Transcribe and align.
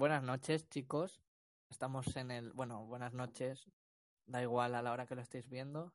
Buenas 0.00 0.22
noches, 0.22 0.66
chicos. 0.70 1.20
Estamos 1.68 2.16
en 2.16 2.30
el. 2.30 2.54
Bueno, 2.54 2.86
buenas 2.86 3.12
noches. 3.12 3.70
Da 4.24 4.40
igual 4.40 4.74
a 4.74 4.80
la 4.80 4.92
hora 4.92 5.06
que 5.06 5.14
lo 5.14 5.20
estéis 5.20 5.46
viendo. 5.50 5.92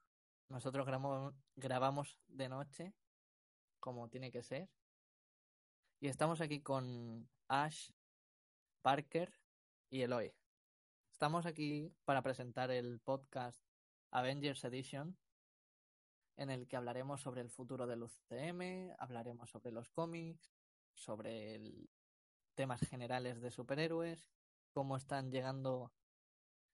Nosotros 0.48 0.86
grabamos, 1.56 2.20
de 2.28 2.48
noche, 2.48 2.94
como 3.80 4.08
tiene 4.08 4.32
que 4.32 4.44
ser. 4.44 4.70
Y 6.00 6.08
estamos 6.08 6.40
aquí 6.40 6.62
con 6.62 7.28
Ash, 7.48 7.90
Parker 8.84 9.34
y 9.90 10.04
Eloy. 10.04 10.36
Estamos 11.12 11.48
aquí 11.48 11.92
para 12.04 12.22
presentar 12.22 12.70
el 12.70 13.00
podcast 13.00 13.60
Avengers 14.12 14.64
Edition, 14.66 15.18
en 16.38 16.52
el 16.52 16.68
que 16.68 16.78
hablaremos 16.78 17.22
sobre 17.22 17.42
el 17.42 17.50
futuro 17.50 17.88
del 17.88 18.04
UCM, 18.04 18.94
hablaremos 19.00 19.50
sobre 19.50 19.72
los 19.72 19.90
cómics, 19.90 20.54
sobre 20.94 21.56
el 21.56 21.90
temas 22.56 22.82
generales 22.82 23.42
de 23.42 23.52
superhéroes, 23.52 24.32
cómo 24.74 24.98
están 24.98 25.32
llegando 25.32 25.92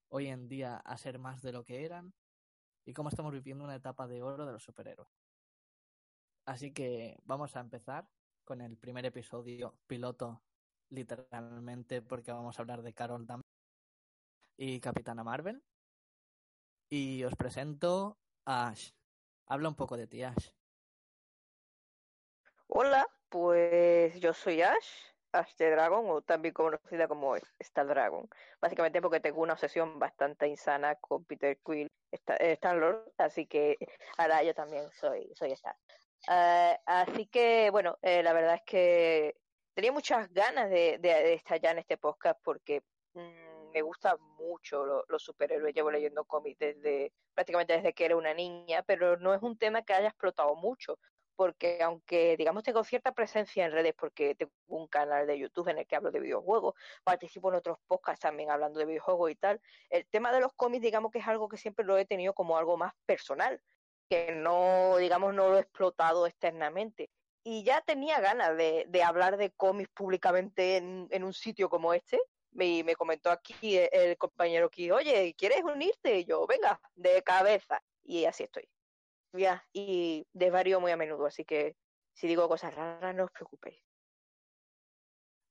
hoy 0.10 0.28
en 0.28 0.48
día 0.48 0.78
a 0.78 0.98
ser 0.98 1.20
más 1.20 1.42
de 1.42 1.52
lo 1.52 1.64
que 1.64 1.84
eran 1.86 2.14
y 2.86 2.94
cómo 2.94 3.10
estamos 3.10 3.34
viviendo 3.34 3.64
una 3.64 3.76
etapa 3.76 4.08
de 4.08 4.22
oro 4.22 4.46
de 4.46 4.54
los 4.54 4.64
superhéroes. 4.64 5.10
Así 6.46 6.72
que 6.74 7.18
vamos 7.24 7.56
a 7.56 7.60
empezar 7.60 8.10
con 8.44 8.62
el 8.62 8.78
primer 8.78 9.06
episodio 9.06 9.78
piloto, 9.88 10.42
literalmente, 10.90 12.02
porque 12.02 12.32
vamos 12.32 12.58
a 12.58 12.62
hablar 12.62 12.82
de 12.82 12.94
Carol 12.94 13.26
Danvers 13.26 13.48
y 14.58 14.80
Capitana 14.80 15.24
Marvel. 15.24 15.64
Y 16.90 17.24
os 17.24 17.36
presento 17.36 18.18
a 18.46 18.70
Ash. 18.70 18.92
Habla 19.46 19.70
un 19.70 19.76
poco 19.76 19.96
de 19.96 20.08
ti, 20.08 20.24
Ash. 20.24 20.50
Hola, 22.68 23.08
pues 23.30 24.20
yo 24.20 24.34
soy 24.34 24.62
Ash, 24.62 25.12
The 25.32 25.72
Dragon, 25.72 26.06
o 26.10 26.22
también 26.22 26.54
conocida 26.54 27.08
como 27.08 27.36
Star 27.60 27.88
Dragon. 27.88 28.28
Básicamente 28.62 29.02
porque 29.02 29.20
tengo 29.20 29.42
una 29.42 29.54
obsesión 29.54 29.98
bastante 30.00 30.48
insana 30.48 30.96
con 30.96 31.24
Peter 31.26 31.58
Quill, 31.66 31.88
Star 32.12 32.76
Lord, 32.76 33.14
así 33.18 33.48
que 33.48 33.78
ahora 34.18 34.44
yo 34.44 34.54
también 34.54 34.90
soy, 34.92 35.32
soy 35.36 35.52
Star. 35.54 35.76
Uh, 36.28 36.78
así 36.86 37.26
que, 37.28 37.70
bueno, 37.72 37.98
eh, 38.02 38.22
la 38.22 38.34
verdad 38.34 38.56
es 38.56 38.62
que 38.66 39.36
tenía 39.74 39.92
muchas 39.92 40.32
ganas 40.34 40.70
de, 40.70 40.98
de, 41.00 41.10
de 41.10 41.34
estar 41.34 41.60
ya 41.60 41.72
en 41.72 41.80
este 41.80 41.98
podcast 41.98 42.40
porque 42.44 42.84
mmm, 43.14 43.72
me 43.74 43.82
gustan 43.82 44.18
mucho 44.38 44.86
lo, 44.86 45.06
los 45.08 45.24
superhéroes. 45.24 45.74
Llevo 45.74 45.90
leyendo 45.90 46.26
cómics 46.26 46.60
desde 46.60 47.14
prácticamente 47.34 47.74
desde 47.74 47.94
que 47.94 48.06
era 48.06 48.18
una 48.18 48.34
niña, 48.34 48.84
pero 48.84 49.18
no 49.18 49.34
es 49.34 49.42
un 49.42 49.58
tema 49.58 49.82
que 49.82 49.94
haya 49.94 50.10
explotado 50.10 50.56
mucho 50.56 51.00
porque 51.42 51.82
aunque 51.82 52.38
digamos 52.38 52.62
tengo 52.62 52.84
cierta 52.84 53.14
presencia 53.14 53.66
en 53.66 53.72
redes 53.72 53.96
porque 53.98 54.36
tengo 54.36 54.52
un 54.68 54.86
canal 54.86 55.26
de 55.26 55.40
YouTube 55.40 55.70
en 55.70 55.80
el 55.80 55.88
que 55.88 55.96
hablo 55.96 56.12
de 56.12 56.20
videojuegos, 56.20 56.76
participo 57.04 57.50
en 57.50 57.56
otros 57.56 57.80
podcasts 57.88 58.22
también 58.22 58.52
hablando 58.52 58.78
de 58.78 58.86
videojuegos 58.86 59.32
y 59.32 59.36
tal, 59.36 59.60
el 59.90 60.06
tema 60.06 60.32
de 60.32 60.40
los 60.40 60.54
cómics 60.54 60.84
digamos 60.84 61.12
que 61.12 61.18
es 61.18 61.28
algo 61.28 61.50
que 61.50 61.58
siempre 61.58 61.84
lo 61.84 61.98
he 61.98 62.06
tenido 62.06 62.36
como 62.36 62.60
algo 62.60 62.78
más 62.78 62.94
personal, 63.08 63.60
que 64.08 64.34
no 64.34 64.98
digamos 64.98 65.34
no 65.34 65.50
lo 65.50 65.58
he 65.58 65.62
explotado 65.62 66.28
externamente. 66.28 67.10
Y 67.44 67.64
ya 67.64 67.82
tenía 67.82 68.20
ganas 68.20 68.56
de, 68.56 68.86
de 68.88 69.02
hablar 69.02 69.38
de 69.38 69.50
cómics 69.50 69.90
públicamente 69.96 70.78
en, 70.78 71.24
un 71.24 71.34
sitio 71.34 71.70
como 71.72 71.92
este. 71.92 72.22
Me, 72.52 72.84
me 72.84 72.96
comentó 72.96 73.32
aquí 73.32 73.80
el 73.92 74.16
compañero 74.16 74.70
que, 74.70 74.92
oye, 74.92 75.34
¿quieres 75.36 75.64
unirte? 75.64 76.20
Y 76.20 76.26
yo, 76.26 76.46
venga, 76.46 76.80
de 76.94 77.24
cabeza. 77.24 77.82
Y 78.04 78.26
así 78.26 78.44
estoy 78.44 78.70
ya, 79.34 79.66
y 79.74 80.26
desvarío 80.34 80.80
muy 80.80 80.92
a 80.92 80.98
menudo, 80.98 81.26
así 81.26 81.46
que 81.46 81.76
si 82.14 82.28
digo 82.28 82.48
cosas 82.48 82.76
raras, 82.76 83.16
no 83.16 83.26
os 83.26 83.32
preocupéis. 83.32 83.82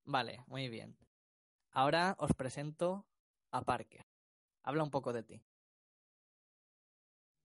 Vale, 0.05 0.43
muy 0.47 0.69
bien. 0.69 0.97
Ahora 1.73 2.17
os 2.19 2.33
presento 2.35 3.07
a 3.53 3.63
Parker. 3.63 4.05
Habla 4.63 4.83
un 4.83 4.91
poco 4.91 5.13
de 5.13 5.23
ti. 5.23 5.43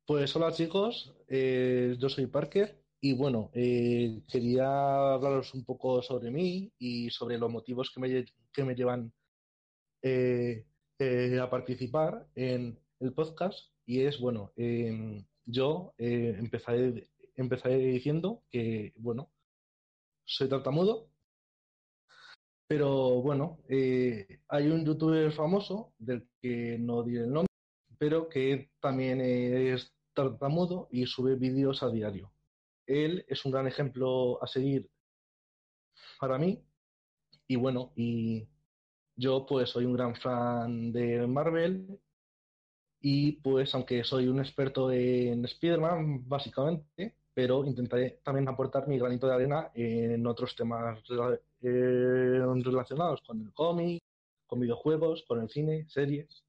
Pues 0.06 0.36
hola 0.36 0.52
chicos, 0.52 1.16
eh, 1.28 1.95
yo 1.97 2.09
soy 2.09 2.28
Parker 2.28 2.84
y 3.01 3.13
bueno, 3.13 3.50
eh, 3.53 4.22
quería 4.28 5.13
hablaros 5.13 5.53
un 5.53 5.66
poco 5.66 6.01
sobre 6.01 6.29
mí 6.29 6.72
y 6.78 7.09
sobre 7.09 7.38
los 7.38 7.51
motivos 7.51 7.91
que 7.91 8.00
me, 8.00 8.25
que 8.53 8.63
me 8.63 8.75
llevan 8.75 9.12
eh, 10.03 10.66
a 11.00 11.50
participar 11.50 12.28
en 12.35 12.79
el 13.00 13.13
podcast 13.13 13.72
y 13.85 14.01
es 14.01 14.19
bueno, 14.19 14.53
yo 15.45 15.94
eh, 15.97 16.35
empezaré, 16.38 17.07
empezaré 17.35 17.78
diciendo 17.78 18.44
que, 18.50 18.94
bueno, 18.97 19.29
soy 20.25 20.50
tartamudo, 20.50 21.09
pero 22.67 23.22
bueno, 23.22 23.59
eh, 23.69 24.41
hay 24.47 24.67
un 24.67 24.85
youtuber 24.85 25.31
famoso 25.31 25.94
del 26.00 26.28
que 26.41 26.78
no 26.79 27.03
diré 27.03 27.25
el 27.25 27.33
nombre, 27.33 27.53
pero 27.97 28.28
que 28.28 28.72
también 28.79 29.22
es 29.22 29.94
tartamudo 30.13 30.88
y 30.91 31.06
sube 31.06 31.35
vídeos 31.35 31.83
a 31.83 31.89
diario. 31.89 32.31
Él 32.88 33.25
es 33.27 33.45
un 33.45 33.51
gran 33.51 33.67
ejemplo 33.67 34.41
a 34.44 34.47
seguir 34.47 34.89
para 36.19 36.38
mí 36.38 36.63
y 37.47 37.56
bueno, 37.56 37.91
y 37.95 38.47
yo 39.16 39.45
pues 39.45 39.69
soy 39.69 39.85
un 39.85 39.94
gran 39.94 40.16
fan 40.16 40.91
de 40.91 41.27
Marvel 41.27 42.00
y 43.07 43.33
pues 43.33 43.71
aunque 43.75 44.03
soy 44.03 44.27
un 44.27 44.39
experto 44.39 44.91
en 44.91 45.45
Spider-Man, 45.45 46.27
básicamente, 46.27 47.13
pero 47.35 47.63
intentaré 47.63 48.19
también 48.23 48.49
aportar 48.49 48.88
mi 48.88 48.97
granito 48.97 49.27
de 49.27 49.35
arena 49.35 49.69
en 49.75 50.25
otros 50.25 50.55
temas 50.55 51.03
eh, 51.61 52.41
relacionados 52.63 53.21
con 53.21 53.41
el 53.41 53.53
cómic, 53.53 54.01
con 54.47 54.59
videojuegos, 54.59 55.23
con 55.27 55.39
el 55.39 55.51
cine, 55.51 55.88
series. 55.88 56.44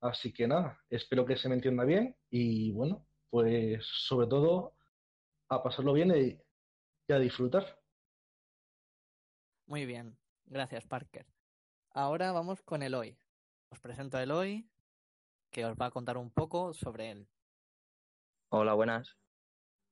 Así 0.00 0.32
que 0.32 0.48
nada, 0.48 0.80
espero 0.90 1.24
que 1.24 1.36
se 1.36 1.48
me 1.48 1.54
entienda 1.54 1.84
bien 1.84 2.16
y 2.28 2.72
bueno, 2.72 3.06
pues 3.30 3.86
sobre 3.86 4.26
todo 4.26 4.74
a 5.48 5.62
pasarlo 5.62 5.92
bien 5.92 6.10
y, 6.10 7.12
a 7.12 7.20
disfrutar. 7.20 7.78
Muy 9.66 9.86
bien, 9.86 10.18
gracias 10.44 10.88
Parker. 10.88 11.24
Ahora 11.90 12.32
vamos 12.32 12.62
con 12.62 12.82
Eloy. 12.82 13.16
Os 13.70 13.78
presento 13.78 14.16
a 14.16 14.24
Eloy, 14.24 14.68
que 15.52 15.66
os 15.66 15.76
va 15.76 15.86
a 15.86 15.90
contar 15.90 16.16
un 16.16 16.30
poco 16.30 16.72
sobre 16.72 17.10
él. 17.10 17.28
Hola, 18.50 18.74
buenas. 18.74 19.16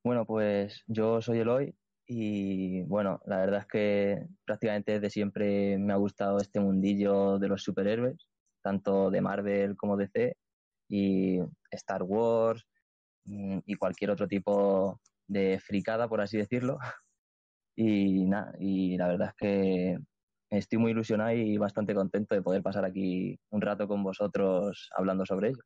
Bueno, 0.03 0.25
pues 0.25 0.82
yo 0.87 1.21
soy 1.21 1.41
Eloy 1.41 1.75
y 2.06 2.82
bueno, 2.84 3.21
la 3.26 3.37
verdad 3.37 3.60
es 3.60 3.66
que 3.66 4.26
prácticamente 4.44 4.93
desde 4.93 5.10
siempre 5.10 5.78
me 5.78 5.93
ha 5.93 5.97
gustado 5.97 6.38
este 6.38 6.59
mundillo 6.59 7.38
de 7.38 7.48
los 7.48 7.62
superhéroes, 7.62 8.26
tanto 8.62 9.10
de 9.10 9.21
Marvel 9.21 9.76
como 9.76 9.97
DC 9.97 10.37
y 10.88 11.38
Star 11.71 12.03
Wars 12.03 12.66
mm, 13.27 13.59
y 13.66 13.75
cualquier 13.77 14.10
otro 14.10 14.27
tipo 14.27 15.00
de 15.28 15.60
fricada, 15.60 16.09
por 16.09 16.21
así 16.21 16.38
decirlo. 16.38 16.78
Y 17.77 18.27
nada, 18.27 18.53
y 18.59 18.98
la 18.98 19.09
verdad 19.09 19.28
es 19.28 19.34
que 19.37 19.98
estoy 20.50 20.78
muy 20.78 20.91
ilusionado 20.91 21.33
y 21.33 21.56
bastante 21.56 21.94
contento 21.94 22.34
de 22.34 22.43
poder 22.43 22.62
pasar 22.62 22.84
aquí 22.84 23.38
un 23.50 23.61
rato 23.61 23.87
con 23.87 24.03
vosotros 24.03 24.91
hablando 24.97 25.25
sobre 25.25 25.49
ello. 25.49 25.62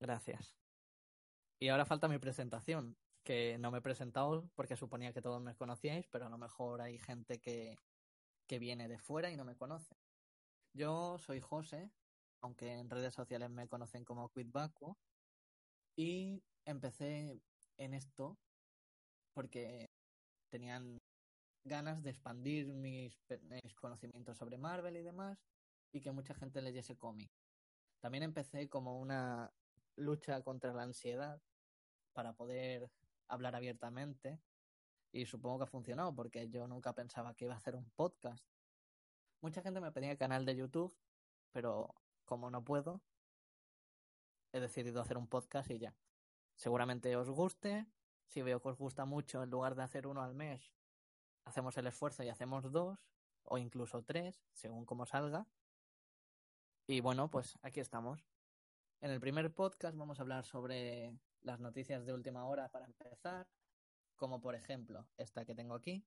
Gracias. 0.00 0.56
Y 1.60 1.68
ahora 1.68 1.84
falta 1.84 2.08
mi 2.08 2.18
presentación, 2.18 2.96
que 3.24 3.56
no 3.58 3.70
me 3.70 3.78
he 3.78 3.82
presentado 3.82 4.50
porque 4.56 4.76
suponía 4.76 5.12
que 5.12 5.22
todos 5.22 5.40
me 5.40 5.54
conocíais, 5.54 6.08
pero 6.10 6.26
a 6.26 6.30
lo 6.30 6.38
mejor 6.38 6.80
hay 6.80 6.98
gente 6.98 7.38
que, 7.38 7.76
que 8.48 8.58
viene 8.58 8.88
de 8.88 8.98
fuera 8.98 9.30
y 9.30 9.36
no 9.36 9.44
me 9.44 9.54
conoce. 9.54 9.94
Yo 10.74 11.18
soy 11.18 11.40
José, 11.40 11.92
aunque 12.40 12.72
en 12.78 12.90
redes 12.90 13.14
sociales 13.14 13.50
me 13.50 13.68
conocen 13.68 14.04
como 14.04 14.28
Quidbaco, 14.30 14.98
y 15.96 16.42
empecé 16.64 17.40
en 17.78 17.94
esto 17.94 18.38
porque 19.34 19.86
tenían 20.50 20.98
ganas 21.64 22.02
de 22.02 22.10
expandir 22.10 22.68
mis, 22.68 23.16
conocimientos 23.80 24.36
sobre 24.36 24.58
Marvel 24.58 24.96
y 24.96 25.02
demás 25.02 25.38
y 25.92 26.00
que 26.00 26.12
mucha 26.12 26.34
gente 26.34 26.60
leyese 26.62 26.96
cómic. 26.96 27.30
También 28.00 28.24
empecé 28.24 28.68
como 28.68 28.98
una 29.00 29.52
lucha 29.96 30.42
contra 30.42 30.72
la 30.72 30.82
ansiedad 30.82 31.40
para 32.12 32.32
poder 32.32 32.90
hablar 33.28 33.54
abiertamente 33.54 34.40
y 35.12 35.26
supongo 35.26 35.58
que 35.58 35.64
ha 35.64 35.66
funcionado 35.66 36.14
porque 36.14 36.48
yo 36.48 36.66
nunca 36.66 36.94
pensaba 36.94 37.34
que 37.34 37.44
iba 37.44 37.54
a 37.54 37.58
hacer 37.58 37.76
un 37.76 37.88
podcast. 37.90 38.44
Mucha 39.40 39.62
gente 39.62 39.80
me 39.80 39.92
pedía 39.92 40.16
canal 40.16 40.44
de 40.44 40.56
YouTube, 40.56 40.96
pero 41.52 41.94
como 42.24 42.50
no 42.50 42.64
puedo, 42.64 43.02
he 44.52 44.60
decidido 44.60 45.00
hacer 45.00 45.18
un 45.18 45.28
podcast 45.28 45.70
y 45.70 45.78
ya. 45.78 45.94
Seguramente 46.56 47.14
os 47.16 47.28
guste. 47.30 47.86
Si 48.26 48.40
veo 48.40 48.62
que 48.62 48.68
os 48.68 48.78
gusta 48.78 49.04
mucho, 49.04 49.42
en 49.42 49.50
lugar 49.50 49.74
de 49.74 49.82
hacer 49.82 50.06
uno 50.06 50.22
al 50.22 50.34
mes, 50.34 50.72
hacemos 51.44 51.76
el 51.76 51.86
esfuerzo 51.86 52.22
y 52.22 52.28
hacemos 52.28 52.70
dos 52.72 52.98
o 53.44 53.58
incluso 53.58 54.02
tres, 54.02 54.42
según 54.52 54.84
como 54.84 55.06
salga. 55.06 55.46
Y 56.86 57.00
bueno, 57.00 57.30
pues 57.30 57.58
aquí 57.62 57.80
estamos. 57.80 58.24
En 59.00 59.10
el 59.10 59.20
primer 59.20 59.52
podcast 59.52 59.96
vamos 59.96 60.18
a 60.18 60.22
hablar 60.22 60.44
sobre 60.44 61.16
las 61.40 61.60
noticias 61.60 62.06
de 62.06 62.12
última 62.12 62.46
hora 62.46 62.68
para 62.68 62.86
empezar, 62.86 63.48
como 64.16 64.40
por 64.40 64.54
ejemplo 64.54 65.08
esta 65.16 65.44
que 65.44 65.54
tengo 65.54 65.74
aquí, 65.74 66.04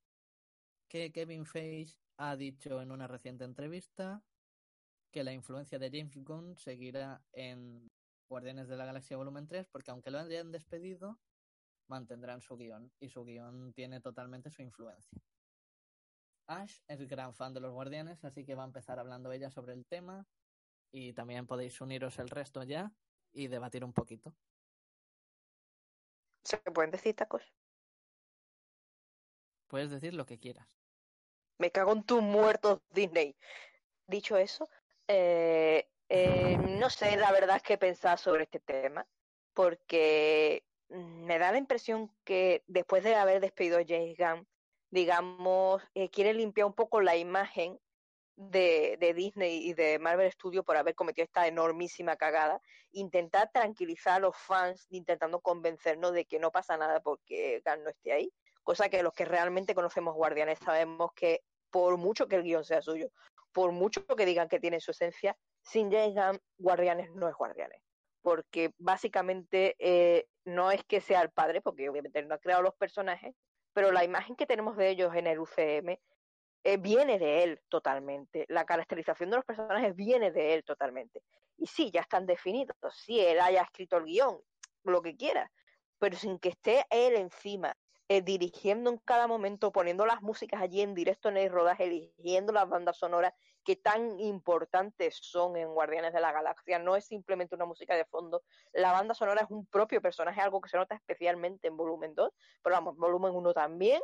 que 0.87 1.11
Kevin 1.11 1.45
Feige 1.45 1.97
ha 2.17 2.35
dicho 2.35 2.81
en 2.81 2.91
una 2.91 3.07
reciente 3.07 3.43
entrevista 3.43 4.23
que 5.11 5.23
la 5.23 5.33
influencia 5.33 5.79
de 5.79 5.89
James 5.89 6.17
Gunn 6.23 6.57
seguirá 6.57 7.21
en 7.33 7.89
Guardianes 8.29 8.67
de 8.67 8.77
la 8.77 8.85
Galaxia 8.85 9.17
Volumen 9.17 9.47
3 9.47 9.67
porque 9.67 9.91
aunque 9.91 10.11
lo 10.11 10.19
hayan 10.19 10.51
despedido, 10.51 11.19
mantendrán 11.87 12.41
su 12.41 12.57
guion 12.57 12.91
y 12.99 13.09
su 13.09 13.23
guion 13.23 13.73
tiene 13.73 14.01
totalmente 14.01 14.49
su 14.49 14.61
influencia. 14.61 15.21
Ash 16.47 16.79
es 16.87 17.07
gran 17.07 17.33
fan 17.33 17.53
de 17.53 17.59
los 17.59 17.71
Guardianes, 17.71 18.23
así 18.23 18.45
que 18.45 18.55
va 18.55 18.63
a 18.63 18.67
empezar 18.67 18.99
hablando 18.99 19.31
ella 19.31 19.49
sobre 19.49 19.73
el 19.73 19.85
tema 19.85 20.27
y 20.91 21.13
también 21.13 21.47
podéis 21.47 21.81
uniros 21.81 22.19
el 22.19 22.29
resto 22.29 22.63
ya 22.63 22.91
y 23.31 23.47
debatir 23.47 23.83
un 23.83 23.93
poquito. 23.93 24.33
¿Se 26.43 26.57
pueden 26.57 26.91
decir 26.91 27.15
tacos? 27.15 27.43
Puedes 29.67 29.89
decir 29.89 30.13
lo 30.13 30.25
que 30.25 30.39
quieras. 30.39 30.67
Me 31.57 31.71
cago 31.71 31.93
en 31.93 32.03
tus 32.03 32.21
muertos, 32.21 32.81
Disney. 32.91 33.35
Dicho 34.07 34.37
eso, 34.37 34.69
eh, 35.07 35.89
eh, 36.09 36.57
no 36.57 36.89
sé 36.89 37.17
la 37.17 37.31
verdad 37.31 37.61
qué 37.61 37.77
pensar 37.77 38.19
sobre 38.19 38.43
este 38.43 38.59
tema, 38.59 39.07
porque 39.53 40.63
me 40.89 41.39
da 41.39 41.51
la 41.51 41.57
impresión 41.57 42.11
que 42.23 42.63
después 42.67 43.03
de 43.03 43.15
haber 43.15 43.41
despedido 43.41 43.79
a 43.79 43.85
James 43.87 44.17
Gunn, 44.17 44.47
digamos, 44.91 45.81
eh, 45.93 46.09
quiere 46.09 46.33
limpiar 46.33 46.67
un 46.67 46.73
poco 46.73 47.01
la 47.01 47.15
imagen 47.15 47.79
de, 48.37 48.97
de, 48.99 49.13
Disney 49.13 49.67
y 49.67 49.73
de 49.73 49.97
Marvel 49.99 50.31
Studios 50.31 50.65
por 50.65 50.77
haber 50.77 50.95
cometido 50.95 51.23
esta 51.23 51.47
enormísima 51.47 52.17
cagada, 52.17 52.61
intentar 52.91 53.49
tranquilizar 53.51 54.15
a 54.15 54.19
los 54.19 54.37
fans 54.37 54.87
intentando 54.89 55.39
convencernos 55.39 56.13
de 56.13 56.25
que 56.25 56.39
no 56.39 56.51
pasa 56.51 56.77
nada 56.77 56.99
porque 56.99 57.61
Gunn 57.65 57.83
no 57.83 57.89
esté 57.89 58.11
ahí, 58.11 58.33
cosa 58.63 58.89
que 58.89 59.03
los 59.03 59.13
que 59.13 59.25
realmente 59.25 59.75
conocemos 59.75 60.15
Guardianes 60.15 60.59
sabemos 60.59 61.11
que 61.13 61.41
por 61.69 61.97
mucho 61.97 62.27
que 62.27 62.35
el 62.35 62.43
guion 62.43 62.63
sea 62.63 62.81
suyo, 62.81 63.09
por 63.53 63.71
mucho 63.71 64.05
que 64.05 64.25
digan 64.25 64.49
que 64.49 64.59
tiene 64.59 64.79
su 64.81 64.91
esencia, 64.91 65.37
sin 65.61 65.91
James 65.91 66.13
Gunn, 66.13 66.41
Guardianes 66.57 67.11
no 67.13 67.27
es 67.29 67.35
Guardianes. 67.35 67.84
Porque 68.25 68.73
básicamente 68.79 69.75
eh, 69.77 70.25
no 70.45 70.71
es 70.71 70.83
que 70.83 70.99
sea 70.99 71.21
el 71.21 71.29
padre, 71.29 71.61
porque 71.61 71.87
obviamente 71.87 72.23
no 72.23 72.33
ha 72.33 72.39
creado 72.39 72.63
los 72.63 72.73
personajes, 72.73 73.35
pero 73.71 73.91
la 73.91 74.03
imagen 74.03 74.35
que 74.35 74.47
tenemos 74.47 74.75
de 74.77 74.89
ellos 74.89 75.13
en 75.13 75.27
el 75.27 75.37
UCM 75.37 75.99
eh, 76.63 76.77
viene 76.77 77.19
de 77.19 77.43
él 77.43 77.61
totalmente. 77.69 78.45
La 78.47 78.65
caracterización 78.65 79.29
de 79.29 79.35
los 79.35 79.45
personajes 79.45 79.95
viene 79.95 80.31
de 80.31 80.55
él 80.55 80.63
totalmente. 80.63 81.21
Y 81.55 81.67
sí, 81.67 81.91
ya 81.91 82.01
están 82.01 82.25
definidos. 82.25 82.75
Sí, 82.95 83.19
él 83.19 83.39
haya 83.39 83.61
escrito 83.61 83.97
el 83.97 84.05
guion, 84.05 84.41
lo 84.85 85.03
que 85.03 85.15
quiera, 85.15 85.51
pero 85.99 86.17
sin 86.17 86.39
que 86.39 86.49
esté 86.49 86.83
él 86.89 87.17
encima 87.17 87.77
eh, 88.09 88.23
dirigiendo 88.23 88.89
en 88.89 88.97
cada 89.05 89.27
momento, 89.27 89.71
poniendo 89.71 90.07
las 90.07 90.23
músicas 90.23 90.63
allí 90.63 90.81
en 90.81 90.95
directo 90.95 91.29
en 91.29 91.37
el 91.37 91.51
rodaje, 91.51 91.83
eligiendo 91.83 92.53
las 92.53 92.67
bandas 92.67 92.97
sonoras 92.97 93.33
que 93.65 93.75
tan 93.75 94.19
importantes 94.19 95.17
son 95.21 95.57
en 95.57 95.73
Guardianes 95.73 96.13
de 96.13 96.21
la 96.21 96.31
Galaxia. 96.31 96.79
No 96.79 96.95
es 96.95 97.05
simplemente 97.05 97.55
una 97.55 97.65
música 97.65 97.95
de 97.95 98.05
fondo. 98.05 98.43
La 98.71 98.91
banda 98.91 99.13
sonora 99.13 99.41
es 99.41 99.49
un 99.49 99.65
propio 99.65 100.01
personaje, 100.01 100.39
algo 100.39 100.61
que 100.61 100.69
se 100.69 100.77
nota 100.77 100.95
especialmente 100.95 101.67
en 101.67 101.75
volumen 101.75 102.13
2, 102.13 102.31
pero 102.61 102.75
vamos, 102.75 102.95
volumen 102.95 103.35
1 103.35 103.53
también. 103.53 104.01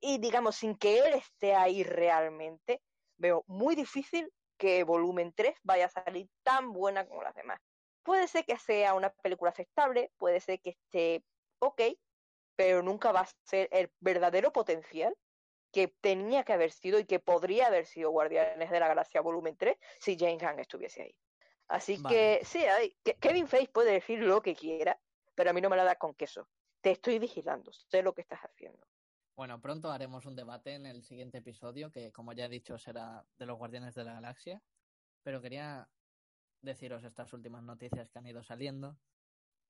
Y 0.00 0.18
digamos, 0.18 0.56
sin 0.56 0.76
que 0.76 0.98
él 0.98 1.14
esté 1.14 1.54
ahí 1.54 1.84
realmente, 1.84 2.82
veo 3.16 3.44
muy 3.46 3.76
difícil 3.76 4.30
que 4.58 4.82
volumen 4.82 5.32
3 5.32 5.54
vaya 5.62 5.86
a 5.86 5.88
salir 5.88 6.28
tan 6.42 6.72
buena 6.72 7.06
como 7.06 7.22
las 7.22 7.34
demás. 7.34 7.60
Puede 8.02 8.26
ser 8.26 8.44
que 8.44 8.58
sea 8.58 8.94
una 8.94 9.10
película 9.10 9.52
aceptable, 9.52 10.10
puede 10.18 10.40
ser 10.40 10.60
que 10.60 10.70
esté 10.70 11.24
ok, 11.60 11.82
pero 12.56 12.82
nunca 12.82 13.12
va 13.12 13.20
a 13.20 13.28
ser 13.44 13.68
el 13.70 13.92
verdadero 14.00 14.52
potencial 14.52 15.14
que 15.72 15.88
tenía 15.88 16.44
que 16.44 16.52
haber 16.52 16.70
sido 16.70 16.98
y 16.98 17.04
que 17.04 17.18
podría 17.18 17.66
haber 17.66 17.86
sido 17.86 18.10
Guardianes 18.10 18.70
de 18.70 18.80
la 18.80 18.88
Galaxia 18.88 19.20
Volumen 19.20 19.56
3 19.56 19.76
si 19.98 20.16
James 20.18 20.40
Gunn 20.40 20.60
estuviese 20.60 21.02
ahí. 21.02 21.16
Así 21.68 21.96
Vale. 21.96 22.14
que 22.14 22.44
sí, 22.44 22.58
hay, 22.58 22.96
que 23.02 23.14
Kevin 23.14 23.48
Feige 23.48 23.72
puede 23.72 23.92
decir 23.92 24.18
lo 24.20 24.42
que 24.42 24.54
quiera, 24.54 25.00
pero 25.34 25.50
a 25.50 25.52
mí 25.52 25.60
no 25.60 25.70
me 25.70 25.76
la 25.76 25.84
da 25.84 25.96
con 25.96 26.14
queso. 26.14 26.48
Te 26.80 26.90
estoy 26.90 27.18
vigilando, 27.18 27.72
sé 27.72 28.02
lo 28.02 28.12
que 28.12 28.20
estás 28.20 28.40
haciendo. 28.40 28.86
Bueno, 29.34 29.60
pronto 29.60 29.90
haremos 29.90 30.26
un 30.26 30.36
debate 30.36 30.74
en 30.74 30.84
el 30.84 31.02
siguiente 31.02 31.38
episodio, 31.38 31.90
que 31.90 32.12
como 32.12 32.34
ya 32.34 32.44
he 32.44 32.48
dicho 32.50 32.76
será 32.76 33.24
de 33.38 33.46
los 33.46 33.56
Guardianes 33.56 33.94
de 33.94 34.04
la 34.04 34.12
Galaxia, 34.12 34.62
pero 35.22 35.40
quería 35.40 35.88
deciros 36.60 37.04
estas 37.04 37.32
últimas 37.32 37.62
noticias 37.62 38.10
que 38.10 38.18
han 38.18 38.26
ido 38.26 38.42
saliendo. 38.42 38.98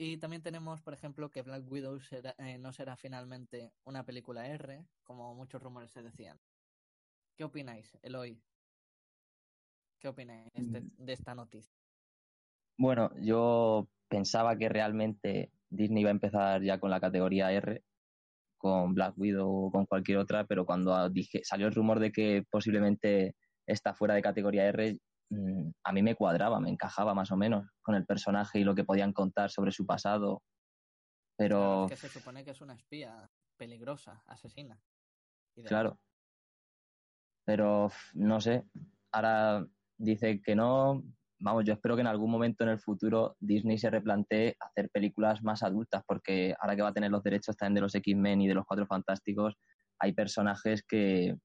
Y 0.04 0.16
también 0.16 0.43
tenemos, 0.43 0.82
por 0.82 0.94
ejemplo, 0.94 1.31
que 1.31 1.43
Black 1.43 1.70
Widow 1.70 2.00
será- 2.00 2.34
eh, 2.38 2.58
no 2.58 2.72
será 2.72 2.96
finalmente 2.96 3.72
una 3.84 4.04
película 4.04 4.49
R, 4.49 4.84
como 5.04 5.32
muchos 5.37 5.62
rumores 5.62 5.93
se 5.93 6.02
decían. 6.02 6.40
¿Qué 7.37 7.44
opináis, 7.44 7.96
Eloy? 8.02 8.43
¿Qué 10.00 10.08
opináis 10.08 10.52
de, 10.54 10.60
este- 10.60 10.82
de 10.99 11.12
esta 11.12 11.37
noticia? 11.37 11.72
Bueno, 12.76 13.12
yo 13.20 13.87
pensaba 14.08 14.56
que 14.58 14.69
realmente 14.69 15.52
Disney 15.70 16.00
iba 16.00 16.10
a 16.10 16.19
empezar 16.19 16.62
ya 16.64 16.81
con 16.81 16.90
la 16.90 17.00
categoría 17.00 17.52
R, 17.52 17.84
con 18.58 18.94
Black 18.94 19.14
Widow 19.16 19.66
o 19.66 19.70
con 19.70 19.87
cualquier 19.87 20.19
otra, 20.19 20.44
pero 20.49 20.66
cuando 20.66 21.08
dije, 21.10 21.44
salió 21.44 21.69
el 21.69 21.75
rumor 21.75 22.00
de 22.00 22.10
que 22.10 22.44
posiblemente 22.50 23.37
está 23.69 23.94
fuera 23.94 24.14
de 24.14 24.22
categoría 24.22 24.66
R, 24.66 24.94
mm, 24.94 24.99
a 25.84 25.93
mí 25.93 26.02
me 26.02 26.14
cuadraba, 26.14 26.61
me 26.61 26.70
encajaba 26.70 27.14
más 27.14 27.31
o 27.31 27.37
menos 27.37 27.67
con 27.82 27.94
el 27.94 28.05
personaje 28.05 28.58
y 28.58 28.64
lo 28.64 28.75
que 28.75 28.84
podían 28.84 29.12
contar 29.12 29.50
sobre 29.50 29.73
su 29.73 29.87
pasado. 29.87 30.43
Claro, 31.37 31.87
Pero, 31.87 31.87
es 31.87 31.90
que 32.00 32.08
se 32.08 32.19
supone 32.20 32.44
que 32.44 32.50
es 32.50 32.61
una 32.61 32.75
espía 32.75 33.31
peligrosa, 33.56 34.23
asesina. 34.26 34.79
Y 35.56 35.64
claro. 35.64 35.99
Pero 37.44 37.90
no 38.14 38.40
sé, 38.40 38.64
ahora 39.12 39.67
dice 39.99 40.40
que 40.43 40.55
no. 40.55 41.02
Vamos, 41.40 41.64
yo 41.64 41.73
espero 41.73 41.96
que 41.96 42.02
en 42.02 42.06
algún 42.06 42.31
momento 42.31 42.62
en 42.62 42.70
el 42.70 42.78
futuro 42.78 43.37
Disney 43.40 43.76
se 43.76 43.90
replantee 43.90 44.55
hacer 44.61 44.90
películas 44.90 45.43
más 45.43 45.64
adultas, 45.64 46.05
porque 46.06 46.55
ahora 46.61 46.76
que 46.76 46.82
va 46.82 46.88
a 46.90 46.94
tener 46.94 47.11
los 47.11 47.25
derechos 47.25 47.56
también 47.56 47.75
de 47.75 47.81
los 47.81 47.94
X-Men 47.96 48.43
y 48.43 48.49
de 48.49 48.55
los 48.55 48.64
Cuatro 48.64 48.87
Fantásticos, 48.87 49.56
hay 49.99 50.12
personajes 50.12 50.85
que 50.87 51.37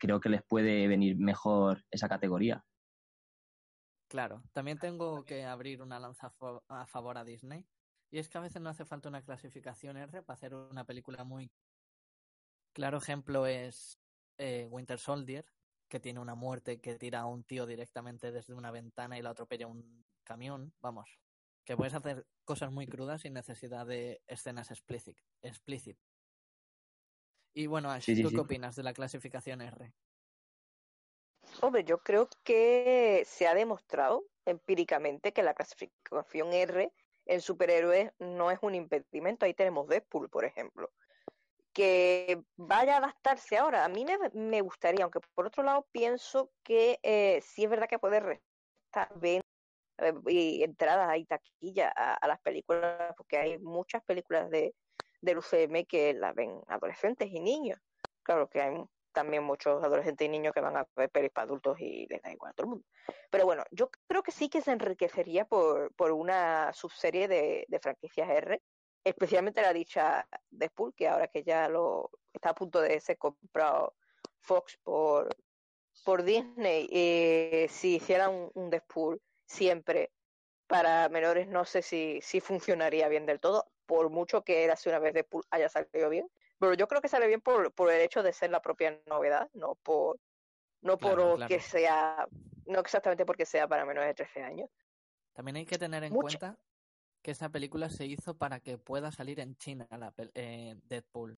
creo 0.00 0.18
que 0.18 0.28
les 0.28 0.42
puede 0.42 0.88
venir 0.88 1.18
mejor 1.18 1.84
esa 1.92 2.08
categoría. 2.08 2.64
Claro, 4.08 4.42
también 4.52 4.78
tengo 4.78 5.24
que 5.24 5.44
abrir 5.44 5.82
una 5.82 5.98
lanza 6.00 6.28
a 6.28 6.30
fa- 6.30 6.62
a 6.68 6.86
favor 6.86 7.18
a 7.18 7.24
Disney. 7.24 7.68
Y 8.10 8.18
es 8.18 8.28
que 8.30 8.38
a 8.38 8.40
veces 8.40 8.62
no 8.62 8.70
hace 8.70 8.86
falta 8.86 9.08
una 9.10 9.22
clasificación 9.22 9.96
R 9.98 10.22
para 10.22 10.34
hacer 10.34 10.54
una 10.54 10.84
película 10.86 11.24
muy... 11.24 11.50
Claro 12.72 12.98
ejemplo 12.98 13.46
es 13.46 13.98
eh, 14.38 14.66
Winter 14.70 14.98
Soldier, 14.98 15.44
que 15.88 16.00
tiene 16.00 16.20
una 16.20 16.34
muerte 16.34 16.80
que 16.80 16.96
tira 16.96 17.20
a 17.20 17.26
un 17.26 17.44
tío 17.44 17.66
directamente 17.66 18.30
desde 18.32 18.54
una 18.54 18.70
ventana 18.70 19.18
y 19.18 19.22
lo 19.22 19.30
atropella 19.30 19.66
un 19.66 20.06
camión. 20.24 20.74
Vamos, 20.80 21.18
que 21.64 21.76
puedes 21.76 21.94
hacer 21.94 22.26
cosas 22.44 22.70
muy 22.72 22.86
crudas 22.86 23.22
sin 23.22 23.34
necesidad 23.34 23.86
de 23.86 24.22
escenas 24.26 24.70
explícit. 24.70 25.18
explícit. 25.42 25.98
Y 27.54 27.66
bueno, 27.66 27.90
Ash, 27.90 28.04
Sí, 28.04 28.14
sí, 28.16 28.22
¿tú 28.22 28.28
sí. 28.28 28.34
qué 28.36 28.40
opinas 28.40 28.76
de 28.76 28.82
la 28.84 28.94
clasificación 28.94 29.60
R? 29.60 29.92
Hombre, 31.60 31.84
yo 31.84 31.98
creo 31.98 32.28
que 32.44 33.22
se 33.26 33.46
ha 33.48 33.54
demostrado 33.54 34.24
empíricamente 34.44 35.32
que 35.32 35.42
la 35.42 35.54
clasificación 35.54 36.52
R 36.52 36.92
en 37.26 37.40
superhéroes 37.40 38.12
no 38.18 38.50
es 38.50 38.58
un 38.62 38.74
impedimento. 38.74 39.44
Ahí 39.44 39.54
tenemos 39.54 39.88
Deadpool, 39.88 40.30
por 40.30 40.44
ejemplo. 40.44 40.90
Que 41.72 42.42
vaya 42.56 42.94
a 42.94 42.98
adaptarse 42.98 43.58
ahora. 43.58 43.84
A 43.84 43.88
mí 43.88 44.04
me, 44.04 44.18
me 44.34 44.60
gustaría, 44.62 45.04
aunque 45.04 45.20
por 45.34 45.46
otro 45.46 45.62
lado 45.64 45.86
pienso 45.92 46.52
que 46.62 46.98
eh, 47.02 47.40
sí 47.42 47.64
es 47.64 47.70
verdad 47.70 47.88
que 47.88 47.98
puede 47.98 48.20
restar 48.20 49.12
ven- 49.16 49.42
eh, 49.98 50.14
y 50.28 50.62
entradas 50.62 51.18
y 51.18 51.26
taquilla 51.26 51.92
a, 51.94 52.14
a 52.14 52.28
las 52.28 52.40
películas, 52.40 53.14
porque 53.16 53.38
hay 53.38 53.58
muchas 53.58 54.02
películas 54.04 54.50
de, 54.50 54.74
del 55.20 55.38
UCM 55.38 55.86
que 55.86 56.14
las 56.14 56.34
ven 56.34 56.60
adolescentes 56.68 57.28
y 57.30 57.40
niños. 57.40 57.78
Claro 58.22 58.48
que 58.48 58.60
hay 58.62 58.84
también 59.18 59.42
muchos 59.42 59.82
adolescentes 59.82 60.24
y 60.24 60.28
niños 60.28 60.54
que 60.54 60.60
van 60.60 60.76
a 60.76 60.86
ver 60.94 61.10
pelis 61.10 61.32
para 61.32 61.46
adultos 61.46 61.80
y 61.80 62.06
les 62.06 62.22
da 62.22 62.30
igual 62.30 62.54
todo 62.54 62.66
el 62.66 62.70
mundo. 62.70 62.86
Pero 63.30 63.46
bueno, 63.46 63.64
yo 63.72 63.90
creo 64.06 64.22
que 64.22 64.30
sí 64.30 64.48
que 64.48 64.60
se 64.60 64.70
enriquecería 64.70 65.44
por, 65.44 65.92
por 65.96 66.12
una 66.12 66.72
subserie 66.72 67.26
de, 67.26 67.80
franquicias 67.82 68.28
R, 68.30 68.62
especialmente 69.02 69.60
la 69.60 69.72
dicha 69.72 70.24
Deadpool, 70.50 70.94
que 70.94 71.08
ahora 71.08 71.26
que 71.26 71.42
ya 71.42 71.68
lo 71.68 72.12
está 72.32 72.50
a 72.50 72.54
punto 72.54 72.80
de 72.80 73.00
ser 73.00 73.18
comprado 73.18 73.96
Fox 74.38 74.78
por, 74.84 75.34
por 76.04 76.22
Disney, 76.22 76.88
eh, 76.92 77.66
si 77.68 77.96
hicieran 77.96 78.30
un, 78.30 78.52
un 78.54 79.20
siempre 79.46 80.12
para 80.68 81.08
menores, 81.08 81.48
no 81.48 81.64
sé 81.64 81.82
si, 81.82 82.20
si 82.22 82.40
funcionaría 82.40 83.08
bien 83.08 83.26
del 83.26 83.40
todo, 83.40 83.66
por 83.84 84.10
mucho 84.10 84.44
que 84.44 84.62
era 84.62 84.74
hace 84.74 84.90
una 84.90 85.00
vez 85.00 85.12
Deadpool 85.12 85.42
haya 85.50 85.68
salido 85.68 86.08
bien. 86.08 86.30
Pero 86.58 86.74
yo 86.74 86.88
creo 86.88 87.00
que 87.00 87.08
sale 87.08 87.26
bien 87.26 87.40
por, 87.40 87.72
por 87.72 87.90
el 87.90 88.00
hecho 88.00 88.22
de 88.22 88.32
ser 88.32 88.50
la 88.50 88.60
propia 88.60 89.00
novedad, 89.06 89.48
no 89.54 89.76
por 89.76 90.18
no 90.80 90.98
por 90.98 91.36
Claro, 91.36 91.48
que 91.48 91.60
sea, 91.60 92.26
no 92.66 92.80
exactamente 92.80 93.26
porque 93.26 93.46
sea 93.46 93.66
para 93.66 93.84
menores 93.84 94.10
de 94.10 94.14
13 94.14 94.42
años. 94.42 94.70
También 95.32 95.56
hay 95.56 95.66
que 95.66 95.78
tener 95.78 96.04
en 96.04 96.14
cuenta 96.14 96.58
que 97.22 97.30
esta 97.30 97.48
película 97.48 97.90
se 97.90 98.06
hizo 98.06 98.36
para 98.36 98.60
que 98.60 98.78
pueda 98.78 99.10
salir 99.10 99.40
en 99.40 99.56
China 99.56 99.86
la 99.90 100.12
eh, 100.34 100.76
Deadpool. 100.84 101.38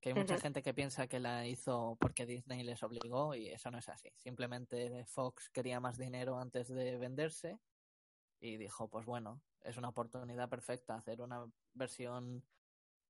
Que 0.00 0.10
hay 0.10 0.14
mucha 0.14 0.38
gente 0.38 0.62
que 0.62 0.74
piensa 0.74 1.08
que 1.08 1.18
la 1.18 1.44
hizo 1.44 1.96
porque 2.00 2.24
Disney 2.24 2.62
les 2.62 2.82
obligó 2.84 3.34
y 3.34 3.48
eso 3.48 3.68
no 3.72 3.78
es 3.78 3.88
así. 3.88 4.12
Simplemente 4.16 5.04
Fox 5.06 5.50
quería 5.50 5.80
más 5.80 5.98
dinero 5.98 6.38
antes 6.38 6.68
de 6.68 6.96
venderse 6.98 7.58
y 8.40 8.58
dijo, 8.58 8.88
pues 8.88 9.06
bueno, 9.06 9.42
es 9.62 9.76
una 9.76 9.88
oportunidad 9.88 10.48
perfecta 10.48 10.94
hacer 10.94 11.20
una 11.20 11.44
versión 11.74 12.44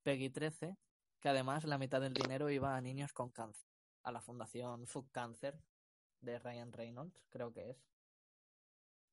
Peggy 0.03 0.31
13, 0.31 0.77
que 1.21 1.29
además 1.29 1.65
la 1.65 1.79
mitad 1.79 2.01
del 2.01 2.15
dinero 2.15 2.51
iba 2.51 2.77
a 2.77 2.81
niños 2.81 3.13
con 3.13 3.31
cáncer, 3.31 3.69
a 4.03 4.13
la 4.13 4.21
fundación 4.21 4.87
Food 4.87 5.11
Cancer 5.11 5.59
de 6.21 6.39
Ryan 6.39 6.73
Reynolds, 6.73 7.21
creo 7.31 7.53
que 7.53 7.71
es. 7.71 7.77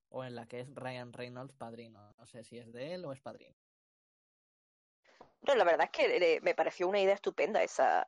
O 0.09 0.24
en 0.24 0.35
la 0.35 0.47
que 0.47 0.62
es 0.62 0.74
Ryan 0.74 1.13
Reynolds 1.13 1.53
padrino. 1.53 2.13
No 2.17 2.25
sé 2.25 2.43
si 2.43 2.57
es 2.57 2.71
de 2.71 2.93
él 2.93 3.05
o 3.05 3.12
es 3.12 3.21
padrino. 3.21 3.55
No, 5.41 5.55
la 5.55 5.63
verdad 5.63 5.89
es 5.91 5.91
que 5.91 6.39
me 6.41 6.55
pareció 6.55 6.88
una 6.88 7.00
idea 7.00 7.13
estupenda 7.13 7.62
esa, 7.62 8.07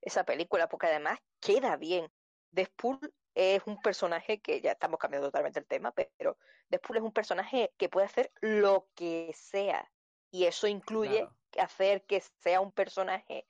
esa 0.00 0.24
película, 0.24 0.68
porque 0.68 0.86
además 0.86 1.18
queda 1.40 1.76
bien. 1.76 2.10
Deadpool 2.50 3.12
es 3.34 3.62
un 3.66 3.80
personaje 3.80 4.40
que 4.40 4.60
ya 4.60 4.72
estamos 4.72 4.98
cambiando 4.98 5.28
totalmente 5.28 5.60
el 5.60 5.66
tema, 5.66 5.92
pero 5.92 6.38
Deadpool 6.68 6.98
es 6.98 7.02
un 7.02 7.12
personaje 7.12 7.72
que 7.76 7.88
puede 7.88 8.06
hacer 8.06 8.30
lo 8.40 8.88
que 8.94 9.32
sea. 9.34 9.90
Y 10.30 10.44
eso 10.44 10.66
incluye 10.66 11.20
Claro 11.20 11.37
hacer 11.58 12.04
que 12.04 12.20
sea 12.20 12.60
un 12.60 12.72
personaje 12.72 13.46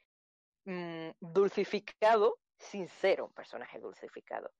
mm, 0.64 1.10
dulcificado 1.20 2.38
sin 2.58 2.88
ser 2.88 3.22
un 3.22 3.32
personaje 3.32 3.78
dulcificado. 3.78 4.50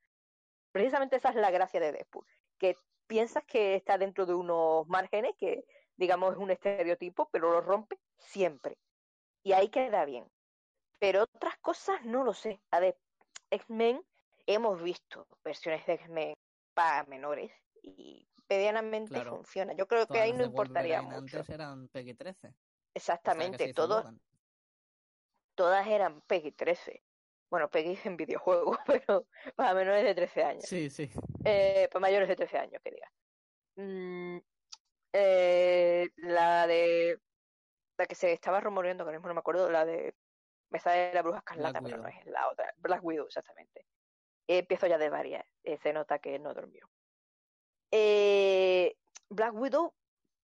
Precisamente 0.73 1.17
esa 1.17 1.31
es 1.31 1.37
la 1.37 1.51
gracia 1.51 1.81
de 1.81 1.93
Deadpool, 1.93 2.27
que 2.59 2.77
piensas 3.07 3.45
que 3.45 3.75
está 3.75 3.99
dentro 3.99 4.27
de 4.27 4.35
unos 4.35 4.87
márgenes, 4.89 5.35
que 5.37 5.65
digamos 5.97 6.33
es 6.33 6.39
un 6.39 6.51
estereotipo, 6.51 7.29
pero 7.33 7.51
lo 7.51 7.61
rompe 7.61 7.99
siempre. 8.17 8.79
Y 9.43 9.53
ahí 9.53 9.69
queda 9.69 10.05
bien. 10.05 10.31
Pero 10.99 11.23
otras 11.23 11.57
cosas 11.59 12.05
no 12.05 12.25
lo 12.25 12.35
sé. 12.35 12.61
A 12.71 12.81
ver, 12.81 12.99
X-Men, 13.51 14.05
hemos 14.47 14.83
visto 14.83 15.27
versiones 15.45 15.85
de 15.87 15.95
X-Men 15.95 16.35
para 16.75 17.05
menores 17.05 17.53
y 17.83 18.29
medianamente 18.49 19.25
funciona. 19.25 19.73
Yo 19.75 19.87
creo 19.87 20.07
que 20.07 20.21
ahí 20.21 20.33
no 20.33 20.45
importaría 20.45 21.03
mucho. 21.03 21.39
Antes 21.39 21.49
eran 21.51 21.89
PG-13. 21.89 22.55
Exactamente, 22.95 23.71
o 23.71 23.75
todos, 23.75 24.07
todas 25.55 25.87
eran 25.87 26.21
Peggy 26.23 26.53
13. 26.53 27.03
Bueno, 27.51 27.71
Peggy 27.71 27.99
en 28.05 28.17
videojuegos, 28.17 28.79
pero 28.87 29.27
para 29.57 29.75
menores 29.75 30.05
de 30.05 30.15
13 30.15 30.45
años. 30.45 30.65
Sí, 30.65 30.91
sí. 30.91 31.11
Eh, 31.45 31.89
para 31.91 32.01
mayores 32.01 32.29
de 32.29 32.37
13 32.37 32.59
años, 32.59 32.83
que 32.83 32.91
diga. 32.91 33.13
Mm, 33.77 34.39
eh, 35.13 36.09
la 36.17 36.67
de. 36.67 37.21
La 37.97 38.07
que 38.07 38.15
se 38.15 38.33
estaba 38.33 38.61
rumoreando, 38.61 39.05
que 39.05 39.13
mismo 39.13 39.29
no 39.29 39.35
me 39.35 39.41
acuerdo, 39.41 39.71
la 39.71 39.85
de. 39.85 40.15
Me 40.71 40.79
sale 40.79 41.13
la 41.15 41.23
bruja 41.23 41.39
escarlata, 41.39 41.81
pero 41.81 41.97
no 41.97 42.09
es 42.09 42.27
la 42.27 42.49
otra. 42.49 42.73
Black 42.77 43.03
Widow, 43.03 43.27
exactamente. 43.27 43.87
Empiezo 44.47 44.87
ya 44.87 44.99
de 44.99 45.09
varias. 45.09 45.47
Eh, 45.65 45.79
se 45.79 45.93
nota 45.93 46.19
que 46.19 46.39
no 46.39 46.55
durmió. 46.55 46.89
Eh, 47.91 48.95
Black 49.31 49.55
Widow 49.55 49.95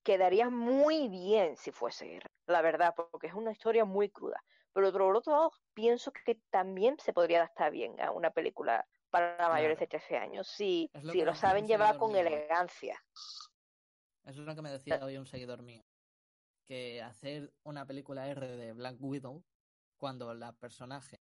quedaría 0.05 0.51
muy 0.51 1.09
bien 1.09 1.57
si 1.57 1.73
fuese 1.73 2.07
guerra, 2.07 2.31
la 2.47 2.63
verdad, 2.63 2.95
porque 2.95 3.27
es 3.27 3.35
una 3.35 3.51
historia 3.51 3.85
muy 3.85 4.11
cruda. 4.11 4.45
Pero 4.73 4.93
por 4.93 5.03
otro 5.17 5.35
lado, 5.35 5.53
pienso 5.73 6.13
que 6.13 6.41
también 6.51 6.99
se 6.99 7.13
podría 7.13 7.39
adaptar 7.39 7.73
bien 7.73 8.01
a 8.01 8.11
una 8.11 8.31
película 8.31 8.87
para 9.11 9.49
mayores 9.49 9.79
de 9.79 9.87
Claro. 9.87 10.05
13 10.07 10.17
años, 10.19 10.49
si, 10.49 10.91
lo 11.03 11.13
si 11.13 11.23
lo 11.23 11.35
saben 11.35 11.67
llevar 11.67 11.97
con 11.97 12.13
mío 12.13 12.21
elegancia. 12.21 13.01
Eso 14.25 14.41
es 14.41 14.47
lo 14.47 14.55
que 14.55 14.63
me 14.63 14.71
decía 14.71 15.05
hoy 15.05 15.17
un 15.17 15.27
seguidor 15.27 15.63
mío. 15.63 15.85
Que 16.65 17.03
hacer 17.03 17.53
una 17.63 17.87
película 17.87 18.29
R 18.29 18.57
de 18.57 18.73
Black 18.73 18.97
Widow, 18.99 19.45
cuando 19.97 20.35
la 20.35 20.53
personaje 20.53 21.21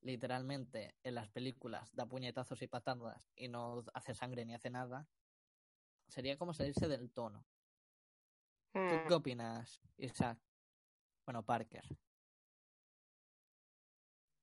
literalmente 0.00 0.94
en 1.02 1.14
las 1.14 1.28
películas 1.28 1.94
da 1.94 2.06
puñetazos 2.06 2.62
y 2.62 2.66
patadas 2.66 3.30
y 3.36 3.48
no 3.48 3.84
hace 3.94 4.14
sangre 4.14 4.44
ni 4.44 4.54
hace 4.54 4.70
nada, 4.70 5.06
sería 6.08 6.36
como 6.36 6.52
salirse 6.52 6.88
del 6.88 7.10
tono. 7.10 7.44
¿Tú 8.72 8.80
Mm, 8.80 9.08
qué 9.08 9.14
opinas, 9.14 9.80
Isaac? 9.98 10.38
Bueno, 11.26 11.44
Parker. 11.44 11.84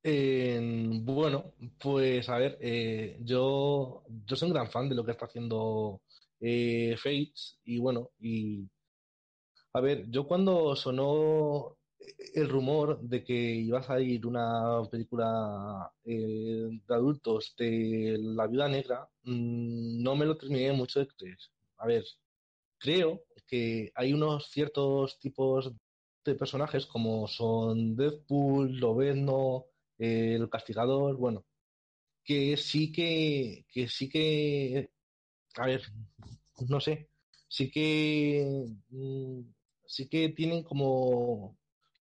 Eh, 0.04 0.60
bueno, 1.04 1.54
pues 1.80 2.30
a 2.30 2.38
ver, 2.38 2.58
eh, 2.62 3.18
yo, 3.22 4.04
yo 4.08 4.36
soy 4.36 4.48
un 4.50 4.54
gran 4.54 4.70
fan 4.70 4.88
de 4.88 4.96
lo 4.96 5.04
que 5.04 5.12
está 5.12 5.26
haciendo 5.26 6.02
eh, 6.40 6.96
Fates 6.98 7.60
y 7.64 7.80
bueno, 7.80 8.12
y 8.20 8.70
a 9.74 9.82
ver, 9.82 10.06
yo 10.10 10.26
cuando 10.28 10.76
sonó 10.76 11.78
el 12.34 12.50
rumor 12.50 13.00
de 13.02 13.24
que 13.24 13.34
iba 13.34 13.80
a 13.80 13.84
salir 13.84 14.26
una 14.26 14.82
película 14.90 15.92
eh, 16.04 16.70
de 16.88 16.96
adultos 16.96 17.54
de 17.58 18.18
La 18.20 18.48
Viuda 18.48 18.70
Negra, 18.70 19.10
mm, 19.24 20.02
no 20.04 20.16
me 20.16 20.26
lo 20.26 20.38
terminé 20.38 20.72
mucho 20.74 21.00
de 21.00 21.08
creer. 21.08 21.38
A 21.78 21.88
ver, 21.88 22.04
creo 22.86 23.24
que 23.48 23.92
hay 23.96 24.14
unos 24.14 24.50
ciertos 24.52 25.18
tipos 25.20 25.72
de 26.24 26.36
personajes 26.36 26.86
como 26.86 27.28
son 27.28 27.96
Deadpool, 27.96 28.78
Lobezno, 28.80 29.66
eh, 29.98 30.36
el 30.36 30.50
Castigador, 30.50 31.16
bueno, 31.18 31.46
que 32.24 32.58
sí 32.58 32.92
que, 32.92 33.66
que 33.72 33.88
sí 33.88 34.08
que, 34.08 34.92
a 35.56 35.66
ver, 35.66 35.82
no 36.70 36.80
sé, 36.80 37.10
sí 37.48 37.72
que, 37.72 38.66
mm, 38.90 39.42
sí 39.88 40.08
que 40.08 40.30
tienen 40.30 40.64
como 40.64 41.58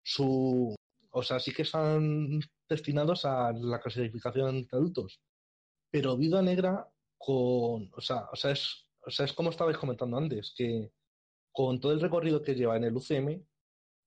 su, 0.04 0.76
o 1.12 1.24
sea, 1.24 1.40
sí 1.40 1.54
que 1.54 1.64
están 1.64 2.42
destinados 2.68 3.24
a 3.26 3.54
la 3.54 3.80
clasificación 3.80 4.64
de 4.64 4.70
adultos, 4.78 5.22
pero 5.90 6.18
Viuda 6.18 6.42
Negra 6.42 6.90
con, 7.18 7.90
o 7.94 8.02
sea, 8.02 8.28
o 8.32 8.36
sea, 8.36 8.52
es, 8.52 8.85
o 9.06 9.12
sea, 9.12 9.26
es 9.26 9.34
como 9.34 9.50
estabais 9.50 9.78
comentando 9.78 10.18
antes, 10.18 10.54
que 10.56 10.92
con 11.52 11.80
todo 11.80 11.92
el 11.92 12.02
recorrido 12.02 12.42
que 12.42 12.56
lleva 12.56 12.76
en 12.78 12.86
el 12.86 12.96
UCM, 12.96 13.46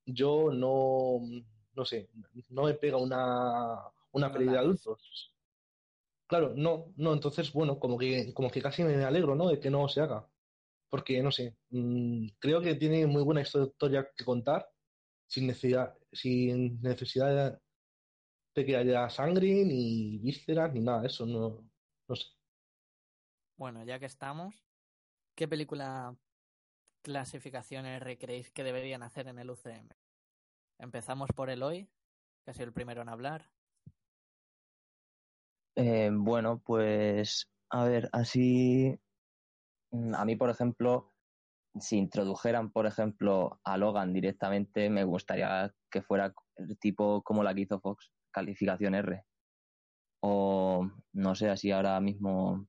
yo 0.07 0.51
no, 0.53 1.21
no 1.75 1.85
sé, 1.85 2.11
no 2.51 2.65
me 2.65 2.75
pega 2.75 2.97
una, 2.97 3.79
una 4.13 4.33
peli 4.33 4.47
de 4.47 4.59
adultos. 4.59 5.33
Claro, 6.27 6.53
no, 6.55 6.93
no, 6.97 7.15
entonces, 7.15 7.53
bueno, 7.53 7.79
como 7.79 7.97
que, 7.97 8.35
como 8.35 8.51
que 8.51 8.61
casi 8.61 8.85
me 8.85 9.03
alegro, 9.03 9.35
¿no? 9.35 9.49
De 9.49 9.59
que 9.59 9.71
no 9.71 9.89
se 9.89 10.01
haga. 10.03 10.29
Porque, 10.91 11.23
no 11.23 11.31
sé, 11.31 11.57
mm, 11.71 12.29
creo 12.39 12.61
que 12.61 12.75
tiene 12.75 13.07
muy 13.07 13.23
buena 13.23 13.41
historia 13.43 14.11
que 14.15 14.25
contar, 14.25 14.69
sin 15.27 15.47
necesidad, 15.47 15.97
sin 16.13 16.81
necesidad 16.83 17.61
de 18.55 18.67
que 18.67 18.77
haya 18.77 19.09
sangre, 19.09 19.65
ni 19.65 20.19
vísceras, 20.19 20.73
ni 20.75 20.81
nada 20.81 21.03
de 21.03 21.07
eso, 21.07 21.25
no, 21.25 21.65
no 22.09 22.17
sé. 22.17 22.27
Bueno, 23.57 23.85
ya 23.85 23.99
que 23.99 24.07
estamos, 24.07 24.68
¿qué 25.39 25.47
película 25.47 26.17
clasificación 27.01 27.87
R 27.87 28.19
creéis 28.19 28.51
que 28.51 28.65
deberían 28.65 29.05
hacer 29.05 29.29
en 29.29 29.39
el 29.39 29.51
UCM? 29.51 29.89
Empezamos 30.81 31.31
por 31.31 31.49
Eloy, 31.49 31.89
que 32.45 32.51
ha 32.51 32.55
sido 32.55 32.67
el 32.67 32.73
primero 32.73 33.03
en 33.03 33.09
hablar. 33.09 33.49
Eh, 35.77 36.11
bueno, 36.13 36.59
pues 36.59 37.49
a 37.71 37.85
ver, 37.85 38.09
así 38.13 38.99
mm, 39.93 40.17
a 40.17 40.25
mí, 40.25 40.35
por 40.35 40.51
ejemplo, 40.51 41.15
si 41.79 41.99
introdujeran, 41.99 42.73
por 42.73 42.87
ejemplo, 42.87 43.61
a 43.63 43.79
Logan 43.79 44.13
directamente, 44.13 44.91
me 44.91 45.05
gustaría 45.05 45.73
que 45.89 46.03
fuera 46.03 46.35
el 46.57 46.77
tipo 46.81 47.23
como 47.23 47.45
la 47.45 47.55
que 47.55 47.61
hizo 47.61 47.79
Fox, 47.79 48.11
calificación 48.33 48.97
R. 48.97 49.25
O 50.21 50.91
no 51.13 51.35
sé, 51.37 51.49
así 51.49 51.71
ahora 51.71 52.01
mismo, 52.01 52.67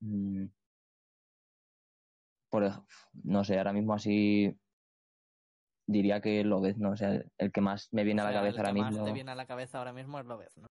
mm, 0.00 0.46
por, 2.50 2.70
no 3.14 3.44
sé, 3.44 3.58
ahora 3.58 3.72
mismo 3.72 3.94
así 3.94 4.54
diría 5.86 6.20
que 6.20 6.44
lo 6.44 6.60
ves, 6.60 6.78
no 6.78 6.96
sé, 6.96 7.30
el 7.38 7.52
que 7.52 7.60
más 7.60 7.88
me 7.92 8.04
viene 8.04 8.20
O 8.20 8.24
a 8.24 8.26
la 8.26 8.30
sea, 8.32 8.40
cabeza 8.40 8.60
el 8.60 8.66
ahora 8.66 8.72
que 8.74 8.80
más 8.80 8.90
mismo, 8.90 9.04
te 9.06 9.12
viene 9.12 9.30
a 9.32 9.34
la 9.34 9.46
cabeza 9.46 9.78
ahora 9.78 9.92
mismo 9.92 10.18
es 10.20 10.26
Lobez, 10.26 10.56
¿no? 10.56 10.66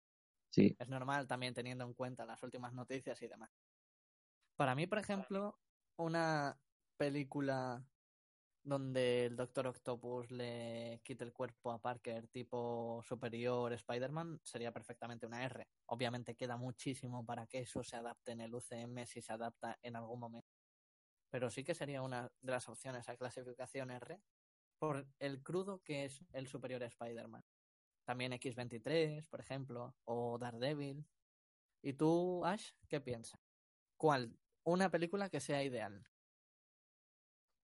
sí. 0.51 0.75
Es 0.79 0.87
normal 0.89 1.27
también 1.27 1.53
teniendo 1.53 1.83
en 1.85 1.93
cuenta 1.93 2.25
las 2.25 2.41
últimas 2.43 2.73
noticias 2.73 3.21
y 3.21 3.27
demás. 3.27 3.49
Para 4.55 4.75
mí, 4.75 4.87
por 4.87 4.99
ejemplo, 4.99 5.59
una 5.97 6.57
película 6.97 7.85
donde 8.63 9.25
el 9.25 9.35
Doctor 9.35 9.67
Octopus 9.67 10.31
le 10.31 11.01
quite 11.03 11.23
el 11.23 11.33
cuerpo 11.33 11.71
a 11.71 11.81
Parker 11.81 12.27
tipo 12.27 13.01
superior 13.03 13.71
Spider-Man 13.73 14.39
sería 14.43 14.71
perfectamente 14.71 15.25
una 15.25 15.43
R. 15.43 15.67
Obviamente 15.87 16.35
queda 16.35 16.57
muchísimo 16.57 17.25
para 17.25 17.47
que 17.47 17.59
eso 17.59 17.83
se 17.83 17.95
adapte 17.95 18.33
en 18.33 18.41
el 18.41 18.53
UCM 18.53 19.05
si 19.05 19.21
se 19.21 19.33
adapta 19.33 19.79
en 19.81 19.95
algún 19.95 20.19
momento. 20.19 20.58
Pero 21.29 21.49
sí 21.49 21.63
que 21.63 21.75
sería 21.75 22.01
una 22.01 22.31
de 22.41 22.51
las 22.51 22.67
opciones 22.69 23.07
a 23.09 23.17
clasificación 23.17 23.91
R 23.91 24.19
por 24.79 25.05
el 25.19 25.43
crudo 25.43 25.81
que 25.83 26.05
es 26.05 26.23
el 26.33 26.47
superior 26.47 26.81
Spider-Man. 26.83 27.43
También 28.05 28.31
X23, 28.31 29.27
por 29.27 29.39
ejemplo, 29.39 29.95
o 30.05 30.37
Daredevil. 30.39 31.05
¿Y 31.81 31.93
tú, 31.93 32.43
Ash, 32.45 32.71
qué 32.87 32.99
piensas? 32.99 33.39
¿Cuál? 33.97 34.37
Una 34.63 34.89
película 34.89 35.29
que 35.29 35.39
sea 35.39 35.63
ideal. 35.63 36.07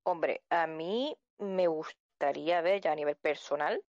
Hombre, 0.03 0.43
a 0.49 0.67
mí 0.67 1.17
me 1.39 1.67
gustaría 1.67 2.61
ver 2.61 2.81
ya 2.81 2.91
a 2.91 2.95
nivel 2.95 3.15
personal 3.15 3.83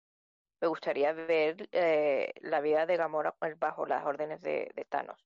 me 0.64 0.70
gustaría 0.70 1.12
ver 1.12 1.68
eh, 1.74 2.32
la 2.40 2.62
vida 2.62 2.86
de 2.86 2.96
Gamora 2.96 3.36
bajo 3.60 3.86
las 3.86 4.06
órdenes 4.06 4.42
de, 4.42 4.72
de 4.74 4.86
Thanos 4.86 5.20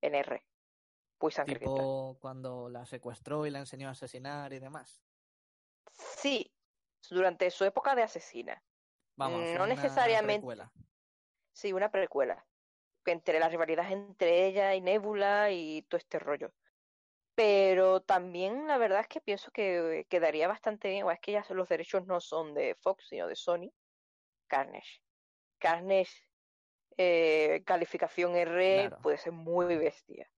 en 0.00 0.14
R. 0.14 0.42
Sangrienta. 1.30 1.82
Tipo 1.82 2.18
cuando 2.20 2.68
la 2.68 2.84
secuestró 2.86 3.46
y 3.46 3.50
la 3.50 3.60
enseñó 3.60 3.88
a 3.88 3.92
asesinar 3.92 4.52
y 4.52 4.58
demás. 4.58 5.02
Sí, 5.92 6.52
durante 7.10 7.50
su 7.50 7.64
época 7.64 7.94
de 7.94 8.02
asesina. 8.02 8.62
Vamos, 9.16 9.40
Mm, 9.40 9.54
no 9.58 9.64
una 9.64 9.66
necesariamente. 9.66 10.40
precuela. 10.40 10.72
Sí, 11.52 11.72
una 11.72 11.90
precuela. 11.90 12.46
Entre 13.04 13.38
la 13.40 13.48
rivalidad 13.48 13.90
entre 13.92 14.46
ella 14.46 14.74
y 14.74 14.80
Nebula 14.80 15.50
y 15.50 15.82
todo 15.82 15.98
este 15.98 16.18
rollo. 16.18 16.52
Pero 17.34 18.02
también 18.02 18.66
la 18.66 18.78
verdad 18.78 19.00
es 19.00 19.08
que 19.08 19.20
pienso 19.20 19.50
que 19.52 20.06
quedaría 20.08 20.48
bastante 20.48 20.88
bien, 20.88 21.04
o 21.06 21.10
es 21.10 21.20
que 21.20 21.32
ya 21.32 21.44
los 21.50 21.68
derechos 21.68 22.06
no 22.06 22.20
son 22.20 22.54
de 22.54 22.76
Fox, 22.80 23.06
sino 23.08 23.26
de 23.26 23.36
Sony. 23.36 23.72
Carnage. 24.48 25.02
Carnage, 25.58 26.12
eh, 26.96 27.62
calificación 27.66 28.36
R, 28.36 28.88
Claro. 28.88 29.02
puede 29.02 29.18
ser 29.18 29.32
muy 29.32 29.76
bestia. 29.76 30.31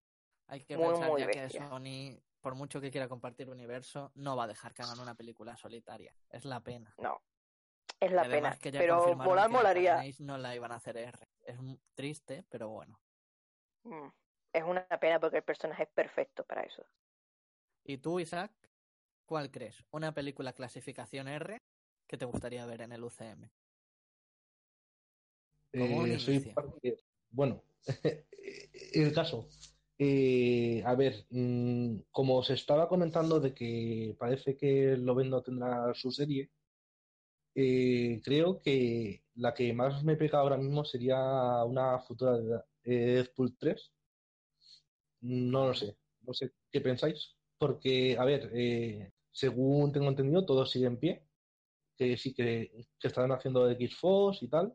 Hay 0.46 0.60
que 0.60 0.76
Muy, 0.76 0.88
pensar 0.88 1.10
muy 1.10 1.20
ya 1.20 1.30
que. 1.30 1.50
Sony, 1.50 2.20
por 2.40 2.54
mucho 2.54 2.80
que 2.80 2.90
quiera 2.90 3.08
compartir 3.08 3.48
universo, 3.48 4.12
no 4.14 4.36
va 4.36 4.44
a 4.44 4.48
dejar 4.48 4.74
que 4.74 4.82
hagan 4.82 5.00
una 5.00 5.14
película 5.14 5.56
solitaria. 5.56 6.14
Es 6.30 6.44
la 6.44 6.60
pena. 6.60 6.94
No, 6.98 7.20
es 8.00 8.12
la 8.12 8.24
pena. 8.24 8.56
que 8.58 8.70
ya 8.70 8.80
Pero 8.80 9.04
que 9.06 9.14
molaría. 9.48 10.02
No 10.20 10.38
la 10.38 10.54
iban 10.54 10.72
a 10.72 10.76
hacer 10.76 10.96
R. 10.96 11.28
Es 11.42 11.58
triste, 11.94 12.44
pero 12.48 12.68
bueno. 12.68 13.00
Mm, 13.84 14.08
Es 14.52 14.62
una 14.62 14.86
pena 15.00 15.18
porque 15.18 15.38
el 15.38 15.42
personaje 15.42 15.84
es 15.84 15.88
perfecto 15.90 16.44
para 16.44 16.62
eso. 16.62 16.84
¿Y 17.84 17.98
tú, 17.98 18.20
Isaac? 18.20 18.52
¿Cuál 19.26 19.50
crees? 19.50 19.82
¿Una 19.90 20.12
película 20.12 20.52
clasificación 20.52 21.28
R 21.28 21.62
que 22.06 22.16
te 22.18 22.24
gustaría 22.24 22.64
ver 22.66 22.82
en 22.82 22.92
el 22.92 23.02
UCM? 23.04 23.50
Eh, 25.72 26.18
soy 26.18 26.54
Bueno, 27.30 27.62
el 28.92 29.12
caso. 29.12 29.48
Eh, 29.98 30.82
a 30.84 30.94
ver, 30.96 31.26
mm, 31.30 31.98
como 32.10 32.42
se 32.42 32.54
estaba 32.54 32.88
comentando 32.88 33.40
de 33.40 33.54
que 33.54 34.16
parece 34.18 34.56
que 34.56 34.96
Lovendo 34.96 35.42
tendrá 35.42 35.94
su 35.94 36.10
serie, 36.10 36.50
eh, 37.54 38.20
creo 38.24 38.60
que 38.60 39.22
la 39.36 39.54
que 39.54 39.72
más 39.72 40.02
me 40.04 40.16
pega 40.16 40.38
ahora 40.40 40.56
mismo 40.56 40.84
sería 40.84 41.64
una 41.64 41.98
futura 42.00 42.36
eh, 42.84 42.90
Deadpool 43.16 43.56
3. 43.58 43.92
No 45.20 45.66
lo 45.68 45.74
sé, 45.74 45.96
no 46.22 46.34
sé 46.34 46.52
qué 46.70 46.80
pensáis, 46.80 47.36
porque, 47.58 48.16
a 48.18 48.24
ver, 48.24 48.50
eh, 48.54 49.12
según 49.32 49.92
tengo 49.92 50.08
entendido, 50.08 50.44
todo 50.44 50.66
sigue 50.66 50.86
en 50.86 50.98
pie, 50.98 51.26
que 51.96 52.16
sí 52.18 52.34
que, 52.34 52.86
que 53.00 53.08
estarán 53.08 53.32
haciendo 53.32 53.70
X-Force 53.70 54.44
y 54.44 54.48
tal, 54.48 54.74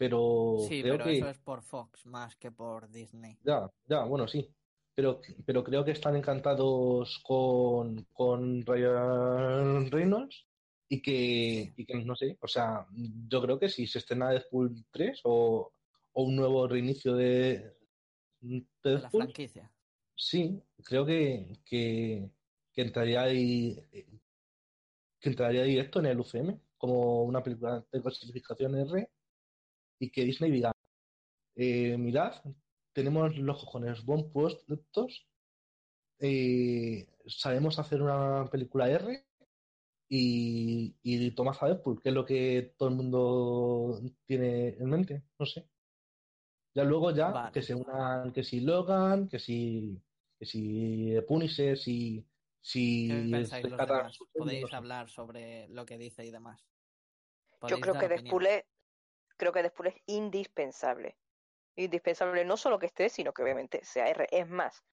pero 0.00 0.56
Sí, 0.66 0.80
creo 0.80 0.94
pero 0.94 1.04
que... 1.04 1.18
eso 1.18 1.28
es 1.28 1.38
por 1.38 1.60
Fox 1.62 2.06
más 2.06 2.34
que 2.36 2.50
por 2.50 2.88
Disney. 2.90 3.36
Ya, 3.42 3.70
ya, 3.86 4.04
bueno, 4.04 4.26
sí. 4.26 4.48
Pero, 4.94 5.20
pero 5.44 5.62
creo 5.62 5.84
que 5.84 5.90
están 5.92 6.16
encantados 6.16 7.20
con, 7.22 8.06
con 8.12 8.64
Ryan 8.64 9.90
Reynolds 9.90 10.46
y 10.88 11.02
que, 11.02 11.74
y 11.76 11.84
que, 11.84 12.02
no 12.02 12.16
sé, 12.16 12.38
o 12.40 12.48
sea, 12.48 12.86
yo 13.28 13.42
creo 13.42 13.58
que 13.58 13.68
si 13.68 13.86
se 13.86 13.98
estrena 13.98 14.30
Deadpool 14.30 14.86
3 14.90 15.20
o, 15.24 15.74
o 16.12 16.22
un 16.22 16.34
nuevo 16.36 16.66
reinicio 16.66 17.14
de, 17.14 17.76
de 18.40 18.66
De 18.82 18.98
la 18.98 19.10
franquicia. 19.10 19.70
sí, 20.16 20.62
creo 20.82 21.04
que, 21.04 21.60
que, 21.64 22.30
que 22.72 22.82
entraría 22.82 23.22
ahí, 23.22 23.76
que 25.20 25.28
entraría 25.28 25.62
directo 25.64 26.00
en 26.00 26.06
el 26.06 26.20
UCM 26.20 26.58
como 26.78 27.24
una 27.24 27.42
película 27.42 27.84
de 27.92 28.00
clasificación 28.02 28.74
R 28.76 29.10
y 30.00 30.10
que 30.10 30.24
Disney 30.24 30.50
diga, 30.50 30.72
eh, 31.54 31.96
mirad, 31.98 32.42
tenemos 32.92 33.36
los 33.36 33.60
cojones 33.60 34.04
buen 34.04 34.32
puestos, 34.32 35.28
eh, 36.18 37.06
sabemos 37.26 37.78
hacer 37.78 38.02
una 38.02 38.48
película 38.50 38.90
R 38.90 39.24
y, 40.08 40.96
y 41.02 41.30
tomad 41.32 41.56
a 41.60 41.66
Deadpool, 41.66 42.00
que 42.02 42.08
es 42.08 42.14
lo 42.14 42.24
que 42.24 42.74
todo 42.76 42.88
el 42.88 42.94
mundo 42.96 44.00
tiene 44.24 44.68
en 44.70 44.88
mente, 44.88 45.22
no 45.38 45.46
sé. 45.46 45.68
Ya 46.74 46.84
luego 46.84 47.10
ya 47.10 47.30
Vale. 47.30 47.52
que 47.52 47.62
se 47.62 47.74
unan, 47.74 48.32
que 48.32 48.42
si 48.42 48.60
Logan, 48.60 49.28
que 49.28 49.38
si, 49.38 50.00
que 50.38 50.46
si 50.46 51.14
Punisher, 51.28 51.76
si, 51.76 52.24
si 52.60 53.08
¿Qué 53.08 53.28
pensáis 53.30 53.68
los 53.68 53.78
demás? 53.78 54.18
Podéis 54.32 54.72
hablar 54.72 55.10
sobre 55.10 55.68
lo 55.68 55.84
que 55.84 55.98
dice 55.98 56.24
y 56.24 56.30
demás. 56.30 56.64
Yo 57.68 57.78
creo 57.80 57.98
que. 57.98 58.08
Deadpool 58.08 58.46
es, 58.46 58.64
creo 59.40 59.52
que 59.52 59.62
Deadpool 59.62 59.86
es 59.86 59.96
indispensable. 60.04 61.16
Indispensable 61.74 62.44
no 62.44 62.58
solo 62.58 62.78
que 62.78 62.84
esté, 62.86 63.08
sino 63.08 63.32
que 63.32 63.42
obviamente 63.42 63.82
sea 63.84 64.06
R. 64.08 64.26
Es 64.30 64.46
más, 64.46 64.84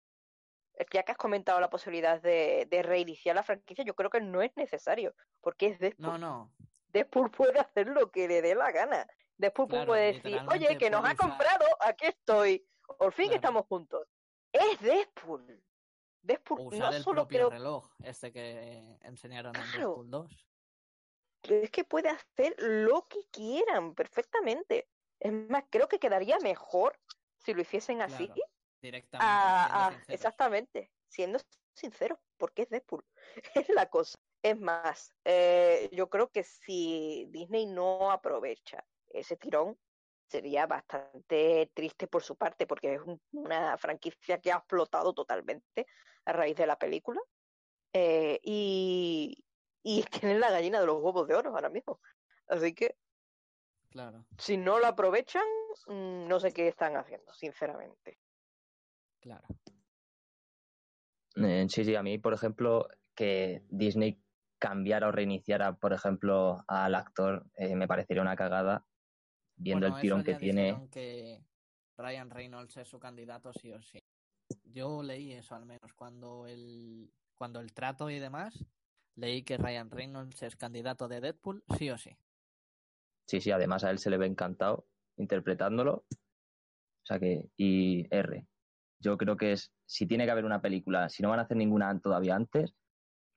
ya 0.93 1.03
que 1.03 1.11
has 1.11 1.17
comentado 1.17 1.59
la 1.59 1.69
posibilidad 1.69 2.21
de, 2.21 2.65
de 2.69 2.81
reiniciar 2.81 3.35
la 3.35 3.43
franquicia, 3.43 3.83
yo 3.83 3.93
creo 3.93 4.09
que 4.09 4.21
no 4.21 4.41
es 4.41 4.55
necesario, 4.55 5.13
porque 5.41 5.67
es 5.67 5.79
Deadpool. 5.79 6.05
No, 6.05 6.17
no. 6.17 6.53
Deadpool 6.87 7.29
puede 7.29 7.59
hacer 7.59 7.87
lo 7.87 8.09
que 8.09 8.29
le 8.29 8.41
dé 8.41 8.55
la 8.55 8.71
gana. 8.71 9.05
Deadpool 9.37 9.67
Claro, 9.67 9.87
puede 9.87 10.13
decir, 10.13 10.39
oye, 10.49 10.77
que 10.77 10.89
nos 10.89 11.03
ha 11.03 11.13
comprado, 11.15 11.65
aquí 11.81 12.05
estoy. 12.05 12.65
Por 12.97 13.11
fin 13.11 13.25
Claro. 13.25 13.35
estamos 13.35 13.65
juntos. 13.65 14.07
Es 14.53 14.79
Deadpool. 14.79 15.61
Deadpool 16.21 16.59
O 16.61 16.63
usar 16.63 16.91
no 16.91 16.95
el 16.97 17.03
solo 17.03 17.21
propio 17.23 17.37
creo 17.37 17.49
reloj, 17.49 17.89
este 18.03 18.31
que 18.31 18.97
enseñaron 19.01 19.53
en 19.57 19.61
Claro. 19.63 19.77
Deadpool 19.77 20.09
2. 20.09 20.46
Es 21.43 21.71
que 21.71 21.83
puede 21.83 22.09
hacer 22.09 22.55
lo 22.59 23.07
que 23.07 23.19
quieran 23.31 23.95
perfectamente. 23.95 24.89
Es 25.19 25.31
más, 25.33 25.65
creo 25.69 25.87
que 25.87 25.99
quedaría 25.99 26.39
mejor 26.39 26.99
si 27.37 27.53
lo 27.53 27.61
hiciesen 27.61 28.01
así. 28.01 28.27
Claro, 28.27 28.35
directamente. 28.81 29.33
a- 29.33 29.87
a- 29.87 29.89
exactamente, 30.09 30.91
siendo 31.07 31.39
sinceros, 31.73 32.19
porque 32.37 32.63
es 32.63 32.69
Deadpool. 32.69 33.05
Es 33.67 33.69
la 33.69 33.89
cosa. 33.89 34.17
Es 34.43 34.59
más, 34.59 35.13
eh, 35.25 35.89
yo 35.93 36.09
creo 36.09 36.29
que 36.31 36.43
si 36.43 37.27
Disney 37.31 37.65
no 37.65 38.11
aprovecha 38.11 38.85
ese 39.09 39.37
tirón, 39.37 39.79
sería 40.29 40.67
bastante 40.67 41.71
triste 41.73 42.07
por 42.07 42.23
su 42.23 42.35
parte, 42.37 42.67
porque 42.67 42.95
es 42.95 43.01
un- 43.01 43.21
una 43.31 43.77
franquicia 43.77 44.39
que 44.41 44.51
ha 44.51 44.57
explotado 44.57 45.13
totalmente 45.13 45.87
a 46.25 46.33
raíz 46.33 46.55
de 46.57 46.67
la 46.67 46.77
película. 46.77 47.21
Eh, 47.93 48.39
y, 48.43 49.45
y 49.87 50.03
tienen 50.03 50.41
la 50.41 50.51
gallina 50.51 50.81
de 50.81 50.85
los 50.85 51.01
huevos 51.01 51.25
de 51.29 51.35
oro 51.35 51.51
ahora 51.51 51.69
mismo. 51.69 52.01
Así 52.49 52.73
que 52.75 52.97
Claro, 53.89 54.25
si 54.37 54.57
no 54.57 54.79
lo 54.79 54.87
aprovechan, 54.87 55.45
mm, 55.87 56.27
no 56.27 56.39
sé 56.41 56.51
qué 56.51 56.67
están 56.67 56.97
haciendo, 56.97 57.33
sinceramente. 57.33 58.19
claro. 59.21 59.47
Eh, 61.37 61.67
sí, 61.69 61.85
sí, 61.85 61.95
a 61.95 62.03
mí, 62.03 62.17
por 62.17 62.33
ejemplo, 62.33 62.89
que 63.15 63.63
Disney 63.69 64.21
cambiara 64.59 65.07
o 65.07 65.11
reiniciara, 65.11 65.77
por 65.77 65.93
ejemplo, 65.93 66.65
al 66.67 66.93
actor, 66.95 67.45
eh, 67.55 67.75
me 67.75 67.87
parecería 67.87 68.21
una 68.21 68.35
cagada, 68.35 68.85
viendo 69.55 69.85
Bueno, 69.85 69.97
el 69.97 70.01
tirón 70.01 70.23
que 70.23 70.35
tiene. 70.35 70.89
que 70.91 71.45
Ryan 71.97 72.29
Reynolds 72.29 72.75
es 72.77 72.87
su 72.89 72.99
candidato 72.99 73.53
sí 73.53 73.71
o 73.71 73.81
sí. 73.81 74.03
Yo 74.65 75.01
leí 75.01 75.31
eso 75.31 75.55
al 75.55 75.65
menos 75.65 75.93
cuando 75.93 76.45
el 76.45 77.09
cuando 77.37 77.59
el 77.59 77.71
trato 77.73 78.09
y 78.09 78.19
demás 78.19 78.65
leí 79.17 79.43
que 79.43 79.57
Ryan 79.57 79.89
Reynolds 79.89 80.41
es 80.43 80.55
candidato 80.55 81.07
de 81.07 81.19
Deadpool 81.21 81.63
sí 81.77 81.89
o 81.89 81.97
sí. 81.97 82.17
Sí, 83.27 83.41
sí, 83.41 83.51
además 83.51 83.83
a 83.83 83.91
él 83.91 83.99
se 83.99 84.09
le 84.09 84.17
ve 84.17 84.25
encantado 84.25 84.87
interpretándolo. 85.17 86.05
O 86.09 87.05
sea 87.05 87.19
que, 87.19 87.49
y 87.57 88.07
R. 88.13 88.47
Yo 88.99 89.17
creo 89.17 89.35
que 89.37 89.51
es, 89.53 89.73
si 89.85 90.07
tiene 90.07 90.25
que 90.25 90.31
haber 90.31 90.45
una 90.45 90.61
película, 90.61 91.09
si 91.09 91.23
no 91.23 91.29
van 91.29 91.39
a 91.39 91.43
hacer 91.43 91.57
ninguna 91.57 91.99
todavía 91.99 92.35
antes, 92.35 92.73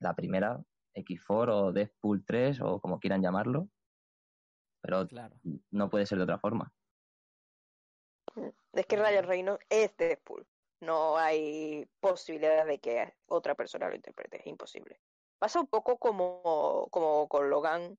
la 0.01 0.15
primera, 0.15 0.63
X4 0.95 1.49
o 1.53 1.73
Deadpool 1.73 2.25
3 2.25 2.61
o 2.63 2.81
como 2.81 2.99
quieran 3.01 3.23
llamarlo, 3.23 3.69
pero 4.83 5.07
Claro. 5.07 5.37
no 5.71 5.91
puede 5.91 6.07
ser 6.07 6.19
de 6.19 6.25
otra 6.25 6.39
forma. 6.39 6.73
Es 8.73 8.87
que. 8.87 8.97
Ryan 8.97 9.25
Reynolds 9.25 9.65
es 9.69 9.97
Deadpool. 9.97 10.47
No 10.81 11.19
hay 11.19 11.87
posibilidad 12.01 12.65
de 12.67 12.79
que 12.79 13.15
otra 13.27 13.55
persona 13.55 13.89
lo 13.89 13.95
interprete. 13.95 14.41
Es 14.41 14.47
imposible. 14.47 15.01
Pasa 15.41 15.59
un 15.61 15.67
poco 15.69 15.99
como, 15.99 16.87
como 16.91 17.27
con 17.29 17.51
Logan 17.51 17.99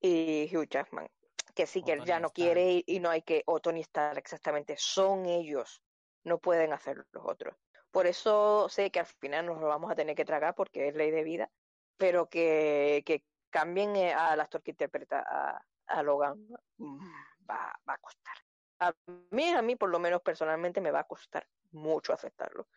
y 0.00 0.50
Hugh 0.54 0.68
Jackman. 0.68 1.08
Que 1.54 1.66
sí, 1.66 1.82
que 1.84 1.92
él 1.92 2.04
ya 2.04 2.18
no 2.20 2.28
Stark. 2.28 2.34
quiere 2.34 2.72
y, 2.72 2.84
y 2.86 3.00
no 3.00 3.08
hay 3.08 3.22
que. 3.22 3.42
O 3.46 3.60
Tony 3.60 3.80
Stark, 3.82 4.18
exactamente. 4.18 4.74
Son 4.76 5.24
ellos. 5.26 5.82
No 6.24 6.38
pueden 6.38 6.72
hacer 6.72 7.06
los 7.12 7.24
otros. 7.24 7.56
Por 7.92 8.06
eso 8.06 8.68
sé 8.68 8.90
que 8.90 9.00
al 9.00 9.06
final 9.06 9.46
nos 9.46 9.60
lo 9.60 9.68
vamos 9.68 9.90
a 9.92 9.94
tener 9.94 10.16
que 10.16 10.24
tragar 10.24 10.54
porque 10.54 10.88
es 10.88 10.94
ley 10.96 11.12
de 11.12 11.22
vida. 11.24 11.50
Pero 11.98 12.28
que, 12.28 13.04
que 13.06 13.24
cambien 13.50 13.94
eh, 13.96 14.12
al 14.12 14.40
actor 14.40 14.62
que 14.62 14.72
interpreta 14.72 15.24
a, 15.24 15.64
a 15.86 16.02
Logan 16.02 16.36
mm, 16.78 17.10
va, 17.48 17.78
va 17.88 17.94
a 17.94 17.98
costar. 17.98 18.34
A 18.80 18.92
mí, 19.30 19.50
a 19.50 19.62
mí, 19.62 19.76
por 19.76 19.90
lo 19.90 20.00
menos 20.00 20.22
personalmente, 20.22 20.80
me 20.80 20.90
va 20.90 21.00
a 21.00 21.06
costar 21.06 21.46
mucho 21.70 22.12
aceptarlo. 22.12 22.68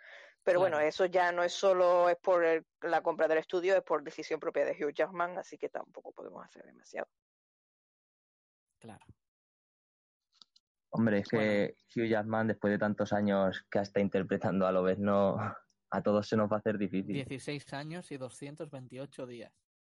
Pero 0.45 0.59
bueno, 0.59 0.79
eso 0.79 1.05
ya 1.07 1.31
no 1.31 1.43
es 1.43 1.53
solo 1.53 2.07
es 2.07 2.17
por 2.17 2.45
el- 2.45 2.65
la 2.81 3.01
compra 3.01 3.27
del 3.27 3.39
estudio, 3.39 3.75
es 3.75 3.81
por 3.81 4.03
decisión 4.03 4.39
propia 4.39 4.63
de 4.63 4.73
Hugh 4.73 4.93
Jackman, 4.93 5.37
así 5.39 5.57
que 5.57 5.69
tampoco 5.69 6.11
podemos 6.11 6.45
hacer 6.45 6.63
demasiado. 6.65 7.07
Claro. 8.77 9.03
Hombre, 10.91 11.19
es 11.19 11.27
que 11.27 11.75
Hugh 11.95 12.07
Jackman, 12.07 12.47
después 12.47 12.71
de 12.71 12.77
tantos 12.77 13.11
años 13.11 13.65
que 13.71 13.79
está 13.79 13.99
interpretando 13.99 14.67
a 14.67 14.71
Lobezno, 14.71 15.35
a 15.89 16.01
todos 16.03 16.27
se 16.27 16.37
nos 16.37 16.49
va 16.49 16.57
a 16.57 16.59
hacer 16.59 16.77
difícil. 16.77 17.13
16 17.13 17.73
años 17.73 18.11
y 18.11 18.17
228 18.17 19.25
días. 19.25 19.51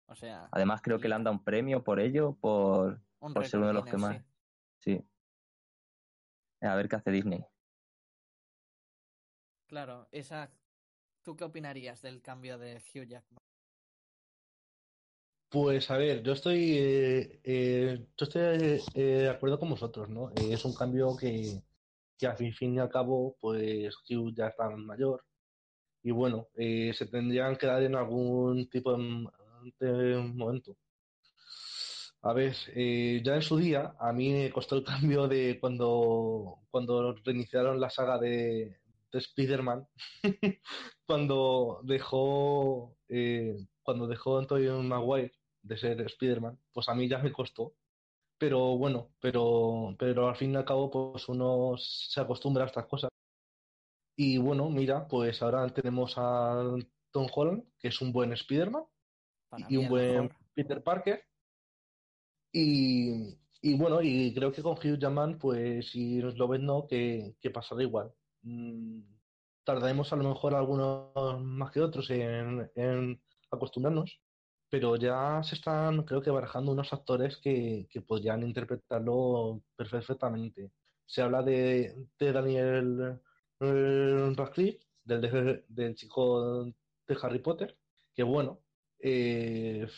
O 0.06 0.14
sea, 0.14 0.48
Además, 0.52 0.80
creo 0.80 1.00
que 1.00 1.08
le 1.08 1.16
han 1.16 1.24
dado 1.24 1.36
un 1.36 1.42
premio 1.42 1.82
por 1.82 1.98
ello, 1.98 2.36
por, 2.40 3.00
un 3.18 3.34
por 3.34 3.44
ser 3.46 3.58
uno 3.58 3.66
de 3.66 3.72
los 3.74 3.84
que 3.84 3.96
más. 3.96 4.22
Sí. 4.78 5.04
A 6.60 6.76
ver 6.76 6.88
qué 6.88 6.96
hace 6.96 7.10
Disney. 7.10 7.44
Claro, 9.76 10.08
esa. 10.10 10.50
¿Tú 11.22 11.36
qué 11.36 11.44
opinarías 11.44 12.00
del 12.00 12.22
cambio 12.22 12.56
de 12.56 12.76
Hugh 12.76 13.06
Jackman? 13.06 13.36
Pues 15.50 15.90
a 15.90 15.98
ver, 15.98 16.22
yo 16.22 16.32
estoy, 16.32 16.78
eh, 16.78 17.40
eh, 17.44 18.06
yo 18.16 18.24
estoy 18.24 18.40
eh, 18.94 19.02
de 19.02 19.28
acuerdo 19.28 19.58
con 19.58 19.68
vosotros, 19.68 20.08
¿no? 20.08 20.30
Es 20.34 20.64
un 20.64 20.72
cambio 20.72 21.14
que, 21.14 21.62
que 22.16 22.26
al 22.26 22.38
fin, 22.38 22.74
y 22.74 22.78
al 22.78 22.88
cabo, 22.88 23.36
pues 23.38 23.94
Hugh 24.08 24.32
ya 24.34 24.46
está 24.46 24.70
mayor 24.70 25.26
y 26.02 26.10
bueno, 26.10 26.48
se 26.56 27.06
tendrían 27.10 27.56
que 27.56 27.66
dar 27.66 27.82
en 27.82 27.96
algún 27.96 28.70
tipo 28.70 28.96
de, 28.96 29.28
de 29.78 30.16
momento. 30.16 30.74
A 32.22 32.32
ver, 32.32 32.54
ya 33.22 33.34
en 33.34 33.42
su 33.42 33.58
día, 33.58 33.94
a 34.00 34.10
mí 34.14 34.32
me 34.32 34.50
costó 34.50 34.76
el 34.76 34.84
cambio 34.84 35.28
de 35.28 35.58
cuando, 35.60 36.60
cuando 36.70 37.14
reiniciaron 37.22 37.78
la 37.78 37.90
saga 37.90 38.18
de 38.18 38.85
Spider-Man, 39.16 39.86
cuando 41.06 41.80
dejó, 41.84 42.96
eh, 43.08 43.56
cuando 43.82 44.06
dejó 44.06 44.38
Antonio 44.38 44.82
Maguire 44.82 45.32
de 45.62 45.76
ser 45.78 46.00
Spider-Man, 46.02 46.58
pues 46.72 46.88
a 46.88 46.94
mí 46.94 47.08
ya 47.08 47.18
me 47.18 47.32
costó. 47.32 47.74
Pero 48.38 48.76
bueno, 48.76 49.10
pero, 49.20 49.96
pero 49.98 50.28
al 50.28 50.36
fin 50.36 50.52
y 50.52 50.56
al 50.56 50.64
cabo, 50.64 50.90
pues 50.90 51.28
uno 51.28 51.74
se 51.78 52.20
acostumbra 52.20 52.64
a 52.64 52.66
estas 52.66 52.86
cosas. 52.86 53.10
Y 54.16 54.38
bueno, 54.38 54.68
mira, 54.70 55.06
pues 55.08 55.42
ahora 55.42 55.68
tenemos 55.70 56.14
a 56.16 56.62
Tom 57.10 57.26
Holland, 57.34 57.64
que 57.78 57.88
es 57.88 58.00
un 58.00 58.12
buen 58.12 58.32
Spider-Man 58.32 58.84
Para 59.48 59.66
y 59.68 59.76
un 59.76 59.88
buen 59.88 60.22
mejor. 60.22 60.36
Peter 60.54 60.82
Parker. 60.82 61.22
Y, 62.52 63.38
y 63.60 63.76
bueno, 63.76 64.00
y 64.02 64.32
creo 64.34 64.52
que 64.52 64.62
con 64.62 64.74
Hugh 64.74 64.98
Jackman, 64.98 65.38
pues 65.38 65.90
si 65.90 66.16
nos 66.16 66.36
lo 66.36 66.48
ven, 66.48 66.64
no, 66.64 66.86
que, 66.86 67.36
que 67.40 67.50
pasará 67.50 67.82
igual. 67.82 68.12
Mm, 68.46 69.02
tardaremos 69.64 70.12
a 70.12 70.16
lo 70.16 70.28
mejor 70.28 70.54
algunos 70.54 71.40
más 71.42 71.72
que 71.72 71.80
otros 71.80 72.08
en, 72.10 72.70
en 72.76 73.20
acostumbrarnos, 73.50 74.20
pero 74.70 74.94
ya 74.96 75.42
se 75.42 75.56
están, 75.56 76.04
creo 76.04 76.22
que 76.22 76.30
barajando 76.30 76.70
unos 76.72 76.92
actores 76.92 77.38
que, 77.38 77.88
que 77.90 78.02
podrían 78.02 78.42
interpretarlo 78.44 79.62
perfectamente. 79.76 80.70
Se 81.06 81.22
habla 81.22 81.42
de, 81.42 82.06
de 82.18 82.32
Daniel 82.32 83.20
eh, 83.60 84.32
Radcliffe, 84.36 84.86
del, 85.04 85.20
de- 85.20 85.64
del 85.68 85.94
chico 85.96 86.64
de 86.64 87.16
Harry 87.22 87.40
Potter, 87.40 87.76
que 88.14 88.22
bueno, 88.22 88.60
eh, 89.00 89.88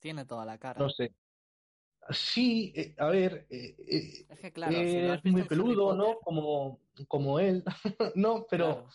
Tiene 0.00 0.24
toda 0.24 0.44
la 0.44 0.58
cara. 0.58 0.80
no 0.80 0.88
sé. 0.90 1.14
Sí, 2.10 2.72
eh, 2.76 2.94
a 2.98 3.06
ver, 3.08 3.46
eh, 3.48 3.74
eh, 3.78 4.26
Es 4.28 4.40
que 4.40 4.52
claro, 4.52 4.72
si 4.72 4.78
es 4.78 5.22
visto 5.22 5.28
muy 5.30 5.42
peludo, 5.44 5.94
¿no? 5.94 6.18
Como, 6.20 6.80
como 7.08 7.38
él, 7.40 7.64
no, 8.14 8.46
pero, 8.50 8.64
claro. 8.66 8.88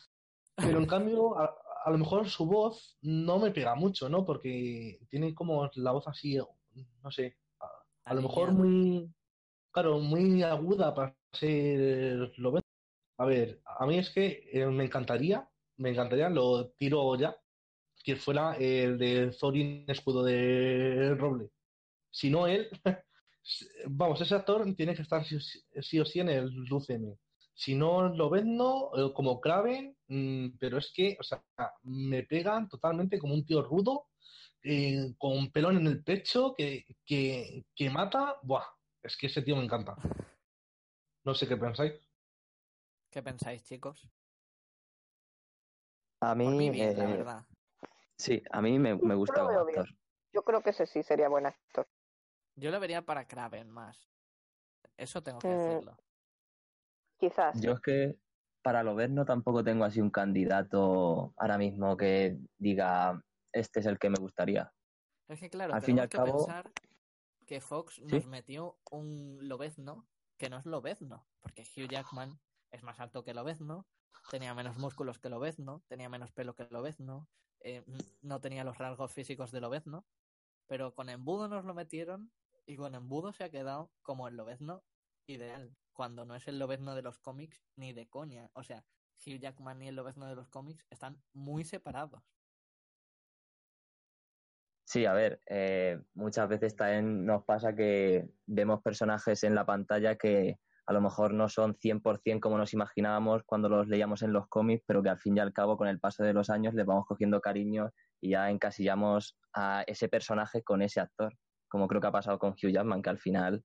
pero 0.56 0.78
en 0.80 0.86
cambio, 0.88 1.38
a, 1.38 1.56
a 1.86 1.92
lo 1.92 1.98
mejor 1.98 2.30
su 2.30 2.46
voz 2.46 2.98
no 3.02 3.40
me 3.40 3.52
pega 3.52 3.76
mucho, 3.76 4.10
¿no? 4.10 4.26
Porque 4.26 5.00
tiene 5.10 5.34
como 5.34 5.70
la 5.76 5.92
voz 5.92 6.08
así, 6.08 6.38
no 7.02 7.12
sé, 7.12 7.38
a, 7.60 7.68
a 8.06 8.14
lo 8.14 8.22
mejor 8.22 8.52
muy, 8.54 9.12
claro, 9.72 10.00
muy 10.00 10.44
aguda 10.44 10.94
para 10.94 11.18
ser 11.34 12.32
lo 12.38 12.60
A 13.18 13.26
ver, 13.26 13.62
a 13.66 13.86
mí 13.86 13.98
es 13.98 14.10
que 14.12 14.50
eh, 14.52 14.66
me 14.68 14.86
encantaría, 14.86 15.50
me 15.78 15.90
encantaría, 15.90 16.30
lo 16.30 16.70
tiro 16.72 17.16
ya, 17.16 17.36
que 18.04 18.16
fuera 18.16 18.56
el 18.58 18.98
de 18.98 19.36
Thorin 19.40 19.86
Escudo 19.88 20.24
de 20.24 21.16
Roble. 21.16 21.50
Si 22.12 22.30
no 22.30 22.48
él, 22.48 22.70
vamos, 23.88 24.22
ese 24.22 24.36
actor 24.36 24.66
tiene 24.76 24.96
que 24.96 25.02
estar 25.02 25.24
sí, 25.26 25.36
o 25.36 25.40
sí- 25.82 26.00
o 26.00 26.06
sí 26.06 26.20
en 26.20 26.30
el 26.30 26.72
UCM. 26.72 27.18
Si 27.54 27.76
no 27.76 28.08
lo 28.10 28.30
ven, 28.30 28.56
no, 28.56 28.92
eh, 28.96 29.12
como 29.14 29.40
Kraven, 29.42 29.98
mm, 30.08 30.58
pero 30.60 30.78
es 30.78 30.92
que, 30.94 31.18
o 31.20 31.24
sea, 31.24 31.44
me 31.84 32.24
pegan 32.24 32.70
totalmente 32.70 33.20
como 33.20 33.34
un 33.34 33.46
tío 33.46 33.62
rudo, 33.62 34.08
eh, 34.64 35.14
con 35.18 35.38
un 35.38 35.52
pelón 35.52 35.78
en 35.78 35.88
el 35.88 36.04
pecho, 36.04 36.54
que, 36.58 36.86
que, 37.06 37.66
que 37.76 37.90
mata, 37.90 38.38
buah, 38.44 38.66
es 39.04 39.18
que 39.18 39.28
ese 39.28 39.42
tío 39.42 39.56
me 39.58 39.64
encanta. 39.66 39.96
No 41.26 41.34
sé 41.34 41.48
qué 41.48 41.58
pensáis. 41.58 41.94
¿Qué 43.12 43.22
pensáis, 43.24 43.64
chicos? 43.64 44.08
A 46.22 46.36
mí 46.36 46.48
mí, 46.50 46.70
bien, 46.70 46.98
la 46.98 47.06
eh, 47.06 47.18
verdad. 47.18 47.46
sí, 48.18 48.42
a 48.52 48.62
mí 48.62 48.78
me, 48.80 48.96
me 48.96 49.16
gusta. 49.16 49.48
Yo 50.34 50.44
creo 50.44 50.62
que 50.62 50.70
ese 50.72 50.86
sí 50.86 51.02
sería 51.04 51.28
buen 51.30 51.46
actor. 51.46 51.88
Yo 52.60 52.72
lo 52.72 52.80
vería 52.80 53.06
para 53.06 53.26
Kraven 53.28 53.70
más. 53.70 54.10
Eso 54.98 55.24
tengo 55.24 55.40
que 55.40 55.48
Mm. 55.48 55.58
decirlo. 55.58 55.98
Quizás. 57.18 57.60
Yo 57.62 57.74
es 57.74 57.80
que 57.82 58.20
para 58.62 58.84
Loberno 58.84 59.26
tampoco 59.26 59.64
tengo 59.64 59.86
así 59.86 60.02
un 60.02 60.10
candidato 60.10 61.34
ahora 61.38 61.58
mismo 61.58 61.96
que 61.98 62.38
diga 62.58 63.22
este 63.52 63.80
es 63.80 63.86
el 63.86 63.98
que 63.98 64.10
me 64.10 64.20
gustaría. 64.20 64.72
Es 65.28 65.40
que 65.40 65.50
claro, 65.50 65.74
Al 65.74 65.82
fin 65.82 65.98
y 65.98 66.00
al 66.02 66.10
que 66.10 66.18
cabo- 66.18 66.38
pensar 66.46 66.72
que 67.46 67.62
Fox 67.62 67.96
Sí. 67.96 68.04
nos 68.06 68.26
metió 68.28 68.78
un 68.92 69.38
Lobezno 69.48 70.08
que 70.38 70.50
no 70.50 70.58
es 70.58 70.66
Lobezno, 70.66 71.28
porque 71.42 71.64
Hugh 71.64 71.90
Jackman 71.90 72.40
es 72.72 72.84
más 72.84 73.00
alto 73.00 73.24
que 73.24 73.34
Lobezno, 73.34 73.88
tenía 74.30 74.54
menos 74.54 74.78
músculos 74.78 75.20
que 75.20 75.30
Lobezno, 75.30 75.82
tenía 75.88 76.10
menos 76.10 76.32
pelo 76.32 76.54
que 76.56 76.68
Lobezno, 76.70 77.28
eh, 77.62 77.84
no 78.22 78.40
tenía 78.40 78.64
los 78.64 78.78
rasgos 78.78 79.12
físicos 79.12 79.52
de 79.52 79.62
Lobezno, 79.62 80.06
pero 80.68 80.94
con 80.94 81.10
embudo 81.10 81.48
nos 81.48 81.66
lo 81.66 81.74
metieron 81.74 82.32
y 82.66 82.76
con 82.76 82.96
embudo 82.96 83.34
se 83.34 83.44
ha 83.44 83.50
quedado 83.50 83.92
como 84.02 84.28
el 84.28 84.36
Lobezno 84.36 84.84
ideal, 85.28 85.76
cuando 85.94 86.26
no 86.26 86.36
es 86.36 86.48
el 86.48 86.60
Lobezno 86.60 86.96
de 86.96 87.02
los 87.02 87.20
cómics 87.20 87.64
ni 87.76 87.94
de 87.94 88.08
coña. 88.08 88.50
O 88.54 88.64
sea, 88.64 88.86
Hugh 89.26 89.40
Jackman 89.40 89.82
y 89.82 89.88
el 89.88 89.96
Lobezno 89.96 90.28
de 90.28 90.36
los 90.36 90.48
cómics 90.48 90.86
están 90.90 91.22
muy 91.34 91.64
separados. 91.64 92.24
Sí, 94.86 95.06
a 95.06 95.14
ver, 95.14 95.40
eh, 95.46 96.02
muchas 96.16 96.50
veces 96.50 96.76
también 96.76 97.24
nos 97.24 97.44
pasa 97.46 97.76
que 97.76 98.28
vemos 98.48 98.82
personajes 98.82 99.44
en 99.44 99.54
la 99.54 99.64
pantalla 99.64 100.16
que 100.16 100.58
a 100.88 100.94
lo 100.94 101.02
mejor 101.02 101.32
no 101.36 101.48
son 101.48 101.76
100% 101.76 102.40
como 102.40 102.58
nos 102.58 102.74
imaginábamos 102.74 103.44
cuando 103.44 103.70
los 103.70 103.88
leíamos 103.88 104.24
en 104.24 104.34
los 104.34 104.48
cómics, 104.48 104.84
pero 104.88 105.04
que 105.04 105.10
al 105.10 105.20
fin 105.20 105.38
y 105.38 105.40
al 105.40 105.54
cabo 105.54 105.78
con 105.78 105.88
el 105.88 106.00
paso 106.00 106.24
de 106.24 106.34
los 106.34 106.50
años 106.50 106.74
les 106.74 106.88
vamos 106.88 107.06
cogiendo 107.06 107.40
cariño 107.40 107.92
y 108.20 108.32
ya 108.32 108.50
encasillamos 108.50 109.38
a 109.54 109.84
ese 109.86 110.10
personaje 110.10 110.64
con 110.64 110.82
ese 110.82 111.00
actor, 111.02 111.38
como 111.70 111.88
creo 111.88 112.02
que 112.02 112.08
ha 112.08 112.12
pasado 112.12 112.40
con 112.40 112.52
Hugh 112.52 112.72
Jackman, 112.72 113.02
que 113.02 113.10
al 113.10 113.20
final 113.20 113.64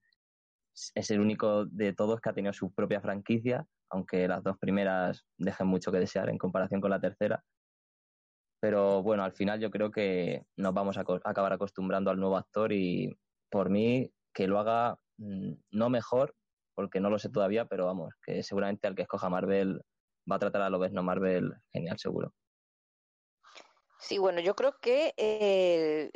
es 0.95 1.11
el 1.11 1.21
único 1.21 1.67
de 1.67 1.93
todos 1.93 2.21
que 2.21 2.31
ha 2.31 2.35
tenido 2.35 2.53
su 2.53 2.73
propia 2.73 3.01
franquicia, 3.01 3.67
aunque 3.91 4.29
las 4.29 4.43
dos 4.43 4.59
primeras 4.59 5.25
dejen 5.39 5.67
mucho 5.67 5.93
que 5.93 5.99
desear 5.99 6.29
en 6.29 6.39
comparación 6.39 6.81
con 6.81 6.91
la 6.91 7.01
tercera. 7.01 7.45
Pero 8.61 9.03
bueno, 9.03 9.25
al 9.25 9.33
final 9.33 9.61
yo 9.61 9.71
creo 9.71 9.91
que 9.91 10.47
nos 10.57 10.73
vamos 10.73 10.97
a 10.97 11.03
acabar 11.03 11.53
acostumbrando 11.53 12.11
al 12.11 12.19
nuevo 12.19 12.37
actor 12.37 12.73
y 12.73 13.17
por 13.51 13.71
mí 13.71 14.11
que 14.33 14.49
lo 14.49 14.59
haga 14.59 14.99
mm, 15.19 15.53
no 15.73 15.91
mejor, 15.91 16.35
porque 16.75 16.99
no 16.99 17.11
lo 17.11 17.19
sé 17.19 17.29
todavía, 17.29 17.67
pero 17.67 17.87
vamos, 17.87 18.15
que 18.25 18.43
seguramente 18.43 18.87
al 18.87 18.95
que 18.95 19.03
escoja 19.03 19.29
Marvel 19.29 19.81
va 20.31 20.37
a 20.37 20.41
tratar 20.41 20.63
a 20.63 20.71
lo 20.71 20.79
no 20.89 21.03
Marvel 21.03 21.53
genial, 21.73 21.99
seguro. 21.99 22.33
Sí, 23.99 24.19
bueno, 24.19 24.41
yo 24.41 24.55
creo 24.55 24.77
que 24.81 25.15
el, 25.17 26.11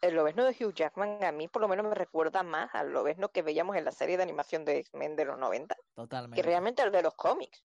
el 0.00 0.14
Lobezno 0.14 0.44
de 0.44 0.50
Hugh 0.52 0.74
Jackman 0.74 1.24
a 1.24 1.32
mí 1.32 1.48
por 1.48 1.62
lo 1.62 1.68
menos 1.68 1.86
me 1.86 1.94
recuerda 1.94 2.42
más 2.42 2.74
al 2.74 2.92
Lobezno 2.92 3.30
que 3.30 3.42
veíamos 3.42 3.76
en 3.76 3.84
la 3.84 3.92
serie 3.92 4.16
de 4.16 4.22
animación 4.22 4.64
de 4.64 4.78
X-Men 4.78 5.16
de 5.16 5.24
los 5.24 5.38
90 5.38 5.76
que 6.34 6.42
realmente 6.42 6.82
al 6.82 6.92
de 6.92 7.02
los 7.02 7.14
cómics. 7.14 7.64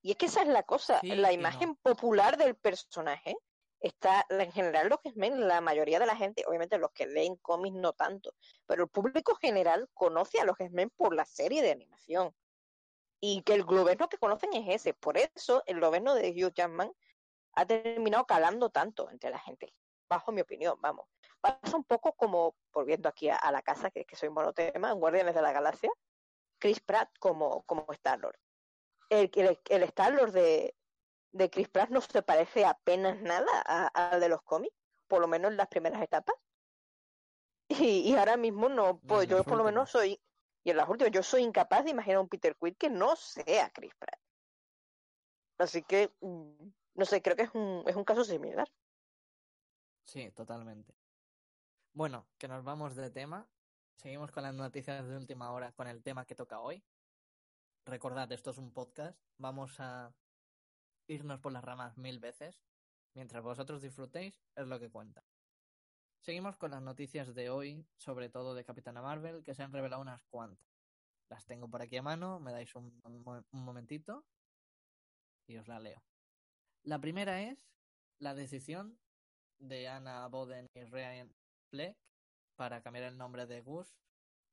Y 0.00 0.12
es 0.12 0.16
que 0.16 0.26
esa 0.26 0.42
es 0.42 0.48
la 0.48 0.62
cosa, 0.62 1.00
Sí 1.00 1.08
la 1.14 1.28
no. 1.28 1.34
imagen 1.34 1.74
popular 1.76 2.36
del 2.36 2.54
personaje 2.54 3.36
está, 3.80 4.24
en 4.28 4.52
general 4.52 4.88
los 4.88 4.98
X-Men, 5.04 5.46
la 5.46 5.60
mayoría 5.60 5.98
de 5.98 6.06
la 6.06 6.16
gente, 6.16 6.44
obviamente 6.46 6.78
los 6.78 6.92
que 6.92 7.06
leen 7.06 7.36
cómics 7.36 7.76
no 7.76 7.92
tanto, 7.92 8.34
pero 8.66 8.84
el 8.84 8.88
público 8.88 9.34
general 9.36 9.88
conoce 9.94 10.40
a 10.40 10.44
los 10.44 10.58
X-Men 10.58 10.90
por 10.96 11.14
la 11.14 11.24
serie 11.24 11.62
de 11.62 11.72
animación. 11.72 12.34
Y 13.20 13.42
que 13.42 13.54
el 13.54 13.62
Lobezno 13.68 14.08
que 14.08 14.18
conocen 14.18 14.52
es 14.54 14.68
ese, 14.68 14.94
por 14.94 15.18
eso 15.18 15.62
el 15.66 15.78
Lobezno 15.78 16.14
de 16.14 16.30
Hugh 16.30 16.52
Jackman 16.54 16.92
ha 17.54 17.66
terminado 17.66 18.24
calando 18.26 18.70
tanto 18.70 19.10
entre 19.10 19.30
la 19.30 19.40
gente, 19.40 19.74
bajo 20.08 20.30
mi 20.30 20.40
opinión, 20.40 20.76
vamos. 20.80 21.08
Pasa 21.40 21.76
un 21.76 21.84
poco 21.84 22.12
como, 22.14 22.56
volviendo 22.72 23.08
aquí 23.08 23.28
a, 23.28 23.36
a 23.36 23.52
la 23.52 23.62
casa, 23.62 23.90
que, 23.90 24.04
que 24.04 24.16
soy 24.16 24.30
monotema, 24.30 24.90
en 24.92 24.98
Guardianes 25.00 25.34
de 25.34 25.42
la 25.42 25.52
Galaxia, 25.52 25.90
Chris 26.58 26.80
Pratt 26.80 27.10
como, 27.20 27.62
como 27.64 27.86
Star-Lord. 27.92 28.38
El, 29.10 29.30
el, 29.34 29.60
el 29.70 29.82
Star-Lord 29.84 30.32
de, 30.32 30.76
de 31.32 31.50
Chris 31.50 31.68
Pratt 31.68 31.90
no 31.90 32.00
se 32.00 32.22
parece 32.22 32.64
apenas 32.66 33.20
nada 33.20 33.50
a- 33.66 33.88
al 33.88 34.20
de 34.20 34.28
los 34.28 34.42
cómics, 34.42 34.76
por 35.08 35.20
lo 35.20 35.28
menos 35.28 35.50
en 35.52 35.56
las 35.58 35.68
primeras 35.68 36.02
etapas. 36.02 36.36
Y, 37.68 38.00
y 38.10 38.16
ahora 38.16 38.36
mismo 38.36 38.68
no, 38.68 39.00
pues 39.00 39.28
yo 39.28 39.44
por 39.44 39.58
lo 39.58 39.64
menos 39.64 39.90
soy 39.90 40.20
Y 40.64 40.70
en 40.70 40.76
las 40.76 40.88
últimas, 40.88 41.12
yo 41.12 41.22
soy 41.22 41.42
incapaz 41.42 41.84
de 41.84 41.90
imaginar 41.90 42.18
un 42.20 42.28
Peter 42.28 42.56
Quill 42.60 42.76
que 42.76 42.90
no 42.90 43.16
sea 43.16 43.70
Chris 43.70 43.94
Pratt. 43.98 44.20
Así 45.58 45.82
que, 45.82 46.10
mm, 46.20 46.70
no 46.94 47.04
sé, 47.04 47.22
creo 47.22 47.36
que 47.36 47.42
es 47.42 47.54
un, 47.54 47.84
es 47.86 47.96
un 47.96 48.04
caso 48.04 48.24
similar. 48.24 48.68
Sí, 50.04 50.30
totalmente. 50.32 50.94
Bueno, 51.98 52.28
que 52.38 52.46
nos 52.46 52.62
vamos 52.62 52.94
de 52.94 53.10
tema. 53.10 53.50
Seguimos 53.96 54.30
con 54.30 54.44
las 54.44 54.54
noticias 54.54 55.04
de 55.08 55.16
última 55.16 55.50
hora 55.50 55.72
con 55.72 55.88
el 55.88 56.00
tema 56.00 56.26
que 56.26 56.36
toca 56.36 56.60
hoy. 56.60 56.84
Recordad, 57.84 58.30
esto 58.30 58.52
es 58.52 58.58
un 58.58 58.72
podcast. 58.72 59.20
Vamos 59.36 59.80
a 59.80 60.14
irnos 61.08 61.40
por 61.40 61.50
las 61.50 61.64
ramas 61.64 61.98
mil 61.98 62.20
veces. 62.20 62.62
Mientras 63.14 63.42
vosotros 63.42 63.82
disfrutéis, 63.82 64.40
es 64.54 64.68
lo 64.68 64.78
que 64.78 64.88
cuenta. 64.88 65.24
Seguimos 66.20 66.56
con 66.56 66.70
las 66.70 66.82
noticias 66.82 67.34
de 67.34 67.50
hoy, 67.50 67.84
sobre 67.96 68.28
todo 68.28 68.54
de 68.54 68.62
Capitana 68.62 69.02
Marvel, 69.02 69.42
que 69.42 69.56
se 69.56 69.64
han 69.64 69.72
revelado 69.72 70.00
unas 70.00 70.22
cuantas. 70.30 70.70
Las 71.28 71.46
tengo 71.46 71.68
por 71.68 71.82
aquí 71.82 71.96
a 71.96 72.02
mano, 72.02 72.38
me 72.38 72.52
dais 72.52 72.72
un, 72.76 73.02
momentito 73.50 74.24
y 75.48 75.56
os 75.56 75.66
la 75.66 75.80
leo. 75.80 76.00
La 76.84 77.00
primera 77.00 77.42
es 77.42 77.68
la 78.20 78.36
decisión 78.36 79.00
de 79.58 79.88
Anna 79.88 80.28
Boden 80.28 80.68
y 80.76 80.84
Ryan 80.84 81.34
Fleck 81.70 81.96
para 82.56 82.82
cambiar 82.82 83.04
el 83.04 83.18
nombre 83.18 83.46
de 83.46 83.60
Gus, 83.60 83.88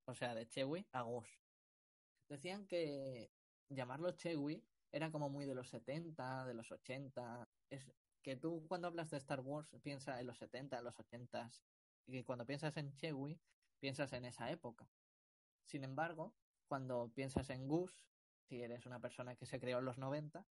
o 0.06 0.13
sea, 0.13 0.36
de 0.36 0.47
Chewie, 0.47 0.86
a 0.91 1.01
Gus. 1.01 1.28
Decían 2.30 2.67
que 2.67 3.32
llamarlo 3.69 4.12
Chewie 4.12 4.63
era 4.91 5.12
como 5.12 5.30
muy 5.30 5.45
de 5.45 5.56
los 5.56 5.69
70, 5.69 6.45
de 6.45 6.54
los 6.54 6.71
80. 6.71 7.47
Es 7.69 7.91
que 8.21 8.36
tú 8.36 8.65
cuando 8.67 8.88
hablas 8.88 9.10
de 9.10 9.17
Star 9.17 9.41
Wars 9.41 9.75
piensas 9.84 10.19
en 10.19 10.28
los 10.28 10.38
70, 10.38 10.78
en 10.78 10.84
los 10.84 10.99
80 10.99 11.51
y 12.08 12.23
cuando 12.23 12.45
piensas 12.45 12.78
en 12.78 12.95
Chewie 12.95 13.39
piensas 13.80 14.13
en 14.13 14.25
esa 14.25 14.49
época. 14.51 14.88
Sin 15.65 15.84
embargo, 15.84 16.34
cuando 16.67 17.12
piensas 17.13 17.49
en 17.49 17.67
Gus, 17.67 18.06
si 18.47 18.62
eres 18.62 18.86
una 18.86 18.99
persona 18.99 19.36
que 19.36 19.45
se 19.45 19.60
creó 19.60 19.80
en 19.80 19.86
los 19.86 19.97
90, 19.97 20.45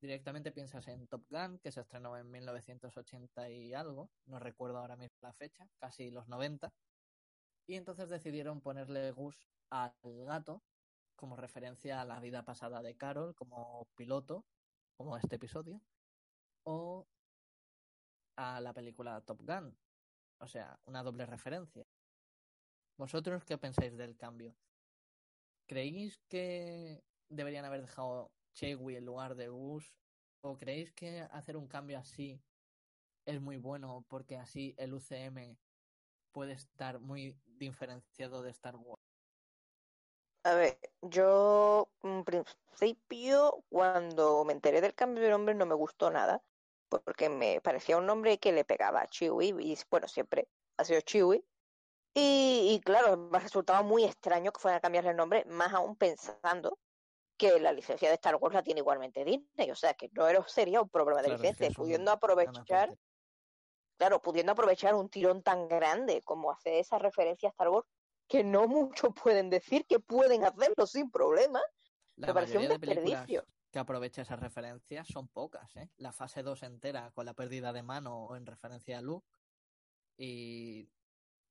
directamente 0.00 0.52
piensas 0.52 0.86
en 0.88 1.06
Top 1.08 1.24
Gun, 1.28 1.58
que 1.58 1.72
se 1.72 1.80
estrenó 1.80 2.16
en 2.16 2.30
1980 2.30 3.50
y 3.50 3.74
algo, 3.74 4.10
no 4.26 4.38
recuerdo 4.38 4.78
ahora 4.78 4.96
mismo 4.96 5.16
la 5.22 5.32
fecha, 5.32 5.68
casi 5.78 6.10
los 6.10 6.28
90, 6.28 6.72
y 7.66 7.76
entonces 7.76 8.08
decidieron 8.08 8.60
ponerle 8.60 9.10
Gus 9.12 9.50
al 9.70 9.92
gato 10.02 10.62
como 11.16 11.36
referencia 11.36 12.00
a 12.00 12.04
la 12.04 12.20
vida 12.20 12.44
pasada 12.44 12.80
de 12.80 12.96
Carol 12.96 13.34
como 13.34 13.88
piloto, 13.96 14.46
como 14.96 15.16
este 15.16 15.36
episodio, 15.36 15.82
o 16.64 17.06
a 18.36 18.60
la 18.60 18.72
película 18.72 19.20
Top 19.22 19.40
Gun, 19.42 19.76
o 20.40 20.46
sea, 20.46 20.78
una 20.86 21.02
doble 21.02 21.26
referencia. 21.26 21.84
¿Vosotros 22.96 23.44
qué 23.44 23.58
pensáis 23.58 23.96
del 23.96 24.16
cambio? 24.16 24.56
¿Creéis 25.66 26.18
que 26.28 27.04
deberían 27.28 27.64
haber 27.64 27.82
dejado 27.82 28.32
Chewie 28.52 28.98
en 28.98 29.04
lugar 29.04 29.34
de 29.34 29.48
Gus? 29.48 29.92
¿O 30.40 30.56
creéis 30.56 30.92
que 30.92 31.20
hacer 31.20 31.56
un 31.56 31.66
cambio 31.66 31.98
así 31.98 32.40
es 33.26 33.40
muy 33.40 33.56
bueno 33.56 34.04
porque 34.08 34.36
así 34.36 34.74
el 34.78 34.94
UCM 34.94 35.56
puede 36.32 36.52
estar 36.52 37.00
muy 37.00 37.36
diferenciado 37.46 38.42
de 38.42 38.50
Star 38.50 38.76
Wars? 38.76 39.02
A 40.44 40.54
ver, 40.54 40.78
yo 41.02 41.88
en 42.02 42.24
principio 42.24 43.64
cuando 43.68 44.44
me 44.44 44.52
enteré 44.52 44.80
del 44.80 44.94
cambio 44.94 45.22
de 45.22 45.30
nombre 45.30 45.54
no 45.54 45.66
me 45.66 45.74
gustó 45.74 46.10
nada 46.10 46.42
porque 46.88 47.28
me 47.28 47.60
parecía 47.60 47.98
un 47.98 48.06
nombre 48.06 48.38
que 48.38 48.52
le 48.52 48.64
pegaba 48.64 49.02
a 49.02 49.08
Chewie 49.08 49.54
y 49.60 49.76
bueno, 49.90 50.08
siempre 50.08 50.48
ha 50.78 50.84
sido 50.84 51.00
Chewie. 51.02 51.44
Y, 52.14 52.70
y 52.74 52.80
claro, 52.80 53.16
me 53.16 53.38
resultaba 53.38 53.82
muy 53.82 54.04
extraño 54.04 54.52
que 54.52 54.60
fueran 54.60 54.78
a 54.78 54.80
cambiarle 54.80 55.10
el 55.10 55.16
nombre, 55.16 55.44
más 55.46 55.72
aún 55.74 55.96
pensando 55.96 56.78
que 57.38 57.58
la 57.60 57.72
licencia 57.72 58.08
de 58.08 58.16
Star 58.16 58.36
Wars 58.36 58.54
la 58.54 58.62
tiene 58.62 58.80
igualmente 58.80 59.24
Disney, 59.24 59.70
o 59.70 59.74
sea 59.76 59.94
que 59.94 60.10
no 60.12 60.26
era, 60.28 60.46
sería 60.48 60.82
un 60.82 60.88
problema 60.88 61.22
de 61.22 61.28
Claro, 61.28 61.42
licencia, 61.42 61.70
pudiendo 61.70 62.10
aprovechar, 62.10 62.94
claro, 63.96 64.20
pudiendo 64.20 64.52
aprovechar 64.52 64.94
un 64.94 65.08
tirón 65.08 65.42
tan 65.42 65.68
grande 65.68 66.20
como 66.22 66.50
hacer 66.50 66.74
esa 66.74 66.98
referencia 66.98 67.48
a 67.48 67.52
Star 67.52 67.68
Wars, 67.68 67.86
que 68.26 68.44
no 68.44 68.66
muchos 68.66 69.14
pueden 69.14 69.48
decir 69.48 69.86
que 69.86 70.00
pueden 70.00 70.44
hacerlo 70.44 70.86
sin 70.86 71.10
problema, 71.10 71.62
La 72.16 72.26
me 72.26 72.34
pareció 72.34 72.60
un 72.60 72.66
mayoría 72.66 72.78
de 72.78 72.94
desperdicio. 72.94 73.46
que 73.70 73.78
aprovecha 73.78 74.22
esas 74.22 74.40
referencias 74.40 75.06
son 75.06 75.28
pocas, 75.28 75.76
¿eh? 75.76 75.90
La 75.96 76.12
fase 76.12 76.42
2 76.42 76.62
entera 76.64 77.10
con 77.12 77.24
la 77.24 77.34
pérdida 77.34 77.72
de 77.72 77.82
mano 77.82 78.26
o 78.26 78.36
en 78.36 78.46
referencia 78.46 78.98
a 78.98 79.02
Luke 79.02 79.28
y 80.16 80.90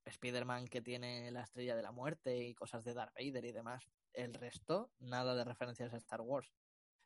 Spider-Man 0.04 0.68
que 0.68 0.82
tiene 0.82 1.30
la 1.30 1.42
estrella 1.42 1.74
de 1.76 1.82
la 1.82 1.92
muerte 1.92 2.36
y 2.36 2.54
cosas 2.54 2.84
de 2.84 2.94
Darth 2.94 3.14
Vader 3.14 3.44
y 3.44 3.52
demás. 3.52 3.88
El 4.18 4.34
resto, 4.34 4.90
nada 4.98 5.36
de 5.36 5.44
referencias 5.44 5.94
a 5.94 5.96
Star 5.96 6.22
Wars. 6.22 6.52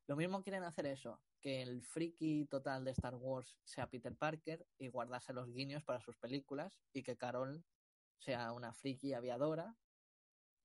Lo 0.07 0.17
mismo 0.17 0.43
quieren 0.43 0.63
hacer 0.65 0.87
eso, 0.87 1.21
que 1.43 1.61
el 1.61 1.83
friki 1.83 2.47
total 2.47 2.85
de 2.87 2.93
Star 2.93 3.15
Wars 3.17 3.59
sea 3.65 3.87
Peter 3.91 4.17
Parker 4.17 4.67
y 4.79 4.89
guardarse 4.89 5.35
los 5.35 5.53
guiños 5.53 5.85
para 5.85 6.01
sus 6.01 6.17
películas 6.17 6.81
y 6.91 7.03
que 7.03 7.19
Carol 7.19 7.63
sea 8.19 8.53
una 8.53 8.73
friki 8.73 9.13
aviadora. 9.13 9.77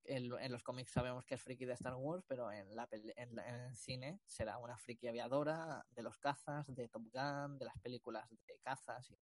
En, 0.06 0.32
en 0.40 0.52
los 0.54 0.64
cómics 0.64 0.92
sabemos 0.92 1.26
que 1.26 1.36
es 1.36 1.42
friki 1.42 1.66
de 1.66 1.74
Star 1.74 1.96
Wars, 1.96 2.24
pero 2.26 2.50
en, 2.50 2.74
la, 2.78 2.88
en, 2.92 3.36
la- 3.36 3.46
en 3.50 3.56
el 3.56 3.76
cine 3.76 4.22
será 4.26 4.58
una 4.58 4.78
friki 4.78 5.10
aviadora 5.10 5.86
de 5.90 6.02
los 6.02 6.18
cazas, 6.18 6.66
de 6.74 6.88
Top 6.88 7.04
Gun, 7.12 7.58
de 7.60 7.66
las 7.66 7.78
películas 7.80 8.26
de 8.30 8.58
cazas. 8.60 9.12
Y... 9.12 9.20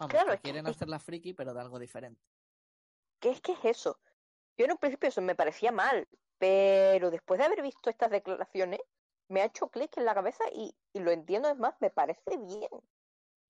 Vamos, 0.00 0.10
Claro, 0.10 0.32
que 0.32 0.40
quieren 0.40 0.66
hacerla 0.66 0.98
friki, 0.98 1.32
pero 1.32 1.54
de 1.54 1.60
algo 1.60 1.78
diferente. 1.78 2.26
¿Qué 3.20 3.30
es 3.30 3.40
que 3.40 3.52
es 3.52 3.64
eso? 3.64 4.00
Yo 4.56 4.64
en 4.64 4.72
un 4.72 4.78
principio 4.78 5.08
eso 5.08 5.22
me 5.22 5.34
parecía 5.34 5.72
mal, 5.72 6.08
pero 6.38 7.10
después 7.10 7.38
de 7.38 7.46
haber 7.46 7.62
visto 7.62 7.90
estas 7.90 8.10
declaraciones, 8.10 8.80
me 9.28 9.42
ha 9.42 9.46
hecho 9.46 9.68
clic 9.68 9.96
en 9.96 10.04
la 10.04 10.14
cabeza 10.14 10.44
y, 10.52 10.74
lo 10.94 11.10
entiendo, 11.10 11.48
es 11.48 11.56
más, 11.58 11.74
me 11.80 11.90
parece 11.90 12.36
bien. 12.38 12.68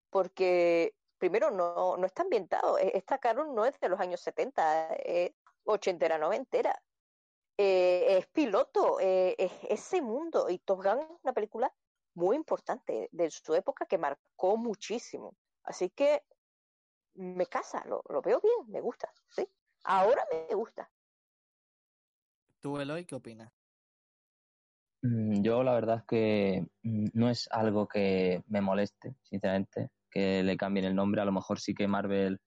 Porque 0.09 0.95
primero 1.17 1.51
no, 1.51 1.97
no 1.97 2.05
está 2.05 2.23
ambientado. 2.23 2.77
E- 2.77 2.97
Esta 2.97 3.17
Carol 3.19 3.53
no 3.53 3.65
es 3.65 3.79
de 3.79 3.89
los 3.89 3.99
años 3.99 4.21
70, 4.21 4.93
es 4.95 5.31
ochentera, 5.65 6.17
noventera. 6.17 6.81
Eh, 7.57 8.17
es 8.17 8.27
piloto, 8.27 8.99
eh, 8.99 9.35
es 9.37 9.51
ese 9.69 10.01
mundo. 10.01 10.49
Y 10.49 10.59
Top 10.59 10.83
Gun 10.83 10.99
es 10.99 11.19
una 11.23 11.33
película 11.33 11.73
muy 12.15 12.35
importante 12.35 13.09
de 13.11 13.31
su 13.31 13.53
época 13.55 13.85
que 13.85 13.97
marcó 13.97 14.57
muchísimo. 14.57 15.35
Así 15.63 15.89
que 15.89 16.23
me 17.15 17.45
casa, 17.47 17.83
lo, 17.85 18.03
lo 18.09 18.21
veo 18.21 18.39
bien, 18.41 18.69
me 18.69 18.81
gusta, 18.81 19.11
sí. 19.29 19.47
Ahora 19.83 20.25
me 20.31 20.55
gusta. 20.55 20.89
¿Tú, 22.67 22.77
Eloy, 22.81 23.05
qué 23.05 23.15
opinas? 23.15 23.53
Mm, 25.03 25.41
Yo 25.43 25.63
la 25.63 25.73
verdad 25.73 25.97
es 25.99 26.03
que 26.07 26.65
mm, 26.83 27.07
no 27.13 27.29
es 27.29 27.47
algo 27.51 27.87
que 27.87 28.43
me 28.47 28.61
moleste, 28.61 29.15
sinceramente, 29.23 29.89
que 30.11 30.43
le 30.43 30.57
cambien 30.57 30.85
el 30.85 30.95
nombre. 30.95 31.21
A 31.21 31.25
lo 31.25 31.31
mejor 31.31 31.59
sí 31.59 31.73
que 31.73 31.87
Marvel 31.87 32.39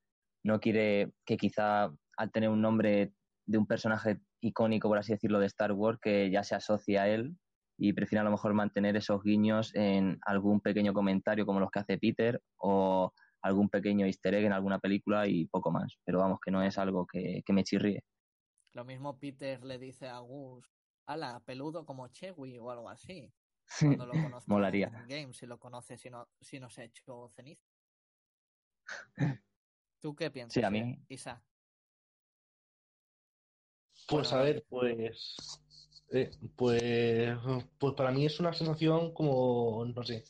no 0.44 0.60
quiere 0.60 1.12
que 1.24 1.36
quizá 1.38 1.90
al 2.16 2.32
tener 2.32 2.50
un 2.50 2.60
nombre 2.62 3.12
de 3.46 3.58
un 3.58 3.66
personaje 3.66 4.20
icónico, 4.40 4.88
por 4.88 4.98
así 4.98 5.12
decirlo, 5.12 5.40
de 5.40 5.46
Star 5.46 5.72
Wars, 5.72 5.98
que 6.02 6.30
ya 6.30 6.44
se 6.44 6.54
asocia 6.54 7.04
a 7.04 7.08
él 7.08 7.36
y 7.78 7.92
prefiere 7.94 8.20
a 8.20 8.24
lo 8.24 8.30
mejor 8.32 8.54
mantener 8.54 8.96
esos 8.96 9.22
guiños 9.22 9.74
en 9.74 10.18
algún 10.26 10.60
pequeño 10.60 10.92
comentario 10.94 11.46
como 11.46 11.60
los 11.60 11.70
que 11.70 11.80
hace 11.80 11.98
Peter 11.98 12.42
o 12.58 13.12
algún 13.42 13.70
pequeño 13.70 14.06
easter 14.06 14.34
egg 14.34 14.44
en 14.46 14.52
alguna 14.52 14.80
película 14.80 15.26
y 15.28 15.46
poco 15.46 15.72
más. 15.72 15.96
Pero 16.04 16.20
vamos, 16.20 16.40
que 16.44 16.52
no 16.52 16.62
es 16.62 16.78
algo 16.78 17.06
que, 17.06 17.42
que 17.46 17.52
me 17.54 17.64
chirríe. 17.64 18.04
Lo 18.72 18.84
mismo 18.84 19.18
Peter 19.18 19.64
le 19.64 19.78
dice 19.78 20.06
a 20.08 20.18
Gus, 20.20 20.64
ala, 21.06 21.40
peludo 21.44 21.84
como 21.84 22.08
Chewie 22.08 22.58
o 22.60 22.70
algo 22.70 22.88
así. 22.88 23.32
Cuando 23.80 24.06
lo 24.06 24.12
conozca 24.22 24.52
Molaría. 24.52 24.88
en 24.88 25.08
Game, 25.08 25.34
si 25.34 25.46
lo 25.46 25.58
conoce, 25.58 25.96
si 25.96 26.10
no, 26.10 26.28
si 26.40 26.60
no 26.60 26.70
se 26.70 26.82
ha 26.82 26.84
hecho 26.84 27.28
ceniza. 27.34 27.64
¿Tú 30.00 30.14
qué 30.14 30.30
piensas? 30.30 30.54
Sí, 30.54 30.64
a 30.64 30.70
mí- 30.70 31.04
Isa? 31.08 31.42
Pues 34.08 34.28
Bueno, 34.30 34.40
a 34.40 34.44
ver, 34.44 34.64
pues, 34.68 35.36
eh, 36.10 36.30
pues, 36.56 36.82
pues 37.78 37.94
para 37.94 38.10
mí 38.10 38.26
es 38.26 38.40
una 38.40 38.52
sensación 38.52 39.12
como, 39.14 39.84
no 39.84 40.02
sé, 40.02 40.24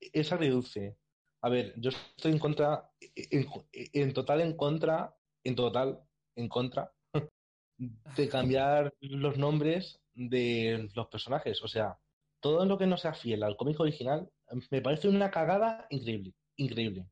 es 0.00 0.32
agridulce. 0.32 0.96
A 1.42 1.48
ver, 1.50 1.74
yo 1.78 1.90
estoy 1.90 2.32
en 2.32 2.38
contra, 2.38 2.90
en, 3.00 3.46
en 3.72 4.12
total 4.14 4.40
en 4.42 4.56
contra, 4.56 5.16
en 5.44 5.54
total 5.54 6.02
en 6.36 6.48
contra 6.48 6.94
de 8.16 8.28
cambiar 8.28 8.94
los 9.00 9.38
nombres 9.38 10.00
de 10.14 10.90
los 10.94 11.06
personajes. 11.08 11.62
O 11.62 11.68
sea, 11.68 11.98
todo 12.40 12.64
lo 12.66 12.76
que 12.78 12.86
no 12.86 12.96
sea 12.96 13.14
fiel 13.14 13.42
al 13.42 13.56
cómic 13.56 13.80
original 13.80 14.28
me 14.70 14.82
parece 14.82 15.08
una 15.08 15.30
cagada 15.30 15.86
increíble, 15.90 16.34
increíble. 16.56 17.06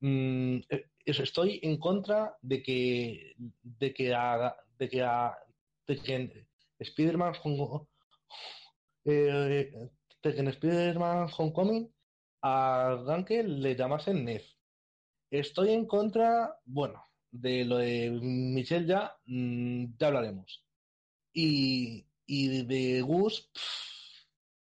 Mm, 0.00 0.56
eh, 0.68 0.90
estoy 1.04 1.60
en 1.62 1.78
contra 1.78 2.36
de 2.42 2.62
que 2.62 3.34
de 3.62 3.94
que 3.94 4.14
haga 4.14 4.56
de 4.78 4.88
que 4.88 5.02
a- 5.02 5.36
de 5.86 5.96
que 5.96 6.46
Spider-Man 6.78 7.32
eh, 9.04 9.88
de 10.22 10.34
que 10.34 10.40
en 10.40 10.48
Spider-Man 10.48 11.28
Homecoming 11.36 11.92
a 12.42 13.02
Ganke 13.06 13.42
le 13.44 13.74
llamasen 13.76 14.24
Ned. 14.24 14.42
Estoy 15.30 15.70
en 15.70 15.86
contra, 15.86 16.58
bueno, 16.64 17.02
de 17.32 17.64
lo 17.64 17.78
de 17.78 18.10
Michelle 18.22 18.86
ya, 18.86 19.16
mm, 19.26 19.96
ya 19.98 20.06
hablaremos. 20.08 20.64
Y, 21.32 22.06
y 22.26 22.64
de 22.64 23.02
Gus, 23.02 23.50
pff, 23.52 24.26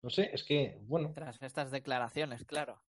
no 0.03 0.11
sé, 0.11 0.31
es 0.33 0.45
que, 0.45 0.79
bueno, 0.83 1.15
Tras 1.15 1.43
estas 1.43 1.71
declaraciones, 1.71 2.45
claro. 2.45 2.83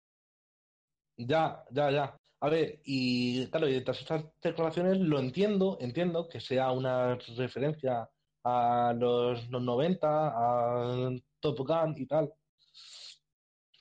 ya, 1.17 1.63
ya, 1.71 1.91
ya. 1.91 2.17
A 2.39 2.49
ver, 2.49 2.81
y 2.85 3.47
claro, 3.49 3.67
y 3.67 3.83
tras 3.83 3.99
estas 4.01 4.25
declaraciones 4.41 4.99
lo 4.99 5.19
entiendo, 5.19 5.77
entiendo 5.81 6.27
que 6.27 6.39
sea 6.39 6.71
una 6.71 7.15
referencia 7.15 8.09
a 8.43 8.93
los, 8.97 9.49
los 9.49 9.61
90, 9.63 10.07
a 10.09 11.11
Top 11.39 11.57
Gun 11.59 11.95
y 11.97 12.05
tal, 12.07 12.33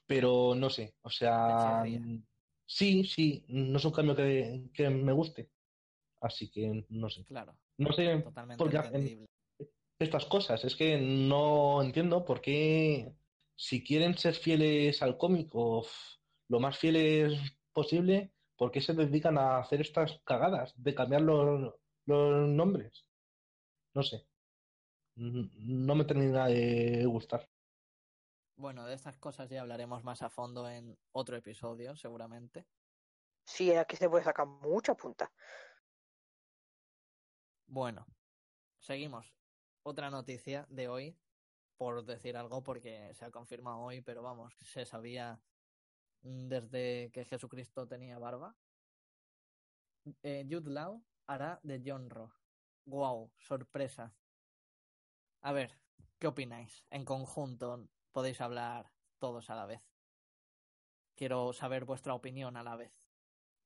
pero 0.06 0.54
no 0.56 0.70
sé, 0.70 0.94
o 1.02 1.10
sea, 1.10 1.84
sí, 2.66 3.04
sí, 3.04 3.44
no 3.48 3.78
es 3.78 3.84
un 3.84 3.92
cambio 3.92 4.16
que, 4.16 4.70
que 4.72 4.88
me 4.90 5.12
guste, 5.12 5.50
así 6.20 6.50
que 6.50 6.84
no 6.88 7.08
sé. 7.10 7.24
Claro, 7.24 7.58
No 7.78 7.92
sé 7.92 8.20
totalmente 8.22 8.58
por 8.62 8.70
qué 8.70 8.78
hacen 8.78 8.94
entendible. 8.96 9.26
estas 9.98 10.26
cosas, 10.26 10.64
es 10.64 10.76
que 10.76 10.98
no 11.00 11.82
entiendo 11.82 12.24
por 12.24 12.40
qué, 12.40 13.14
si 13.56 13.82
quieren 13.84 14.16
ser 14.18 14.34
fieles 14.34 15.02
al 15.02 15.16
cómic 15.18 15.50
o 15.54 15.86
lo 16.48 16.60
más 16.60 16.78
fieles 16.78 17.38
posible, 17.72 18.32
¿por 18.56 18.70
qué 18.70 18.80
se 18.80 18.94
dedican 18.94 19.38
a 19.38 19.58
hacer 19.58 19.80
estas 19.80 20.20
cagadas 20.24 20.72
de 20.76 20.94
cambiar 20.94 21.22
los, 21.22 21.74
los 22.06 22.48
nombres? 22.48 23.06
No 23.94 24.02
sé. 24.02 24.26
No 25.16 25.94
me 25.94 26.04
termina 26.04 26.46
de 26.46 27.04
gustar. 27.06 27.48
Bueno, 28.56 28.86
de 28.86 28.94
estas 28.94 29.18
cosas 29.18 29.48
ya 29.50 29.60
hablaremos 29.62 30.04
más 30.04 30.22
a 30.22 30.30
fondo 30.30 30.68
en 30.68 30.98
otro 31.12 31.36
episodio, 31.36 31.96
seguramente. 31.96 32.66
Sí, 33.46 33.72
aquí 33.74 33.96
se 33.96 34.08
puede 34.08 34.24
sacar 34.24 34.46
mucha 34.46 34.94
punta. 34.94 35.30
Bueno, 37.66 38.06
seguimos. 38.78 39.34
Otra 39.82 40.10
noticia 40.10 40.66
de 40.68 40.88
hoy, 40.88 41.16
por 41.76 42.04
decir 42.04 42.36
algo, 42.36 42.62
porque 42.62 43.12
se 43.14 43.24
ha 43.24 43.30
confirmado 43.30 43.78
hoy, 43.78 44.00
pero 44.00 44.22
vamos, 44.22 44.56
se 44.62 44.84
sabía 44.84 45.40
mm, 46.22 46.48
desde 46.48 47.10
que 47.12 47.24
Jesucristo 47.24 47.86
tenía 47.86 48.18
barba. 48.18 48.56
Eh, 50.22 50.46
Jude 50.48 50.70
Law 50.70 51.02
hará 51.26 51.60
de 51.62 51.82
John 51.84 52.08
Rock. 52.08 52.32
Wow, 52.86 53.30
sorpresa. 53.38 54.14
A 55.42 55.52
ver, 55.52 55.78
¿qué 56.18 56.28
opináis? 56.28 56.84
En 56.90 57.04
conjunto 57.04 57.88
podéis 58.12 58.40
hablar 58.40 58.92
todos 59.18 59.50
a 59.50 59.56
la 59.56 59.66
vez. 59.66 59.82
Quiero 61.16 61.52
saber 61.52 61.84
vuestra 61.84 62.14
opinión 62.14 62.56
a 62.56 62.62
la 62.62 62.76
vez. 62.76 63.02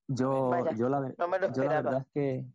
Yo, 0.07 0.49
Vaya, 0.49 0.73
yo, 0.73 0.89
la, 0.89 1.01
No 1.19 1.29
me 1.29 1.39
lo 1.39 1.53
yo 1.53 1.65
la 1.65 1.83
verdad 1.83 2.01
es 2.01 2.07
que, 2.13 2.47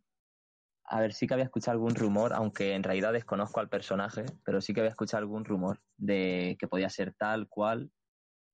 a 0.87 0.99
ver, 0.99 1.13
sí 1.13 1.27
que 1.27 1.33
había 1.33 1.45
escuchado 1.45 1.73
algún 1.73 1.95
rumor, 1.95 2.33
aunque 2.33 2.73
en 2.73 2.83
realidad 2.83 3.13
desconozco 3.13 3.59
al 3.59 3.69
personaje, 3.69 4.25
pero 4.43 4.61
sí 4.61 4.73
que 4.73 4.81
había 4.81 4.91
escuchado 4.91 5.21
algún 5.21 5.45
rumor 5.45 5.81
de 5.97 6.55
que 6.59 6.67
podía 6.67 6.89
ser 6.89 7.13
tal 7.15 7.47
cual, 7.47 7.91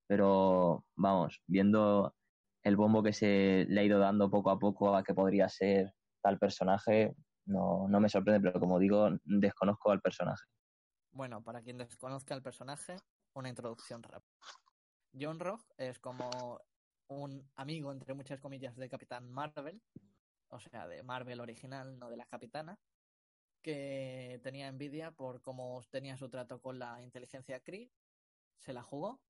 pero 0.06 0.84
vamos, 0.96 1.42
viendo 1.46 2.14
el 2.62 2.76
bombo 2.76 3.02
que 3.02 3.12
se 3.12 3.66
le 3.68 3.80
ha 3.80 3.84
ido 3.84 3.98
dando 3.98 4.30
poco 4.30 4.50
a 4.50 4.58
poco 4.58 4.96
a 4.96 5.02
que 5.02 5.14
podría 5.14 5.48
ser 5.48 5.92
tal 6.22 6.38
personaje, 6.38 7.14
no, 7.44 7.86
no 7.88 8.00
me 8.00 8.08
sorprende, 8.08 8.40
pero 8.40 8.60
como 8.60 8.78
digo, 8.78 9.10
desconozco 9.24 9.90
al 9.90 10.00
personaje. 10.00 10.44
Bueno, 11.10 11.42
para 11.42 11.60
quien 11.60 11.76
desconozca 11.76 12.34
el 12.34 12.42
personaje, 12.42 12.96
una 13.34 13.48
introducción 13.48 14.02
rápida. 14.02 14.32
John 15.18 15.38
Rock 15.38 15.62
es 15.76 15.98
como 15.98 16.60
un 17.08 17.46
amigo, 17.56 17.92
entre 17.92 18.14
muchas 18.14 18.40
comillas, 18.40 18.76
de 18.76 18.88
Capitán 18.88 19.30
Marvel, 19.30 19.82
o 20.52 20.60
sea, 20.60 20.86
de 20.86 21.02
Marvel 21.02 21.40
original, 21.40 21.98
no 21.98 22.10
de 22.10 22.16
la 22.18 22.26
Capitana, 22.26 22.78
que 23.62 24.38
tenía 24.42 24.68
envidia 24.68 25.10
por 25.10 25.40
cómo 25.40 25.82
tenía 25.90 26.16
su 26.16 26.28
trato 26.28 26.60
con 26.60 26.78
la 26.78 27.02
inteligencia 27.02 27.60
Kree, 27.60 27.90
se 28.58 28.74
la 28.74 28.82
jugó, 28.82 29.20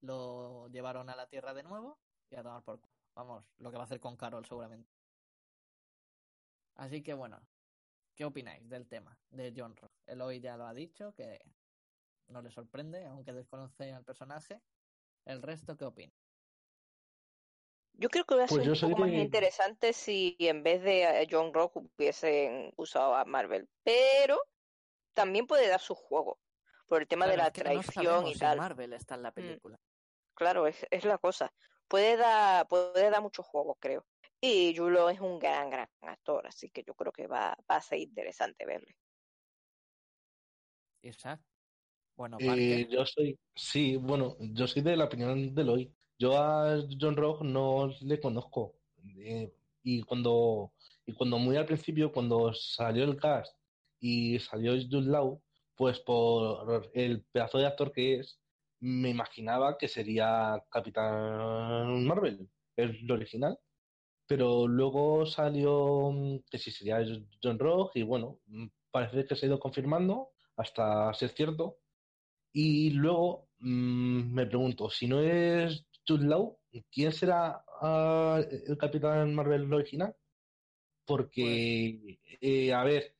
lo 0.00 0.68
llevaron 0.68 1.10
a 1.10 1.16
la 1.16 1.28
Tierra 1.28 1.54
de 1.54 1.62
nuevo 1.62 2.00
y 2.28 2.36
a 2.36 2.42
tomar 2.42 2.62
por. 2.64 2.80
Vamos, 3.14 3.44
lo 3.58 3.70
que 3.70 3.76
va 3.76 3.84
a 3.84 3.86
hacer 3.86 4.00
con 4.00 4.16
Carol 4.16 4.44
seguramente. 4.46 4.90
Así 6.74 7.02
que 7.02 7.14
bueno, 7.14 7.40
¿qué 8.14 8.24
opináis 8.24 8.68
del 8.68 8.88
tema 8.88 9.16
de 9.30 9.52
John 9.56 9.76
Rock? 9.76 9.92
Eloy 10.06 10.40
ya 10.40 10.56
lo 10.56 10.66
ha 10.66 10.74
dicho, 10.74 11.14
que 11.14 11.40
no 12.28 12.42
le 12.42 12.50
sorprende, 12.50 13.06
aunque 13.06 13.32
desconoce 13.32 13.92
al 13.92 14.04
personaje. 14.04 14.60
El 15.24 15.42
resto, 15.42 15.76
¿qué 15.76 15.84
opina? 15.84 16.14
Yo 18.00 18.08
creo 18.08 18.24
que 18.24 18.34
hubiera 18.34 18.48
Pues 18.48 18.62
sido 18.62 18.74
un 18.74 18.94
poco 18.94 19.06
más 19.06 19.12
interesante 19.12 19.92
si 19.92 20.36
en 20.38 20.62
vez 20.62 20.82
de 20.82 21.04
a 21.04 21.26
John 21.28 21.52
Rock 21.52 21.76
hubiesen 21.76 22.72
usado 22.76 23.16
a 23.16 23.24
Marvel. 23.24 23.68
Pero 23.82 24.40
también 25.14 25.48
puede 25.48 25.68
dar 25.68 25.80
su 25.80 25.96
juego. 25.96 26.38
Por 26.86 27.02
el 27.02 27.08
tema 27.08 27.26
de 27.26 27.36
la 27.36 27.48
es 27.48 27.52
que 27.52 27.64
no 27.64 27.70
traición 27.70 28.04
sabemos 28.04 28.30
y 28.30 28.34
si 28.34 28.40
tal. 28.40 28.56
Mm. 28.56 28.60
Marvel 28.60 28.92
está 28.92 29.16
en 29.16 29.22
la 29.22 29.32
película. 29.32 29.80
Claro, 30.34 30.68
es, 30.68 30.86
es 30.90 31.04
la 31.04 31.18
cosa. 31.18 31.52
Puede 31.88 32.16
dar, 32.16 32.68
puede 32.68 33.10
dar 33.10 33.20
muchos 33.20 33.44
juegos, 33.44 33.76
creo. 33.80 34.06
Y 34.40 34.74
Julo 34.76 35.10
es 35.10 35.18
un 35.20 35.40
gran, 35.40 35.68
gran 35.68 35.88
actor, 36.02 36.46
así 36.46 36.70
que 36.70 36.84
yo 36.84 36.94
creo 36.94 37.10
que 37.10 37.26
va, 37.26 37.58
va 37.68 37.76
a 37.76 37.82
ser 37.82 37.98
interesante 37.98 38.64
verle. 38.64 38.94
Isaac. 41.02 41.40
Bueno, 42.16 42.36
Eh, 42.40 42.86
yo 42.88 43.04
soy, 43.04 43.38
sí, 43.54 43.96
bueno, 43.96 44.36
yo 44.38 44.66
soy 44.66 44.82
de 44.82 44.96
la 44.96 45.04
opinión 45.06 45.54
de 45.54 45.62
Eloy. 45.62 45.94
Yo 46.18 46.36
a 46.36 46.82
John 47.00 47.16
Rock 47.16 47.42
no 47.42 47.90
le 48.02 48.20
conozco. 48.20 48.74
Eh, 49.18 49.52
y 49.82 50.02
cuando, 50.02 50.72
y 51.06 51.12
cuando 51.12 51.38
muy 51.38 51.56
al 51.56 51.66
principio, 51.66 52.12
cuando 52.12 52.52
salió 52.54 53.04
el 53.04 53.16
cast 53.16 53.56
y 54.00 54.38
salió 54.40 54.72
Jude 54.72 55.08
Law, 55.10 55.40
pues 55.76 56.00
por 56.00 56.90
el 56.94 57.22
pedazo 57.24 57.58
de 57.58 57.66
actor 57.66 57.92
que 57.92 58.20
es, 58.20 58.40
me 58.80 59.10
imaginaba 59.10 59.78
que 59.78 59.88
sería 59.88 60.62
Capitán 60.70 62.04
Marvel, 62.04 62.48
el 62.76 63.10
original. 63.10 63.58
Pero 64.26 64.68
luego 64.68 65.26
salió 65.26 66.10
mm, 66.12 66.40
que 66.50 66.58
sí 66.58 66.70
sería 66.70 67.00
John 67.42 67.58
Rock 67.58 67.92
y 67.96 68.02
bueno, 68.02 68.40
mm, 68.46 68.66
parece 68.90 69.26
que 69.26 69.36
se 69.36 69.46
ha 69.46 69.48
ido 69.48 69.60
confirmando 69.60 70.30
hasta 70.56 71.12
ser 71.14 71.30
cierto. 71.30 71.78
Y 72.52 72.90
luego 72.90 73.48
mm, 73.60 74.34
me 74.34 74.46
pregunto, 74.46 74.90
si 74.90 75.06
no 75.08 75.20
es 75.20 75.87
Law, 76.16 76.58
¿quién 76.90 77.12
será 77.12 77.64
ah, 77.80 78.40
el 78.66 78.76
Capitán 78.78 79.34
Marvel 79.34 79.72
original? 79.72 80.16
Porque, 81.04 82.20
eh, 82.40 82.72
a 82.72 82.84
ver, 82.84 83.14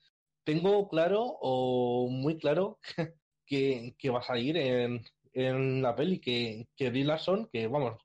tengo 0.45 0.89
claro 0.89 1.23
o 1.41 2.09
muy 2.11 2.39
claro 2.39 2.79
que, 3.47 3.95
que 3.99 4.11
va 4.11 4.21
a 4.21 4.23
salir 4.23 4.57
en, 4.57 5.03
en 5.33 5.83
la 5.83 5.95
peli, 5.97 6.21
que, 6.21 6.69
que 6.77 6.91
Brie 6.91 7.05
Larson, 7.05 7.49
que 7.53 7.67
vamos, 7.67 8.01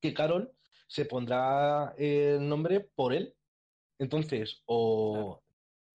que 0.00 0.14
Carol 0.14 0.52
se 0.88 1.06
pondrá 1.06 1.94
el 1.98 2.48
nombre 2.48 2.80
por 2.80 3.12
él. 3.12 3.34
Entonces, 3.98 4.62
o 4.66 5.44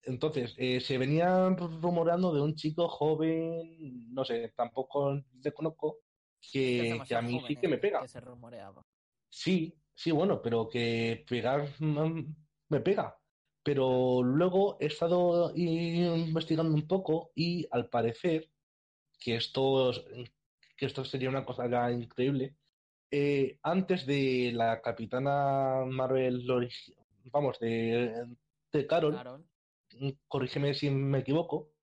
entonces, 0.02 0.54
eh, 0.58 0.80
se 0.80 0.98
venía 0.98 1.48
rumorando 1.50 2.32
de 2.34 2.40
un 2.40 2.54
chico 2.54 2.88
joven, 2.88 4.12
no 4.12 4.24
sé, 4.24 4.52
tampoco 4.56 5.20
le 5.42 5.52
conozco, 5.52 5.98
que, 6.40 7.02
que 7.06 7.14
a 7.14 7.22
mí 7.22 7.42
sí 7.46 7.56
que 7.56 7.68
me 7.68 7.78
pega. 7.78 8.00
que 8.00 8.08
se 8.08 8.20
rumoreaba. 8.20 8.82
Sí, 9.28 9.74
sí, 9.94 10.10
bueno, 10.10 10.40
pero 10.42 10.68
que 10.68 11.24
pegar 11.28 11.68
mm, 11.78 12.34
me 12.68 12.80
pega. 12.80 13.16
Pero 13.62 14.22
luego 14.22 14.78
he 14.80 14.86
estado 14.86 15.52
investigando 15.54 16.72
un 16.74 16.86
poco 16.86 17.30
y 17.34 17.66
al 17.70 17.88
parecer 17.88 18.50
que 19.18 19.36
esto, 19.36 19.92
que 20.76 20.86
esto 20.86 21.04
sería 21.04 21.28
una 21.28 21.44
cosa 21.44 21.68
ya 21.68 21.90
increíble. 21.90 22.56
eh, 23.10 23.58
antes 23.62 24.06
de 24.06 24.52
la 24.54 24.80
Capitana 24.80 25.84
Marvel, 25.86 26.46
vamos, 27.24 27.58
de, 27.58 28.14
de 28.72 28.86
Carol, 28.86 29.14
Carol. 29.16 29.44
corrígeme 30.26 30.72
si 30.74 30.90
me 30.90 31.18
equivoco, 31.18 31.74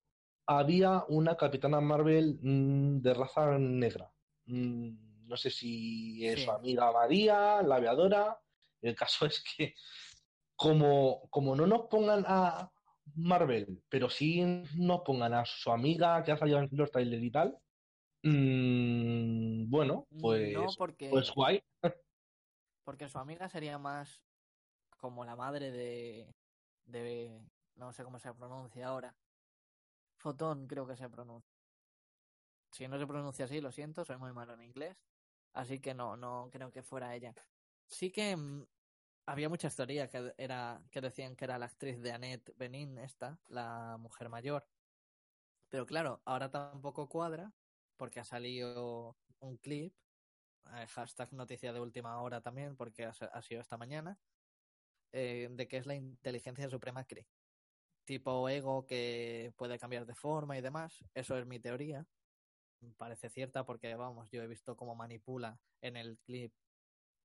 había 0.48 1.04
una 1.10 1.36
Capitana 1.36 1.80
Marvel 1.80 2.40
mm, 2.42 3.02
de 3.02 3.14
raza 3.14 3.58
negra. 3.60 4.12
Mm, 4.48 5.28
no 5.28 5.38
sé 5.38 5.50
si 5.50 6.26
es 6.26 6.40
Sí. 6.40 6.46
su 6.46 6.52
amiga 6.52 6.92
María, 6.92 7.62
la 7.62 7.76
aviadora. 7.76 8.40
El 8.82 8.96
caso 8.96 9.26
es 9.32 9.44
que 9.44 9.76
como, 10.56 11.30
como 11.30 11.56
no 11.56 11.68
nos 11.68 11.88
pongan 11.88 12.24
a 12.28 12.72
Marvel, 13.16 13.84
pero 13.90 14.10
sí 14.10 14.42
nos 14.76 15.02
pongan 15.02 15.34
a 15.34 15.46
su 15.46 15.72
amiga 15.72 16.24
que 16.24 16.32
ha 16.32 16.38
salido 16.38 16.60
en 16.60 16.70
los 16.72 16.92
trailers 16.92 17.24
y 17.24 17.32
tal, 17.32 17.58
mm, 18.24 19.70
bueno, 19.70 20.08
pues, 20.20 20.54
no, 20.54 20.66
porque, 20.78 21.10
pues 21.10 21.32
guay. 21.34 21.64
porque 22.84 23.08
su 23.10 23.20
amiga 23.20 23.50
sería 23.50 23.78
más 23.78 24.24
como 24.98 25.26
la 25.26 25.36
madre 25.36 25.72
de, 25.72 26.36
de. 26.86 27.42
No 27.76 27.94
sé 27.94 28.04
cómo 28.04 28.18
se 28.18 28.34
pronuncia 28.34 28.88
ahora. 28.88 29.16
Fotón, 30.18 30.68
creo 30.68 30.88
que 30.88 30.96
se 30.96 31.08
pronuncia. 31.10 31.57
Si 32.72 32.88
no 32.88 32.98
se 33.00 33.08
pronuncia 33.08 33.46
así, 33.46 33.62
lo 33.62 33.72
siento, 33.72 34.06
soy 34.06 34.18
muy 34.18 34.34
malo 34.34 34.54
en 34.54 34.62
inglés. 34.62 34.98
Así 35.54 35.80
que 35.80 35.94
no, 35.94 36.16
no 36.18 36.50
creo 36.52 36.72
que 36.72 36.84
fuera 36.84 37.16
ella. 37.16 37.34
Sí 37.88 38.12
que 38.12 38.36
mm, 38.36 38.66
había 39.26 39.50
muchas 39.50 39.76
teorías 39.76 40.10
que, 40.10 40.34
era, 40.38 40.84
que 40.92 41.02
decían 41.02 41.36
que 41.36 41.46
era 41.46 41.58
la 41.58 41.66
actriz 41.66 42.02
de 42.02 42.12
Annette 42.12 42.54
Benin, 42.58 42.98
esta, 42.98 43.40
la 43.48 43.98
mujer 44.00 44.30
mayor. 44.30 44.68
Pero 45.70 45.86
claro, 45.86 46.22
ahora 46.26 46.50
tampoco 46.50 47.10
cuadra 47.10 47.54
porque 47.98 48.20
ha 48.20 48.24
salido 48.24 49.18
un 49.40 49.58
clip, 49.58 49.94
eh, 50.76 50.88
hashtag 50.88 51.34
noticia 51.34 51.74
de 51.74 51.80
última 51.80 52.22
hora 52.22 52.42
también, 52.42 52.76
porque 52.76 53.06
ha, 53.06 53.10
ha 53.10 53.42
sido 53.42 53.62
esta 53.62 53.78
mañana, 53.78 54.20
eh, 55.12 55.48
de 55.52 55.68
que 55.68 55.78
es 55.78 55.86
la 55.86 55.96
inteligencia 55.96 56.70
suprema 56.70 57.06
Cree. 57.06 57.28
Tipo 58.06 58.48
ego 58.48 58.86
que 58.86 59.54
puede 59.58 59.78
cambiar 59.80 60.06
de 60.06 60.16
forma 60.16 60.58
y 60.58 60.62
demás. 60.62 61.04
Eso 61.14 61.38
es 61.38 61.46
mi 61.46 61.60
teoría. 61.60 62.08
Parece 62.98 63.30
cierta 63.30 63.66
porque, 63.66 63.96
vamos, 63.96 64.30
yo 64.32 64.42
he 64.44 64.48
visto 64.48 64.76
cómo 64.78 64.96
manipula 64.96 65.60
en 65.82 65.98
el 65.98 66.20
clip 66.20 66.54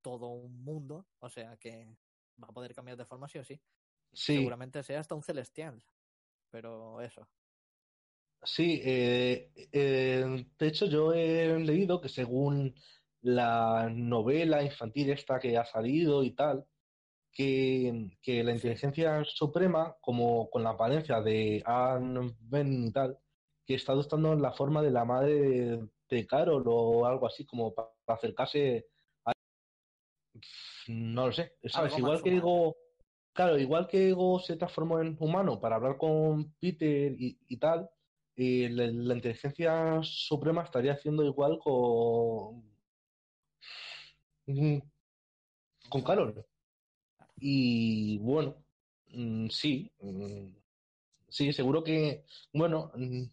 todo 0.01 0.29
un 0.29 0.63
mundo, 0.63 1.07
o 1.19 1.29
sea 1.29 1.57
que 1.57 1.97
va 2.41 2.47
a 2.49 2.53
poder 2.53 2.73
cambiar 2.75 2.97
de 2.97 3.05
forma 3.05 3.27
sí 3.29 3.39
o 3.39 3.43
sí. 3.43 3.61
Sí, 4.13 4.33
Seguramente 4.33 4.83
sea 4.83 4.99
hasta 5.01 5.15
un 5.15 5.23
celestial, 5.23 5.83
pero 6.51 7.01
eso. 7.01 7.29
sí. 8.43 8.81
eh, 8.83 9.51
eh, 9.71 10.45
de 10.57 10.67
hecho, 10.67 10.85
yo 10.87 11.13
he 11.13 11.57
leído 11.59 12.01
que 12.01 12.09
según 12.09 12.75
la 13.21 13.89
novela 13.91 14.63
infantil 14.63 15.11
esta 15.11 15.39
que 15.39 15.57
ha 15.57 15.65
salido 15.65 16.23
y 16.23 16.31
tal, 16.35 16.67
que, 17.31 18.11
que 18.21 18.43
la 18.43 18.53
inteligencia 18.53 19.23
suprema, 19.25 19.97
como 20.01 20.49
con 20.51 20.63
la 20.63 20.71
apariencia 20.71 21.21
de 21.21 21.63
Anne 21.65 22.35
Ben 22.41 22.85
y 22.87 22.91
tal, 22.93 23.19
que 23.65 23.75
está 23.75 23.93
adoptando 23.93 24.35
la 24.35 24.51
forma 24.51 24.81
de 24.81 24.91
la 24.91 25.05
madre 25.05 25.33
de, 25.33 25.89
de 26.09 26.27
Carol 26.27 26.63
o 26.67 27.05
algo 27.05 27.27
así, 27.27 27.45
como 27.45 27.73
para 27.73 27.89
acercarse 28.07 28.87
a... 29.25 29.31
No 30.87 31.27
lo 31.27 31.33
sé, 31.33 31.53
¿sabes? 31.65 31.97
Igual 31.97 32.21
que 32.21 32.29
humano. 32.29 32.41
Ego, 32.41 32.75
claro, 33.33 33.57
igual 33.57 33.87
que 33.87 34.09
Ego 34.09 34.39
se 34.39 34.57
transformó 34.57 34.99
en 34.99 35.15
humano 35.19 35.59
para 35.59 35.77
hablar 35.77 35.97
con 35.97 36.53
Peter 36.59 37.13
y, 37.17 37.39
y 37.47 37.57
tal, 37.57 37.89
eh, 38.35 38.67
la, 38.69 38.87
la 38.87 39.13
inteligencia 39.13 39.99
suprema 40.01 40.63
estaría 40.63 40.93
haciendo 40.93 41.23
igual 41.23 41.59
con, 41.59 42.63
con 45.89 46.01
Carol. 46.01 46.45
Y 47.37 48.17
bueno, 48.19 48.55
mm, 49.09 49.47
sí, 49.49 49.91
mm, 49.99 50.62
sí, 51.33 51.51
seguro 51.51 51.83
que, 51.83 52.25
bueno, 52.53 52.91
mm, 52.95 53.23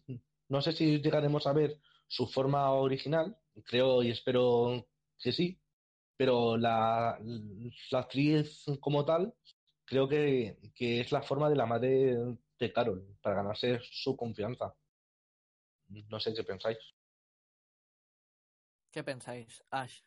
no 0.49 0.61
sé 0.61 0.71
si 0.73 0.99
llegaremos 1.01 1.45
a 1.45 1.53
ver 1.53 1.79
su 2.07 2.27
forma 2.27 2.71
original, 2.71 3.37
creo 3.63 4.01
y 4.01 4.09
espero 4.09 4.87
que 5.19 5.31
sí, 5.31 5.61
pero 6.17 6.57
la, 6.57 7.19
la 7.91 7.99
actriz 7.99 8.65
como 8.79 9.05
tal, 9.05 9.33
creo 9.85 10.09
que, 10.09 10.57
que 10.75 11.01
es 11.01 11.11
la 11.11 11.21
forma 11.21 11.49
de 11.49 11.55
la 11.55 11.67
madre 11.67 12.17
de 12.59 12.73
Carol, 12.73 13.17
para 13.21 13.35
ganarse 13.35 13.79
su 13.83 14.17
confianza. 14.17 14.75
No 15.89 16.19
sé 16.19 16.33
qué 16.33 16.43
pensáis. 16.43 16.79
¿Qué 18.91 19.03
pensáis, 19.03 19.63
Ash? 19.69 20.01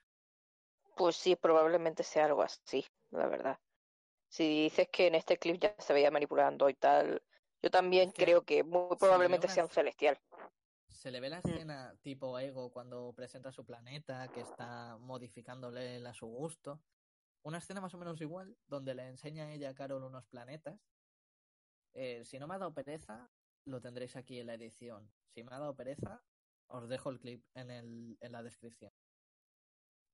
Pues 0.97 1.17
sí, 1.17 1.37
probablemente 1.37 2.03
sea 2.03 2.27
algo 2.27 2.43
así, 2.43 2.85
la 3.11 3.29
verdad. 3.29 3.59
Si 4.29 4.65
dices 4.65 4.89
que 4.91 5.07
en 5.07 5.15
este 5.15 5.39
clip 5.39 5.61
ya 5.61 5.77
se 5.79 5.93
veía 5.93 6.11
manipulando 6.11 6.69
y 6.69 6.75
tal, 6.75 7.23
yo 7.65 7.71
también 7.71 8.09
Es 8.11 8.15
que 8.15 8.25
creo 8.25 8.43
que 8.43 8.63
muy 8.63 8.95
probablemente 8.97 9.47
una 9.47 9.55
sea 9.55 9.65
un 9.65 9.71
celestial. 9.71 10.19
Se 10.89 11.11
le 11.11 11.19
ve 11.21 11.31
la 11.31 11.39
Mm. 11.39 11.49
escena 11.49 11.97
tipo 12.03 12.39
Ego 12.39 12.71
cuando 12.71 13.13
presenta 13.15 13.51
su 13.53 13.65
planeta, 13.65 14.29
que 14.29 14.41
está 14.43 14.99
modificándole 14.99 15.97
él 15.97 16.07
a 16.07 16.13
su 16.13 16.27
gusto. 16.27 16.83
Una 17.43 17.59
escena 17.59 17.81
más 17.81 17.95
o 17.95 17.99
menos 17.99 18.21
igual, 18.21 18.57
donde 18.67 18.95
le 18.95 19.07
enseña 19.09 19.45
a 19.45 19.53
ella 19.53 19.71
a 19.71 19.75
Carol 19.75 20.05
unos 20.05 20.27
planetas. 20.27 20.79
Eh, 21.95 22.23
si 22.25 22.39
no 22.39 22.47
me 22.47 22.55
ha 22.55 22.59
dado 22.59 22.75
pereza, 22.75 23.31
lo 23.65 23.81
tendréis 23.81 24.15
aquí 24.17 24.41
en 24.41 24.47
la 24.49 24.55
edición. 24.55 25.11
Si 25.35 25.43
me 25.43 25.55
ha 25.55 25.59
dado 25.59 25.75
pereza, 25.75 26.23
os 26.69 26.89
dejo 26.89 27.09
el 27.11 27.19
clip 27.19 27.45
en, 27.55 27.71
el, 27.71 28.19
en 28.21 28.33
la 28.33 28.43
descripción. 28.43 28.93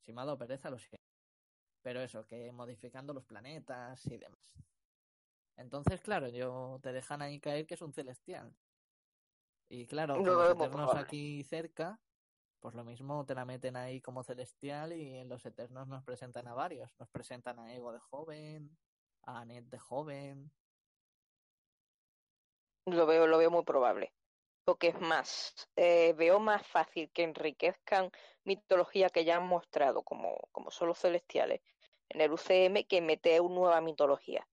Si 0.01 0.13
me 0.13 0.21
ha 0.23 0.25
dado 0.25 0.39
pereza, 0.39 0.71
lo 0.71 0.79
siento. 0.79 0.99
Pero 1.83 2.01
eso, 2.01 2.27
que 2.27 2.53
modificando 2.53 3.13
los 3.13 3.25
planetas 3.25 4.07
y 4.07 4.19
demás. 4.19 4.53
Entonces, 5.61 6.01
claro, 6.01 6.29
yo 6.29 6.81
te 6.83 6.93
dejan 6.93 7.21
ahí 7.21 7.39
caer 7.39 7.67
que 7.67 7.75
es 7.75 7.83
un 7.83 7.93
celestial. 7.93 8.55
Y 9.69 9.87
claro, 9.87 10.17
eternos 10.17 10.69
probable. 10.69 11.01
aquí 11.01 11.45
cerca, 11.45 12.01
pues 12.61 12.75
lo 12.75 12.83
mismo 12.83 13.25
te 13.27 13.35
la 13.35 13.45
meten 13.45 13.77
ahí 13.77 14.01
como 14.01 14.25
celestial 14.25 14.93
y 14.95 15.19
en 15.19 15.29
los 15.29 15.45
eternos 15.45 15.87
nos 15.87 16.03
presentan 16.03 16.49
a 16.49 16.55
varios. 16.55 16.91
Nos 16.99 17.11
presentan 17.11 17.59
a 17.59 17.75
Ego 17.75 17.93
de 17.93 18.01
joven, 18.01 18.77
a 19.23 19.41
Annette 19.41 19.69
de 19.69 19.79
joven. 19.79 20.51
Lo 22.87 23.07
veo, 23.07 23.27
lo 23.27 23.39
veo 23.39 23.51
muy 23.51 23.65
probable. 23.65 24.15
Porque 24.65 24.89
es 24.89 25.01
más, 25.01 25.69
eh, 25.77 26.15
veo 26.15 26.41
más 26.41 26.67
fácil 26.67 27.11
que 27.13 27.23
enriquezcan 27.23 28.11
mitología 28.45 29.11
que 29.11 29.25
ya 29.25 29.37
han 29.37 29.47
mostrado 29.47 30.03
como, 30.03 30.37
como 30.53 30.71
son 30.71 30.89
los 30.89 30.99
celestiales 30.99 31.61
en 32.09 32.21
el 32.21 32.33
UCM 32.33 32.87
que 32.89 33.01
meter 33.01 33.41
una 33.41 33.55
nueva 33.55 33.81
mitología. 33.81 34.47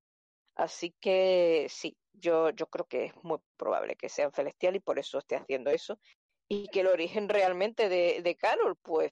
Así 0.57 0.95
que 0.99 1.67
sí, 1.69 1.95
yo, 2.13 2.49
yo 2.49 2.65
creo 2.67 2.85
que 2.87 3.05
es 3.05 3.23
muy 3.23 3.37
probable 3.57 3.95
que 3.95 4.09
sea 4.09 4.25
un 4.25 4.33
celestial 4.33 4.75
y 4.75 4.79
por 4.79 4.97
eso 4.97 5.19
esté 5.19 5.35
haciendo 5.35 5.69
eso. 5.69 5.99
Y 6.49 6.67
que 6.69 6.79
el 6.79 6.87
origen 6.87 7.29
realmente 7.29 7.89
de, 7.89 8.21
de 8.23 8.35
Carol, 8.35 8.75
pues, 8.81 9.11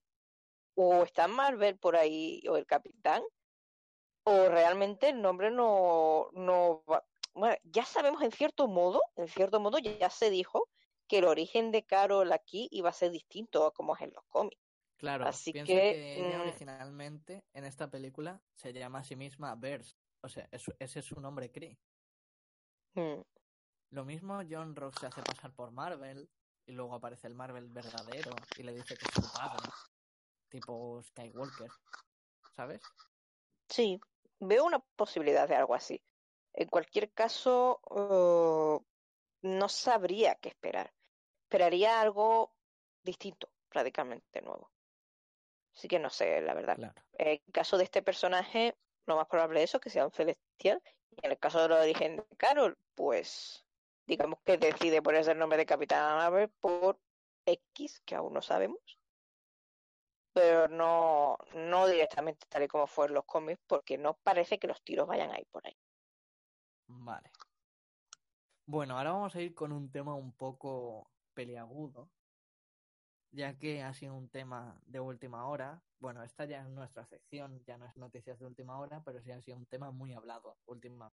o 0.73 1.03
está 1.03 1.27
Marvel 1.27 1.77
por 1.77 1.95
ahí, 1.95 2.41
o 2.49 2.57
el 2.57 2.65
Capitán, 2.65 3.21
o 4.23 4.49
realmente 4.49 5.09
el 5.09 5.21
nombre 5.21 5.51
no, 5.51 6.29
no 6.33 6.83
va. 6.89 7.05
Bueno, 7.35 7.55
ya 7.63 7.85
sabemos 7.85 8.23
en 8.23 8.31
cierto 8.31 8.67
modo, 8.67 9.01
en 9.15 9.27
cierto 9.27 9.59
modo 9.59 9.77
ya 9.77 10.09
se 10.09 10.31
dijo 10.31 10.67
que 11.07 11.19
el 11.19 11.25
origen 11.25 11.71
de 11.71 11.83
Carol 11.83 12.31
aquí 12.31 12.67
iba 12.71 12.89
a 12.89 12.93
ser 12.93 13.11
distinto 13.11 13.67
a 13.67 13.71
como 13.71 13.95
es 13.95 14.01
en 14.01 14.13
los 14.13 14.25
cómics. 14.29 14.59
Claro, 14.97 15.27
Así 15.27 15.53
que, 15.53 15.63
que 15.63 16.15
ella 16.15 16.39
mm, 16.39 16.41
originalmente 16.41 17.43
en 17.53 17.65
esta 17.65 17.91
película 17.91 18.41
se 18.55 18.73
llama 18.73 18.99
a 18.99 19.03
sí 19.03 19.15
misma 19.15 19.53
Verse. 19.55 19.95
O 20.25 20.29
sea, 20.29 20.47
es- 20.51 20.71
ese 20.79 20.99
es 20.99 21.05
su 21.05 21.19
nombre 21.21 21.51
Kree. 21.51 21.77
mm, 22.95 23.21
Lo 23.91 24.03
mismo 24.03 24.41
John 24.49 24.75
Rock 24.75 24.99
se 24.99 25.05
hace 25.05 25.21
pasar 25.21 25.53
por 25.53 25.71
Marvel 25.71 26.27
y 26.65 26.71
luego 26.71 26.95
aparece 26.95 27.27
el 27.27 27.35
Marvel 27.35 27.69
verdadero 27.69 28.31
y 28.57 28.63
le 28.63 28.73
dice 28.73 28.97
que 28.97 29.05
es 29.05 29.13
su 29.13 29.31
padre, 29.31 29.69
tipo 30.49 31.01
Skywalker, 31.03 31.69
¿sabes? 32.55 32.81
sí, 33.69 33.99
veo 34.39 34.65
una 34.65 34.79
posibilidad 34.79 35.47
de 35.47 35.55
algo 35.55 35.75
así. 35.75 36.01
En 36.53 36.67
cualquier 36.69 37.11
caso, 37.13 37.79
eh, 37.91 38.85
no 39.43 39.69
sabría 39.69 40.35
qué 40.35 40.49
esperar. 40.49 40.93
Esperaría 41.43 42.01
algo 42.01 42.55
distinto, 43.03 43.49
radicalmente 43.69 44.41
nuevo. 44.41 44.71
Así 45.75 45.87
que 45.87 45.99
no 45.99 46.09
sé, 46.09 46.41
la 46.41 46.53
verdad. 46.53 46.75
Claro. 46.77 47.01
En 47.13 47.27
el 47.27 47.43
caso 47.51 47.77
de 47.77 47.83
este 47.83 48.01
personaje, 48.01 48.75
lo 49.05 49.15
más 49.15 49.27
probable 49.27 49.63
es 49.63 49.71
eso, 49.71 49.79
que 49.79 49.89
sea 49.89 50.05
un 50.05 50.11
celestial. 50.11 50.81
Y 51.11 51.25
en 51.25 51.31
el 51.31 51.39
caso 51.39 51.61
del 51.61 51.71
origen 51.71 52.17
de 52.17 52.37
Carol, 52.37 52.77
pues 52.93 53.65
digamos 54.05 54.39
que 54.43 54.57
decide 54.57 55.01
ponerse 55.01 55.31
el 55.31 55.39
nombre 55.39 55.57
de 55.57 55.65
Capitana 55.65 56.15
Marvel 56.15 56.49
por 56.59 56.99
X, 57.45 58.01
que 58.05 58.15
aún 58.15 58.33
no 58.33 58.41
sabemos. 58.41 58.79
Pero 60.33 60.67
no, 60.67 61.37
no 61.53 61.87
directamente 61.87 62.45
tal 62.49 62.63
y 62.63 62.67
como 62.67 62.87
fue 62.87 63.07
en 63.07 63.13
los 63.13 63.25
cómics, 63.25 63.61
porque 63.67 63.97
no 63.97 64.15
parece 64.15 64.59
que 64.59 64.67
los 64.67 64.83
tiros 64.83 65.07
vayan 65.07 65.31
a 65.31 65.39
ir 65.39 65.47
por 65.47 65.65
ahí. 65.65 65.77
Vale. 66.87 67.31
Bueno, 68.65 68.97
ahora 68.97 69.11
vamos 69.11 69.35
a 69.35 69.41
ir 69.41 69.53
con 69.53 69.71
un 69.71 69.91
tema 69.91 70.15
un 70.15 70.33
poco 70.33 71.09
peliagudo, 71.33 72.09
ya 73.31 73.57
que 73.57 73.83
ha 73.83 73.93
sido 73.93 74.15
un 74.15 74.29
tema 74.29 74.79
de 74.85 74.99
última 74.99 75.45
hora. 75.47 75.83
Bueno, 75.99 76.23
esta 76.23 76.45
ya 76.45 76.61
es 76.61 76.69
nuestra 76.69 77.05
sección, 77.05 77.63
ya 77.65 77.77
no 77.77 77.85
es 77.85 77.95
noticias 77.97 78.39
de 78.39 78.45
última 78.45 78.79
hora, 78.79 79.03
pero 79.03 79.21
sí 79.21 79.31
ha 79.31 79.41
sido 79.41 79.57
un 79.57 79.65
tema 79.65 79.91
muy 79.91 80.13
hablado 80.13 80.57
última. 80.65 81.13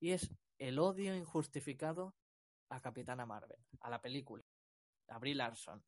Y 0.00 0.12
es 0.12 0.30
el 0.58 0.78
odio 0.78 1.14
injustificado 1.14 2.14
a 2.68 2.80
Capitana 2.80 3.26
Marvel, 3.26 3.58
a 3.80 3.90
la 3.90 4.00
película, 4.00 4.44
a 5.08 5.18
Brie 5.18 5.34
Larson, 5.34 5.84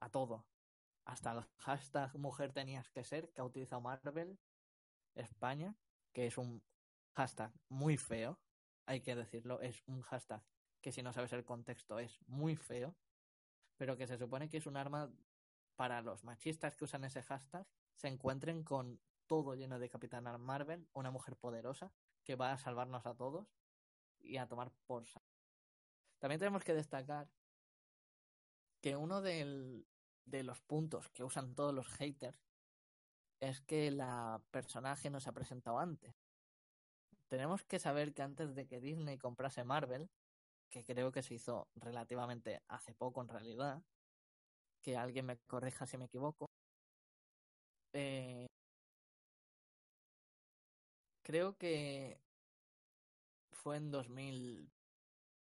a 0.00 0.10
todo. 0.10 0.46
Hasta 1.04 1.32
el 1.32 1.44
hashtag 1.58 2.14
mujer 2.18 2.52
tenías 2.52 2.90
que 2.90 3.04
ser 3.04 3.32
que 3.32 3.40
ha 3.40 3.44
utilizado 3.44 3.80
Marvel 3.80 4.38
España, 5.14 5.76
que 6.12 6.26
es 6.26 6.38
un 6.38 6.62
hashtag 7.14 7.52
muy 7.68 7.96
feo, 7.96 8.38
hay 8.86 9.00
que 9.00 9.14
decirlo, 9.14 9.60
es 9.60 9.82
un 9.86 10.02
hashtag 10.02 10.42
que 10.80 10.92
si 10.92 11.02
no 11.02 11.12
sabes 11.12 11.32
el 11.32 11.44
contexto 11.44 11.98
es 11.98 12.18
muy 12.26 12.56
feo, 12.56 12.96
pero 13.78 13.96
que 13.96 14.06
se 14.06 14.18
supone 14.18 14.50
que 14.50 14.58
es 14.58 14.66
un 14.66 14.76
arma 14.76 15.10
para 15.76 16.02
los 16.02 16.24
machistas 16.24 16.76
que 16.76 16.84
usan 16.84 17.04
ese 17.04 17.22
hashtag, 17.22 17.66
se 17.94 18.08
encuentren 18.08 18.64
con 18.64 19.00
todo 19.26 19.54
lleno 19.54 19.78
de 19.78 19.88
Capitana 19.88 20.36
Marvel, 20.36 20.86
una 20.92 21.10
mujer 21.10 21.36
poderosa 21.36 21.92
que 22.24 22.34
va 22.34 22.52
a 22.52 22.58
salvarnos 22.58 23.06
a 23.06 23.14
todos 23.14 23.46
y 24.18 24.36
a 24.36 24.46
tomar 24.48 24.70
por. 24.86 25.04
También 26.18 26.40
tenemos 26.40 26.64
que 26.64 26.74
destacar 26.74 27.30
que 28.80 28.96
uno 28.96 29.22
de 29.22 29.84
los 30.26 30.60
puntos 30.60 31.08
que 31.10 31.24
usan 31.24 31.54
todos 31.54 31.72
los 31.72 31.88
haters 31.88 32.38
es 33.40 33.60
que 33.60 33.90
la 33.92 34.42
personaje 34.50 35.10
no 35.10 35.20
se 35.20 35.30
ha 35.30 35.32
presentado 35.32 35.78
antes. 35.78 36.14
Tenemos 37.28 37.62
que 37.64 37.78
saber 37.78 38.14
que 38.14 38.22
antes 38.22 38.54
de 38.54 38.66
que 38.66 38.80
Disney 38.80 39.18
comprase 39.18 39.62
Marvel, 39.62 40.10
que 40.70 40.84
creo 40.84 41.12
que 41.12 41.22
se 41.22 41.34
hizo 41.34 41.68
relativamente 41.74 42.62
hace 42.68 42.94
poco 42.94 43.22
en 43.22 43.28
realidad, 43.28 43.82
que 44.82 44.96
alguien 44.96 45.26
me 45.26 45.38
corrija 45.38 45.86
si 45.86 45.98
me 45.98 46.06
equivoco, 46.06 46.46
eh, 47.92 48.46
creo 51.22 51.56
que 51.56 52.20
fue 53.52 53.76
en 53.76 53.90
2000, 53.90 54.70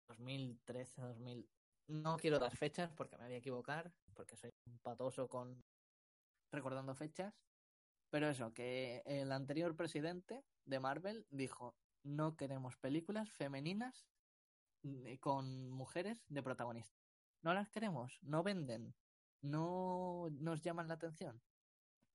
2013, 0.09 1.03
2000. 1.03 1.49
No 1.89 2.17
quiero 2.17 2.39
dar 2.39 2.57
fechas 2.57 2.93
porque 2.93 3.17
me 3.17 3.25
voy 3.25 3.35
a 3.35 3.39
equivocar, 3.39 3.93
porque 4.15 4.37
soy 4.37 4.51
un 4.67 4.79
patoso 4.79 5.29
con 5.29 5.63
recordando 6.53 6.95
fechas. 6.95 7.35
Pero 8.11 8.29
eso, 8.29 8.53
que 8.55 9.03
el 9.05 9.33
anterior 9.33 9.77
presidente 9.77 10.45
de 10.65 10.81
Marvel 10.81 11.27
dijo, 11.31 11.77
no 12.03 12.37
queremos 12.37 12.77
películas 12.77 13.31
femeninas 13.31 14.07
con 15.21 15.71
mujeres 15.71 16.25
de 16.29 16.43
protagonista. 16.43 17.01
No 17.43 17.55
las 17.55 17.69
queremos, 17.71 18.19
no 18.23 18.43
venden, 18.43 18.95
no 19.41 20.29
nos 20.31 20.63
llaman 20.63 20.89
la 20.89 20.95
atención. 20.95 21.41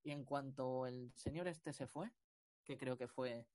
Y 0.03 0.11
en 0.11 0.25
cuanto 0.25 0.87
el 0.87 1.13
señor 1.15 1.47
este 1.47 1.73
se 1.73 1.87
fue, 1.87 2.11
que 2.63 2.77
creo 2.77 2.97
que 2.97 3.07
fue 3.07 3.47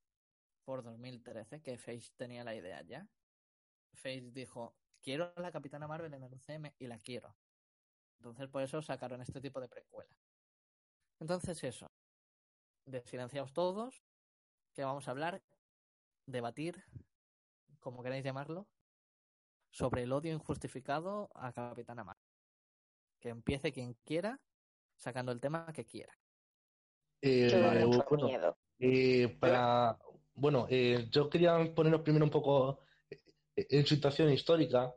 por 0.63 0.83
2013, 0.83 1.61
que 1.61 1.77
Face 1.77 2.11
tenía 2.15 2.43
la 2.43 2.55
idea 2.55 2.81
ya, 2.81 3.07
Face 3.93 4.31
dijo, 4.31 4.75
quiero 5.01 5.33
a 5.35 5.41
la 5.41 5.51
Capitana 5.51 5.87
Marvel 5.87 6.13
en 6.13 6.23
el 6.23 6.33
UCM 6.33 6.73
y 6.77 6.87
la 6.87 6.99
quiero. 6.99 7.35
Entonces 8.17 8.47
por 8.49 8.61
eso 8.61 8.81
sacaron 8.81 9.21
este 9.21 9.41
tipo 9.41 9.59
de 9.59 9.69
precuela. 9.69 10.15
Entonces 11.19 11.63
eso, 11.63 11.91
silenciados 13.05 13.53
todos, 13.53 14.03
que 14.73 14.83
vamos 14.83 15.07
a 15.07 15.11
hablar, 15.11 15.43
debatir, 16.25 16.83
como 17.79 18.03
queráis 18.03 18.23
llamarlo, 18.23 18.67
sobre 19.77 20.01
el 20.01 20.11
odio 20.11 20.33
injustificado 20.33 21.29
a 21.35 21.53
Capitana 21.53 22.03
Marvel. 22.03 22.23
Que 23.19 23.29
empiece 23.29 23.71
quien 23.71 23.93
quiera, 24.03 24.39
sacando 24.95 25.31
el 25.31 25.39
tema 25.39 25.71
que 25.71 25.85
quiera. 25.85 26.13
Eh, 27.21 27.85
bueno, 28.09 28.27
miedo. 28.27 28.57
eh, 28.79 29.27
para, 29.39 29.97
bueno 30.33 30.67
eh, 30.69 31.07
yo 31.11 31.29
quería 31.29 31.73
poneros 31.75 32.01
primero 32.01 32.25
un 32.25 32.31
poco 32.31 32.79
eh, 33.09 33.67
en 33.69 33.85
situación 33.85 34.31
histórica, 34.31 34.93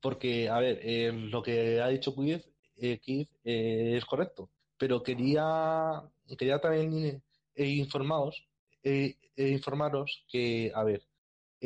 porque, 0.00 0.48
a 0.48 0.58
ver, 0.58 0.80
eh, 0.82 1.12
lo 1.12 1.40
que 1.40 1.80
ha 1.80 1.88
dicho 1.88 2.14
Keith, 2.14 2.44
eh, 2.76 2.98
Keith, 2.98 3.30
eh, 3.44 3.96
es 3.96 4.04
correcto, 4.04 4.50
pero 4.76 5.00
quería, 5.02 6.02
quería 6.36 6.60
también 6.60 7.22
eh, 7.54 7.66
informaros, 7.66 8.48
eh, 8.82 9.16
eh, 9.36 9.48
informaros 9.48 10.24
que, 10.28 10.72
a 10.74 10.82
ver, 10.82 11.02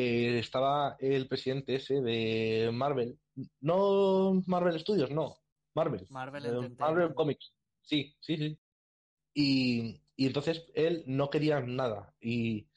eh, 0.00 0.38
estaba 0.38 0.96
el 1.00 1.26
presidente 1.26 1.74
ese 1.74 2.00
de 2.00 2.70
Marvel, 2.72 3.18
no 3.60 4.40
Marvel 4.46 4.78
Studios, 4.78 5.10
no, 5.10 5.38
Marvel, 5.74 6.06
Marvel 6.08 6.46
eh. 6.46 6.76
Marvel 6.78 7.14
Comics, 7.14 7.52
sí, 7.82 8.14
sí, 8.20 8.36
sí. 8.36 8.58
Y, 9.34 10.00
y 10.16 10.26
entonces 10.26 10.66
él 10.74 11.02
no 11.06 11.30
quería 11.30 11.60
nada. 11.60 12.14
Y, 12.20 12.68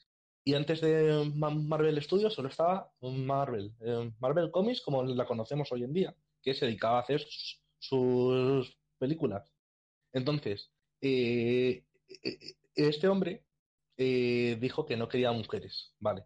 y 0.44 0.54
antes 0.54 0.80
de 0.80 1.30
Ma- 1.36 1.50
Marvel 1.50 2.02
Studios 2.02 2.34
solo 2.34 2.48
estaba 2.48 2.92
Marvel, 3.00 3.72
eh, 3.80 4.12
Marvel 4.18 4.50
Comics 4.50 4.80
como 4.80 5.04
la 5.04 5.24
conocemos 5.24 5.70
hoy 5.70 5.84
en 5.84 5.92
día, 5.92 6.16
que 6.42 6.54
se 6.54 6.66
dedicaba 6.66 6.98
a 6.98 7.02
hacer 7.02 7.24
sus, 7.78 8.76
películas. 8.98 9.48
Entonces, 10.12 10.72
eh, 11.00 11.84
eh, 12.08 12.38
este 12.74 13.06
hombre 13.08 13.44
dijo 13.96 14.86
que 14.86 14.96
no 14.96 15.08
quería 15.08 15.30
mujeres, 15.32 15.94
¿vale? 16.00 16.24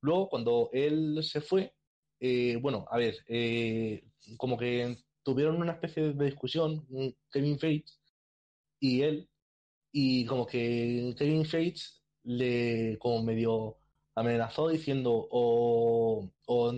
Luego, 0.00 0.28
cuando 0.28 0.70
él 0.72 1.22
se 1.22 1.40
fue, 1.40 1.74
eh, 2.20 2.58
bueno, 2.60 2.86
a 2.90 2.98
ver, 2.98 3.16
eh, 3.28 4.04
como 4.36 4.56
que 4.58 4.96
tuvieron 5.22 5.60
una 5.60 5.72
especie 5.72 6.12
de 6.14 6.24
discusión, 6.24 6.86
Kevin 7.30 7.58
Feige 7.58 7.84
y 8.80 9.02
él, 9.02 9.28
y 9.92 10.26
como 10.26 10.46
que 10.46 11.14
Kevin 11.18 11.46
Feige 11.46 11.82
le 12.24 12.98
como 12.98 13.22
medio 13.22 13.78
amenazó 14.14 14.68
diciendo 14.68 15.28
o, 15.30 16.30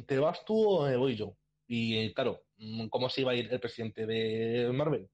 te 0.07 0.19
vas 0.19 0.45
tú 0.45 0.57
o 0.69 0.87
me 0.87 0.97
voy 0.97 1.17
yo. 1.17 1.37
Y 1.67 1.99
eh, 1.99 2.15
claro, 2.15 2.43
mm, 2.59 2.89
¿cómo 2.89 3.09
se 3.11 3.23
iba 3.23 3.33
a 3.33 3.37
ir 3.37 3.53
el 3.53 3.61
presidente 3.61 4.07
de 4.07 4.71
Marvel? 4.73 5.09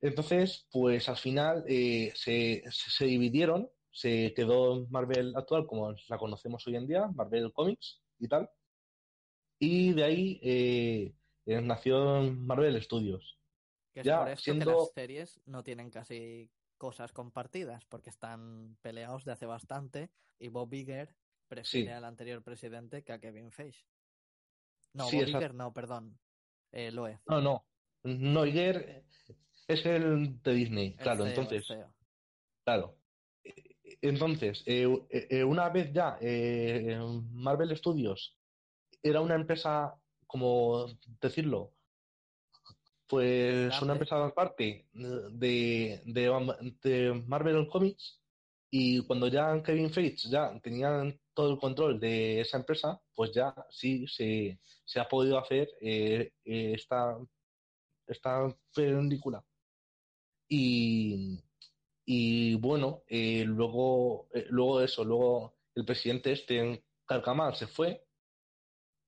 Entonces, 0.00 0.66
pues 0.70 1.08
al 1.08 1.16
final 1.16 1.64
se, 1.66 2.62
se 2.70 3.04
dividieron, 3.04 3.68
se 3.98 4.32
quedó 4.32 4.86
Marvel 4.90 5.34
actual 5.34 5.66
como 5.66 5.92
la 6.08 6.18
conocemos 6.18 6.64
hoy 6.68 6.76
en 6.76 6.86
día, 6.86 7.08
Marvel 7.08 7.52
Comics 7.52 8.00
y 8.20 8.28
tal, 8.28 8.48
y 9.58 9.92
de 9.92 10.04
ahí 10.04 10.40
eh, 10.40 11.14
eh, 11.46 11.60
nació 11.60 12.22
Marvel 12.32 12.80
Studios. 12.80 13.40
Que 13.92 14.00
es 14.00 14.06
Ya, 14.06 14.20
por 14.20 14.28
esto 14.28 14.36
que 14.38 14.42
siendo- 14.52 14.70
las 14.78 14.92
series 14.92 15.40
no 15.46 15.64
tienen 15.64 15.90
casi 15.90 16.48
cosas 16.76 17.12
compartidas, 17.12 17.84
porque 17.86 18.10
están 18.10 18.76
peleados 18.82 19.24
de 19.24 19.32
hace 19.32 19.46
bastante 19.46 20.10
y 20.38 20.46
Bob 20.46 20.72
Iger 20.72 21.16
prefiere 21.48 21.88
Sí. 21.88 21.92
al 21.92 22.04
anterior 22.04 22.40
presidente 22.44 23.02
que 23.02 23.12
a 23.12 23.18
Kevin 23.18 23.50
Feige. 23.50 23.84
No, 24.94 25.06
Sí, 25.08 25.16
Bob. 25.18 25.28
Iger 25.28 25.54
no, 25.54 25.72
perdón. 25.74 26.20
Eh, 26.70 26.92
Loeb. 26.92 27.18
No, 27.26 27.40
no, 27.40 27.66
Noiger 28.04 29.04
es 29.66 29.86
el 29.86 30.40
de 30.40 30.52
Disney, 30.54 30.86
el 30.92 30.96
claro, 30.98 31.24
CEO, 31.24 31.42
entonces, 31.42 31.66
claro. 32.64 32.94
Eh, 34.00 34.08
Entonces, 34.08 34.62
eh, 34.66 34.86
eh, 35.10 35.44
una 35.44 35.68
vez 35.70 35.92
ya 35.92 36.18
eh, 36.20 36.98
Marvel 37.32 37.76
Studios 37.76 38.36
era 39.02 39.20
una 39.20 39.34
empresa, 39.34 39.94
como 40.26 40.86
decirlo, 41.20 41.74
pues 43.06 43.80
una 43.80 43.92
empresa 43.94 44.24
aparte 44.24 44.86
de, 44.92 46.02
de, 46.04 46.72
de 46.82 47.24
Marvel 47.26 47.68
Comics 47.68 48.20
y 48.70 49.00
cuando 49.06 49.28
ya 49.28 49.62
Kevin 49.62 49.90
Feige 49.90 50.28
ya 50.28 50.58
tenían 50.60 51.18
todo 51.32 51.52
el 51.52 51.58
control 51.58 51.98
de 52.00 52.40
esa 52.40 52.58
empresa, 52.58 53.00
pues 53.14 53.32
ya 53.32 53.54
sí 53.70 54.06
se, 54.08 54.60
se 54.84 55.00
ha 55.00 55.08
podido 55.08 55.38
hacer 55.38 55.68
eh, 55.80 56.32
eh, 56.44 56.72
esta, 56.74 57.16
esta 58.06 58.54
película. 58.74 59.42
Y, 60.48 61.40
y 62.10 62.54
bueno, 62.54 63.02
eh, 63.06 63.44
luego, 63.44 64.30
eh, 64.32 64.46
luego 64.48 64.80
eso, 64.80 65.04
luego 65.04 65.58
el 65.74 65.84
presidente 65.84 66.32
este, 66.32 66.82
Carcamal, 67.04 67.54
se 67.54 67.66
fue 67.66 68.06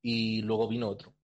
y 0.03 0.43
luego 0.43 0.69
vino 0.69 0.91
otro. 0.91 1.17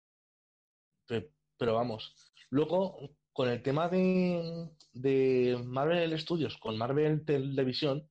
Pe- 1.06 1.34
Pero, 1.58 1.74
vamos, 1.74 2.32
luego 2.48 3.18
con 3.30 3.50
el 3.50 3.62
tema 3.62 3.90
de, 3.90 4.70
de 4.94 5.62
Marvel 5.66 6.18
Studios, 6.18 6.56
con 6.56 6.78
Marvel 6.78 7.26
Televisión, 7.26 8.10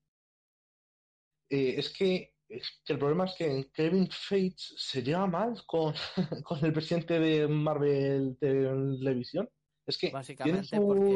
eh, 1.50 1.74
es 1.80 1.90
que, 1.92 2.36
es 2.48 2.84
que 2.86 2.94
el 2.94 3.00
problema 3.00 3.26
es 3.26 3.34
que 3.36 3.72
Kevin 3.74 4.08
Feige 4.12 4.58
se 4.78 5.02
lleva 5.02 5.26
mal 5.26 5.66
con, 5.66 5.96
con 6.44 6.64
el 6.64 6.72
presidente 6.72 7.20
de 7.20 7.48
Marvel 7.48 8.38
Televisión. 8.40 9.50
Es 9.88 9.98
que 9.98 10.12
Básicamente 10.12 10.80
porque 10.80 11.08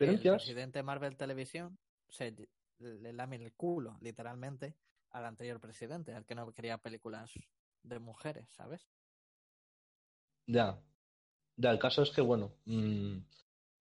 le- 0.00 0.12
el 0.18 0.26
diferencias. 0.26 0.28
presidente 0.28 0.78
de 0.80 0.82
Marvel 0.84 1.16
Televisión 1.16 1.78
se 2.08 2.34
le 2.78 3.12
lame 3.12 3.36
el 3.36 3.54
culo, 3.54 3.98
literalmente, 4.00 4.76
al 5.10 5.26
anterior 5.26 5.60
presidente, 5.60 6.14
al 6.14 6.24
que 6.26 6.34
no 6.34 6.52
quería 6.52 6.78
películas 6.78 7.32
de 7.82 7.98
mujeres, 7.98 8.48
¿sabes? 8.52 8.88
Ya, 10.46 10.82
ya, 11.56 11.70
el 11.72 11.78
caso 11.78 12.02
es 12.02 12.10
que, 12.10 12.20
bueno, 12.22 12.56
mm, 12.66 13.18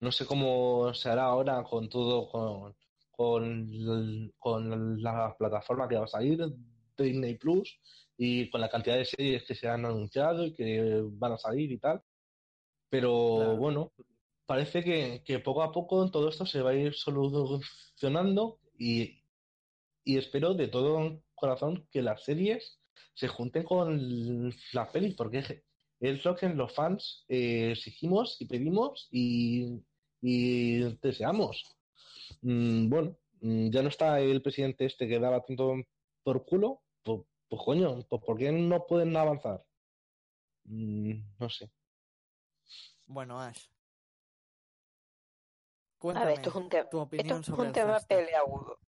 no 0.02 0.12
sé 0.12 0.26
cómo 0.26 0.94
se 0.94 1.10
hará 1.10 1.26
ahora 1.26 1.64
con 1.64 1.90
todo, 1.90 2.30
con, 2.30 2.76
con, 3.12 4.32
con 4.40 5.02
la 5.04 5.36
plataforma 5.38 5.88
que 5.90 5.98
va 5.98 6.06
a 6.06 6.08
salir, 6.08 6.40
Disney 6.98 7.38
Plus, 7.38 7.80
y 8.18 8.50
con 8.50 8.62
la 8.62 8.70
cantidad 8.70 8.98
de 8.98 9.06
series 9.06 9.46
que 9.46 9.56
se 9.56 9.68
han 9.70 9.86
anunciado 9.86 10.46
y 10.46 10.54
que 10.56 11.02
van 11.06 11.34
a 11.34 11.38
salir 11.38 11.72
y 11.72 11.80
tal. 11.80 12.04
Pero 12.90 13.12
Claro. 13.34 13.58
bueno, 13.58 13.94
parece 14.50 14.84
que, 14.84 15.22
que 15.24 15.38
poco 15.38 15.62
a 15.62 15.72
poco 15.72 16.10
todo 16.10 16.28
esto 16.30 16.44
se 16.44 16.64
va 16.64 16.72
a 16.72 16.74
ir 16.74 16.96
solucionando 16.96 18.60
y, 18.80 19.22
espero 20.04 20.56
de 20.56 20.68
todo 20.68 21.22
corazón 21.36 21.88
que 21.92 22.02
las 22.02 22.24
series 22.24 22.82
se 23.14 23.28
junten 23.28 23.64
con 23.64 24.50
las 24.74 24.90
pelis, 24.92 25.14
porque 25.16 25.38
es- 26.02 26.26
lo 26.26 26.36
que 26.36 26.50
los 26.50 26.74
fans 26.74 27.26
eh, 27.28 27.74
exigimos 27.74 28.42
y 28.42 28.46
pedimos 28.48 29.08
y, 29.12 29.84
y 30.20 30.80
deseamos. 31.00 31.78
Mm, 32.42 32.90
bueno, 32.90 33.18
mm, 33.42 33.70
ya 33.70 33.84
no 33.84 33.90
está 33.90 34.20
el 34.20 34.42
presidente 34.42 34.86
este 34.86 35.08
que 35.08 35.20
daba 35.20 35.46
tanto 35.46 35.76
por 36.24 36.44
culo, 36.46 36.82
pues, 37.04 37.20
pues 37.50 37.62
coño, 37.64 38.04
pues 38.10 38.22
¿por 38.26 38.36
qué 38.40 38.52
no 38.52 38.88
pueden 38.88 39.16
avanzar? 39.16 39.64
Mm, 40.64 41.14
no 41.40 41.50
sé. 41.52 41.70
Bueno, 43.06 43.40
Ash, 43.40 43.68
Cuéntame 46.00 46.26
A 46.26 46.28
ver, 46.28 46.38
esto 46.38 46.50
es 46.50 46.56
un, 46.56 46.70
tema 46.70 46.90
tu 46.90 46.98
esto 46.98 47.04
opinión 47.04 47.40
es 47.42 47.46
sobre 47.46 47.62
un 47.62 47.68
el 47.68 47.74
tema 47.74 48.00
peleagudo. 48.00 48.80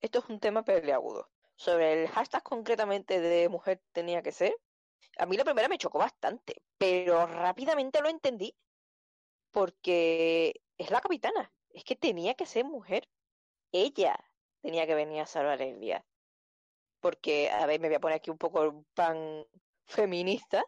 Esto 0.00 0.18
es 0.20 0.28
un 0.28 0.40
tema 0.40 0.64
peleagudo. 0.64 1.28
Sobre 1.56 2.02
el 2.02 2.08
hashtag 2.08 2.42
concretamente 2.42 3.20
de 3.20 3.48
mujer 3.48 3.82
tenía 3.92 4.22
que 4.22 4.32
ser, 4.32 4.56
a 5.18 5.26
mí 5.26 5.36
la 5.36 5.44
primera 5.44 5.68
me 5.68 5.78
chocó 5.78 5.98
bastante, 5.98 6.62
pero 6.78 7.26
rápidamente 7.26 8.00
lo 8.00 8.08
entendí 8.08 8.56
porque 9.50 10.60
es 10.78 10.90
la 10.90 11.00
capitana. 11.00 11.52
Es 11.70 11.84
que 11.84 11.96
tenía 11.96 12.34
que 12.34 12.46
ser 12.46 12.64
mujer. 12.64 13.08
Ella 13.70 14.18
tenía 14.60 14.86
que 14.86 14.94
venir 14.94 15.20
a 15.20 15.26
salvar 15.26 15.60
el 15.62 15.78
día. 15.80 16.04
Porque, 17.00 17.50
a 17.50 17.66
ver, 17.66 17.80
me 17.80 17.88
voy 17.88 17.96
a 17.96 18.00
poner 18.00 18.16
aquí 18.16 18.30
un 18.30 18.38
poco 18.38 18.62
el 18.62 18.84
pan 18.94 19.44
feminista, 19.86 20.64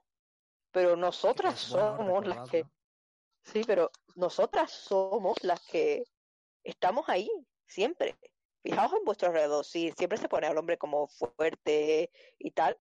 pero 0.70 0.96
nosotras 0.96 1.60
somos 1.60 2.26
las 2.26 2.48
que... 2.50 2.64
Sí, 3.44 3.62
pero 3.66 3.90
nosotras 4.14 4.70
somos 4.70 5.42
las 5.42 5.60
que 5.66 6.04
estamos 6.62 7.08
ahí, 7.08 7.30
siempre. 7.66 8.16
Fijaos 8.62 8.94
en 8.94 9.04
vuestro 9.04 9.28
alrededor, 9.28 9.64
sí, 9.64 9.92
siempre 9.96 10.18
se 10.18 10.28
pone 10.28 10.46
al 10.46 10.56
hombre 10.56 10.78
como 10.78 11.06
fuerte 11.06 12.10
y 12.38 12.50
tal, 12.52 12.78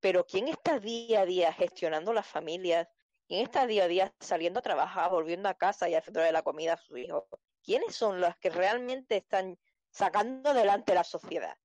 pero 0.00 0.24
¿quién 0.24 0.46
está 0.48 0.78
día 0.78 1.22
a 1.22 1.26
día 1.26 1.52
gestionando 1.52 2.12
las 2.12 2.26
familias? 2.26 2.88
¿Quién 3.26 3.42
está 3.42 3.66
día 3.66 3.84
a 3.84 3.88
día 3.88 4.14
saliendo 4.20 4.60
a 4.60 4.62
trabajar, 4.62 5.10
volviendo 5.10 5.48
a 5.48 5.54
casa 5.54 5.88
y 5.88 5.94
haciendo 5.94 6.20
la 6.30 6.42
comida 6.42 6.74
a 6.74 6.76
sus 6.76 6.98
hijos? 6.98 7.24
¿Quiénes 7.64 7.96
son 7.96 8.20
las 8.20 8.36
que 8.38 8.50
realmente 8.50 9.16
están 9.16 9.58
sacando 9.90 10.50
adelante 10.50 10.94
la 10.94 11.02
sociedad? 11.02 11.56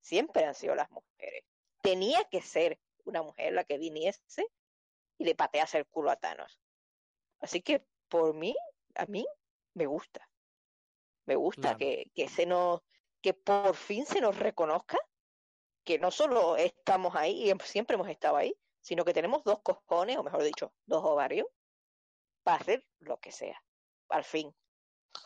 Siempre 0.00 0.44
han 0.44 0.54
sido 0.54 0.76
las 0.76 0.88
mujeres. 0.90 1.42
Tenía 1.82 2.22
que 2.30 2.40
ser 2.40 2.78
una 3.04 3.22
mujer 3.22 3.52
la 3.52 3.64
que 3.64 3.78
viniese 3.78 4.46
y 5.18 5.24
le 5.24 5.34
patease 5.34 5.78
el 5.78 5.86
culo 5.86 6.12
a 6.12 6.16
Thanos. 6.16 6.60
Así 7.46 7.62
que 7.62 7.86
por 8.08 8.34
mí, 8.34 8.56
a 8.96 9.06
mí 9.06 9.24
me 9.74 9.86
gusta. 9.86 10.28
Me 11.26 11.36
gusta 11.36 11.60
Claro. 11.62 11.78
que, 11.78 12.10
que 12.12 12.28
se 12.28 12.44
nos, 12.44 12.80
que 13.22 13.34
por 13.34 13.76
fin 13.76 14.04
se 14.04 14.20
nos 14.20 14.36
reconozca 14.36 14.98
que 15.84 16.00
no 16.00 16.10
solo 16.10 16.56
estamos 16.56 17.14
ahí 17.14 17.44
y 17.44 17.50
em- 17.50 17.60
siempre 17.60 17.94
hemos 17.94 18.08
estado 18.08 18.34
ahí, 18.36 18.52
sino 18.80 19.04
que 19.04 19.14
tenemos 19.14 19.44
dos 19.44 19.60
cojones, 19.62 20.16
o 20.16 20.24
mejor 20.24 20.42
dicho, 20.42 20.72
dos 20.86 21.04
ovarios, 21.04 21.46
para 22.42 22.58
hacer 22.58 22.84
lo 22.98 23.18
que 23.18 23.30
sea. 23.30 23.62
Al 24.08 24.24
fin. 24.24 24.52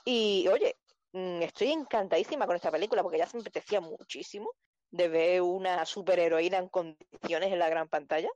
Y 0.05 0.47
oye, 0.49 0.79
mm, 1.13 1.41
estoy 1.41 1.73
encantadísima 1.73 2.47
con 2.47 2.57
esta 2.57 2.71
película 2.71 3.03
porque 3.03 3.17
ya 3.17 3.27
se 3.27 3.39
me 3.39 3.41
apetecía 3.41 3.81
muchísimo 3.81 4.55
de 4.91 5.09
ver 5.09 5.41
una 5.41 5.87
superheroína 5.87 6.59
en 6.59 6.69
condiciones 6.69 7.51
en 7.51 7.59
la 7.59 7.71
gran 7.71 7.89
pantalla. 7.89 8.29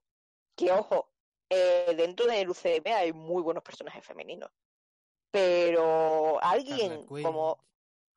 Que 0.57 0.73
ojo, 0.73 1.11
eh, 1.49 1.95
dentro 1.97 2.27
del 2.27 2.49
UCM 2.49 2.87
hay 2.95 3.13
muy 3.13 3.43
buenos 3.43 3.63
personajes 3.63 4.05
femeninos. 4.05 4.51
Pero 5.31 6.43
alguien 6.43 7.07
como, 7.07 7.65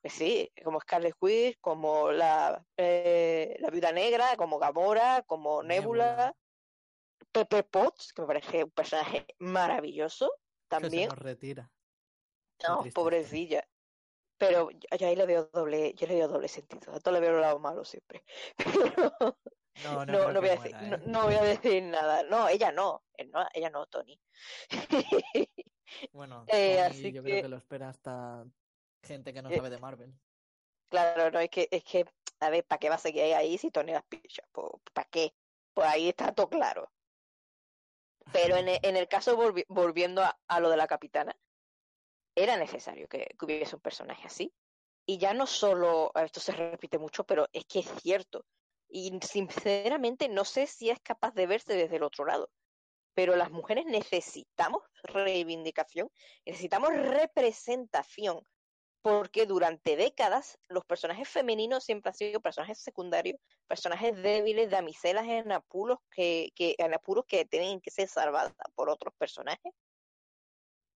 sí, 0.03 0.51
como 0.63 0.79
Scarlet 0.79 1.15
Witch, 1.19 1.57
como 1.59 2.11
la, 2.11 2.63
eh, 2.77 3.57
la 3.59 3.69
Viuda 3.69 3.91
Negra, 3.91 4.35
como 4.37 4.59
Gamora, 4.59 5.23
como 5.23 5.63
Nebula, 5.63 6.05
Nebula. 6.15 6.35
Pepper 7.31 7.67
Potts, 7.67 8.13
que 8.13 8.21
me 8.21 8.27
parece 8.27 8.63
un 8.63 8.71
personaje 8.71 9.25
maravilloso 9.39 10.29
Que 10.29 10.39
se 10.39 10.67
también. 10.69 11.09
nos 11.09 11.17
retira. 11.17 11.71
No, 12.67 12.83
pobrecilla. 12.93 13.67
Pero 14.37 14.69
yo, 14.69 14.97
yo 14.97 15.07
ahí 15.07 15.15
le 15.15 15.25
veo 15.25 15.49
doble, 15.51 15.93
yo 15.95 16.07
le 16.07 16.15
veo 16.15 16.27
doble 16.27 16.47
sentido. 16.47 16.93
A 16.93 16.99
todo 16.99 17.13
le 17.15 17.19
veo 17.19 17.35
el 17.35 17.41
lado 17.41 17.59
malo 17.59 17.83
siempre. 17.83 18.23
Pero 18.57 19.37
No, 19.83 20.05
no, 20.05 20.05
no, 20.05 20.33
no 20.33 20.41
voy 20.41 20.49
que 20.49 20.49
a 20.49 20.55
decir, 20.55 20.71
muera, 20.71 20.89
no, 20.89 20.97
¿eh? 20.97 21.01
no 21.05 21.23
voy 21.23 21.35
a 21.35 21.41
decir 21.43 21.83
nada. 21.83 22.23
No, 22.23 22.47
ella 22.49 22.71
no. 22.71 23.03
él 23.13 23.31
no, 23.31 23.45
ella 23.53 23.69
no, 23.69 23.85
Tony. 23.87 24.19
Bueno, 26.11 26.45
Eh, 26.51 26.79
así 26.81 27.11
yo 27.13 27.23
que- 27.23 27.29
creo 27.29 27.41
que 27.41 27.47
lo 27.49 27.57
espera 27.57 27.89
hasta 27.89 28.45
gente 29.03 29.33
que 29.33 29.41
no 29.41 29.49
Eh, 29.51 29.55
sabe 29.57 29.69
de 29.69 29.79
Marvel. 29.79 30.13
Claro, 30.89 31.31
no, 31.31 31.39
es 31.39 31.49
que, 31.49 31.67
es 31.71 31.83
que, 31.83 32.05
a 32.39 32.49
ver, 32.49 32.65
¿para 32.65 32.79
qué 32.79 32.89
va 32.89 32.95
a 32.95 32.97
seguir 32.99 33.33
ahí 33.35 33.57
si 33.57 33.71
Tony 33.71 33.91
las 33.91 34.05
picha? 34.05 34.43
¿Para 34.93 35.07
qué? 35.09 35.33
Pues 35.73 35.87
ahí 35.87 36.09
está 36.09 36.33
todo 36.33 36.49
claro. 36.49 36.91
Pero 38.31 38.55
en 38.57 38.67
el, 38.69 38.79
en 38.83 38.95
el 38.97 39.07
caso, 39.07 39.37
volvi- 39.37 39.65
volviendo 39.67 40.21
a, 40.23 40.39
a 40.47 40.59
lo 40.59 40.69
de 40.69 40.77
la 40.77 40.87
capitana, 40.87 41.37
era 42.35 42.57
necesario 42.57 43.07
que, 43.07 43.27
que 43.37 43.45
hubiese 43.45 43.75
un 43.75 43.81
personaje 43.81 44.27
así. 44.27 44.53
Y 45.05 45.17
ya 45.17 45.33
no 45.33 45.47
solo, 45.47 46.11
esto 46.15 46.39
se 46.39 46.51
repite 46.51 46.97
mucho, 46.99 47.25
pero 47.25 47.47
es 47.53 47.65
que 47.65 47.79
es 47.79 47.87
cierto. 48.01 48.45
Y 48.89 49.19
sinceramente 49.21 50.29
no 50.29 50.45
sé 50.45 50.67
si 50.67 50.89
es 50.89 50.99
capaz 50.99 51.33
de 51.33 51.47
verse 51.47 51.73
desde 51.73 51.97
el 51.97 52.03
otro 52.03 52.25
lado. 52.25 52.49
Pero 53.13 53.35
las 53.35 53.51
mujeres 53.51 53.85
necesitamos 53.85 54.83
reivindicación, 55.03 56.09
necesitamos 56.45 56.89
representación, 56.93 58.41
porque 59.01 59.45
durante 59.45 59.95
décadas 59.95 60.59
los 60.67 60.85
personajes 60.85 61.27
femeninos 61.27 61.83
siempre 61.83 62.09
han 62.09 62.15
sido 62.15 62.41
personajes 62.41 62.79
secundarios, 62.79 63.39
personajes 63.67 64.15
débiles, 64.21 64.69
damiselas 64.69 65.25
en 65.27 65.51
apuros 65.51 65.99
que, 66.11 66.51
que, 66.55 66.75
en 66.77 66.93
apuros 66.93 67.25
que 67.25 67.45
tienen 67.45 67.81
que 67.81 67.91
ser 67.91 68.07
salvadas 68.07 68.53
por 68.75 68.89
otros 68.89 69.13
personajes. 69.17 69.73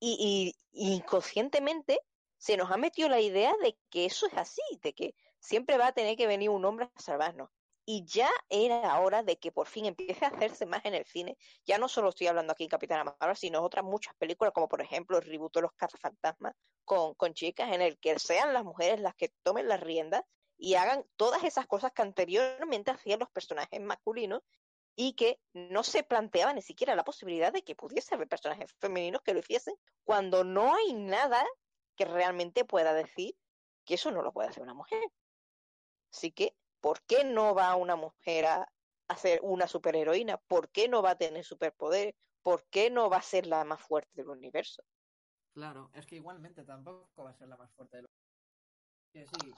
Y, 0.03 0.55
inconscientemente 0.73 1.99
se 2.37 2.57
nos 2.57 2.71
ha 2.71 2.77
metido 2.77 3.07
la 3.07 3.21
idea 3.21 3.53
de 3.61 3.77
que 3.91 4.05
eso 4.05 4.25
es 4.25 4.33
así, 4.33 4.61
de 4.81 4.93
que 4.93 5.13
siempre 5.39 5.77
va 5.77 5.87
a 5.87 5.93
tener 5.93 6.17
que 6.17 6.25
venir 6.25 6.49
un 6.49 6.65
hombre 6.65 6.89
a 6.93 6.99
salvarnos. 6.99 7.49
Y 7.85 8.05
ya 8.05 8.29
era 8.49 8.99
hora 8.99 9.23
de 9.23 9.37
que 9.37 9.51
por 9.51 9.67
fin 9.67 9.85
empiece 9.85 10.23
a 10.25 10.29
hacerse 10.29 10.65
más 10.65 10.85
en 10.85 10.93
el 10.93 11.05
cine. 11.05 11.37
Ya 11.65 11.77
no 11.77 11.87
solo 11.87 12.09
estoy 12.09 12.27
hablando 12.27 12.53
aquí 12.53 12.63
en 12.63 12.69
Capitana 12.69 13.15
Marvel, 13.19 13.35
sino 13.35 13.61
otras 13.61 13.83
muchas 13.83 14.15
películas, 14.15 14.53
como 14.53 14.69
por 14.69 14.81
ejemplo 14.81 15.17
el 15.17 15.23
reboot 15.23 15.53
de 15.55 15.61
Los 15.61 15.73
Cazafantasmas, 15.73 16.53
con, 16.85 17.15
con 17.15 17.33
chicas, 17.33 17.71
en 17.73 17.81
el 17.81 17.97
que 17.99 18.17
sean 18.19 18.53
las 18.53 18.63
mujeres 18.63 18.99
las 18.99 19.15
que 19.15 19.33
tomen 19.43 19.67
las 19.67 19.79
riendas 19.79 20.23
y 20.57 20.75
hagan 20.75 21.03
todas 21.15 21.43
esas 21.43 21.65
cosas 21.65 21.91
que 21.91 22.03
anteriormente 22.03 22.91
hacían 22.91 23.19
los 23.19 23.31
personajes 23.31 23.81
masculinos 23.81 24.41
y 24.95 25.13
que 25.13 25.39
no 25.53 25.83
se 25.83 26.03
planteaba 26.03 26.53
ni 26.53 26.61
siquiera 26.61 26.95
la 26.95 27.03
posibilidad 27.03 27.51
de 27.51 27.63
que 27.63 27.75
pudiese 27.75 28.13
haber 28.13 28.27
personajes 28.27 28.71
femeninos 28.79 29.21
que 29.23 29.33
lo 29.33 29.39
hiciesen 29.39 29.75
cuando 30.03 30.43
no 30.43 30.75
hay 30.75 30.93
nada 30.93 31.43
que 31.95 32.05
realmente 32.05 32.65
pueda 32.65 32.93
decir 32.93 33.35
que 33.85 33.95
eso 33.95 34.11
no 34.11 34.21
lo 34.21 34.31
puede 34.31 34.49
hacer 34.49 34.63
una 34.63 34.73
mujer. 34.73 35.01
Así 36.11 36.31
que, 36.31 36.55
¿por 36.81 37.01
qué 37.03 37.23
no 37.23 37.55
va 37.55 37.75
una 37.75 37.95
mujer 37.95 38.45
a, 38.45 38.67
ser 39.17 39.39
una 39.43 39.67
superheroína? 39.67 40.37
¿Por 40.37 40.69
qué 40.69 40.87
no 40.87 41.01
va 41.01 41.11
a 41.11 41.17
tener 41.17 41.43
superpoder? 41.43 42.15
¿Por 42.41 42.65
qué 42.69 42.89
no 42.89 43.09
va 43.09 43.17
a 43.17 43.21
ser 43.21 43.45
la 43.45 43.63
más 43.63 43.81
fuerte 43.81 44.09
del 44.15 44.29
universo? 44.29 44.83
Claro, 45.53 45.91
es 45.93 46.05
que 46.05 46.15
igualmente 46.15 46.63
tampoco 46.63 47.23
va 47.23 47.31
a 47.31 47.35
ser 47.35 47.47
la 47.47 47.57
más 47.57 47.71
fuerte 47.73 47.97
de 47.97 48.03
los. 48.03 48.11
Que 49.13 49.27
sí, 49.27 49.53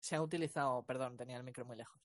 se 0.00 0.16
ha 0.16 0.22
utilizado, 0.22 0.82
perdón, 0.84 1.16
tenía 1.16 1.36
el 1.36 1.44
micro 1.44 1.64
muy 1.64 1.76
lejos. 1.76 2.00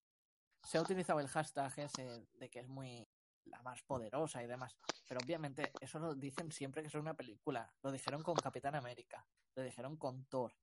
Se 0.64 0.78
ha 0.78 0.82
utilizado 0.82 1.20
el 1.20 1.28
hashtag 1.28 1.74
ese 1.80 2.28
de 2.34 2.50
que 2.50 2.60
es 2.60 2.68
muy 2.68 3.08
la 3.46 3.62
más 3.64 3.82
poderosa 3.84 4.44
y 4.44 4.48
demás. 4.48 4.78
Pero 5.08 5.20
obviamente 5.24 5.72
eso 5.82 6.00
lo 6.00 6.14
dicen 6.14 6.52
siempre 6.52 6.82
que 6.82 6.88
es 6.88 6.96
una 6.96 7.16
película. 7.16 7.74
Lo 7.82 7.92
dijeron 7.92 8.22
con 8.22 8.36
Capitán 8.36 8.76
América, 8.76 9.26
lo 9.56 9.64
dijeron 9.64 9.98
con 9.98 10.26
Thor, 10.26 10.54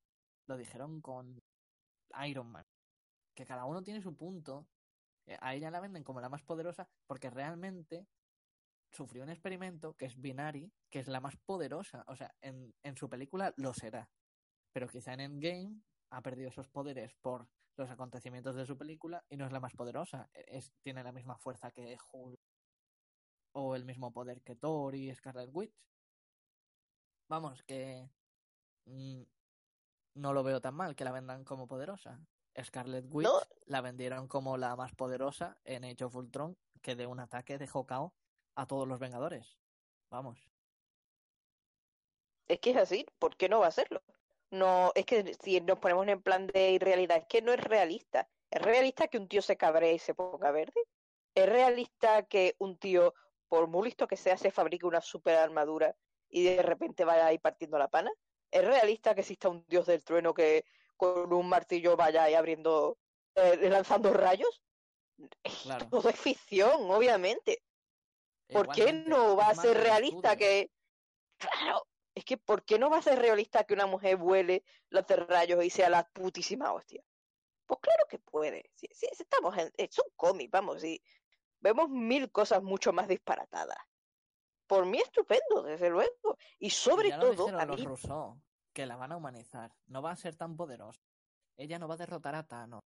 lo 0.47 0.57
dijeron 0.57 1.01
con 1.01 1.37
Iron 2.25 2.47
Man. 2.51 2.65
Que 3.39 3.45
cada 3.45 3.63
uno 3.63 3.81
tiene 3.81 4.01
su 4.01 4.17
punto. 4.17 4.67
Eh, 5.25 5.37
A 5.39 5.55
ella 5.55 5.71
la 5.71 5.79
venden 5.79 6.03
como 6.03 6.19
la 6.19 6.27
más 6.27 6.43
poderosa 6.43 6.89
porque 7.07 7.29
realmente 7.29 8.05
sufrió 8.91 9.23
un 9.23 9.29
experimento 9.29 9.93
que 9.93 10.07
es 10.07 10.19
Binary, 10.19 10.73
que 10.89 10.99
es 10.99 11.07
la 11.07 11.21
más 11.21 11.37
poderosa. 11.37 12.03
O 12.07 12.17
sea, 12.17 12.35
en, 12.41 12.75
en 12.83 12.97
su 12.97 13.07
película 13.09 13.53
lo 13.55 13.73
será. 13.73 14.09
Pero 14.73 14.89
quizá 14.89 15.13
en 15.13 15.21
Endgame 15.21 15.81
ha 16.09 16.21
perdido 16.21 16.49
esos 16.49 16.67
poderes 16.67 17.15
por 17.21 17.47
los 17.77 17.89
acontecimientos 17.89 18.57
de 18.57 18.65
su 18.65 18.77
película 18.77 19.23
y 19.29 19.37
no 19.37 19.45
es 19.45 19.53
la 19.53 19.61
más 19.61 19.73
poderosa. 19.73 20.29
Es, 20.33 20.73
tiene 20.81 21.01
la 21.01 21.13
misma 21.13 21.37
fuerza 21.37 21.71
que 21.71 21.95
Hulk 22.11 22.41
o 23.53 23.73
el 23.73 23.85
mismo 23.85 24.11
poder 24.11 24.41
que 24.41 24.57
Thor 24.57 24.95
y 24.95 25.15
Scarlet 25.15 25.49
Witch. 25.53 25.73
Vamos, 27.29 27.63
que 27.63 28.11
mm, 28.83 29.21
no 30.15 30.33
lo 30.33 30.43
veo 30.43 30.59
tan 30.59 30.75
mal 30.75 30.93
que 30.93 31.05
la 31.05 31.13
vendan 31.13 31.45
como 31.45 31.69
poderosa. 31.69 32.19
Scarlet 32.63 33.05
Witch 33.09 33.27
No. 33.27 33.39
la 33.65 33.81
vendieron 33.81 34.27
como 34.27 34.57
la 34.57 34.75
más 34.75 34.93
poderosa 34.93 35.57
en 35.63 35.85
Age 35.85 36.03
of 36.05 36.15
Ultron, 36.15 36.57
que 36.81 36.95
de 36.95 37.07
un 37.07 37.19
ataque 37.19 37.57
dejó 37.57 37.85
KO 37.85 38.13
a 38.55 38.65
todos 38.67 38.87
los 38.87 38.99
Vengadores. 38.99 39.57
Vamos. 40.09 40.39
Es 42.47 42.59
que 42.59 42.71
es 42.71 42.77
así, 42.77 43.05
¿por 43.19 43.37
qué 43.37 43.47
no 43.47 43.59
va 43.59 43.65
a 43.65 43.69
hacerlo? 43.69 44.01
No, 44.51 44.91
es 44.95 45.05
que 45.05 45.35
si 45.35 45.61
nos 45.61 45.77
ponemos 45.77 46.07
en 46.07 46.21
plan 46.21 46.47
de 46.47 46.71
irrealidad, 46.71 47.17
es 47.17 47.25
que 47.27 47.41
no 47.41 47.53
es 47.53 47.63
realista. 47.63 48.27
¿Es 48.49 48.61
realista 48.61 49.07
que 49.07 49.19
un 49.19 49.27
tío 49.27 49.43
se 49.43 49.57
cabree 49.57 49.93
y 49.93 49.99
se 49.99 50.15
ponga 50.15 50.49
verde? 50.51 50.81
¿Es 51.35 51.47
realista 51.47 52.23
que 52.23 52.55
un 52.57 52.77
tío, 52.77 53.13
por 53.47 53.67
muy 53.67 53.85
listo 53.85 54.07
que 54.07 54.17
sea, 54.17 54.37
se 54.37 54.49
fabrique 54.49 54.87
una 54.87 55.01
super 55.01 55.35
armadura 55.37 55.95
y 56.27 56.43
de 56.43 56.63
repente 56.63 57.05
vaya 57.05 57.27
ahí 57.27 57.37
partiendo 57.37 57.77
la 57.77 57.89
pana? 57.89 58.11
¿Es 58.49 58.65
realista 58.65 59.13
que 59.13 59.21
exista 59.21 59.49
un 59.49 59.63
dios 59.67 59.85
del 59.85 60.03
trueno 60.03 60.33
que 60.33 60.65
con 60.99 61.31
un 61.31 61.47
martillo 61.47 61.95
vaya 61.95 62.23
ahí 62.23 62.33
abriendo, 62.33 62.97
eh, 63.35 63.69
lanzando 63.69 64.13
rayos? 64.13 64.61
Claro. 65.63 65.87
Todo 65.89 66.09
es 66.09 66.19
ficción, 66.19 66.91
obviamente. 66.91 67.63
¿Por 68.49 68.67
qué 68.69 68.91
no 68.91 69.37
va 69.37 69.47
a 69.47 69.55
ser 69.55 69.77
realista 69.77 70.35
que... 70.35 70.71
Claro, 71.37 71.87
Es 72.13 72.25
que, 72.25 72.37
¿por 72.37 72.65
qué 72.65 72.77
no 72.77 72.89
va 72.89 72.97
a 72.97 73.01
ser 73.01 73.17
realista 73.17 73.63
que 73.63 73.73
una 73.73 73.85
mujer 73.85 74.17
vuele, 74.17 74.65
lance 74.89 75.15
rayos 75.15 75.63
y 75.63 75.69
sea 75.69 75.89
la 75.89 76.03
putísima 76.03 76.73
hostia? 76.73 77.01
Pues 77.65 77.79
claro 77.79 78.03
que 78.09 78.19
puede. 78.19 78.69
Si, 78.73 78.87
estamos 79.05 79.57
en, 79.57 79.71
es 79.77 79.97
un 79.99 80.11
cómic, 80.17 80.51
vamos, 80.51 80.83
y 80.83 81.01
vemos 81.61 81.89
mil 81.89 82.29
cosas 82.29 82.61
mucho 82.61 82.91
más 82.91 83.07
disparatadas. 83.07 83.77
Por 84.67 84.85
mí 84.85 84.97
estupendo, 84.97 85.63
desde 85.63 85.89
luego. 85.89 86.37
Y 86.57 86.71
sobre 86.71 87.09
ya 87.09 87.17
lo 87.17 87.35
todo, 87.35 87.57
a 87.57 87.65
los 87.65 87.79
mí, 87.79 87.85
Rousseau, 87.85 88.41
que 88.79 88.85
la 88.85 88.95
van 88.95 89.11
a 89.11 89.17
humanizar. 89.17 89.75
No 89.87 90.01
va 90.01 90.11
a 90.11 90.15
ser 90.15 90.37
tan 90.37 90.55
poderosa. 90.55 91.03
Ella 91.57 91.79
no 91.79 91.89
va 91.89 91.95
a 91.95 91.97
derrotar 91.97 92.33
a 92.33 92.47
Thanos. 92.47 92.85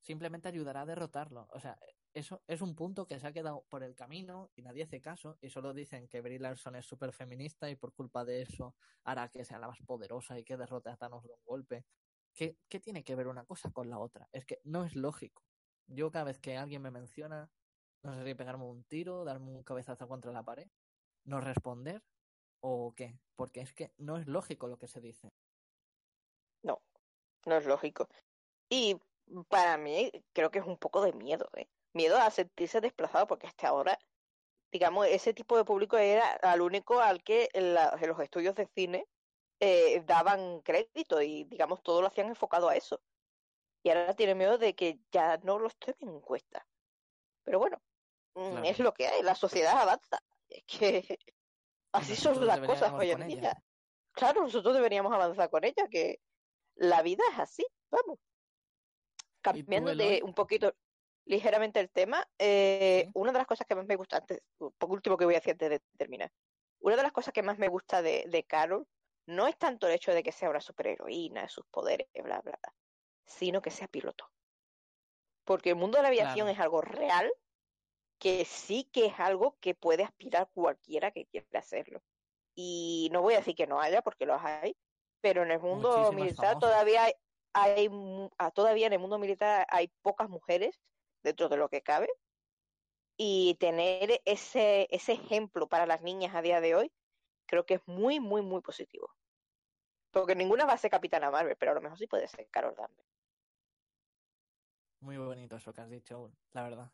Simplemente 0.00 0.46
ayudará 0.46 0.82
a 0.82 0.86
derrotarlo. 0.86 1.48
O 1.50 1.58
sea, 1.58 1.76
eso 2.14 2.40
es 2.46 2.62
un 2.62 2.76
punto 2.76 3.04
que 3.08 3.18
se 3.18 3.26
ha 3.26 3.32
quedado 3.32 3.64
por 3.68 3.82
el 3.82 3.96
camino 3.96 4.52
y 4.54 4.62
nadie 4.62 4.84
hace 4.84 5.00
caso. 5.00 5.36
Y 5.40 5.50
solo 5.50 5.74
dicen 5.74 6.06
que 6.06 6.20
Brie 6.20 6.38
Larson 6.38 6.76
es 6.76 6.86
súper 6.86 7.12
feminista 7.12 7.68
y 7.68 7.74
por 7.74 7.92
culpa 7.94 8.24
de 8.24 8.42
eso 8.42 8.76
hará 9.02 9.28
que 9.28 9.44
sea 9.44 9.58
la 9.58 9.66
más 9.66 9.80
poderosa 9.82 10.38
y 10.38 10.44
que 10.44 10.56
derrote 10.56 10.90
a 10.90 10.96
Thanos 10.96 11.24
de 11.24 11.32
un 11.32 11.44
golpe. 11.44 11.84
¿Qué, 12.32 12.56
qué 12.68 12.78
tiene 12.78 13.02
que 13.02 13.16
ver 13.16 13.26
una 13.26 13.44
cosa 13.44 13.72
con 13.72 13.90
la 13.90 13.98
otra? 13.98 14.28
Es 14.30 14.44
que 14.44 14.60
no 14.62 14.84
es 14.84 14.94
lógico. 14.94 15.42
Yo 15.88 16.12
cada 16.12 16.26
vez 16.26 16.38
que 16.38 16.56
alguien 16.56 16.80
me 16.80 16.92
menciona, 16.92 17.50
no 18.04 18.14
sé 18.14 18.24
si 18.24 18.34
pegarme 18.36 18.66
un 18.66 18.84
tiro, 18.84 19.24
darme 19.24 19.50
un 19.50 19.64
cabezazo 19.64 20.06
contra 20.06 20.30
la 20.30 20.44
pared, 20.44 20.68
no 21.24 21.40
responder 21.40 22.04
o 22.60 22.94
qué, 22.96 23.20
porque 23.36 23.60
es 23.60 23.72
que 23.74 23.92
no 23.98 24.16
es 24.18 24.26
lógico 24.28 24.68
lo 24.68 24.78
que 24.78 24.88
se 24.88 25.00
dice. 25.00 25.30
no, 26.62 26.82
no 27.46 27.56
es 27.56 27.66
lógico. 27.66 28.08
Y 28.70 29.00
para 29.48 29.78
mí, 29.78 30.12
creo 30.34 30.50
que 30.52 30.60
es 30.60 30.66
un 30.66 30.78
poco 30.78 31.02
de 31.02 31.12
miedo, 31.14 31.50
¿eh? 31.56 31.70
Miedo 31.94 32.18
a 32.18 32.30
sentirse 32.30 32.80
desplazado, 32.82 33.26
porque 33.28 33.46
hasta 33.48 33.68
ahora, 33.68 33.98
digamos, 34.72 35.06
ese 35.08 35.34
tipo 35.34 35.56
de 35.58 35.64
público 35.66 35.98
era 35.98 36.32
al 36.42 36.62
único 36.62 37.00
al 37.00 37.22
que 37.24 37.50
en, 37.54 37.74
la- 37.74 37.96
en 38.00 38.08
los 38.08 38.20
estudios 38.20 38.56
de 38.56 38.68
cine 38.68 39.08
eh, 39.60 40.02
daban 40.06 40.62
crédito 40.62 41.22
y, 41.22 41.44
digamos, 41.44 41.82
todo 41.82 42.02
lo 42.02 42.08
hacían 42.08 42.28
enfocado 42.28 42.68
a 42.68 42.76
eso. 42.76 43.02
Y 43.82 43.90
ahora 43.90 44.14
tiene 44.14 44.34
miedo 44.34 44.58
de 44.58 44.74
que 44.74 45.00
ya 45.12 45.38
no 45.38 45.58
los 45.58 45.78
tomen 45.78 46.16
en 46.16 46.20
cuenta. 46.20 46.68
Pero 47.44 47.58
bueno, 47.58 47.82
mm, 48.34 48.40
Claro. 48.50 48.64
es 48.64 48.78
lo 48.80 48.94
que 48.94 49.08
hay, 49.08 49.22
la 49.22 49.34
sociedad 49.36 49.78
avanza. 49.80 50.20
Es 50.50 50.64
que 50.66 51.18
así 51.98 52.16
son 52.16 52.46
las 52.46 52.60
cosas 52.60 52.92
hoy 52.92 53.10
en 53.10 53.26
día. 53.26 53.38
ella. 53.38 53.62
Claro, 54.12 54.42
nosotros 54.42 54.74
deberíamos 54.74 55.12
avanzar 55.12 55.48
con 55.50 55.64
ella, 55.64 55.86
que 55.90 56.20
la 56.74 57.02
vida 57.02 57.22
es 57.32 57.38
así, 57.38 57.66
vamos. 57.90 58.18
Cambiando 59.40 59.94
de 59.94 60.20
un 60.24 60.34
poquito 60.34 60.74
ligeramente 61.24 61.78
el 61.80 61.90
tema, 61.90 62.26
eh, 62.38 63.02
Sí. 63.04 63.10
una 63.14 63.32
de 63.32 63.38
las 63.38 63.46
cosas 63.46 63.66
que 63.66 63.74
más 63.74 63.86
me 63.86 63.96
gusta, 63.96 64.16
antes, 64.18 64.42
por 64.56 64.90
último 64.90 65.16
que 65.16 65.24
voy 65.24 65.34
a 65.34 65.38
decir 65.38 65.52
antes 65.52 65.70
de 65.70 65.80
terminar, 65.96 66.32
una 66.80 66.96
de 66.96 67.02
las 67.02 67.12
cosas 67.12 67.32
que 67.32 67.42
más 67.42 67.58
me 67.58 67.68
gusta 67.68 68.02
de, 68.02 68.24
de 68.28 68.44
Carol 68.44 68.86
no 69.26 69.46
es 69.46 69.56
tanto 69.58 69.86
el 69.86 69.92
hecho 69.94 70.12
de 70.12 70.22
que 70.22 70.32
sea 70.32 70.48
una 70.50 70.60
superheroína, 70.60 71.48
sus 71.48 71.66
poderes, 71.66 72.08
bla, 72.14 72.40
bla, 72.40 72.58
bla, 72.62 72.74
sino 73.26 73.60
que 73.60 73.70
sea 73.70 73.86
piloto. 73.88 74.30
Porque 75.44 75.70
el 75.70 75.76
mundo 75.76 75.98
de 75.98 76.02
la 76.02 76.08
aviación 76.08 76.46
Claro. 76.46 76.50
es 76.50 76.58
algo 76.60 76.80
real, 76.80 77.30
que 78.18 78.44
sí 78.44 78.84
que 78.92 79.06
es 79.06 79.20
algo 79.20 79.56
que 79.60 79.74
puede 79.74 80.04
aspirar 80.04 80.50
cualquiera 80.52 81.10
que 81.12 81.26
quiera 81.26 81.60
hacerlo. 81.60 82.02
Y 82.54 83.08
no 83.12 83.22
voy 83.22 83.34
a 83.34 83.38
decir 83.38 83.54
que 83.54 83.66
no 83.66 83.80
haya, 83.80 84.02
porque 84.02 84.26
los 84.26 84.42
hay, 84.42 84.76
pero 85.20 85.42
en 85.42 85.50
el 85.52 85.60
mundo 85.60 85.88
Muchísimas 85.90 86.14
militar 86.14 86.54
famosas. 86.54 86.60
todavía 86.60 87.04
hay, 87.52 87.90
ah, 88.38 88.50
todavía 88.50 88.86
en 88.86 88.94
el 88.94 88.98
mundo 88.98 89.18
militar 89.18 89.66
hay 89.70 89.88
pocas 90.02 90.28
mujeres 90.28 90.80
dentro 91.22 91.48
de 91.48 91.56
lo 91.56 91.68
que 91.68 91.82
cabe. 91.82 92.08
Y 93.16 93.56
tener 93.58 94.20
ese, 94.24 94.86
ese 94.90 95.12
ejemplo 95.12 95.68
para 95.68 95.86
las 95.86 96.02
niñas 96.02 96.34
a 96.34 96.42
día 96.42 96.60
de 96.60 96.74
hoy, 96.76 96.92
creo 97.46 97.66
que 97.66 97.74
es 97.74 97.82
muy, 97.86 98.20
muy, 98.20 98.42
muy 98.42 98.60
positivo. 98.60 99.12
Porque 100.12 100.36
ninguna 100.36 100.66
va 100.66 100.74
a 100.74 100.78
ser 100.78 100.90
Capitana 100.90 101.30
Marvel, 101.30 101.56
pero 101.56 101.72
a 101.72 101.74
lo 101.74 101.80
mejor 101.80 101.98
sí 101.98 102.06
puede 102.06 102.28
ser 102.28 102.48
Carol 102.50 102.74
Danvers. 102.76 103.08
Muy 105.00 105.16
bonito 105.16 105.56
eso 105.56 105.72
que 105.72 105.80
has 105.80 105.90
dicho, 105.90 106.32
la 106.52 106.62
verdad. 106.62 106.92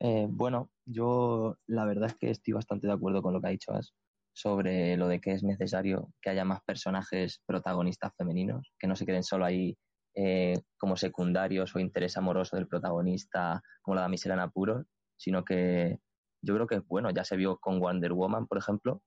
Eh, 0.00 0.26
bueno, 0.28 0.70
yo 0.86 1.58
la 1.66 1.84
verdad 1.84 2.08
es 2.08 2.16
que 2.16 2.30
estoy 2.30 2.54
bastante 2.54 2.86
de 2.86 2.92
acuerdo 2.94 3.22
con 3.22 3.34
lo 3.34 3.40
que 3.40 3.48
ha 3.48 3.50
dicho 3.50 3.72
As 3.72 3.92
sobre 4.32 4.96
lo 4.96 5.08
de 5.08 5.20
que 5.20 5.32
es 5.32 5.42
necesario 5.42 6.08
que 6.22 6.30
haya 6.30 6.44
más 6.44 6.62
personajes 6.64 7.42
protagonistas 7.46 8.12
femeninos, 8.16 8.72
que 8.78 8.86
no 8.86 8.96
se 8.96 9.04
queden 9.04 9.22
solo 9.22 9.44
ahí 9.44 9.76
eh, 10.14 10.54
como 10.78 10.96
secundarios 10.96 11.74
o 11.74 11.78
interés 11.78 12.16
amoroso 12.16 12.56
del 12.56 12.68
protagonista, 12.68 13.60
como 13.82 13.96
la 13.96 14.02
damisela 14.02 14.34
en 14.34 14.40
apuros, 14.40 14.86
sino 15.16 15.44
que 15.44 15.98
yo 16.42 16.54
creo 16.54 16.66
que, 16.66 16.78
bueno, 16.78 17.10
ya 17.10 17.24
se 17.24 17.36
vio 17.36 17.58
con 17.58 17.80
Wonder 17.80 18.12
Woman, 18.12 18.46
por 18.46 18.58
ejemplo, 18.58 19.02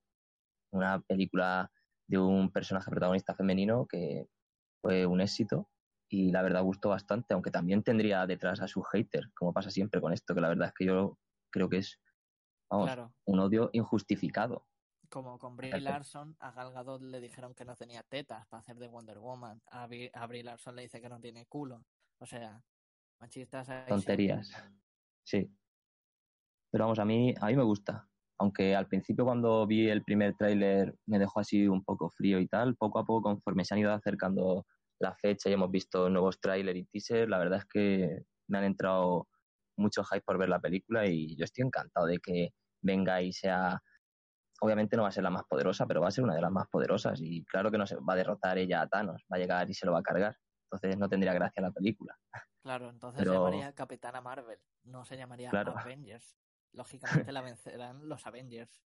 una 0.72 1.02
película 1.02 1.72
de 2.08 2.20
un 2.20 2.52
personaje 2.52 2.92
protagonista 2.92 3.34
femenino 3.34 3.88
que 3.90 4.28
fue 4.82 5.06
un 5.06 5.22
éxito 5.22 5.70
y 6.16 6.32
la 6.32 6.44
verdad 6.44 6.62
gustó 6.62 6.90
bastante, 6.90 7.34
aunque 7.34 7.50
también 7.50 7.82
tendría 7.82 8.28
detrás 8.28 8.62
a 8.62 8.68
sus 8.68 8.84
haters, 8.92 9.32
como 9.34 9.52
pasa 9.52 9.72
siempre 9.72 10.00
con 10.00 10.14
esto, 10.14 10.36
que 10.36 10.42
la 10.42 10.50
verdad 10.50 10.68
es 10.68 10.74
que 10.76 10.86
yo 10.86 11.18
creo 11.52 11.70
que 11.70 11.78
es, 11.78 12.00
vamos, 12.70 12.86
Claro, 12.86 13.16
un 13.26 13.40
odio 13.40 13.72
injustificado. 13.74 14.68
como 15.10 15.40
con 15.40 15.58
Brie. 15.58 15.80
Larson, 15.82 16.36
a 16.40 16.52
Gal 16.52 16.72
Gadot 16.72 17.02
le 17.02 17.20
dijeron 17.20 17.56
que 17.56 17.66
no 17.66 17.76
tenía 17.76 18.04
tetas 18.04 18.46
para 18.48 18.62
hacer 18.62 18.78
de 18.78 18.88
Wonder 18.90 19.18
Woman. 19.18 19.60
A, 19.72 19.88
Brie- 19.88 20.12
a 20.14 20.28
Brie 20.28 20.44
Larson 20.44 20.76
le 20.76 20.84
dice 20.84 21.02
que 21.02 21.10
no 21.10 21.20
tiene 21.20 21.48
culo. 21.48 21.84
O 22.20 22.26
sea, 22.28 22.64
machistas 23.20 23.70
ahí. 23.70 23.90
Tonterías. 23.90 24.52
Sí. 25.26 25.50
Pero 26.72 26.84
vamos, 26.86 27.00
a 27.00 27.06
mí, 27.06 27.34
a 27.40 27.48
mí 27.48 27.56
me 27.56 27.64
gusta. 27.64 28.08
Aunque 28.40 28.76
al 28.76 28.88
principio 28.88 29.26
cuando 29.26 29.66
vi 29.66 29.90
el 29.90 30.04
primer 30.04 30.36
tráiler 30.36 30.96
me 31.08 31.18
dejó 31.20 31.40
así 31.40 31.68
un 31.68 31.84
poco 31.84 32.10
frío 32.10 32.40
y 32.40 32.48
tal, 32.48 32.76
poco 32.76 33.00
a 33.00 33.06
poco 33.06 33.22
conforme 33.24 33.66
se 33.66 33.74
han 33.74 33.80
ido 33.80 33.92
acercando 33.94 34.66
la 35.04 35.16
fecha 35.16 35.50
y 35.50 35.54
hemos 35.54 35.70
visto 35.70 36.10
nuevos 36.10 36.40
tráiler 36.40 36.76
y 36.78 36.86
teaser, 36.86 37.30
la 37.30 37.38
verdad 37.38 37.60
es 37.60 37.66
que 37.66 38.24
me 38.48 38.58
han 38.58 38.64
entrado 38.64 39.28
mucho 39.78 40.04
hype 40.04 40.22
por 40.22 40.38
ver 40.38 40.50
la 40.50 40.60
película 40.60 41.06
y 41.08 41.36
yo 41.36 41.46
estoy 41.46 41.66
encantado 41.66 42.08
de 42.08 42.20
que 42.20 42.50
venga 42.82 43.22
y 43.22 43.32
sea 43.34 43.82
obviamente 44.62 44.96
no 44.96 45.04
va 45.04 45.10
a 45.10 45.12
ser 45.12 45.24
la 45.24 45.30
más 45.30 45.44
poderosa, 45.44 45.86
pero 45.86 46.00
va 46.02 46.08
a 46.08 46.12
ser 46.12 46.24
una 46.24 46.36
de 46.36 46.42
las 46.42 46.52
más 46.52 46.68
poderosas 46.70 47.20
y 47.22 47.44
claro 47.46 47.70
que 47.70 47.78
no 47.78 47.86
se 47.86 47.96
va 47.98 48.14
a 48.14 48.16
derrotar 48.16 48.58
ella 48.58 48.82
a 48.82 48.88
Thanos, 48.88 49.24
va 49.32 49.36
a 49.38 49.40
llegar 49.40 49.70
y 49.70 49.74
se 49.74 49.86
lo 49.86 49.92
va 49.92 50.00
a 50.00 50.04
cargar. 50.04 50.38
Entonces 50.72 50.98
no 50.98 51.10
tendría 51.10 51.34
gracia 51.34 51.62
la 51.62 51.72
película. 51.72 52.18
Claro, 52.62 52.90
entonces 52.90 53.20
Pero- 53.20 53.32
se 53.32 53.38
llamaría 53.38 53.74
Capitana 53.74 54.22
Marvel, 54.22 54.60
no 54.86 55.04
se 55.06 55.18
llamaría 55.18 55.50
Claro. 55.50 55.78
Avengers. 55.78 56.38
Lógicamente 56.72 57.32
la 57.34 57.42
vencerán 57.42 58.08
los 58.08 58.26
Avengers. 58.26 58.82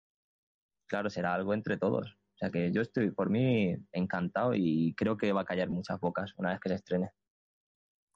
claro, 0.88 1.10
será 1.10 1.34
algo 1.34 1.52
entre 1.52 1.76
todos. 1.76 2.16
O 2.36 2.38
sea 2.38 2.50
que 2.50 2.70
yo 2.70 2.82
estoy 2.82 3.10
por 3.12 3.30
mí 3.30 3.74
encantado 3.92 4.52
y 4.54 4.94
creo 4.94 5.16
que 5.16 5.32
va 5.32 5.40
a 5.40 5.44
callar 5.46 5.70
muchas 5.70 5.98
bocas 5.98 6.34
una 6.36 6.50
vez 6.50 6.60
que 6.60 6.68
se 6.68 6.74
estrene. 6.74 7.10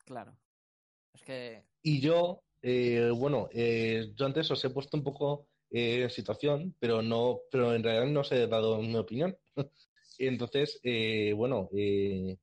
Claro. 0.04 0.36
Es 1.14 1.22
que, 1.22 1.64
Y 1.82 2.00
yo, 2.00 2.42
eh, 2.60 3.10
bueno, 3.16 3.48
eh, 3.50 4.12
yo 4.14 4.26
antes 4.26 4.50
os 4.50 4.62
he 4.62 4.68
puesto 4.68 4.98
un 4.98 5.04
poco 5.04 5.48
eh, 5.70 6.02
en 6.02 6.10
situación, 6.10 6.76
pero 6.78 7.00
no, 7.00 7.40
pero 7.50 7.74
en 7.74 7.82
realidad 7.82 8.12
no 8.12 8.20
os 8.20 8.30
he 8.32 8.46
dado 8.46 8.82
mi 8.82 8.94
opinión. 8.96 9.38
Entonces, 10.18 10.78
eh, 10.82 11.32
bueno, 11.32 11.70
eh, 11.74 12.36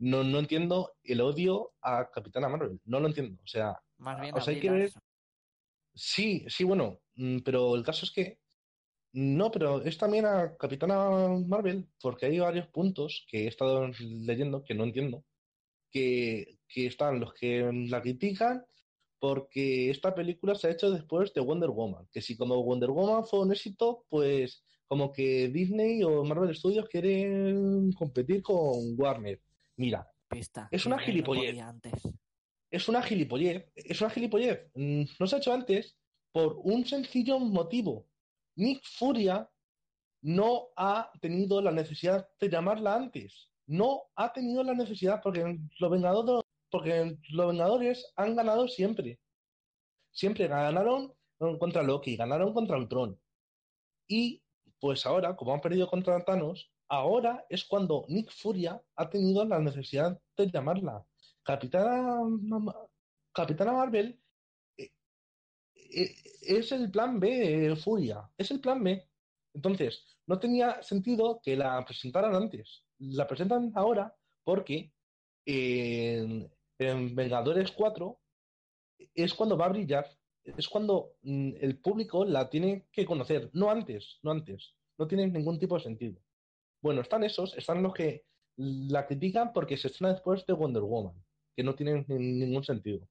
no, 0.00 0.24
no 0.24 0.38
entiendo 0.40 0.92
el 1.02 1.22
odio 1.22 1.72
a 1.80 2.10
Capitana 2.10 2.50
Marvel. 2.50 2.80
No 2.84 3.00
lo 3.00 3.06
entiendo. 3.08 3.42
O 3.42 3.46
sea, 3.46 3.80
más 3.96 4.20
bien 4.20 4.34
o 4.36 4.40
sea, 4.42 4.52
hay 4.52 4.60
que 4.60 4.70
ver- 4.70 4.92
sí, 5.94 6.44
sí, 6.48 6.64
bueno, 6.64 7.00
mm, 7.14 7.38
pero 7.38 7.74
el 7.76 7.82
caso 7.82 8.04
es 8.04 8.12
que 8.12 8.40
no, 9.12 9.50
pero 9.50 9.82
es 9.82 9.98
también 9.98 10.26
a 10.26 10.56
Capitana 10.56 11.28
Marvel, 11.46 11.88
porque 12.00 12.26
hay 12.26 12.38
varios 12.38 12.68
puntos 12.68 13.26
que 13.30 13.44
he 13.44 13.48
estado 13.48 13.88
leyendo 14.00 14.62
que 14.64 14.74
no 14.74 14.84
entiendo, 14.84 15.24
que, 15.90 16.58
que 16.68 16.86
están 16.86 17.20
los 17.20 17.32
que 17.34 17.70
la 17.88 18.02
critican 18.02 18.64
porque 19.20 19.90
esta 19.90 20.14
película 20.14 20.54
se 20.54 20.68
ha 20.68 20.70
hecho 20.70 20.90
después 20.90 21.32
de 21.34 21.40
Wonder 21.40 21.70
Woman, 21.70 22.06
que 22.12 22.22
si 22.22 22.36
como 22.36 22.62
Wonder 22.62 22.90
Woman 22.90 23.26
fue 23.26 23.40
un 23.40 23.52
éxito, 23.52 24.04
pues 24.08 24.62
como 24.86 25.12
que 25.12 25.48
Disney 25.48 26.02
o 26.02 26.24
Marvel 26.24 26.54
Studios 26.54 26.88
quieren 26.88 27.92
competir 27.92 28.42
con 28.42 28.94
Warner. 28.96 29.42
Mira, 29.76 30.08
Pista. 30.28 30.68
es 30.70 30.86
una 30.86 30.96
no 30.96 31.02
gilipollez. 31.02 31.58
antes. 31.60 31.92
es 32.70 32.88
una 32.88 33.02
gilipollez, 33.02 33.70
es 33.74 34.00
una 34.00 34.10
gilipollez. 34.10 34.70
Mm, 34.74 35.02
No 35.18 35.26
se 35.26 35.36
ha 35.36 35.38
hecho 35.38 35.52
antes 35.52 35.96
por 36.32 36.58
un 36.62 36.84
sencillo 36.86 37.38
motivo. 37.38 38.06
Nick 38.58 38.84
Furia 38.84 39.48
no 40.20 40.68
ha 40.76 41.10
tenido 41.20 41.62
la 41.62 41.70
necesidad 41.70 42.28
de 42.40 42.50
llamarla 42.50 42.96
antes. 42.96 43.52
No 43.66 44.02
ha 44.16 44.32
tenido 44.32 44.64
la 44.64 44.74
necesidad 44.74 45.20
porque 45.22 45.60
los 45.78 45.90
Vengadores, 45.90 46.44
han 48.16 48.34
ganado 48.34 48.66
siempre. 48.66 49.20
Siempre 50.10 50.48
ganaron 50.48 51.14
contra 51.60 51.84
Loki, 51.84 52.16
ganaron 52.16 52.52
contra 52.52 52.76
Ultron. 52.76 53.16
Y 54.08 54.42
pues 54.80 55.06
ahora, 55.06 55.36
como 55.36 55.54
han 55.54 55.60
perdido 55.60 55.88
contra 55.88 56.24
Thanos, 56.24 56.72
ahora 56.88 57.46
es 57.48 57.64
cuando 57.64 58.06
Nick 58.08 58.32
Furia 58.32 58.82
ha 58.96 59.08
tenido 59.08 59.44
la 59.44 59.60
necesidad 59.60 60.20
de 60.36 60.50
llamarla. 60.50 61.06
Capitana, 61.44 62.22
Capitana 63.32 63.72
Marvel 63.72 64.20
es 65.88 66.72
el 66.72 66.90
plan 66.90 67.18
B 67.20 67.74
Furia. 67.76 68.28
Es 68.36 68.50
el 68.50 68.60
plan 68.60 68.82
B. 68.82 69.02
Entonces, 69.54 70.04
no 70.26 70.38
tenía 70.38 70.82
sentido 70.82 71.40
que 71.42 71.56
la 71.56 71.84
presentaran 71.84 72.34
antes. 72.34 72.84
La 72.98 73.26
presentan 73.26 73.72
ahora 73.74 74.14
porque 74.44 74.92
en, 75.46 76.50
en 76.78 77.14
Vengadores 77.14 77.72
4 77.72 78.20
es 79.14 79.34
cuando 79.34 79.56
va 79.56 79.66
a 79.66 79.70
brillar, 79.70 80.06
es 80.44 80.68
cuando 80.68 81.14
mm, 81.22 81.52
el 81.60 81.78
público 81.80 82.24
la 82.24 82.48
tiene 82.50 82.86
que 82.92 83.04
conocer, 83.06 83.50
no 83.52 83.70
antes, 83.70 84.18
no 84.22 84.30
antes. 84.30 84.74
No 84.98 85.06
tiene 85.06 85.28
ningún 85.28 85.58
tipo 85.58 85.76
de 85.76 85.82
sentido. 85.82 86.20
Bueno, 86.82 87.00
están 87.02 87.22
esos, 87.24 87.56
están 87.56 87.82
los 87.82 87.94
que 87.94 88.24
la 88.56 89.06
critican 89.06 89.52
porque 89.52 89.76
se 89.76 89.88
estrena 89.88 90.12
después 90.14 90.44
de 90.46 90.52
Wonder 90.52 90.82
Woman, 90.82 91.14
que 91.56 91.62
no 91.62 91.74
tienen 91.74 92.04
ni- 92.08 92.18
ningún 92.44 92.64
sentido. 92.64 93.08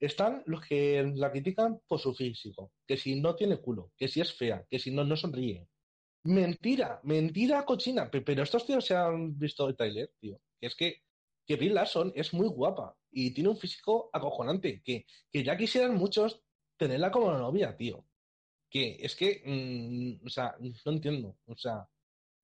Están 0.00 0.42
los 0.46 0.62
que 0.66 1.02
la 1.14 1.30
critican 1.30 1.80
por 1.86 2.00
su 2.00 2.14
físico, 2.14 2.72
que 2.86 2.96
si 2.96 3.20
no 3.20 3.36
tiene 3.36 3.58
culo, 3.60 3.92
que 3.96 4.08
si 4.08 4.20
es 4.22 4.32
fea, 4.32 4.64
que 4.68 4.78
si 4.78 4.90
no, 4.90 5.04
no 5.04 5.14
sonríe. 5.14 5.68
Mentira, 6.24 7.00
mentira 7.04 7.64
cochina. 7.64 8.10
Pe- 8.10 8.22
Pero 8.22 8.42
estos 8.42 8.66
tíos 8.66 8.84
se 8.84 8.94
han 8.96 9.38
visto 9.38 9.68
el 9.68 9.76
trailer, 9.76 10.12
tío. 10.18 10.40
Que 10.58 10.66
es 10.66 10.74
que, 10.74 11.02
que 11.46 11.56
Brie 11.56 11.70
Larson 11.70 12.12
es 12.14 12.32
muy 12.32 12.48
guapa 12.48 12.96
y 13.10 13.32
tiene 13.32 13.50
un 13.50 13.56
físico 13.56 14.10
acojonante, 14.12 14.82
que, 14.82 15.04
que 15.30 15.42
ya 15.44 15.56
quisieran 15.56 15.96
muchos 15.96 16.42
tenerla 16.78 17.10
como 17.10 17.32
novia, 17.32 17.76
tío. 17.76 18.06
Que 18.70 18.98
es 19.00 19.16
que, 19.16 19.42
mm, 19.44 20.26
o 20.26 20.28
sea, 20.30 20.56
no 20.60 20.92
entiendo. 20.92 21.36
O 21.46 21.56
sea, 21.56 21.88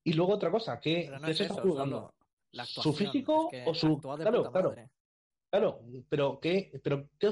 y 0.03 0.13
luego 0.13 0.33
otra 0.33 0.51
cosa, 0.51 0.79
¿qué, 0.79 1.03
Pero 1.05 1.19
no 1.19 1.27
es 1.27 1.37
se 1.37 1.43
está 1.43 1.61
jugando? 1.61 2.13
¿Su 2.65 2.93
físico 2.93 3.49
es 3.51 3.63
que 3.63 3.69
o 3.69 3.73
su- 3.73 3.99
claro, 3.99 4.51
claro. 4.51 4.69
madre. 4.69 4.89
Claro, 5.49 5.79
pero 6.09 6.39
¿qué, 6.41 6.71
pero 6.83 7.09
qué, 7.19 7.29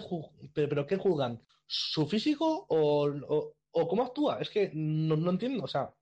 pero, 0.53 0.69
pero 0.69 0.87
qué 0.87 0.97
juzgan? 0.97 1.41
¿Su 1.67 2.07
físico 2.07 2.65
o, 2.69 3.07
o, 3.07 3.55
o 3.71 3.87
cómo 3.87 4.03
actúa? 4.03 4.39
Es 4.39 4.49
que 4.49 4.71
no, 4.73 5.15
no 5.17 5.31
entiendo, 5.31 5.63
o 5.65 5.67
sea, 5.67 5.93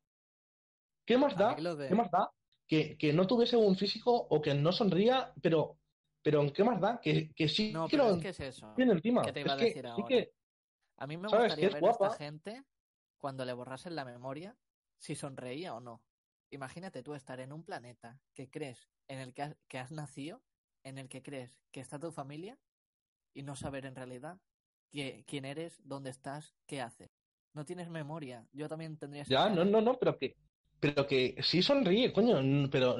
¿qué 1.06 1.18
más 1.18 1.38
da? 1.38 1.56
de- 1.56 1.88
¿Qué 1.88 1.96
más 1.96 2.12
da 2.12 2.32
que, 2.68 2.98
que 2.98 3.14
no 3.14 3.28
tuviese 3.28 3.58
un 3.58 3.76
físico 3.76 4.12
o 4.30 4.42
que 4.42 4.54
no 4.54 4.72
sonría, 4.72 5.34
pero, 5.42 5.80
pero 6.22 6.52
¿qué 6.54 6.64
más 6.64 6.80
da? 6.80 7.00
Que, 7.02 7.34
que 7.36 7.48
sí 7.50 7.74
No, 7.74 7.88
que 7.90 7.98
lo 7.98 8.10
es 8.16 8.22
que 8.22 8.30
es 8.30 8.40
eso. 8.40 8.74
tiene 8.76 8.94
encima. 8.94 9.24
¿Qué 9.26 9.34
te 9.34 9.40
iba 9.42 9.50
Es 9.50 9.54
a 9.54 9.58
que 9.58 9.66
decir 9.66 9.86
ahora? 9.88 10.08
que 10.08 10.32
A 10.98 11.08
mí 11.08 11.18
me 11.18 11.28
gustaría 11.30 11.70
Que 11.70 11.76
ver 11.76 11.86
a 11.86 11.92
esta 11.92 12.10
gente 12.12 12.64
cuando 13.18 13.46
le 13.46 13.54
borrasen 13.54 13.96
la 13.96 14.06
memoria 14.06 14.58
si 14.98 15.16
sonreía 15.16 15.76
o 15.76 15.80
no. 15.82 16.04
Imagínate 16.52 17.04
tú 17.04 17.16
estar 17.16 17.40
en 17.40 17.52
un 17.54 17.64
planeta 17.64 18.22
que 18.34 18.50
crees 18.50 18.92
en 19.08 19.20
el 19.20 19.34
que 19.34 19.42
has, 19.44 19.58
que 19.68 19.80
has 19.80 19.92
nacido, 19.92 20.44
en 20.84 20.98
el 20.98 21.08
que 21.10 21.22
crees 21.22 21.60
que 21.72 21.80
está 21.80 22.00
tu 22.00 22.12
familia 22.12 22.58
y 23.34 23.44
no 23.44 23.56
saber 23.56 23.86
en 23.86 23.96
realidad 23.96 24.38
que- 24.92 25.24
quién 25.28 25.46
eres, 25.46 25.80
dónde 25.84 26.10
estás, 26.12 26.54
qué 26.68 26.82
haces. 26.82 27.10
No 27.54 27.66
tienes 27.66 27.90
memoria. 27.90 28.48
Yo 28.52 28.68
también 28.68 28.98
tendría 28.98 29.24
ya, 29.24 29.50
no, 29.50 29.64
no, 29.66 29.82
no, 29.82 29.98
pero 30.00 30.18
que 30.18 30.36
pero 30.80 31.08
que 31.08 31.38
sí 31.42 31.64
sonríe, 31.64 32.12
coño, 32.12 32.42
pero 32.70 32.98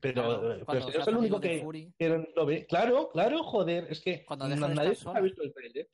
pero, 0.00 0.22
Claro, 0.22 0.64
pero 0.66 0.80
se 0.82 0.88
eres 0.90 1.00
hace 1.00 1.10
el 1.10 1.16
único 1.16 1.40
que, 1.40 1.92
que 1.98 2.24
lo 2.36 2.46
ve. 2.46 2.66
Claro, 2.66 3.08
claro, 3.10 3.42
joder, 3.42 3.88
es 3.90 4.00
que 4.00 4.24
Cuando 4.24 4.46
nadie 4.46 4.92
estar 4.92 4.92
ha 4.92 4.94
sola. 4.94 5.20
visto 5.20 5.42
el 5.42 5.52
trailer. 5.52 5.90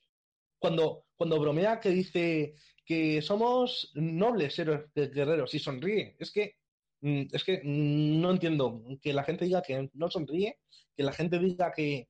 Cuando, 0.59 1.07
cuando 1.17 1.41
bromea 1.41 1.81
que 1.81 1.89
dice 1.89 2.55
que 2.85 3.23
somos 3.23 3.91
nobles 3.95 4.59
héroes 4.59 4.83
gue- 4.95 5.11
guerreros 5.11 5.55
y 5.55 5.59
sonríe, 5.59 6.17
es 6.19 6.31
que 6.31 6.57
es 7.03 7.45
que 7.45 7.61
mm, 7.65 8.21
no 8.21 8.31
entiendo 8.33 8.83
que 9.03 9.13
la 9.13 9.25
gente 9.25 9.45
diga 9.47 9.63
que 9.63 9.91
no 9.95 10.11
sonríe, 10.11 10.59
que 10.97 11.03
la 11.05 11.13
gente 11.13 11.39
diga 11.39 11.73
que 11.73 12.09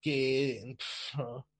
que 0.00 0.76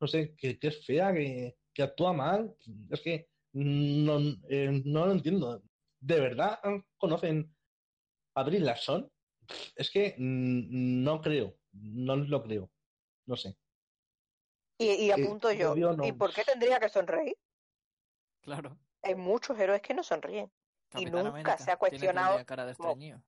no 0.00 0.06
sé, 0.06 0.34
que, 0.36 0.58
que 0.58 0.68
es 0.68 0.86
fea, 0.86 1.12
que, 1.12 1.56
que 1.74 1.82
actúa 1.82 2.12
mal, 2.12 2.56
es 2.90 3.00
que 3.02 3.28
no, 3.52 4.18
eh, 4.48 4.82
no 4.84 5.06
lo 5.06 5.12
entiendo. 5.12 5.62
¿De 6.00 6.20
verdad 6.20 6.58
conocen 6.98 7.56
a 8.36 8.44
Brie 8.44 8.60
Larson? 8.60 9.10
Es 9.76 9.90
que 9.90 10.14
mm, 10.18 11.02
no 11.04 11.20
creo, 11.22 11.58
no 11.72 12.16
lo 12.16 12.42
creo, 12.42 12.70
no 13.26 13.36
sé. 13.36 13.56
Y, 14.78 14.92
y 15.06 15.10
Eh, 15.10 15.12
apunto 15.12 15.52
yo, 15.52 15.76
no. 15.76 16.04
¿y 16.06 16.12
por 16.12 16.32
qué 16.32 16.44
tendría 16.44 16.80
que 16.80 16.88
sonreír? 16.88 17.36
claro. 18.40 18.78
Hay 19.02 19.16
muchos 19.16 19.58
héroes 19.58 19.82
que 19.82 19.92
no 19.94 20.04
sonríen. 20.04 20.52
Y 20.96 21.06
nunca 21.06 21.28
América 21.28 21.58
se 21.58 21.70
ha 21.70 21.76
cuestionado 21.76 22.36
día 22.36 22.44
cara 22.44 22.64
de 22.66 22.74
como- 22.74 22.90
estreñido. 22.90 23.22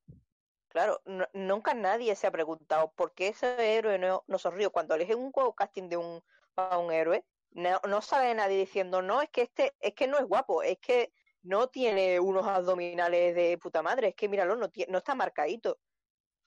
Claro, 0.68 1.00
no- 1.04 1.28
nunca 1.32 1.74
nadie 1.74 2.14
se 2.14 2.26
ha 2.26 2.30
preguntado 2.30 2.92
por 2.92 3.12
qué 3.12 3.28
ese 3.28 3.76
héroe 3.76 3.98
no, 3.98 4.22
no 4.28 4.38
sonrió. 4.38 4.70
Cuando 4.70 4.94
eligen 4.94 5.18
un 5.18 5.32
juego 5.32 5.54
casting 5.54 5.88
de 5.88 5.96
un, 5.96 6.22
a 6.56 6.78
un 6.78 6.92
héroe, 6.92 7.24
no, 7.50 7.80
no 7.88 8.00
sale 8.02 8.32
nadie 8.34 8.56
diciendo, 8.58 9.02
no, 9.02 9.20
es 9.20 9.30
que 9.30 9.42
este, 9.42 9.74
es 9.80 9.94
que 9.94 10.06
no 10.06 10.18
es 10.18 10.26
guapo, 10.26 10.62
es 10.62 10.78
que 10.78 11.12
no 11.42 11.68
tiene 11.68 12.20
unos 12.20 12.46
abdominales 12.46 13.34
de 13.34 13.58
puta 13.58 13.82
madre, 13.82 14.08
es 14.08 14.14
que 14.14 14.28
míralo, 14.28 14.54
no, 14.56 14.70
no 14.88 14.98
está 14.98 15.14
marcadito. 15.14 15.78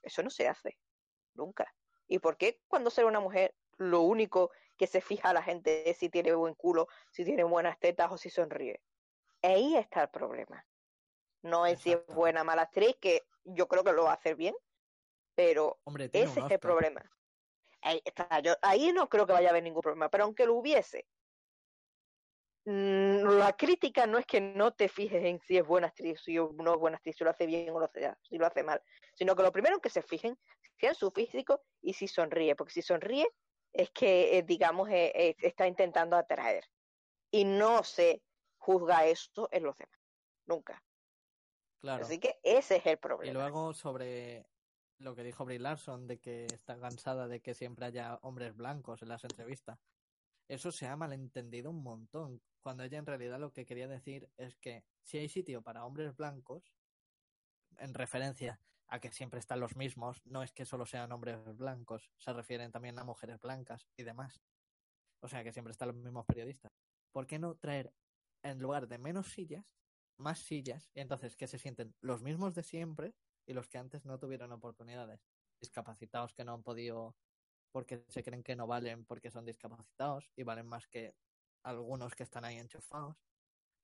Eso 0.02 0.24
no 0.24 0.30
se 0.30 0.48
hace, 0.48 0.78
nunca. 1.34 1.74
¿Y 2.08 2.20
por 2.20 2.38
qué 2.38 2.62
cuando 2.68 2.90
sale 2.90 3.08
una 3.08 3.20
mujer 3.20 3.56
lo 3.78 4.02
único 4.02 4.52
que 4.78 4.88
se 4.88 5.02
fija 5.02 5.30
a 5.32 5.34
la 5.34 5.44
gente 5.44 5.90
es 5.90 5.98
si 5.98 6.10
tiene 6.10 6.34
buen 6.34 6.56
culo, 6.56 6.88
si 7.12 7.26
tiene 7.26 7.44
buenas 7.44 7.78
tetas 7.80 8.12
o 8.12 8.18
si 8.18 8.30
sonríe? 8.30 8.82
Ahí 9.42 9.76
está 9.76 10.04
el 10.04 10.10
problema. 10.10 10.66
No 11.44 11.66
es 11.66 11.80
si 11.82 11.92
es 11.92 12.06
buena 12.08 12.42
o 12.42 12.46
mala 12.46 12.64
actriz, 12.64 12.96
que 13.00 13.22
yo 13.44 13.68
creo 13.68 13.84
que 13.84 13.94
lo 13.94 14.06
va 14.06 14.12
a 14.12 14.16
hacer 14.16 14.36
bien, 14.36 14.56
pero 15.36 15.80
Hombre, 15.84 16.10
ese 16.12 16.40
es 16.40 16.52
el 16.52 16.60
problema. 16.60 17.02
Ahí, 17.82 18.02
está, 18.06 18.40
yo, 18.40 18.56
ahí 18.62 18.92
no 18.94 19.10
creo 19.10 19.26
que 19.28 19.34
vaya 19.34 19.50
a 19.50 19.52
haber 19.52 19.64
ningún 19.64 19.82
problema, 19.82 20.10
pero 20.10 20.24
aunque 20.24 20.46
lo 20.46 20.56
hubiese, 20.56 21.06
mm, 22.66 23.38
la 23.38 23.54
crítica 23.58 24.08
no 24.08 24.18
es 24.18 24.26
que 24.26 24.40
no 24.40 24.74
te 24.74 24.88
fijes 24.88 25.24
en 25.26 25.42
si 25.42 25.58
es 25.58 25.66
buena 25.66 25.88
actriz, 25.88 26.22
si 26.22 26.36
no 26.36 26.74
es 26.74 26.80
buena 26.80 26.98
actriz, 26.98 27.18
si 27.18 27.24
lo 27.26 27.30
hace 27.30 27.46
bien 27.46 27.70
o 27.72 27.80
lo 27.80 27.86
hace, 27.86 28.14
si 28.22 28.38
lo 28.38 28.48
hace 28.48 28.64
mal, 28.64 28.82
sino 29.16 29.36
que 29.36 29.44
lo 29.44 29.52
primero 29.52 29.82
que 29.82 29.90
se 29.90 30.02
fijen 30.02 30.38
si 30.80 30.86
en 30.86 30.96
su 30.96 31.12
físico 31.12 31.62
y 31.82 31.94
si 31.94 32.08
sonríe, 32.08 32.56
porque 32.56 32.74
si 32.74 32.82
sonríe 32.82 33.28
es 33.74 33.90
que, 33.90 34.38
eh, 34.38 34.44
digamos, 34.44 34.90
eh, 34.90 35.12
eh, 35.16 35.36
está 35.40 35.68
intentando 35.68 36.16
atraer. 36.16 36.64
Y 37.32 37.44
no 37.44 37.84
se 37.84 38.22
juzga 38.58 39.08
eso 39.08 39.50
en 39.52 39.64
los 39.64 39.76
demás, 39.76 40.00
nunca. 40.46 40.82
Claro. 41.84 42.06
Así 42.06 42.18
que 42.18 42.40
ese 42.44 42.78
es 42.78 42.86
el 42.86 42.94
Y 42.94 42.96
problema. 42.96 43.34
luego 43.34 43.74
sobre 43.74 44.48
lo 45.00 45.16
que 45.16 45.24
dijo 45.24 45.44
Brie 45.44 45.60
Larson 45.60 46.08
de 46.08 46.18
que 46.18 46.46
está 46.46 46.80
cansada 46.80 47.28
de 47.28 47.42
que 47.42 47.54
siempre 47.54 47.86
haya 47.86 48.20
hombres 48.22 48.56
blancos 48.56 49.02
en 49.02 49.10
las 49.10 49.26
entrevistas. 49.26 49.80
Eso 50.48 50.72
se 50.72 50.88
ha 50.88 50.96
malentendido 50.96 51.72
un 51.72 51.84
montón, 51.84 52.42
cuando 52.62 52.84
ella 52.84 53.00
en 53.00 53.06
realidad 53.06 53.38
lo 53.38 53.52
que 53.52 53.66
quería 53.66 53.90
decir 53.90 54.30
es 54.38 54.56
que 54.56 54.86
si 55.02 55.18
hay 55.18 55.28
sitio 55.28 55.62
para 55.62 55.86
hombres 55.86 56.16
blancos, 56.16 56.74
en 57.80 57.94
referencia 57.94 58.62
a 58.88 59.00
que 59.02 59.12
siempre 59.12 59.42
están 59.42 59.60
los 59.60 59.76
mismos, 59.76 60.22
no 60.26 60.42
es 60.42 60.54
que 60.54 60.64
solo 60.66 60.86
sean 60.86 61.12
hombres 61.12 61.38
blancos, 61.58 62.12
se 62.18 62.32
refieren 62.32 62.72
también 62.72 62.98
a 62.98 63.04
mujeres 63.04 63.42
blancas 63.42 63.90
y 63.98 64.04
demás. 64.04 64.42
O 65.20 65.28
sea 65.28 65.44
que 65.44 65.52
siempre 65.52 65.72
están 65.72 65.90
los 65.90 65.98
mismos 65.98 66.26
periodistas. 66.26 66.72
¿Por 67.12 67.28
qué 67.28 67.40
no 67.40 67.56
traer 67.56 67.94
en 68.42 68.60
lugar 68.60 68.88
de 68.88 69.00
menos 69.00 69.28
sillas, 69.34 69.66
más 70.18 70.40
sillas, 70.40 70.90
y 70.94 71.00
entonces 71.00 71.36
que 71.36 71.48
se 71.48 71.60
sienten 71.60 71.96
los 72.02 72.22
mismos 72.22 72.56
de 72.56 72.64
siempre 72.64 73.16
y 73.46 73.54
los 73.54 73.68
que 73.68 73.78
antes 73.78 74.06
no 74.06 74.20
tuvieron 74.20 74.52
oportunidades? 74.52 75.22
Discapacitados 75.62 76.34
que 76.34 76.44
no 76.44 76.54
han 76.54 76.64
podido 76.64 77.16
porque 77.72 78.06
se 78.08 78.24
creen 78.24 78.44
que 78.44 78.56
no 78.56 78.68
valen 78.68 79.06
porque 79.06 79.32
son 79.32 79.46
discapacitados 79.46 80.30
y 80.36 80.44
valen 80.44 80.68
más 80.68 80.88
que 80.88 81.16
algunos 81.64 82.14
que 82.16 82.24
están 82.24 82.46
ahí 82.46 82.58
enchufados, 82.58 83.18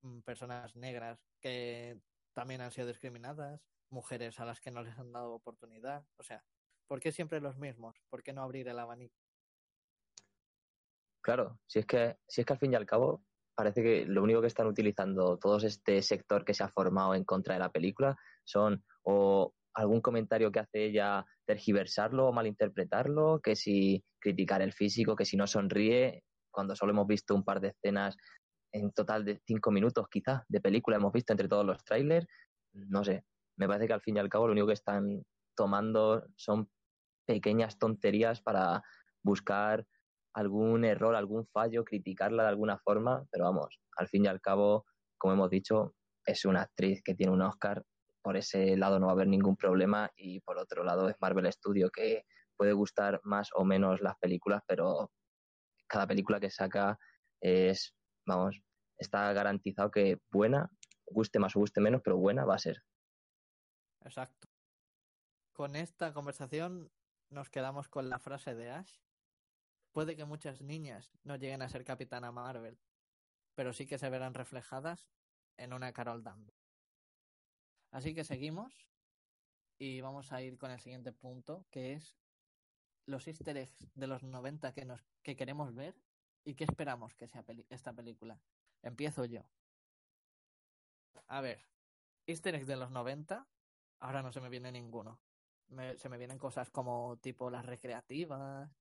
mm, 0.01 0.19
personas 0.21 0.75
negras 0.75 1.19
que 1.41 1.99
también 2.33 2.61
han 2.61 2.71
sido 2.71 2.87
discriminadas, 2.87 3.61
mujeres 3.89 4.39
a 4.39 4.45
las 4.45 4.59
que 4.61 4.71
no 4.71 4.83
les 4.83 4.97
han 4.97 5.11
dado 5.11 5.33
oportunidad, 5.33 6.05
o 6.17 6.23
sea, 6.23 6.45
¿por 6.87 6.99
qué 6.99 7.11
siempre 7.11 7.41
los 7.41 7.57
mismos? 7.57 7.97
¿Por 8.09 8.21
qué 8.21 8.31
no 8.31 8.43
abrir 8.43 8.67
el 8.67 8.77
abanico? 8.77 9.19
Claro, 11.21 11.59
si 11.65 11.79
es 11.79 11.85
que, 11.85 12.17
si 12.27 12.41
es 12.41 12.47
que 12.47 12.53
al 12.53 12.59
fin 12.59 12.73
y 12.73 12.75
al 12.75 12.85
cabo 12.85 13.23
parece 13.59 13.83
que 13.83 14.05
lo 14.05 14.23
único 14.23 14.39
que 14.39 14.47
están 14.47 14.67
utilizando 14.67 15.37
todo 15.37 15.57
este 15.57 16.01
sector 16.01 16.45
que 16.45 16.53
se 16.53 16.63
ha 16.63 16.69
formado 16.69 17.13
en 17.13 17.25
contra 17.25 17.55
de 17.55 17.59
la 17.59 17.69
película 17.69 18.15
son 18.45 18.85
o 19.03 19.53
algún 19.73 19.99
comentario 19.99 20.49
que 20.49 20.61
hace 20.61 20.85
ella 20.85 21.25
tergiversarlo 21.45 22.27
o 22.27 22.31
malinterpretarlo, 22.31 23.41
que 23.43 23.57
si 23.57 24.01
criticar 24.17 24.61
el 24.61 24.71
físico, 24.71 25.13
que 25.13 25.25
si 25.25 25.35
no 25.35 25.45
sonríe, 25.45 26.23
cuando 26.49 26.73
solo 26.73 26.93
hemos 26.93 27.05
visto 27.05 27.35
un 27.35 27.43
par 27.43 27.59
de 27.59 27.73
escenas 27.75 28.15
en 28.71 28.93
total 28.93 29.25
de 29.25 29.41
cinco 29.45 29.71
minutos 29.71 30.07
quizás 30.09 30.43
de 30.47 30.61
película 30.61 30.95
hemos 30.95 31.11
visto 31.11 31.33
entre 31.33 31.49
todos 31.49 31.65
los 31.65 31.83
trailers, 31.83 32.27
no 32.71 33.03
sé, 33.03 33.25
me 33.57 33.67
parece 33.67 33.87
que 33.87 33.93
al 33.93 34.01
fin 34.01 34.15
y 34.15 34.19
al 34.19 34.29
cabo 34.29 34.47
lo 34.47 34.53
único 34.53 34.67
que 34.67 34.73
están 34.73 35.21
tomando 35.53 36.23
son 36.37 36.69
pequeñas 37.27 37.77
tonterías 37.77 38.39
para 38.39 38.81
buscar 39.21 39.85
algún 40.33 40.85
error, 40.85 41.15
algún 41.15 41.45
fallo, 41.47 41.83
criticarla 41.83 42.43
de 42.43 42.49
alguna 42.49 42.77
forma, 42.79 43.25
pero 43.31 43.45
vamos, 43.45 43.79
al 43.97 44.07
fin 44.07 44.25
y 44.25 44.27
al 44.27 44.41
cabo, 44.41 44.85
como 45.17 45.33
hemos 45.33 45.49
dicho, 45.49 45.95
es 46.25 46.45
una 46.45 46.61
actriz 46.61 47.01
que 47.03 47.15
tiene 47.15 47.33
un 47.33 47.41
Oscar, 47.41 47.83
por 48.21 48.37
ese 48.37 48.77
lado 48.77 48.99
no 48.99 49.07
va 49.07 49.13
a 49.13 49.15
haber 49.15 49.27
ningún 49.27 49.55
problema 49.55 50.11
y 50.15 50.41
por 50.41 50.57
otro 50.57 50.83
lado 50.83 51.09
es 51.09 51.15
Marvel 51.19 51.51
Studio 51.51 51.89
que 51.89 52.25
puede 52.55 52.73
gustar 52.73 53.21
más 53.23 53.49
o 53.55 53.63
menos 53.63 54.01
las 54.01 54.17
películas, 54.17 54.61
pero 54.67 55.11
cada 55.87 56.05
película 56.05 56.39
que 56.39 56.51
saca 56.51 56.99
es, 57.41 57.95
vamos, 58.25 58.61
está 58.97 59.31
garantizado 59.33 59.89
que 59.89 60.19
buena 60.29 60.69
guste 61.11 61.39
más 61.39 61.55
o 61.55 61.59
guste 61.59 61.81
menos, 61.81 62.01
pero 62.03 62.17
buena 62.17 62.45
va 62.45 62.55
a 62.55 62.59
ser. 62.59 62.83
Exacto. 64.01 64.47
Con 65.53 65.75
esta 65.75 66.13
conversación 66.13 66.91
nos 67.29 67.49
quedamos 67.49 67.89
con 67.89 68.09
la 68.09 68.19
frase 68.19 68.55
de 68.55 68.71
Ash. 68.71 68.99
Puede 69.91 70.15
que 70.15 70.25
muchas 70.25 70.61
niñas 70.61 71.11
no 71.23 71.35
lleguen 71.35 71.61
a 71.61 71.69
ser 71.69 71.83
Capitana 71.83 72.31
Marvel, 72.31 72.79
pero 73.55 73.73
sí 73.73 73.85
que 73.85 73.97
se 73.97 74.09
verán 74.09 74.33
reflejadas 74.33 75.09
en 75.57 75.73
una 75.73 75.91
Carol 75.93 76.23
Danvers. 76.23 76.69
Así 77.91 78.13
que 78.13 78.23
seguimos 78.23 78.87
y 79.79 80.01
vamos 80.01 80.31
a 80.31 80.41
ir 80.41 80.57
con 80.57 80.71
el 80.71 80.79
siguiente 80.79 81.11
punto, 81.11 81.65
que 81.71 81.93
es 81.93 82.17
los 83.05 83.27
easter 83.27 83.57
eggs 83.57 83.89
de 83.95 84.07
los 84.07 84.23
90 84.23 84.73
que, 84.73 84.85
nos, 84.85 85.03
que 85.23 85.35
queremos 85.35 85.73
ver 85.73 85.95
y 86.43 86.55
qué 86.55 86.65
esperamos 86.65 87.15
que 87.15 87.27
sea 87.27 87.43
esta 87.69 87.93
película. 87.93 88.39
Empiezo 88.83 89.25
yo. 89.25 89.43
A 91.27 91.41
ver, 91.41 91.65
easter 92.27 92.55
eggs 92.55 92.67
de 92.67 92.75
los 92.75 92.91
90, 92.91 93.47
ahora 93.99 94.21
no 94.21 94.31
se 94.31 94.41
me 94.41 94.49
viene 94.49 94.71
ninguno. 94.71 95.19
Se 95.97 96.09
me 96.09 96.17
vienen 96.17 96.39
cosas 96.39 96.69
como 96.69 97.17
tipo 97.17 97.49
las 97.49 97.65
recreativas, 97.65 98.71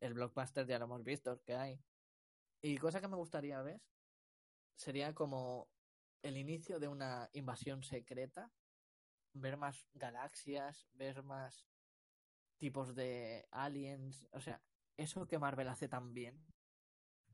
el 0.00 0.14
blockbuster 0.14 0.66
ya 0.66 0.78
lo 0.78 0.86
hemos 0.86 1.04
visto 1.04 1.42
que 1.42 1.54
hay. 1.54 1.80
Y 2.62 2.78
cosa 2.78 3.00
que 3.00 3.08
me 3.08 3.16
gustaría 3.16 3.60
ver 3.62 3.80
sería 4.74 5.14
como 5.14 5.68
el 6.22 6.36
inicio 6.36 6.80
de 6.80 6.88
una 6.88 7.30
invasión 7.32 7.82
secreta, 7.82 8.50
ver 9.32 9.56
más 9.56 9.86
galaxias, 9.94 10.88
ver 10.94 11.22
más 11.22 11.66
tipos 12.58 12.94
de 12.94 13.46
aliens, 13.50 14.26
o 14.32 14.40
sea, 14.40 14.60
eso 14.96 15.26
que 15.26 15.38
Marvel 15.38 15.68
hace 15.68 15.88
tan 15.88 16.14
bien, 16.14 16.44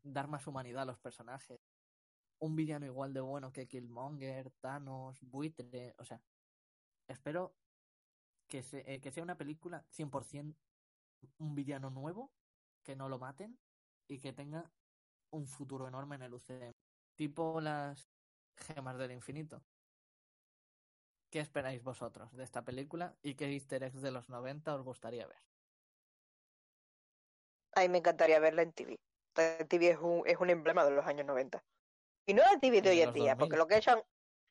dar 0.03 0.29
más 0.29 0.47
humanidad 0.47 0.83
a 0.83 0.87
los 0.87 0.99
personajes, 0.99 1.61
un 2.39 2.57
villano 2.57 2.87
igual 2.87 3.13
de 3.13 3.21
bueno 3.21 3.53
que 3.53 3.69
Killmonger, 3.69 4.51
Thanos, 4.61 5.23
Buitre, 5.23 5.95
o 5.99 6.05
sea, 6.05 6.21
espero 7.07 7.55
que, 8.49 8.63
se, 8.63 8.93
eh, 8.93 9.01
que 9.01 9.13
sea 9.13 9.23
una 9.23 9.39
película 9.39 9.87
100% 9.91 10.57
un 11.39 11.55
villano 11.55 11.91
nuevo, 11.91 12.33
que 12.83 12.97
no 12.97 13.09
lo 13.09 13.19
maten 13.19 13.59
y 14.09 14.19
que 14.19 14.33
tenga 14.33 14.71
un 15.31 15.47
futuro 15.47 15.89
enorme 15.89 16.17
en 16.17 16.23
el 16.23 16.35
UCM. 16.35 16.73
Tipo 17.15 17.61
las 17.61 18.11
gemas 18.57 18.99
del 18.99 19.13
infinito. 19.13 19.63
¿Qué 21.31 21.41
esperáis 21.41 21.83
vosotros 21.83 22.31
de 22.37 22.45
esta 22.45 22.63
película 22.63 23.17
y 23.23 23.35
qué 23.35 23.47
easter 23.47 23.83
eggs 23.83 24.03
de 24.03 24.11
los 24.11 24.29
90 24.29 24.75
os 24.75 24.83
gustaría 24.83 25.27
ver? 25.27 25.39
A 27.75 27.81
mí 27.81 27.89
me 27.89 27.99
encantaría 27.99 28.39
verla 28.39 28.63
en 28.63 28.73
TV. 28.73 29.01
La 29.37 29.67
TV 29.67 29.91
es 29.91 29.99
un, 29.99 30.23
es 30.27 30.37
un 30.39 30.51
emblema 30.51 30.85
de 30.85 30.91
los 30.91 31.07
años 31.07 31.25
90. 31.25 31.65
Y 32.27 32.35
no 32.35 32.43
la 32.43 32.61
TV 32.61 32.83
de 32.83 32.91
hoy 32.91 33.01
en 33.01 33.13
día, 33.15 33.37
porque 33.37 33.57
lo 33.57 33.67
que, 33.67 33.77
echan, 33.77 34.03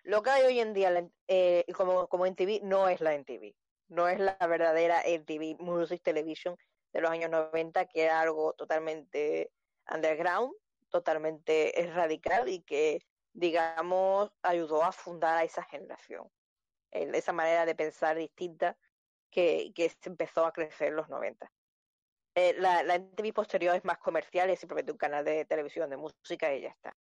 lo 0.04 0.24
que 0.24 0.32
hay 0.32 0.44
hoy 0.44 0.60
en 0.60 0.74
día 0.74 1.08
eh, 1.28 1.64
como, 1.76 2.08
como 2.08 2.26
en 2.26 2.36
TV 2.36 2.60
no 2.64 2.90
es 2.90 3.00
la 3.00 3.14
en 3.14 3.26
TV. 3.26 3.56
No 3.88 4.08
es 4.08 4.20
la 4.20 4.36
verdadera 4.48 5.04
TV 5.04 5.56
Music 5.60 6.02
Television 6.02 6.58
de 6.94 7.02
los 7.02 7.12
años 7.12 7.30
90, 7.30 7.86
que 7.86 8.04
era 8.04 8.22
algo 8.22 8.54
totalmente 8.54 9.52
underground, 9.94 10.54
totalmente 10.90 11.74
radical 11.94 12.50
y 12.50 12.62
que, 12.62 13.06
digamos, 13.34 14.32
ayudó 14.42 14.84
a 14.84 14.92
fundar 14.92 15.38
a 15.38 15.44
esa 15.44 15.64
generación. 15.64 16.30
Esa 16.92 17.32
manera 17.32 17.66
de 17.66 17.76
pensar 17.76 18.18
distinta 18.18 18.78
que, 19.30 19.72
que 19.74 19.92
empezó 20.04 20.46
a 20.46 20.52
crecer 20.52 20.90
en 20.90 20.98
los 20.98 21.10
90. 21.10 21.52
Eh, 22.36 22.56
la, 22.58 22.84
la 22.84 23.02
posterior 23.34 23.76
es 23.76 23.84
más 23.84 23.98
comercial, 23.98 24.50
es 24.50 24.60
simplemente 24.60 24.92
un 24.92 24.98
canal 24.98 25.26
de 25.26 25.46
televisión 25.46 25.90
de 25.90 25.98
música 25.98 26.54
y 26.54 26.62
ya 26.62 26.70
está. 26.70 26.96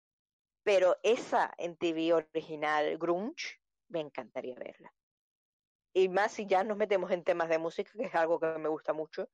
Pero 0.62 0.97
esa 1.03 1.53
MTV 1.59 2.14
original, 2.14 2.97
Grunge, 2.99 3.61
me 3.89 4.01
encantaría 4.01 4.55
verla. 4.55 4.93
Y 5.95 6.09
más 6.09 6.32
si 6.32 6.47
ya 6.47 6.64
nos 6.64 6.76
metemos 6.76 7.11
en 7.11 7.24
temas 7.24 7.49
de 7.49 7.59
música, 7.59 7.91
que 7.97 8.05
es 8.05 8.14
algo 8.14 8.39
que 8.39 8.47
me 8.59 8.68
gusta 8.68 8.93
mucho. 8.93 9.28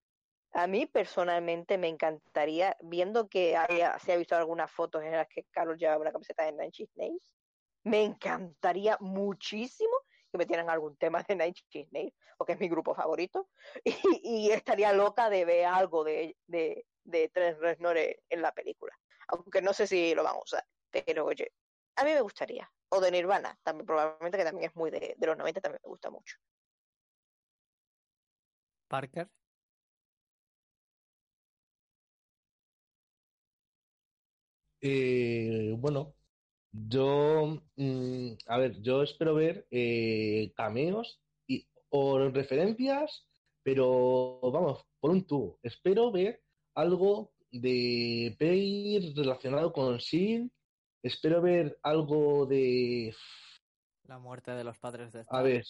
A 0.55 0.69
mí 0.69 0.87
personalmente 0.87 1.79
me 1.79 1.89
encantaría, 1.89 2.77
viendo 2.81 3.29
que 3.29 3.57
haya, 3.57 3.99
se 3.99 4.13
ha 4.13 4.17
visto 4.17 4.37
algunas 4.37 4.71
fotos 4.71 5.03
en 5.03 5.13
las 5.13 5.27
que 5.29 5.45
Carlos 5.51 5.79
lleva 5.79 5.99
una 5.99 6.13
camiseta 6.13 6.45
de 6.45 6.53
Nine 6.53 6.71
Inch 6.97 7.23
me 7.85 8.03
encantaría 8.03 8.97
muchísimo 9.01 9.93
que 10.31 10.39
metieran 10.39 10.71
algún 10.71 10.97
tema 10.97 11.23
de 11.23 11.37
Night 11.37 11.59
Nails, 11.91 12.15
porque 12.37 12.55
es 12.55 12.61
mi 12.61 12.69
grupo 12.69 12.95
favorito, 12.95 13.49
y, 13.85 14.21
y, 14.23 14.51
estaría 14.51 14.93
loca 14.93 15.29
de 15.29 15.45
ver 15.45 15.67
algo 15.67 16.03
de, 16.03 16.37
de, 16.47 16.87
de 17.05 17.29
Trent 17.29 17.59
en 18.29 18.43
la 18.43 18.53
película. 18.53 18.97
Aunque 19.29 19.63
no 19.63 19.73
sé 19.73 19.87
si 19.87 20.15
lo 20.15 20.23
vamos 20.23 20.41
a 20.41 20.57
usar, 20.57 20.67
pero 20.91 21.27
oye, 21.27 21.53
a 21.97 22.05
mí 22.05 22.13
me 22.13 22.21
gustaría. 22.21 22.71
O 22.91 23.01
de 23.01 23.11
Nirvana, 23.11 23.59
también 23.63 23.87
probablemente 23.87 24.39
que 24.39 24.45
también 24.45 24.71
es 24.71 24.77
muy 24.77 24.91
de, 24.91 25.15
de 25.17 25.27
los 25.27 25.37
90, 25.37 25.61
también 25.61 25.81
me 25.83 25.89
gusta 25.89 26.11
mucho. 26.11 26.37
Parker. 28.89 29.29
Eh, 34.87 35.74
bueno, 35.78 36.14
yo, 36.70 37.62
mm, 37.76 38.32
a 38.47 38.59
ver, 38.59 38.82
yo 38.82 39.03
espero 39.03 39.35
ver 39.35 39.66
eh, 39.70 40.53
cameos 40.55 41.22
y, 41.47 41.66
o 41.89 42.18
referencias, 42.28 43.26
pero 43.62 44.41
vamos, 44.43 44.85
por 45.01 45.11
un 45.11 45.26
tubo. 45.26 45.59
Espero 45.62 46.12
ver 46.12 46.43
algo 46.74 47.32
de 47.51 48.37
Pay 48.39 49.14
relacionado 49.16 49.72
con 49.72 50.01
Sin. 50.01 50.53
Espero 51.03 51.41
ver 51.41 51.78
algo 51.82 52.45
de. 52.45 53.14
La 54.03 54.18
muerte 54.18 54.51
de 54.51 54.64
los 54.64 54.78
padres 54.78 55.12
de 55.12 55.24
A 55.30 55.41
ver. 55.41 55.64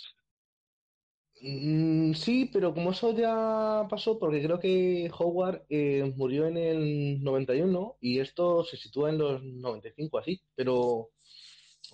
Mm, 1.41 2.13
sí, 2.15 2.49
pero 2.53 2.73
como 2.73 2.93
eso 2.93 3.13
ya 3.13 3.87
pasó, 3.91 4.19
porque 4.19 4.43
creo 4.43 4.59
que 4.59 5.11
Howard 5.19 5.67
eh, 5.69 6.13
murió 6.17 6.47
en 6.47 6.57
el 6.57 7.23
91 7.23 7.97
y 8.01 8.21
esto 8.21 8.65
se 8.65 8.77
sitúa 8.77 9.11
en 9.11 9.19
los 9.19 9.43
95 9.43 10.19
así, 10.19 10.41
pero 10.55 11.11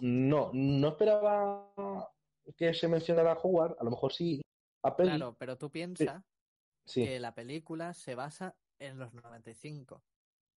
no, 0.01 0.51
no 0.53 0.89
esperaba 0.89 1.73
que 2.57 2.75
se 2.75 2.89
mencionara 2.89 3.35
Howard, 3.43 3.77
a 3.81 3.85
lo 3.85 3.91
mejor 3.91 4.13
sí. 4.13 4.41
A. 4.83 4.95
Claro, 4.95 5.37
pero 5.39 5.59
tú 5.59 5.71
piensas 5.71 6.23
sí. 6.85 7.05
que 7.05 7.19
la 7.21 7.35
película 7.35 7.93
se 7.93 8.15
basa 8.15 8.55
en 8.79 8.99
los 8.99 9.13
95, 9.13 10.03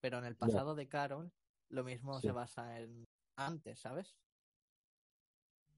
pero 0.01 0.19
en 0.19 0.25
el 0.25 0.35
pasado 0.35 0.75
de 0.75 0.87
Carol 0.87 1.31
lo 1.69 1.83
mismo 1.83 2.13
Sí. 2.15 2.27
se 2.27 2.31
basa 2.31 2.79
en 2.79 3.05
antes, 3.35 3.79
¿sabes? 3.79 4.15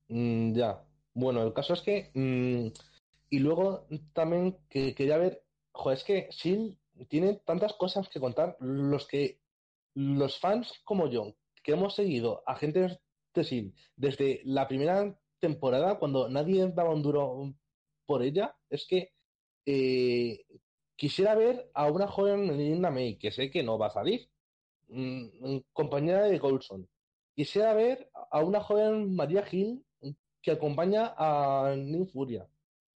Mm, 0.09 0.53
ya. 0.53 0.83
Bueno, 1.13 1.43
el 1.43 1.53
caso 1.53 1.73
es 1.73 1.81
que. 1.81 2.11
mm, 2.13 2.94
y 3.35 3.39
luego 3.39 3.87
también 4.13 4.57
que 4.69 4.95
quería 4.95 5.17
ver. 5.17 5.43
Joder, 5.73 5.97
es 5.97 6.03
que 6.03 6.27
Sil 6.31 6.61
tiene 7.09 7.35
tantas 7.45 7.73
cosas 7.73 8.09
que 8.09 8.19
contar. 8.19 8.57
Los 8.59 9.07
que. 9.07 9.41
Los 9.95 10.39
fans 10.39 10.73
como 10.83 11.07
yo, 11.09 11.35
que 11.63 11.73
hemos 11.73 11.95
seguido 11.95 12.43
a 12.45 12.55
gente 12.55 12.99
de 13.33 13.43
Sil 13.47 13.73
desde 13.95 14.41
la 14.45 14.67
primera 14.67 15.17
temporada, 15.39 15.99
cuando 15.99 16.29
nadie 16.29 16.67
daba 16.69 16.93
un 16.93 17.01
duro 17.03 17.53
por 18.05 18.23
ella, 18.23 18.55
es 18.69 18.85
que. 18.87 19.13
eh, 19.65 20.45
quisiera 20.97 21.35
ver 21.35 21.69
a 21.73 21.91
una 21.91 22.07
joven 22.07 22.57
Linda 22.57 22.91
May, 22.91 23.17
que 23.17 23.31
sé 23.31 23.49
que 23.51 23.63
no 23.63 23.77
va 23.77 23.87
a 23.87 23.89
salir. 23.91 24.29
mm, 24.87 25.57
compañera 25.73 26.23
de 26.25 26.37
Golson. 26.39 26.87
Quisiera 27.35 27.73
ver 27.73 28.09
a 28.31 28.43
una 28.43 28.61
joven 28.61 29.15
María 29.15 29.43
Gil 29.45 29.85
que 30.41 30.51
acompaña 30.51 31.13
a 31.17 31.75
Nick 31.77 32.11
Furia, 32.11 32.47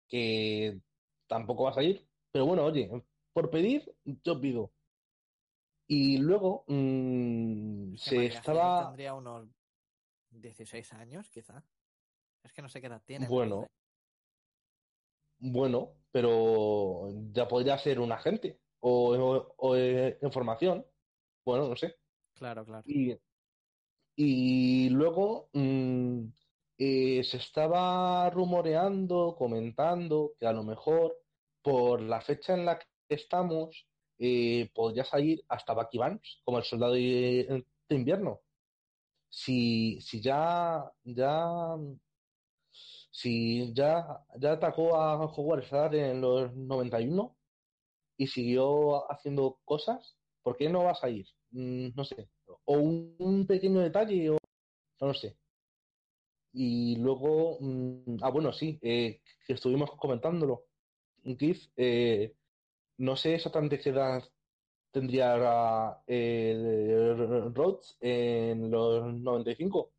que 0.09 0.81
tampoco 1.27 1.65
va 1.65 1.71
a 1.71 1.75
salir, 1.75 2.07
pero 2.33 2.47
bueno, 2.47 2.65
oye, 2.65 2.91
por 3.33 3.51
pedir, 3.51 3.95
yo 4.05 4.41
pido. 4.41 4.73
Y 5.87 6.19
luego 6.19 6.65
mm, 6.67 7.95
se 7.97 8.17
María 8.17 8.31
estaba, 8.31 8.87
tendría 8.87 9.15
unos 9.15 9.49
16 10.31 10.93
años, 10.95 11.31
quizá. 11.31 11.65
Es 12.43 12.53
que 12.53 12.63
no 12.63 12.69
sé 12.69 12.81
qué 12.81 12.89
edad 12.89 13.03
tiene. 13.05 13.27
bueno, 13.29 13.67
bueno, 15.39 15.95
pero 16.11 17.09
ya 17.33 17.47
podría 17.47 17.79
ser 17.79 18.01
un 18.01 18.13
agente 18.13 18.61
o, 18.81 19.15
o, 19.17 19.55
o, 19.57 19.77
eh, 19.77 20.19
información, 20.23 20.85
bueno, 21.45 21.69
no 21.69 21.77
sé. 21.77 21.97
Claro, 22.35 22.65
claro. 22.65 22.85
Y, 22.87 23.17
y 24.17 24.91
luego 24.91 25.49
mm, 25.53 26.27
eh, 26.79 27.23
se 27.25 27.39
estaba 27.39 28.31
rumoreando, 28.31 29.35
comentando 29.37 30.33
que 30.39 30.47
a 30.47 30.53
lo 30.53 30.63
mejor 30.63 31.17
por 31.63 32.01
la 32.01 32.21
fecha 32.21 32.55
en 32.55 32.65
la 32.65 32.79
que 32.79 32.87
estamos 33.09 33.87
eh, 34.19 34.71
podría 34.75 35.05
salir 35.05 35.45
hasta 35.49 35.75
Bucky 35.75 35.99
Barnes 35.99 36.41
como 36.45 36.59
el 36.59 36.65
soldado 36.65 36.95
de, 36.95 37.65
de 37.89 37.95
invierno. 37.95 38.41
Si, 39.31 40.01
si 40.01 40.21
ya, 40.23 40.91
ya, 41.05 41.77
si 43.11 43.73
ya, 43.75 44.25
ya 44.37 44.53
atacó 44.53 44.97
a 44.97 45.17
Howard 45.27 45.65
Stark 45.65 45.95
en 45.95 46.21
los 46.21 46.55
91 46.55 47.37
y 48.17 48.27
siguió 48.27 49.11
haciendo 49.11 49.61
cosas, 49.65 50.17
¿por 50.43 50.57
qué 50.57 50.69
no 50.69 50.85
va 50.85 50.93
a 50.93 50.95
salir? 50.95 51.27
Mm, 51.51 51.89
no 51.95 52.05
sé. 52.05 52.29
O 52.65 52.79
un, 52.79 53.47
pequeño 53.47 53.81
detalle, 53.81 54.31
o 54.31 54.39
no 55.01 55.07
lo 55.09 55.15
sé. 55.15 55.37
Y 56.61 56.97
luego, 56.97 57.59
mm, 57.61 58.17
ah, 58.21 58.31
bueno, 58.31 58.53
sí, 58.53 58.81
eh, 58.83 59.21
que 59.47 59.53
estuvimos 59.53 59.93
comentándolo. 59.93 60.65
Keith, 61.39 61.71
eh, 61.77 62.35
no 62.97 63.15
sé 63.15 63.37
exactamente 63.37 63.79
qué 63.79 63.91
edad 63.91 64.25
tendría 64.91 65.35
ahora 65.35 66.03
eh, 66.05 67.15
Rhodes 67.55 67.97
en 68.01 68.73
los 68.73 69.15
95, 69.15 69.93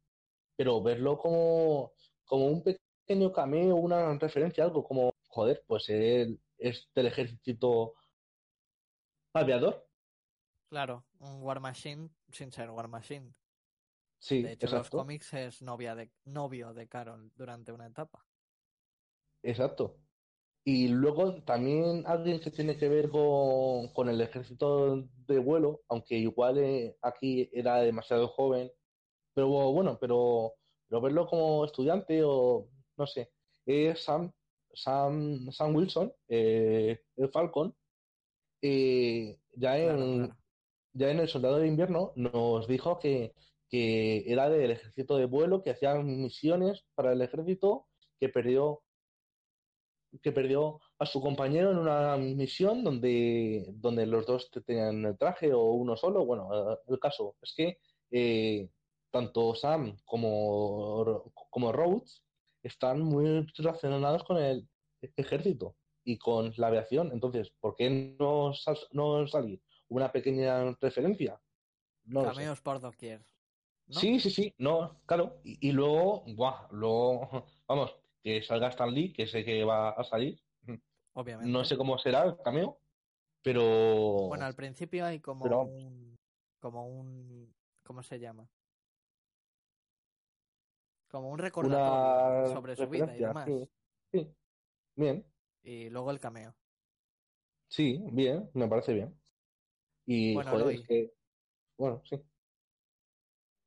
pero 0.57 0.83
verlo 0.83 1.17
como, 1.17 1.93
como 2.25 2.47
un 2.47 2.61
pequeño 2.61 3.31
cameo, 3.31 3.77
una 3.77 4.17
referencia, 4.17 4.65
algo 4.65 4.83
como, 4.83 5.13
joder, 5.29 5.63
pues 5.65 5.87
él 5.87 6.41
es 6.57 6.89
del 6.93 7.07
ejército 7.07 7.93
aviador. 9.33 9.87
Claro, 10.69 11.05
un 11.19 11.41
War 11.41 11.61
Machine 11.61 12.09
sin 12.33 12.51
ser 12.51 12.69
War 12.69 12.89
Machine. 12.89 13.33
Sí, 14.19 14.43
De 14.43 14.53
hecho, 14.53 14.67
en 14.67 14.71
los 14.73 14.87
exacto. 14.87 14.97
cómics 14.97 15.33
es 15.33 15.61
novia 15.61 15.95
de, 15.95 16.11
novio 16.25 16.73
de 16.73 16.87
Carol 16.87 17.31
durante 17.35 17.71
una 17.71 17.87
etapa. 17.87 18.25
Exacto. 19.43 19.97
Y 20.65 20.89
luego 20.89 21.41
también 21.43 22.03
alguien 22.05 22.39
que 22.41 22.51
tiene 22.51 22.77
que 22.77 22.89
ver 22.89 23.09
con, 23.09 23.91
con 23.93 24.09
el 24.09 24.21
ejército 24.21 24.97
de 25.27 25.39
vuelo, 25.39 25.81
aunque 25.87 26.15
igual 26.17 26.57
eh, 26.59 26.97
aquí 27.01 27.49
era 27.53 27.77
demasiado 27.77 28.27
joven, 28.27 28.71
pero 29.33 29.47
bueno, 29.71 29.97
pero, 29.99 30.55
pero 30.87 31.01
verlo 31.01 31.27
como 31.27 31.65
estudiante 31.65 32.21
o 32.23 32.69
no 32.97 33.07
sé, 33.07 33.31
es 33.65 34.03
Sam, 34.03 34.31
Sam, 34.73 35.49
Sam 35.51 35.75
Wilson, 35.75 36.13
eh, 36.27 36.99
el 37.15 37.29
Falcon, 37.31 37.75
eh, 38.61 39.39
ya 39.53 39.77
en, 39.77 39.85
Claro, 39.85 40.17
claro. 40.17 40.37
ya 40.93 41.11
en 41.11 41.19
El 41.19 41.27
Soldado 41.29 41.57
de 41.59 41.67
Invierno 41.67 42.11
nos 42.15 42.67
dijo 42.67 42.99
que, 42.99 43.33
que 43.69 44.23
era 44.31 44.49
del 44.49 44.71
ejército 44.71 45.17
de 45.17 45.25
vuelo, 45.25 45.61
que 45.63 45.69
hacía 45.71 45.93
misiones 45.95 46.85
para 46.95 47.13
el 47.13 47.21
ejército, 47.21 47.87
que 48.19 48.29
perdió, 48.29 48.81
que 50.23 50.31
perdió 50.31 50.79
a 50.97 51.05
su 51.05 51.21
compañero 51.21 51.71
en 51.71 51.77
una 51.77 52.17
misión 52.17 52.83
donde, 52.83 53.65
donde 53.75 54.05
los 54.07 54.25
dos 54.25 54.49
tenían 54.65 55.05
el 55.05 55.17
traje 55.17 55.53
o 55.53 55.71
uno 55.73 55.95
solo. 55.95 56.25
Bueno, 56.25 56.49
eh, 56.73 56.77
el 56.87 56.99
caso 56.99 57.35
es 57.41 57.53
que 57.55 57.77
eh, 58.11 58.69
tanto 59.11 59.53
Sam 59.55 59.97
como, 60.05 61.31
como 61.49 61.71
Rhodes 61.71 62.23
están 62.63 63.01
muy 63.01 63.45
relacionados 63.55 64.23
con 64.23 64.37
el 64.37 64.67
ejército 65.15 65.75
y 66.03 66.17
con 66.17 66.53
la 66.57 66.67
aviación. 66.67 67.11
Entonces, 67.13 67.51
¿por 67.59 67.75
qué 67.75 68.15
no, 68.19 68.53
sal- 68.53 68.77
no 68.91 69.27
salir 69.27 69.61
una 69.89 70.11
pequeña 70.11 70.75
referencia? 70.81 71.39
No. 72.05 72.23
Cameos 72.23 72.61
por 72.61 72.79
doquier. 72.79 73.23
¿No? 73.89 73.99
Sí, 73.99 74.19
sí, 74.19 74.29
sí, 74.29 74.53
no, 74.57 75.01
claro. 75.05 75.39
Y, 75.43 75.69
y 75.69 75.71
luego, 75.71 76.23
buah, 76.35 76.67
luego, 76.71 77.45
vamos, 77.67 77.95
que 78.23 78.41
salga 78.43 78.69
Stan 78.69 78.93
Lee, 78.93 79.13
que 79.13 79.27
sé 79.27 79.43
que 79.43 79.63
va 79.63 79.89
a 79.89 80.03
salir. 80.03 80.39
Obviamente. 81.13 81.51
No 81.51 81.65
sé 81.65 81.75
cómo 81.75 81.97
será 81.97 82.23
el 82.23 82.37
cameo, 82.37 82.77
pero 83.41 84.27
Bueno, 84.27 84.45
al 84.45 84.55
principio 84.55 85.05
hay 85.05 85.19
como 85.19 85.43
Pero 85.43 85.61
un. 85.61 86.15
Como 86.59 86.87
un. 86.87 87.53
¿Cómo 87.83 88.03
se 88.03 88.19
llama? 88.19 88.47
Como 91.09 91.31
un 91.31 91.39
recordatorio 91.39 91.87
una 91.87 92.47
sobre 92.53 92.75
su 92.75 92.87
vida 92.87 93.15
y 93.15 93.19
demás. 93.19 93.45
sí, 93.45 93.69
sí. 94.11 94.27
Bien, 94.95 95.25
Y 95.63 95.89
luego 95.89 96.11
el 96.11 96.19
cameo. 96.19 96.53
sí, 97.69 97.99
bien, 98.11 98.49
me 98.53 98.67
parece 98.67 98.93
bien. 98.93 99.15
Y, 100.05 100.35
Bueno, 100.35 100.51
joder, 100.51 100.75
es 100.75 100.87
que, 100.87 101.11
bueno, 101.77 102.01
sí. 102.05 102.21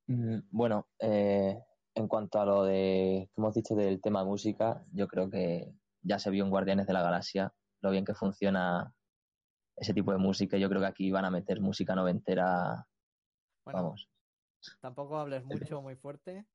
Mm, 0.06 0.40
Bueno, 0.50 0.88
eh, 0.98 1.58
en 1.94 2.08
cuanto 2.08 2.40
a 2.40 2.44
lo 2.46 2.64
de 2.64 3.28
que 3.34 3.40
hemos 3.40 3.54
dicho 3.54 3.74
del 3.74 4.00
tema 4.00 4.24
música, 4.24 4.84
yo 4.92 5.08
creo 5.08 5.30
que 5.30 5.74
ya 6.02 6.18
se 6.18 6.30
vio 6.30 6.44
en 6.44 6.50
Guardianes 6.50 6.86
de 6.86 6.92
la 6.92 7.02
Galaxia 7.02 7.54
lo 7.80 7.90
bien 7.90 8.04
que 8.04 8.14
funciona 8.14 8.94
ese 9.76 9.94
tipo 9.94 10.12
de 10.12 10.18
música. 10.18 10.58
Yo 10.58 10.68
creo 10.68 10.80
que 10.82 10.88
aquí 10.88 11.10
van 11.10 11.24
a 11.26 11.30
meter 11.30 11.60
música 11.60 11.94
noventera, 11.96 12.88
Bueno, 13.64 13.82
vamos. 13.82 14.10
tampoco 14.80 15.18
hables 15.18 15.44
mucho, 15.44 15.82
muy 15.82 15.96
fuerte. 15.96 16.46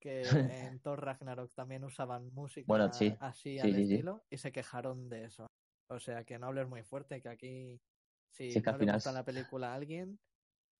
Que 0.00 0.44
en 0.68 0.80
Thor 0.82 1.02
Ragnarok 1.04 1.54
también 1.54 1.84
usaban 1.84 2.32
música 2.34 2.68
Bueno, 2.68 2.92
sí. 2.92 3.14
así 3.18 3.60
Sí, 3.60 3.72
al 3.72 3.74
sí, 3.74 3.84
estilo 3.84 4.26
y 4.30 4.38
se 4.38 4.52
quejaron 4.52 5.08
de 5.10 5.24
eso. 5.26 5.46
O 5.90 6.00
sea, 6.00 6.24
que 6.24 6.38
no 6.38 6.48
hables 6.48 6.68
muy 6.68 6.84
fuerte, 6.84 7.22
que 7.22 7.28
aquí 7.30 7.82
si 8.30 8.54
Sí, 8.54 8.62
que 8.62 8.70
no 8.70 8.76
al 8.76 8.78
le 8.78 8.86
gusta 8.86 9.12
la 9.12 9.24
película 9.24 9.72
a 9.72 9.76
alguien, 9.76 10.20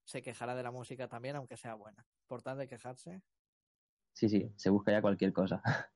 se 0.09 0.23
quejará 0.23 0.55
de 0.55 0.63
la 0.63 0.71
música 0.71 1.07
también, 1.07 1.37
aunque 1.37 1.59
sea 1.59 1.75
buena. 1.75 2.07
Por 2.27 2.41
tal 2.41 2.57
de 2.57 2.67
quejarse, 2.67 3.21
Sí, 4.15 4.29
sí, 4.29 4.51
se 4.57 4.71
busca 4.71 4.91
ya 4.91 5.03
cualquier 5.03 5.33
cosa. 5.33 5.63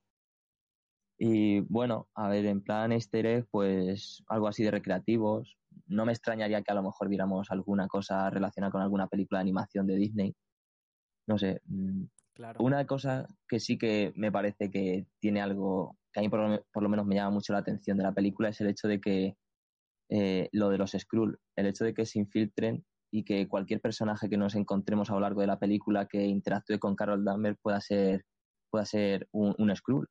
Y 1.19 1.61
bueno, 1.61 2.09
a 2.15 2.29
ver, 2.29 2.47
en 2.47 2.63
plan 2.63 2.91
easter 2.91 3.25
egg, 3.27 3.47
pues 3.49 4.25
algo 4.27 4.49
así 4.49 4.65
de 4.65 4.73
recreativos. 4.73 5.57
No 5.87 6.05
me 6.05 6.11
extrañaría 6.11 6.63
que 6.63 6.73
a 6.73 6.75
lo 6.75 6.83
mejor 6.83 7.09
viéramos 7.09 7.49
alguna 7.53 7.87
cosa 7.87 8.29
relacionada 8.29 8.73
con 8.73 8.83
alguna 8.83 9.07
película 9.07 9.39
de 9.39 9.43
animación 9.43 9.87
de 9.87 9.95
Disney. 9.95 10.35
No 11.29 11.39
sé, 11.39 11.61
mm, 11.67 12.05
claro. 12.35 12.65
Una 12.65 12.85
cosa 12.87 13.29
que 13.47 13.61
sí 13.61 13.79
que 13.79 14.13
me 14.17 14.33
parece 14.33 14.69
que 14.69 15.07
tiene 15.21 15.41
algo 15.41 15.97
que 16.13 16.19
a 16.19 16.23
mí 16.23 16.29
por 16.29 16.41
lo, 16.41 16.65
por 16.73 16.83
lo 16.83 16.89
menos 16.89 17.07
me 17.07 17.15
llama 17.15 17.31
mucho 17.31 17.53
la 17.53 17.61
atención 17.61 17.97
de 17.99 18.03
la 18.03 18.13
película 18.13 18.49
es 18.49 18.61
el 18.61 18.69
hecho 18.69 18.89
de 18.89 19.01
que 19.01 19.37
eh, 20.09 20.49
lo 20.51 20.71
de 20.71 20.79
los 20.79 20.91
Skrull, 20.91 21.39
el 21.55 21.67
hecho 21.67 21.85
de 21.85 21.95
que 21.95 22.05
se 22.05 22.19
infiltren 22.19 22.85
y 23.13 23.25
que 23.25 23.47
cualquier 23.47 23.81
personaje 23.81 24.29
que 24.29 24.39
nos 24.39 24.55
encontremos 24.55 25.11
a 25.11 25.15
lo 25.15 25.21
largo 25.21 25.43
de 25.43 25.47
la 25.47 25.59
película 25.59 26.07
que 26.07 26.25
interactúe 26.25 26.79
con 26.79 26.97
Carol 26.97 27.25
Danvers 27.25 27.59
pueda 27.61 27.81
ser 27.81 28.25
pueda 28.71 28.87
ser 28.87 29.29
un, 29.33 29.55
un 29.59 29.77
Skrull. 29.77 30.09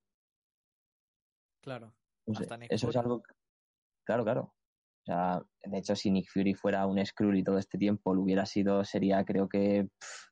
Claro. 1.64 1.95
No 2.28 2.36
sé, 2.36 2.47
eso 2.70 2.89
es 2.89 2.95
algo. 2.95 3.24
Claro, 4.06 4.24
claro. 4.24 4.41
O 4.43 5.06
sea, 5.06 5.41
de 5.64 5.78
hecho, 5.80 5.95
si 5.95 6.12
Nick 6.12 6.30
Fury 6.32 6.54
fuera 6.54 6.86
un 6.86 7.04
Skrull 7.04 7.39
y 7.39 7.43
todo 7.43 7.58
este 7.58 7.80
tiempo 7.80 8.14
lo 8.14 8.22
hubiera 8.22 8.45
sido, 8.45 8.84
sería, 8.86 9.26
creo 9.26 9.49
que. 9.49 9.89
pff, 9.99 10.28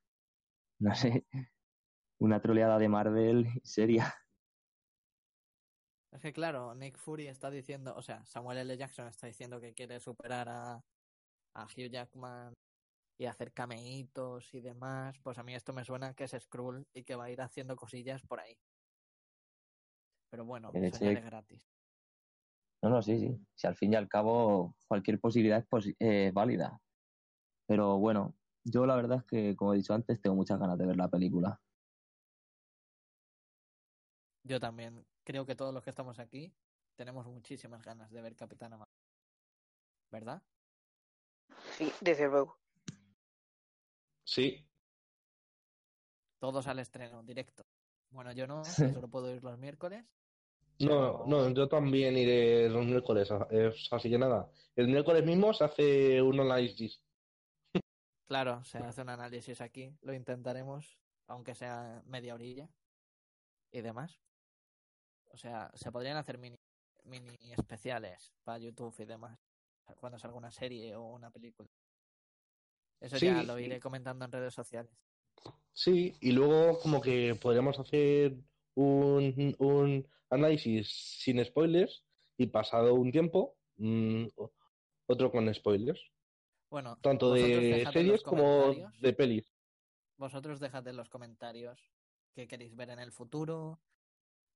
no 0.80 0.93
sé. 0.93 1.26
Una 2.20 2.39
troleada 2.39 2.78
de 2.78 2.89
Marvel 2.89 3.47
seria. 3.63 4.13
Es 6.11 6.22
que 6.22 6.34
claro, 6.34 6.76
Nick 6.76 6.97
Fury 6.97 7.28
está 7.28 7.49
diciendo, 7.49 7.95
o 7.95 8.01
sea, 8.01 8.26
Samuel 8.26 8.59
L. 8.59 8.78
Jackson 8.78 9.07
está 9.07 9.28
diciendo 9.28 9.59
que 9.59 9.74
quiere 9.74 9.99
superar 9.99 10.49
a, 10.49 10.84
a 11.54 11.66
Hugh 11.66 11.89
Jackman 11.91 12.54
y 13.18 13.26
hacer 13.26 13.52
cameitos 13.54 14.54
y 14.54 14.62
demás. 14.62 15.18
Pues 15.24 15.38
a 15.38 15.43
mí 15.43 15.54
esto 15.56 15.74
me 15.74 15.84
suena 15.84 16.14
que 16.14 16.24
es 16.26 16.32
Skrull 16.39 16.88
y 16.93 17.04
que 17.04 17.16
va 17.16 17.26
a 17.26 17.32
ir 17.32 17.41
haciendo 17.41 17.76
cosillas 17.76 18.22
por 18.24 18.39
ahí. 18.39 18.58
Pero 20.30 20.45
bueno, 20.45 20.72
El 20.74 20.86
hecho 20.86 20.97
de- 21.00 21.00
señales 21.00 21.26
gratis. 21.26 21.64
No, 22.82 22.89
no, 22.89 23.01
sí, 23.01 23.20
sí. 23.20 23.38
Si 23.55 23.67
al 23.67 23.76
fin 23.76 23.92
y 23.92 23.96
al 23.97 24.08
cabo 24.08 24.76
cualquier 24.88 25.20
posibilidad 25.20 25.59
es 25.59 25.67
posi- 25.67 25.96
eh, 26.00 26.32
válida. 26.34 26.80
Pero 27.67 27.97
bueno, 28.00 28.36
yo 28.63 28.86
la 28.86 28.96
verdad 28.96 29.17
es 29.20 29.26
que, 29.26 29.55
como 29.55 29.74
he 29.74 29.78
dicho 29.78 29.93
antes, 29.93 30.21
tengo 30.21 30.36
muchas 30.36 30.59
ganas 30.59 30.78
de 30.78 30.86
ver 30.86 30.96
la 30.96 31.09
película. 31.09 31.62
Yo 34.43 34.59
también 34.59 35.05
creo 35.26 35.46
que 35.46 35.55
todos 35.55 35.74
los 35.74 35.84
que 35.84 35.89
estamos 35.89 36.20
aquí 36.20 36.54
tenemos 36.96 37.26
muchísimas 37.28 37.84
ganas 37.84 38.09
de 38.12 38.21
ver 38.21 38.36
Capitana 38.36 38.78
Marvel. 38.78 38.96
¿Verdad? 40.12 40.42
Sí, 41.80 41.89
desde 42.01 42.28
luego. 42.28 42.58
Sí, 44.26 44.66
Todos 46.39 46.68
al 46.68 46.80
estreno, 46.80 47.24
directo. 47.24 47.64
Bueno, 48.12 48.34
yo 48.34 48.47
no, 48.47 48.64
solo 48.66 49.08
puedo 49.08 49.34
ir 49.34 49.42
los 49.43 49.58
miércoles. 49.58 50.04
no, 50.80 51.26
no, 51.26 51.50
yo 51.54 51.70
también 51.70 52.18
iré 52.18 52.68
los 52.70 52.86
miércoles, 52.86 53.30
es- 53.50 53.88
así 53.92 54.10
que 54.10 54.18
nada. 54.18 54.51
El 54.76 54.89
miércoles 54.89 55.26
mismo 55.26 55.54
se 55.54 55.64
hace 55.64 56.22
un 56.22 56.39
análisis. 56.42 57.01
Claro, 58.28 58.62
se 58.66 58.78
hace 58.78 59.01
un 59.01 59.10
análisis 59.10 59.62
aquí, 59.62 59.97
lo 60.01 60.14
intentaremos, 60.14 61.00
aunque 61.28 61.56
sea 61.56 62.04
media 62.06 62.36
orilla 62.36 62.70
y 63.72 63.80
demás. 63.82 64.20
O 65.32 65.38
sea, 65.38 65.72
se 65.74 65.92
podrían 65.92 66.18
hacer 66.18 66.38
mini, 66.38 66.60
mini 67.06 67.54
especiales 67.54 68.36
para 68.43 68.60
YouTube 68.60 68.93
y 69.00 69.06
demás, 69.06 69.39
cuando 69.95 70.20
salga 70.20 70.37
una 70.37 70.51
serie 70.51 70.95
o 70.95 71.03
una 71.13 71.32
película. 71.32 71.70
Eso 72.99 73.17
ya 73.17 73.43
lo 73.43 73.57
sí. 73.57 73.63
iré 73.63 73.79
comentando 73.79 74.25
en 74.25 74.32
redes 74.32 74.53
sociales. 74.53 74.91
Sí, 75.71 76.13
y 76.20 76.32
luego 76.32 76.79
como 76.79 76.99
que 76.99 77.36
podríamos 77.41 77.79
hacer 77.79 78.36
un, 78.75 79.55
un 79.59 80.07
análisis 80.29 80.89
sin 81.21 81.43
spoilers 81.43 82.03
y 82.37 82.47
pasado 82.47 82.93
un 82.93 83.11
tiempo, 83.11 83.57
mm, 83.78 84.25
otro 85.07 85.32
con 85.32 85.53
spoilers, 85.53 86.01
Bueno, 86.70 86.97
tanto 87.01 87.33
de 87.33 87.87
series 87.91 88.21
como 88.24 88.75
de 89.01 89.13
pelis. 89.13 89.51
Vosotros 90.17 90.59
dejad 90.59 90.87
en 90.87 90.97
los 90.97 91.09
comentarios 91.09 91.91
qué 92.33 92.47
queréis 92.47 92.75
ver 92.75 92.89
en 92.89 92.99
el 92.99 93.11
futuro, 93.11 93.82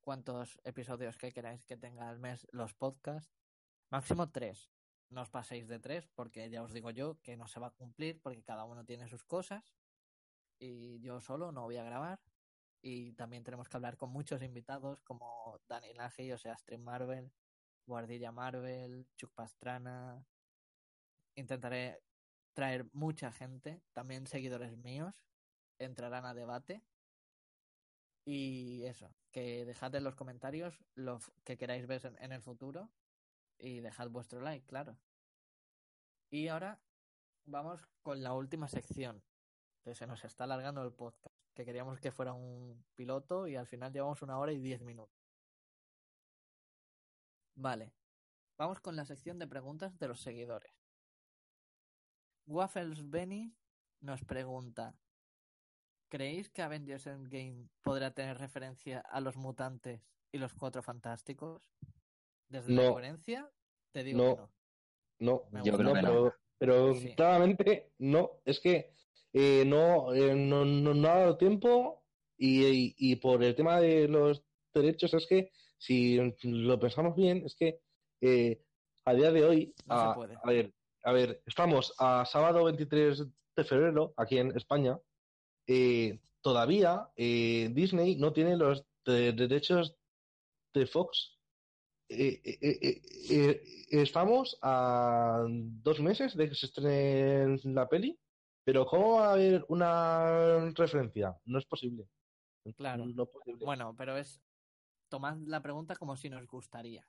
cuántos 0.01 0.59
episodios 0.63 1.17
que 1.17 1.31
queráis 1.31 1.65
que 1.65 1.77
tenga 1.77 2.09
al 2.09 2.19
mes 2.19 2.47
los 2.51 2.73
podcasts. 2.73 3.33
Máximo 3.89 4.29
tres. 4.29 4.72
No 5.13 5.21
os 5.25 5.29
paséis 5.37 5.65
de 5.67 5.79
tres, 5.85 6.03
porque 6.17 6.49
ya 6.49 6.63
os 6.63 6.73
digo 6.73 6.89
yo 6.99 7.07
que 7.23 7.37
no 7.37 7.47
se 7.47 7.59
va 7.59 7.67
a 7.67 7.77
cumplir, 7.81 8.21
porque 8.23 8.43
cada 8.43 8.63
uno 8.65 8.83
tiene 8.85 9.07
sus 9.07 9.23
cosas. 9.23 9.63
Y 10.59 10.99
yo 11.01 11.21
solo 11.21 11.51
no 11.51 11.63
voy 11.63 11.77
a 11.77 11.83
grabar. 11.83 12.19
y 12.81 13.13
también 13.13 13.43
tenemos 13.43 13.69
que 13.69 13.77
hablar 13.77 13.97
con 13.97 14.11
muchos 14.11 14.41
invitados 14.43 15.01
como 15.03 15.59
Dani 15.69 15.93
Laji, 15.93 16.31
o 16.33 16.37
sea, 16.37 16.57
Stream 16.57 16.81
Marvel, 16.83 17.31
Guardilla 17.87 18.31
Marvel, 18.31 19.07
Chuck 19.17 19.33
Pastrana. 19.33 20.25
Intentaré 21.35 22.01
traer 22.53 22.85
mucha 22.93 23.31
gente, 23.31 23.81
también 23.93 24.27
seguidores 24.27 24.77
míos, 24.77 25.13
entrarán 25.79 26.25
a 26.25 26.33
debate. 26.33 26.83
Y 28.25 28.83
eso, 28.85 29.13
que 29.31 29.65
dejad 29.65 29.95
en 29.95 30.03
los 30.03 30.15
comentarios 30.15 30.83
lo 30.95 31.19
que 31.43 31.57
queráis 31.57 31.87
ver 31.87 32.15
en 32.19 32.31
el 32.31 32.41
futuro 32.41 32.91
y 33.57 33.79
dejad 33.79 34.09
vuestro 34.09 34.41
like, 34.41 34.65
claro. 34.65 34.97
Y 36.29 36.47
ahora 36.47 36.81
vamos 37.45 37.81
con 38.01 38.23
la 38.23 38.33
última 38.33 38.67
sección, 38.67 39.23
que 39.83 39.95
se 39.95 40.07
nos 40.07 40.23
está 40.23 40.45
alargando 40.45 40.83
el 40.83 40.93
podcast, 40.93 41.35
que 41.53 41.65
queríamos 41.65 41.99
que 41.99 42.11
fuera 42.11 42.33
un 42.33 42.83
piloto 42.95 43.47
y 43.47 43.55
al 43.55 43.67
final 43.67 43.91
llevamos 43.91 44.21
una 44.21 44.39
hora 44.39 44.51
y 44.51 44.59
diez 44.59 44.81
minutos. 44.81 45.23
Vale, 47.55 47.93
vamos 48.57 48.79
con 48.79 48.95
la 48.95 49.05
sección 49.05 49.37
de 49.37 49.47
preguntas 49.47 49.97
de 49.99 50.07
los 50.07 50.21
seguidores. 50.21 50.73
Waffles 52.45 53.09
Benny 53.09 53.55
nos 54.01 54.23
pregunta, 54.23 54.97
¿creéis 56.09 56.49
que 56.49 56.61
Avengers 56.61 57.07
Endgame 57.07 57.69
podrá 57.81 58.11
tener 58.11 58.37
referencia 58.37 58.99
a 58.99 59.21
los 59.21 59.37
mutantes 59.37 60.01
y 60.31 60.39
los 60.39 60.53
cuatro 60.53 60.81
fantásticos? 60.81 61.69
Desde 62.53 62.71
la 62.71 62.83
No. 62.83 62.91
coherencia, 62.93 63.49
te 63.91 64.03
digo 64.03 64.17
No. 64.23 64.35
que 64.35 64.41
no. 65.25 65.43
No, 65.51 65.63
Yo 65.63 65.75
creo 65.77 65.93
pero, 65.93 66.33
pero 66.59 66.93
Sí. 66.93 67.15
claramente 67.15 67.91
no. 67.97 68.41
Es 68.45 68.59
que 68.59 68.93
eh, 69.33 69.63
no, 69.65 70.13
eh, 70.13 70.35
no, 70.35 70.63
no, 70.63 70.93
no 70.93 71.07
ha 71.09 71.17
dado 71.19 71.37
tiempo 71.37 72.03
y, 72.37 72.63
y- 72.65 72.95
y 72.99 73.15
por 73.15 73.43
el 73.43 73.55
tema 73.55 73.79
de 73.79 74.07
los 74.07 74.43
derechos 74.71 75.11
es 75.15 75.25
que 75.25 75.49
si 75.79 76.19
lo 76.43 76.79
pensamos 76.79 77.15
bien 77.15 77.41
es 77.43 77.55
que 77.55 77.79
eh, 78.21 78.61
a 79.05 79.13
día 79.15 79.31
de 79.31 79.43
hoy, 79.43 79.73
No 79.87 79.95
se 79.99 80.05
a, 80.11 80.13
puede. 80.13 80.35
a 80.41 80.47
ver, 80.47 80.73
a 81.03 81.11
ver, 81.11 81.41
estamos 81.47 81.93
a 81.97 82.23
sábado 82.25 82.63
23 82.65 83.23
de 83.55 83.63
febrero 83.63 84.13
aquí 84.17 84.37
en 84.37 84.55
España. 84.55 84.99
todavía 86.41 87.09
Disney 87.15 88.17
no 88.17 88.33
tiene 88.33 88.55
los 88.57 88.85
de- 89.05 89.31
derechos 89.33 89.95
de 90.73 90.85
Fox. 90.85 91.39
Eh, 92.09 92.41
eh, 92.43 92.57
eh, 92.61 93.01
eh, 93.29 93.63
estamos 93.89 94.57
a 94.61 95.45
dos 95.47 95.99
meses 95.99 96.35
de 96.35 96.49
que 96.49 96.55
se 96.55 96.67
estrene 96.67 97.59
la 97.63 97.87
peli, 97.87 98.19
pero 98.63 98.85
¿cómo 98.85 99.15
va 99.15 99.29
a 99.29 99.33
haber 99.33 99.65
una 99.69 100.71
referencia? 100.71 101.35
No 101.45 101.59
es 101.59 101.65
posible. 101.65 102.07
Claro. 102.75 103.05
No 103.05 103.23
es 103.23 103.29
posible. 103.29 103.65
Bueno, 103.65 103.95
pero 103.97 104.17
es 104.17 104.41
tomad 105.09 105.37
la 105.45 105.61
pregunta 105.61 105.95
como 105.95 106.15
si 106.15 106.29
nos 106.29 106.45
gustaría. 106.47 107.07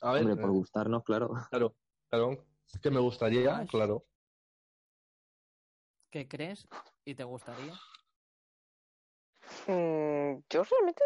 a 0.00 0.12
ver, 0.12 0.22
Hombre, 0.22 0.36
por 0.36 0.50
gustarnos, 0.50 1.04
claro. 1.04 1.32
claro, 1.50 1.76
claro, 2.08 2.46
que 2.82 2.90
me 2.90 3.00
gustaría, 3.00 3.66
claro. 3.66 4.06
¿Qué 6.10 6.28
crees 6.28 6.68
y 7.06 7.14
te 7.14 7.24
gustaría? 7.24 7.72
Mm, 9.66 10.42
yo 10.50 10.64
realmente 10.64 11.02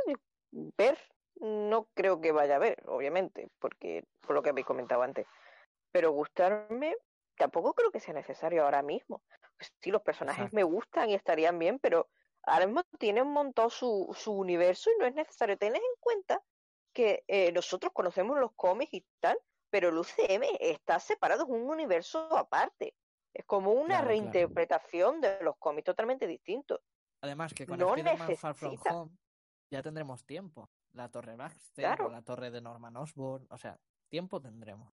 ver 0.76 0.98
no 1.40 1.88
creo 1.94 2.20
que 2.20 2.32
vaya 2.32 2.56
a 2.56 2.60
ver, 2.60 2.82
obviamente, 2.86 3.50
porque 3.58 4.04
por 4.20 4.34
lo 4.34 4.42
que 4.42 4.50
habéis 4.50 4.66
comentado 4.66 5.02
antes. 5.02 5.26
Pero 5.92 6.10
gustarme 6.12 6.96
tampoco 7.36 7.74
creo 7.74 7.90
que 7.90 8.00
sea 8.00 8.14
necesario 8.14 8.64
ahora 8.64 8.82
mismo. 8.82 9.22
Pues 9.58 9.72
sí, 9.80 9.90
los 9.90 10.02
personajes 10.02 10.40
Exacto. 10.40 10.56
me 10.56 10.64
gustan 10.64 11.10
y 11.10 11.14
estarían 11.14 11.58
bien, 11.58 11.78
pero 11.78 12.08
ahora 12.42 12.66
mismo 12.66 12.82
tienen 12.98 13.26
montado 13.28 13.70
su, 13.70 14.14
su 14.16 14.32
universo 14.32 14.90
y 14.90 14.98
no 14.98 15.06
es 15.06 15.14
necesario. 15.14 15.56
Tened 15.56 15.76
en 15.76 15.96
cuenta 16.00 16.42
que 16.92 17.24
eh, 17.28 17.52
nosotros 17.52 17.92
conocemos 17.92 18.38
los 18.38 18.52
cómics 18.54 18.94
y 18.94 19.06
tal, 19.20 19.38
pero 19.70 19.88
el 19.90 19.98
UCM 19.98 20.44
está 20.60 20.98
separado, 20.98 21.44
es 21.44 21.48
un 21.50 21.68
universo 21.68 22.34
aparte. 22.36 22.94
Es 23.34 23.44
como 23.44 23.72
una 23.72 23.86
Claro, 23.86 24.04
claro. 24.04 24.08
reinterpretación 24.08 25.20
de 25.20 25.38
los 25.42 25.56
cómics 25.58 25.84
totalmente 25.84 26.26
distintos. 26.26 26.80
Además 27.20 27.52
que 27.52 27.66
con 27.66 27.78
No 27.78 27.94
Spider-Man 27.94 28.36
Far 28.36 28.54
From. 28.54 28.78
Home 28.90 29.10
ya 29.70 29.82
tendremos 29.82 30.24
tiempo. 30.24 30.70
La 30.96 31.10
torre 31.10 31.36
Baxter 31.36 31.84
Claro. 31.84 32.06
o 32.06 32.10
la 32.10 32.22
torre 32.22 32.50
de 32.50 32.60
Norman 32.60 32.96
Osborn. 32.96 33.46
O 33.50 33.58
sea, 33.58 33.78
tiempo 34.08 34.40
tendremos. 34.40 34.92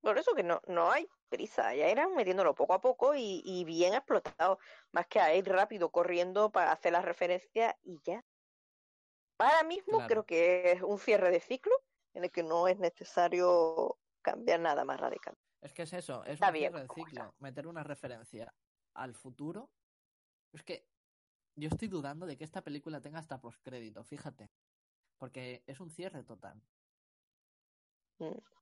Por 0.00 0.18
eso 0.18 0.34
que 0.34 0.42
no, 0.42 0.60
no 0.66 0.90
hay 0.90 1.08
prisa, 1.30 1.74
ya 1.74 1.88
irán 1.88 2.14
metiéndolo 2.14 2.54
poco 2.54 2.74
a 2.74 2.80
poco 2.80 3.14
y, 3.14 3.40
y 3.44 3.64
bien 3.64 3.94
explotado, 3.94 4.58
más 4.92 5.06
que 5.06 5.18
a 5.20 5.34
ir 5.34 5.48
rápido 5.48 5.90
corriendo 5.90 6.50
para 6.52 6.72
hacer 6.72 6.92
la 6.92 7.00
referencia 7.00 7.78
y 7.82 8.00
ya. 8.04 8.22
Ahora 9.38 9.62
mismo 9.62 9.96
Claro. 9.98 10.08
creo 10.08 10.26
que 10.26 10.72
es 10.72 10.82
un 10.82 10.98
cierre 10.98 11.30
de 11.30 11.40
ciclo 11.40 11.72
en 12.12 12.24
el 12.24 12.30
que 12.30 12.42
no 12.42 12.68
es 12.68 12.78
necesario 12.78 13.98
cambiar 14.22 14.60
nada 14.60 14.84
más 14.84 15.00
radical. 15.00 15.36
Es 15.62 15.72
que 15.72 15.82
es 15.82 15.92
eso, 15.94 16.22
es 16.24 16.34
Está 16.34 16.48
un 16.48 16.52
bien 16.52 16.72
cierre 16.72 16.82
de 16.86 16.94
ciclo. 16.94 17.22
está. 17.24 17.34
Meter 17.38 17.66
una 17.66 17.82
referencia 17.82 18.54
al 18.94 19.14
futuro. 19.14 19.70
Es 20.52 20.62
que 20.62 20.86
yo 21.56 21.68
estoy 21.68 21.88
dudando 21.88 22.26
de 22.26 22.36
que 22.36 22.44
esta 22.44 22.62
película 22.62 23.00
tenga 23.00 23.18
hasta 23.18 23.40
postcrédito, 23.40 24.04
fíjate. 24.04 24.50
Porque 25.18 25.62
es 25.66 25.80
un 25.80 25.90
cierre 25.90 26.24
total. 26.24 26.60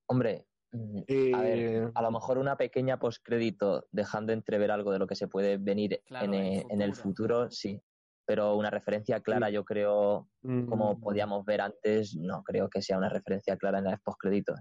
Hombre, 0.07 0.47
mm, 0.73 0.99
a 1.35 1.41
ver, 1.41 1.59
Eh, 1.59 1.91
a 1.95 2.03
lo 2.03 2.11
mejor 2.11 2.39
una 2.39 2.57
pequeña 2.57 2.99
postcrédito 2.99 3.87
dejando 3.91 4.33
entrever 4.33 4.71
algo 4.71 4.93
de 4.93 4.99
lo 4.99 5.07
que 5.07 5.15
se 5.17 5.29
puede 5.29 5.57
venir 5.59 6.03
Claro, 6.05 6.27
en, 6.27 6.35
en 6.35 6.45
eh, 6.59 6.67
en 6.69 6.83
el 6.83 6.95
futuro. 6.95 7.51
sí. 7.51 7.81
Pero 8.25 8.55
una 8.55 8.71
referencia 8.71 9.21
clara, 9.21 9.51
yo 9.51 9.65
creo, 9.65 10.29
como 10.43 10.95
mm, 10.95 11.01
podíamos 11.01 11.45
ver 11.45 11.61
antes, 11.61 12.15
no 12.17 12.45
creo 12.45 12.71
que 12.71 12.81
sea 12.81 12.97
una 12.97 13.09
referencia 13.09 13.57
clara 13.57 13.79
en 13.79 13.85
las 13.85 14.01
postcréditos. 14.01 14.61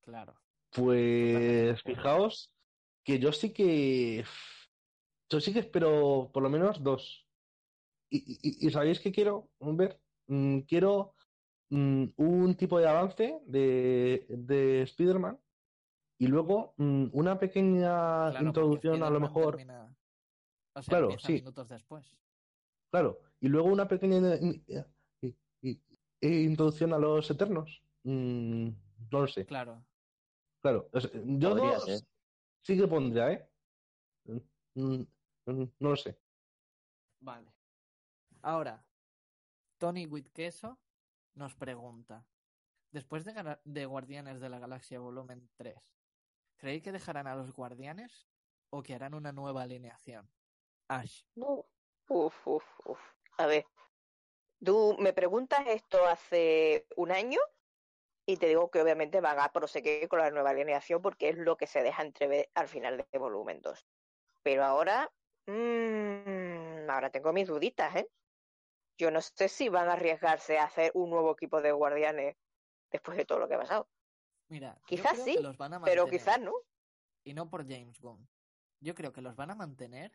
Claro. 0.00 0.36
Pues 0.70 1.82
fijaos 1.82 2.52
que 3.04 3.18
yo 3.18 3.32
sí 3.32 3.52
que 3.52 4.24
yo 5.32 5.40
sí 5.40 5.52
que 5.52 5.60
espero 5.60 6.30
por 6.32 6.42
lo 6.42 6.50
menos 6.50 6.82
dos. 6.82 7.26
¿Y, 8.10 8.18
y- 8.18 8.66
y 8.66 8.70
sabéis 8.70 9.00
qué 9.00 9.10
quiero 9.10 9.48
ver? 9.58 10.00
Mm, 10.26 10.60
quiero 10.60 11.14
mm, 11.70 12.04
un 12.16 12.54
tipo 12.56 12.78
de 12.78 12.86
avance 12.88 13.40
de, 13.46 14.26
de 14.28 14.82
Spider-Man 14.82 15.38
y 16.18 16.26
luego 16.26 16.74
mm, 16.76 17.06
una 17.12 17.38
pequeña 17.38 18.30
Claro, 18.30 18.46
introducción 18.46 19.02
a 19.02 19.10
lo 19.10 19.20
mejor, 19.20 19.56
termina- 19.56 19.96
O 20.74 20.82
sea, 20.82 20.98
Claro, 20.98 21.18
sí. 21.18 21.32
minutos 21.34 21.68
después. 21.68 22.16
claro, 22.90 23.20
y 23.40 23.48
luego 23.48 23.68
una 23.68 23.88
pequeña 23.88 24.36
i- 24.36 24.62
i- 25.22 25.34
i- 26.20 26.44
introducción 26.44 26.92
a 26.92 26.98
los 26.98 27.30
Eternos. 27.30 27.82
Mm, 28.04 28.68
no 29.10 29.20
lo 29.20 29.26
sé. 29.26 29.46
Claro. 29.46 29.82
Claro, 30.60 30.88
o 30.92 31.00
sea, 31.00 31.10
yo 31.14 31.50
Podría 31.50 31.78
dos 31.78 32.04
sí 32.62 32.76
que 32.76 32.86
pondría, 32.86 33.32
¿eh? 33.32 33.48
No 35.46 35.70
lo 35.80 35.96
sé. 35.96 36.18
Vale. 37.20 37.52
Ahora, 38.42 38.84
Tony 39.78 40.08
Queso 40.32 40.78
nos 41.34 41.54
pregunta: 41.54 42.26
Después 42.90 43.24
de, 43.24 43.58
de 43.64 43.86
Guardianes 43.86 44.40
de 44.40 44.48
la 44.48 44.58
Galaxia 44.58 45.00
Volumen 45.00 45.50
3, 45.56 45.76
¿creéis 46.56 46.82
que 46.82 46.92
dejarán 46.92 47.26
a 47.26 47.34
los 47.34 47.52
Guardianes 47.52 48.28
o 48.70 48.82
que 48.82 48.94
harán 48.94 49.14
una 49.14 49.32
nueva 49.32 49.62
alineación? 49.62 50.30
Ash, 50.88 51.22
Uf, 51.34 51.66
uf, 52.08 52.46
uf, 52.46 52.64
uf. 52.84 53.00
A 53.38 53.46
ver, 53.46 53.66
tú 54.62 54.96
me 54.98 55.12
preguntas 55.12 55.66
esto 55.66 56.04
hace 56.06 56.86
un 56.96 57.10
año 57.10 57.40
y 58.26 58.36
te 58.36 58.46
digo 58.46 58.70
que 58.70 58.80
obviamente 58.80 59.20
van 59.20 59.40
a 59.40 59.52
proseguir 59.52 60.08
con 60.08 60.18
la 60.18 60.30
nueva 60.30 60.50
alineación 60.50 61.02
porque 61.02 61.30
es 61.30 61.38
lo 61.38 61.56
que 61.56 61.66
se 61.66 61.82
deja 61.82 62.02
entrever 62.02 62.50
al 62.54 62.68
final 62.68 63.06
de 63.10 63.18
volumen 63.18 63.60
2. 63.62 63.86
Pero 64.42 64.64
ahora, 64.64 65.10
mm, 65.46 66.90
ahora 66.90 67.10
tengo 67.10 67.32
mis 67.32 67.48
duditas, 67.48 67.96
¿eh? 67.96 68.08
Yo 68.98 69.10
no 69.10 69.20
sé 69.20 69.48
si 69.48 69.68
van 69.68 69.88
a 69.88 69.94
arriesgarse 69.94 70.58
a 70.58 70.64
hacer 70.64 70.92
un 70.94 71.10
nuevo 71.10 71.32
equipo 71.32 71.60
de 71.60 71.72
guardianes 71.72 72.36
después 72.90 73.16
de 73.16 73.24
todo 73.24 73.38
lo 73.38 73.48
que 73.48 73.54
ha 73.54 73.60
pasado. 73.60 73.88
mira, 74.48 74.78
Quizás 74.86 75.18
sí, 75.22 75.38
los 75.40 75.56
van 75.56 75.74
a 75.74 75.82
Pero 75.82 76.06
quizás 76.06 76.40
no. 76.40 76.52
Y 77.24 77.34
no 77.34 77.48
por 77.48 77.66
James 77.66 78.00
Gunn. 78.00 78.28
Yo 78.80 78.94
creo 78.94 79.12
que 79.12 79.22
los 79.22 79.36
van 79.36 79.50
a 79.50 79.54
mantener, 79.54 80.12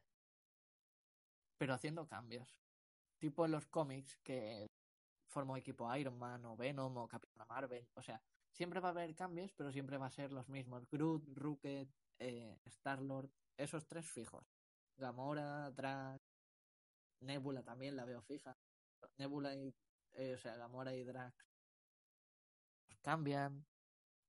pero 1.57 1.73
haciendo 1.73 2.07
cambios. 2.07 2.59
Tipo 3.17 3.45
en 3.45 3.51
los 3.51 3.65
cómics 3.65 4.17
que 4.23 4.67
formó 5.27 5.57
equipo 5.57 5.93
Iron 5.95 6.17
Man 6.17 6.45
o 6.45 6.55
Venom 6.55 6.97
o 6.97 7.07
Capitana 7.07 7.45
Marvel. 7.45 7.87
O 7.95 8.01
sea, 8.01 8.21
siempre 8.51 8.79
va 8.79 8.89
a 8.89 8.91
haber 8.91 9.15
cambios, 9.15 9.51
pero 9.53 9.71
siempre 9.71 9.97
va 9.97 10.07
a 10.07 10.11
ser 10.11 10.31
los 10.31 10.49
mismos. 10.49 10.87
Groot, 10.89 11.27
Rocket, 11.35 11.89
eh, 12.19 12.59
Star-Lord, 12.65 13.29
esos 13.57 13.87
tres 13.87 14.05
fijos. 14.05 14.56
Gamora, 14.97 15.71
Drax, 15.71 16.19
Nebula 17.21 17.63
también 17.63 17.95
la 17.95 18.05
veo 18.05 18.21
fija. 18.21 18.57
Nebula 19.17 19.55
y, 19.55 19.73
eh, 20.13 20.33
o 20.35 20.37
sea, 20.37 20.55
Gamora 20.57 20.93
y 20.93 21.03
Drax 21.03 21.35
pues 22.87 22.99
cambian, 23.01 23.65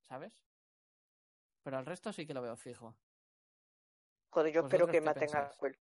¿sabes? 0.08 0.44
Pero 1.62 1.78
al 1.78 1.86
resto 1.86 2.12
sí 2.12 2.26
que 2.26 2.34
lo 2.34 2.42
veo 2.42 2.56
fijo. 2.56 2.94
Joder, 4.30 4.52
yo 4.52 4.60
espero 4.60 4.86
¿Vosotros 4.86 4.90
que 4.92 5.00
maten 5.00 5.36
a? 5.36 5.50
Quill. 5.58 5.78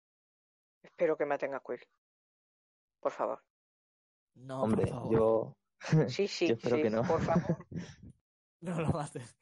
Espero 0.82 1.16
que 1.16 1.26
maten 1.26 1.54
a 1.54 1.60
Quill. 1.60 1.80
por 3.00 3.12
favor. 3.12 3.42
No, 4.34 4.62
Hombre, 4.62 4.86
por 4.86 4.90
favor. 4.90 5.12
yo, 5.12 5.56
Sí, 6.08 6.28
sí, 6.28 6.48
Yo 6.48 6.54
espero 6.54 6.76
sí, 6.76 6.82
que 6.82 6.90
no. 6.90 7.02
por 7.02 7.22
favor. 7.22 7.66
No 8.62 8.80
lo 8.80 8.98
haces. 8.98 9.36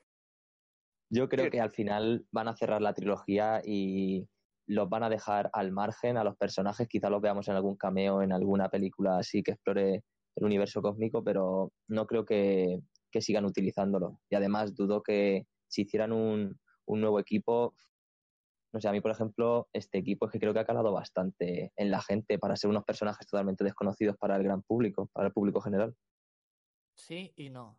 yo 1.08 1.28
creo 1.28 1.50
que 1.50 1.60
al 1.60 1.70
final 1.70 2.26
van 2.32 2.48
a 2.48 2.56
cerrar 2.56 2.82
la 2.82 2.92
trilogía 2.92 3.62
y 3.64 4.28
los 4.66 4.88
van 4.88 5.02
a 5.02 5.10
dejar 5.10 5.50
al 5.52 5.72
margen 5.72 6.16
a 6.16 6.24
los 6.24 6.36
personajes. 6.36 6.88
Quizá 6.88 7.10
los 7.10 7.20
veamos 7.20 7.48
en 7.48 7.56
algún 7.56 7.76
cameo, 7.76 8.22
en 8.22 8.32
alguna 8.32 8.68
película 8.68 9.18
así 9.18 9.42
que 9.42 9.52
explore 9.52 10.02
el 10.36 10.44
universo 10.44 10.82
cósmico, 10.82 11.22
pero 11.22 11.72
no 11.88 12.06
creo 12.06 12.24
que, 12.24 12.80
que 13.10 13.20
sigan 13.20 13.44
utilizándolo. 13.44 14.20
Y 14.30 14.36
además 14.36 14.74
dudo 14.74 15.02
que 15.02 15.46
si 15.68 15.82
hicieran 15.82 16.12
un, 16.12 16.58
un 16.86 17.00
nuevo 17.00 17.20
equipo, 17.20 17.74
no 18.72 18.80
sé, 18.80 18.88
a 18.88 18.92
mí 18.92 19.00
por 19.00 19.12
ejemplo, 19.12 19.68
este 19.72 19.98
equipo 19.98 20.26
es 20.26 20.32
que 20.32 20.40
creo 20.40 20.52
que 20.52 20.60
ha 20.60 20.66
calado 20.66 20.92
bastante 20.92 21.72
en 21.76 21.90
la 21.90 22.00
gente 22.02 22.38
para 22.38 22.56
ser 22.56 22.70
unos 22.70 22.84
personajes 22.84 23.26
totalmente 23.26 23.64
desconocidos 23.64 24.16
para 24.16 24.36
el 24.36 24.42
gran 24.42 24.62
público, 24.62 25.08
para 25.12 25.28
el 25.28 25.32
público 25.32 25.60
general. 25.60 25.94
Sí 26.96 27.32
y 27.36 27.50
no. 27.50 27.78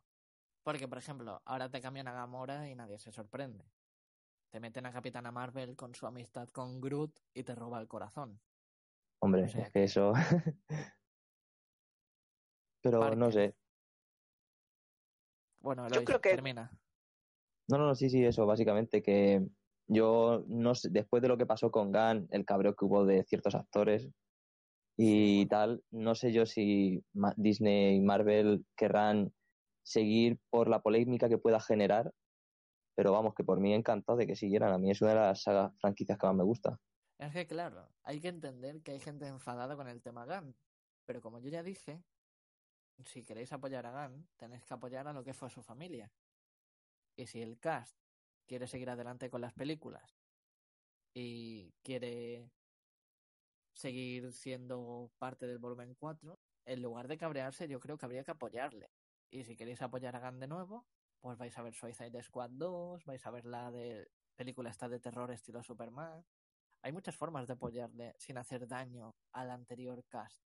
Porque, 0.64 0.88
por 0.88 0.98
ejemplo, 0.98 1.41
ahora 1.45 1.70
te 1.70 1.82
cambian 1.82 2.07
a 2.07 2.14
Gamora 2.14 2.70
y 2.70 2.76
nadie 2.76 2.98
se 2.98 3.12
sorprende. 3.12 3.66
Te 4.56 4.61
meten 4.61 4.86
a 4.86 4.91
Capitana 4.94 5.34
Marvel 5.34 5.76
con 5.76 5.94
su 5.95 6.07
amistad 6.07 6.48
con 6.48 6.80
Groot 6.80 7.11
y 7.34 7.44
te 7.44 7.53
roba 7.56 7.82
el 7.82 7.90
corazón. 7.90 8.40
Hombre, 9.19 9.44
O 9.44 9.49
sea 9.49 9.64
es 9.64 9.72
que 9.73 9.84
eso. 9.84 10.14
Pero 12.82 13.14
no 13.18 13.34
sé. 13.34 13.49
Yo 13.49 13.56
Bueno, 15.60 15.88
Eloy, 15.88 16.06
creo 16.06 16.22
que- 16.22 16.30
termina. 16.30 16.72
No, 17.68 17.77
no, 17.80 17.88
no, 17.88 17.95
sí, 17.95 18.10
sí, 18.10 18.23
eso, 18.23 18.45
básicamente 18.45 19.03
que 19.03 19.45
yo 19.88 20.45
no 20.48 20.73
sé, 20.73 20.88
después 20.90 21.22
de 21.22 21.27
lo 21.27 21.38
que 21.38 21.45
pasó 21.45 21.69
con 21.69 21.91
Gunn, 21.91 22.30
el 22.32 22.45
cabreo 22.45 22.76
que 22.76 22.86
hubo 22.86 23.03
de 23.06 23.26
ciertos 23.26 23.56
actores 23.56 24.07
y 24.95 25.48
tal, 25.48 25.84
no 25.91 26.15
sé 26.15 26.32
yo 26.32 26.45
si 26.45 27.03
Disney 27.36 27.98
y 27.98 27.99
Marvel 27.99 28.65
querrán 28.77 29.34
seguir 29.84 30.40
por 30.49 30.69
la 30.69 30.80
polémica 30.82 31.27
que 31.27 31.38
pueda 31.40 31.60
generar, 31.60 32.14
pero 32.95 33.11
vamos, 33.11 33.35
que 33.35 33.43
por 33.43 33.59
mí 33.59 33.73
encantado 33.73 34.17
de 34.17 34.26
que 34.26 34.35
siguieran. 34.35 34.73
A 34.73 34.77
mí 34.77 34.89
es 34.89 35.01
una 35.01 35.11
de 35.11 35.17
las 35.17 35.43
sagas 35.43 35.73
franquicias 35.80 36.17
que 36.17 36.27
más 36.27 36.35
me 36.35 36.43
gusta. 36.43 36.80
Es 37.17 37.34
que, 37.34 37.45
claro, 37.45 37.89
hay 38.03 38.19
que 38.19 38.30
entender 38.30 38.81
que 38.81 38.91
hay 38.91 38.99
gente 38.99 39.27
enfadada 39.27 39.76
con 39.76 39.88
el 39.88 40.01
tema 40.01 40.26
Gunn. 40.26 40.55
Pero 41.05 41.22
como 41.22 41.39
yo 41.39 41.49
ya 41.49 41.61
dije, 41.61 42.01
si 43.03 43.23
queréis 43.23 43.51
apoyar 43.51 43.85
a 43.85 44.07
Gunn, 44.07 44.27
tenéis 44.38 44.63
que 44.63 44.73
apoyar 44.73 45.07
a 45.07 45.13
lo 45.13 45.23
que 45.23 45.34
fue 45.34 45.49
su 45.49 45.61
familia. 45.61 46.11
Y 47.17 47.27
si 47.27 47.41
el 47.41 47.59
cast 47.59 47.97
quiere 48.45 48.67
seguir 48.67 48.89
adelante 48.89 49.30
con 49.30 49.41
las 49.41 49.53
películas 49.53 50.17
y 51.13 51.73
quiere 51.84 52.51
seguir 53.73 54.31
siendo 54.31 55.11
parte 55.17 55.47
del 55.47 55.59
volumen 55.59 55.95
4, 55.95 56.39
en 56.65 56.81
lugar 56.81 57.07
de 57.07 57.17
cabrearse, 57.17 57.67
yo 57.67 57.80
creo 57.80 57.97
que 57.97 58.05
habría 58.05 58.23
que 58.23 58.31
apoyarle. 58.31 58.89
Y 59.31 59.43
si 59.43 59.55
queréis 59.55 59.81
apoyar 59.81 60.15
a 60.15 60.19
Gunn 60.19 60.39
de 60.39 60.47
nuevo, 60.47 60.85
pues 61.26 61.39
vais 61.39 61.57
a 61.57 61.64
ver 61.64 61.73
Suicide 61.73 62.22
Squad 62.22 62.52
2, 62.52 63.03
vais 63.03 63.26
a 63.26 63.31
ver 63.31 63.45
la 63.45 63.72
de 63.72 64.11
película 64.35 64.69
esta 64.69 64.88
de 64.88 64.99
terror 64.99 65.31
estilo 65.31 65.64
Superman. 65.64 66.23
Hay 66.84 66.91
muchas 66.91 67.15
formas 67.15 67.47
de 67.47 67.53
apoyarle 67.53 68.14
sin 68.19 68.38
hacer 68.38 68.68
daño 68.68 69.15
al 69.31 69.49
anterior 69.49 70.06
cast. 70.07 70.39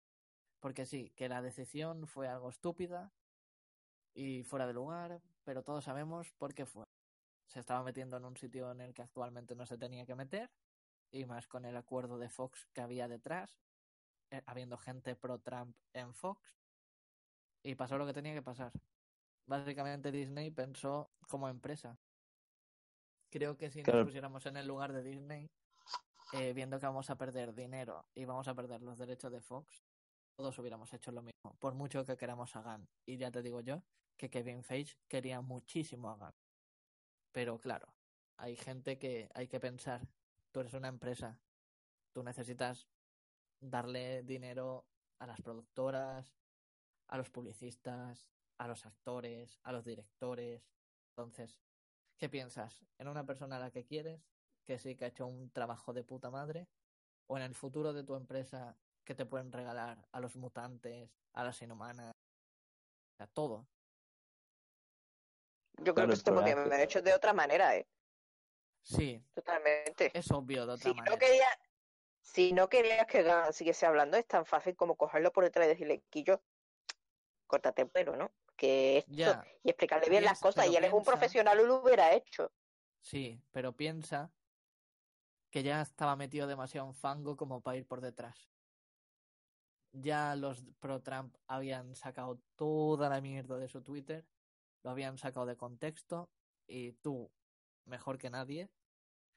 Porque 0.60 0.86
sí, 0.86 1.12
que 1.16 1.28
la 1.28 1.42
decisión 1.42 2.06
fue 2.06 2.28
algo 2.28 2.48
estúpida 2.48 3.12
y 4.14 4.44
fuera 4.44 4.68
de 4.68 4.72
lugar, 4.72 5.20
pero 5.42 5.64
todos 5.64 5.82
sabemos 5.82 6.30
por 6.34 6.54
qué 6.54 6.64
fue. 6.64 6.86
Se 7.48 7.58
estaba 7.58 7.82
metiendo 7.82 8.16
en 8.16 8.24
un 8.24 8.36
sitio 8.36 8.70
en 8.70 8.80
el 8.80 8.94
que 8.94 9.02
actualmente 9.02 9.56
no 9.56 9.66
se 9.66 9.78
tenía 9.78 10.06
que 10.06 10.14
meter, 10.14 10.48
y 11.10 11.24
más 11.24 11.48
con 11.48 11.64
el 11.64 11.76
acuerdo 11.76 12.18
de 12.18 12.28
Fox 12.28 12.68
que 12.72 12.82
había 12.82 13.08
detrás, 13.08 13.58
eh, 14.30 14.42
habiendo 14.46 14.78
gente 14.78 15.16
pro 15.16 15.40
Trump 15.40 15.76
en 15.92 16.14
Fox, 16.14 16.56
y 17.64 17.74
pasó 17.74 17.98
lo 17.98 18.06
que 18.06 18.12
tenía 18.12 18.34
que 18.34 18.42
pasar. 18.42 18.70
Básicamente 19.48 20.12
Disney 20.12 20.50
pensó 20.50 21.10
como 21.26 21.48
empresa. 21.48 21.98
Creo 23.30 23.56
que 23.56 23.70
si 23.70 23.82
Claro. 23.82 24.00
nos 24.00 24.08
pusiéramos 24.08 24.44
en 24.44 24.58
el 24.58 24.66
lugar 24.66 24.92
de 24.92 25.02
Disney, 25.02 25.50
eh, 26.34 26.52
viendo 26.52 26.78
que 26.78 26.84
vamos 26.84 27.08
a 27.08 27.16
perder 27.16 27.54
dinero 27.54 28.06
y 28.14 28.26
vamos 28.26 28.46
a 28.46 28.54
perder 28.54 28.82
los 28.82 28.98
derechos 28.98 29.32
de 29.32 29.40
Fox, 29.40 29.82
todos 30.36 30.58
hubiéramos 30.58 30.92
hecho 30.92 31.10
lo 31.12 31.22
mismo, 31.22 31.56
por 31.58 31.74
mucho 31.74 32.04
que 32.04 32.16
queramos 32.18 32.54
a 32.56 32.60
Gunn. 32.62 32.86
Y 33.06 33.16
ya 33.16 33.30
te 33.30 33.40
digo 33.42 33.60
yo 33.62 33.82
que 34.18 34.28
Kevin 34.28 34.62
Feige 34.62 34.98
quería 35.08 35.40
muchísimo 35.40 36.10
a 36.10 36.16
Gunn. 36.16 36.34
Pero 37.32 37.58
claro, 37.58 37.94
hay 38.36 38.54
gente 38.54 38.98
que 38.98 39.30
hay 39.34 39.48
que 39.48 39.60
pensar, 39.60 40.06
tú 40.52 40.60
eres 40.60 40.74
una 40.74 40.88
empresa, 40.88 41.40
tú 42.12 42.22
necesitas 42.22 42.86
darle 43.60 44.22
dinero 44.24 44.84
a 45.18 45.26
las 45.26 45.40
productoras, 45.40 46.34
a 47.06 47.16
los 47.16 47.30
publicistas, 47.30 48.28
a 48.58 48.68
los 48.68 48.84
actores, 48.84 49.58
a 49.62 49.72
los 49.72 49.84
directores. 49.84 50.62
Entonces, 51.10 51.60
¿qué 52.18 52.28
piensas? 52.28 52.84
¿En 52.98 53.08
una 53.08 53.24
persona 53.24 53.56
a 53.56 53.60
la 53.60 53.70
que 53.70 53.84
quieres, 53.84 54.20
que 54.64 54.78
sí 54.78 54.96
que 54.96 55.06
ha 55.06 55.08
hecho 55.08 55.26
un 55.26 55.50
trabajo 55.50 55.92
de 55.92 56.04
puta 56.04 56.30
madre? 56.30 56.68
¿O 57.26 57.36
en 57.36 57.44
el 57.44 57.54
futuro 57.54 57.92
de 57.92 58.04
tu 58.04 58.14
empresa 58.14 58.76
que 59.04 59.14
te 59.14 59.26
pueden 59.26 59.52
regalar 59.52 60.06
a 60.12 60.20
los 60.20 60.36
mutantes, 60.36 61.10
a 61.32 61.44
las 61.44 61.60
inhumanas, 61.62 62.12
a 63.18 63.26
todo? 63.26 63.66
Yo 65.78 65.94
creo 65.94 65.94
Claro, 65.94 66.08
que 66.08 66.14
esto 66.14 66.34
podría 66.34 66.54
haber 66.54 66.80
hecho 66.80 67.02
de 67.02 67.14
otra 67.14 67.32
manera, 67.32 67.76
¿eh? 67.76 67.86
Sí, 68.82 69.22
Totalmente. 69.34 70.10
es 70.14 70.30
obvio 70.30 70.66
de 70.66 70.72
otra 70.72 70.90
Si 70.90 70.96
manera. 70.96 71.14
no, 71.14 71.18
quería, 71.18 71.46
si 72.20 72.52
no 72.52 72.68
querías 72.68 73.06
que 73.06 73.22
Gunn 73.22 73.52
siguiese 73.52 73.86
hablando, 73.86 74.16
es 74.16 74.26
tan 74.26 74.44
fácil 74.44 74.74
como 74.74 74.96
cogerlo 74.96 75.32
por 75.32 75.44
detrás 75.44 75.66
y 75.66 75.70
decirle, 75.70 76.02
Quillo, 76.10 76.42
córtate 77.46 77.82
el 77.82 77.90
pelo, 77.90 78.16
¿no? 78.16 78.32
Que 78.58 78.98
esto, 78.98 79.12
Ya, 79.14 79.44
y 79.62 79.70
explicarle 79.70 80.10
bien 80.10 80.24
las 80.24 80.40
cosas. 80.40 80.68
Y 80.68 80.76
él 80.76 80.84
es 80.84 80.92
un 80.92 81.04
profesional 81.04 81.60
y 81.60 81.64
lo 81.64 81.80
hubiera 81.82 82.12
hecho. 82.12 82.52
sí, 83.00 83.40
pero 83.52 83.72
piensa 83.76 84.32
que 85.50 85.62
ya 85.62 85.80
estaba 85.80 86.16
metido 86.16 86.46
demasiado 86.46 86.88
en 86.88 86.94
fango 86.94 87.36
como 87.36 87.62
para 87.62 87.78
ir 87.78 87.86
por 87.86 88.00
detrás. 88.00 88.50
Ya 89.92 90.36
los 90.36 90.64
pro 90.80 91.00
Trump 91.00 91.34
habían 91.46 91.94
sacado 91.94 92.40
toda 92.56 93.08
la 93.08 93.20
mierda 93.20 93.56
de 93.56 93.68
su 93.68 93.82
Twitter, 93.82 94.26
lo 94.82 94.90
habían 94.90 95.16
sacado 95.18 95.46
de 95.46 95.56
contexto 95.56 96.28
y 96.66 96.92
tú, 96.94 97.30
mejor 97.86 98.18
que 98.18 98.28
nadie, 98.28 98.70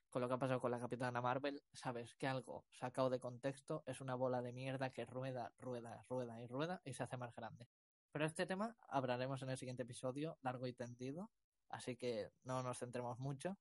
con 0.09 0.21
lo 0.21 0.27
que 0.27 0.33
ha 0.33 0.39
pasado 0.39 0.59
con 0.59 0.71
la 0.71 0.79
Capitana 0.79 1.21
Marvel, 1.21 1.63
sabes 1.71 2.15
que 2.15 2.27
algo 2.27 2.65
sacado 2.71 3.09
de 3.09 3.19
contexto 3.19 3.83
es 3.85 4.01
una 4.01 4.15
bola 4.15 4.41
de 4.41 4.51
mierda 4.51 4.89
que 4.89 5.05
rueda, 5.05 5.53
rueda, 5.57 6.03
rueda 6.09 6.41
y 6.41 6.47
rueda 6.47 6.81
y 6.83 6.93
se 6.93 7.03
hace 7.03 7.17
más 7.17 7.33
grande. 7.33 7.69
Pero 8.11 8.25
este 8.25 8.45
tema 8.45 8.75
hablaremos 8.89 9.41
en 9.41 9.49
el 9.49 9.57
siguiente 9.57 9.83
episodio, 9.83 10.37
largo 10.41 10.67
y 10.67 10.73
tendido, 10.73 11.31
así 11.69 11.95
que 11.95 12.31
no 12.43 12.61
nos 12.61 12.79
centremos 12.79 13.19
mucho. 13.19 13.57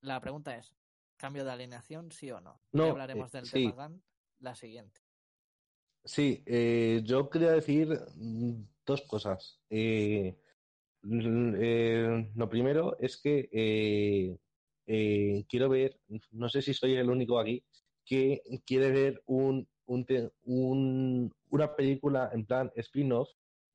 La 0.00 0.20
pregunta 0.20 0.56
es, 0.56 0.74
¿cambio 1.16 1.44
de 1.44 1.52
alineación 1.52 2.10
sí 2.10 2.30
o 2.30 2.40
no? 2.40 2.60
No, 2.72 2.86
y 2.86 2.90
hablaremos 2.90 3.32
eh, 3.32 3.38
del 3.38 3.46
sí. 3.46 3.52
tema 3.52 3.74
GAN 3.74 4.02
la 4.38 4.54
siguiente. 4.54 5.00
Sí, 6.04 6.42
eh, 6.46 7.02
yo 7.04 7.28
quería 7.28 7.52
decir 7.52 8.00
mm, 8.16 8.62
dos 8.86 9.02
cosas. 9.02 9.60
Eh, 9.68 10.36
eh, 11.02 12.30
lo 12.34 12.48
primero 12.48 12.98
es 12.98 13.16
que 13.20 13.48
eh, 13.52 14.36
eh, 14.86 15.44
quiero 15.48 15.68
ver, 15.68 15.98
no 16.32 16.48
sé 16.48 16.62
si 16.62 16.74
soy 16.74 16.94
el 16.94 17.10
único 17.10 17.38
aquí, 17.38 17.64
que 18.04 18.42
quiere 18.66 18.90
ver 18.90 19.22
un, 19.26 19.68
un, 19.90 20.04
te- 20.04 20.30
un- 20.44 21.34
una 21.50 21.74
película 21.74 22.30
en 22.32 22.46
plan 22.46 22.70
spin-off 22.76 23.28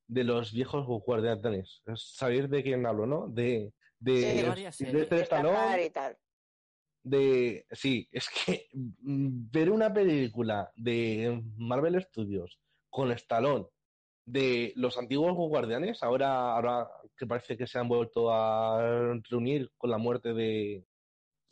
de 0.08 0.24
los 0.24 0.54
viejos 0.54 0.86
guardianes. 0.88 1.82
¿Sabéis 1.96 2.50
de 2.50 2.64
quién 2.64 2.86
hablo, 2.86 3.06
no? 3.06 3.28
De, 3.28 3.74
de, 4.00 4.72
Sí, 4.72 4.86
de 4.86 5.22
Stallone, 5.22 5.86
y 5.86 5.90
tal. 5.90 6.18
de 7.04 7.66
sí, 7.72 8.08
es 8.12 8.30
que 8.30 8.68
mm, 8.74 9.50
ver 9.52 9.70
una 9.72 9.94
película 9.94 10.72
de 10.76 11.44
Marvel 11.58 12.02
Studios 12.02 12.60
con 12.90 13.12
Stallone 13.12 13.66
de 14.26 14.72
los 14.78 14.98
antiguos 14.98 15.34
guardianes, 15.36 16.02
ahora, 16.02 16.56
ahora 16.56 16.90
que 17.18 17.28
parece 17.28 17.58
que 17.58 17.68
se 17.68 17.78
han 17.78 17.88
vuelto 17.90 18.32
a 18.34 19.14
reunir 19.30 19.70
con 19.78 19.90
la 19.92 19.98
muerte 19.98 20.34
de 20.34 20.86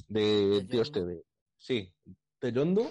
de 0.08 0.22
¿De 0.62 0.64
tío 0.66 0.82
este 0.82 1.24
sí, 1.58 1.94
de 2.42 2.52
Yondu. 2.52 2.90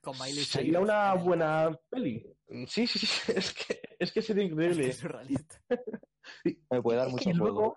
Mm, 0.00 0.04
Con 0.04 0.18
Miley 0.18 0.44
sería 0.44 0.80
una 0.80 1.14
buena 1.14 1.78
peli. 1.90 2.26
Sí, 2.66 2.86
sí, 2.86 2.98
sí, 2.98 3.32
es 3.36 3.52
que 3.54 3.80
es 3.98 4.12
que 4.12 4.22
sería 4.22 4.44
Es 4.44 4.48
que 4.48 4.54
increíble. 4.54 4.88
es 4.88 4.96
surrealista. 4.96 5.60
Me 6.70 6.82
puede 6.82 6.98
dar 6.98 7.08
Es 7.08 7.14
que 7.16 7.32
mucho 7.34 7.38
juego. 7.42 7.76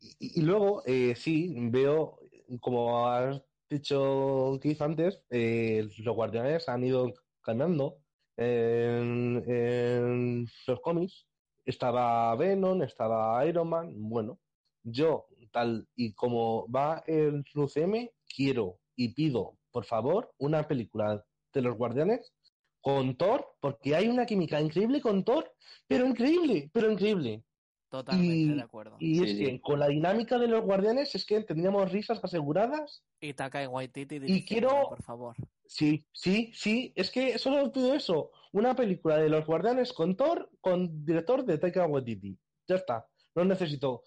Y, 0.00 0.40
y 0.40 0.42
luego, 0.42 0.82
eh, 0.86 1.14
sí, 1.16 1.54
veo, 1.70 2.20
como 2.60 3.08
has 3.08 3.42
dicho 3.68 4.58
Keith 4.62 4.80
antes, 4.80 5.22
eh, 5.30 5.88
los 5.98 6.14
guardianes 6.14 6.68
han 6.68 6.84
ido 6.84 7.12
cambiando 7.42 7.98
en, 8.36 9.42
en 9.46 10.46
los 10.66 10.80
cómics. 10.80 11.26
Estaba 11.64 12.34
Venom, 12.36 12.82
estaba 12.82 13.44
Iron 13.46 13.68
Man. 13.68 13.92
Bueno, 13.96 14.40
yo, 14.84 15.26
tal 15.52 15.86
y 15.96 16.14
como 16.14 16.70
va 16.70 17.02
el 17.06 17.44
UCM, 17.54 18.08
quiero 18.34 18.80
y 18.96 19.12
pido, 19.14 19.57
por 19.70 19.84
favor, 19.84 20.32
una 20.38 20.66
película 20.66 21.24
de 21.52 21.62
los 21.62 21.76
Guardianes 21.76 22.32
con 22.80 23.16
Thor, 23.16 23.46
porque 23.60 23.94
hay 23.96 24.08
una 24.08 24.24
química 24.26 24.60
increíble 24.60 25.00
con 25.00 25.24
Thor, 25.24 25.52
pero 25.86 26.06
increíble, 26.06 26.70
pero 26.72 26.90
increíble. 26.90 27.44
Totalmente 27.90 28.34
Y, 28.36 28.54
de 28.54 28.62
acuerdo. 28.62 28.96
y 29.00 29.14
Sí, 29.16 29.24
es 29.24 29.30
sí. 29.30 29.44
que 29.46 29.60
con 29.60 29.78
la 29.80 29.88
dinámica 29.88 30.38
de 30.38 30.46
los 30.46 30.62
Guardianes 30.62 31.14
es 31.14 31.24
que 31.24 31.40
teníamos 31.42 31.90
risas 31.90 32.22
aseguradas. 32.22 33.02
Y 33.20 33.32
Takai 33.32 33.66
Waititi 33.66 34.18
dirigiendo, 34.18 34.68
quiero- 34.68 34.88
por 34.90 35.02
favor. 35.02 35.36
Sí, 35.64 36.06
sí, 36.12 36.50
sí, 36.54 36.92
es 36.96 37.10
que 37.10 37.38
solo 37.38 37.72
pido 37.72 37.94
eso, 37.94 38.30
una 38.52 38.74
película 38.76 39.16
de 39.16 39.28
los 39.30 39.46
Guardianes 39.46 39.92
con 39.94 40.16
Thor, 40.16 40.50
con 40.60 41.04
director 41.04 41.44
de 41.44 41.58
Taika 41.58 41.86
Waititi. 41.86 42.38
Ya 42.68 42.76
está, 42.76 43.06
no 43.34 43.44
necesito 43.44 44.02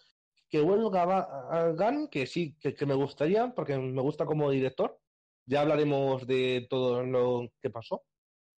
que 0.50 0.60
vuelva 0.62 1.22
a 1.50 1.70
Gunn, 1.72 2.08
que 2.08 2.26
sí, 2.28 2.56
que, 2.60 2.74
que 2.76 2.86
me 2.86 2.94
gustaría, 2.94 3.54
porque 3.56 3.78
me 3.78 4.02
gusta 4.02 4.26
como 4.26 4.50
director. 4.52 5.00
Ya 5.46 5.62
hablaremos 5.62 6.26
de 6.28 6.68
todo 6.70 7.04
lo 7.04 7.50
que 7.60 7.70
pasó. 7.70 8.04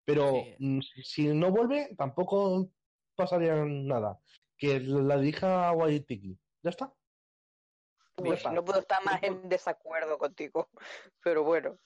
Pero 0.06 0.32
Sí. 0.32 0.56
mm, 0.60 0.80
si, 1.04 1.28
no 1.28 1.52
vuelve, 1.52 1.96
tampoco 1.98 2.70
pasaría 3.16 3.56
nada. 3.66 4.20
Que 4.58 4.80
la 4.80 5.18
dirija 5.18 5.72
Waititi. 5.72 6.38
Ya 6.62 6.70
está. 6.70 6.94
Pues 8.16 8.46
no 8.52 8.64
puedo 8.64 8.80
estar 8.80 9.04
más 9.04 9.24
en 9.24 9.50
desacuerdo 9.50 10.18
contigo. 10.18 10.70
Pero 11.24 11.44
bueno, 11.44 11.80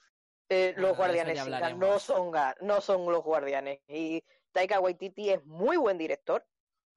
eh, 0.48 0.74
los 0.76 0.96
guardianes 0.96 1.46
no 1.76 1.98
son 1.98 2.32
no 2.60 2.80
son 2.80 3.10
los 3.10 3.22
guardianes. 3.22 3.80
Y 3.88 4.24
Taika 4.52 4.80
Waititi 4.80 5.30
es 5.30 5.44
muy 5.44 5.76
buen 5.76 5.98
director, 5.98 6.44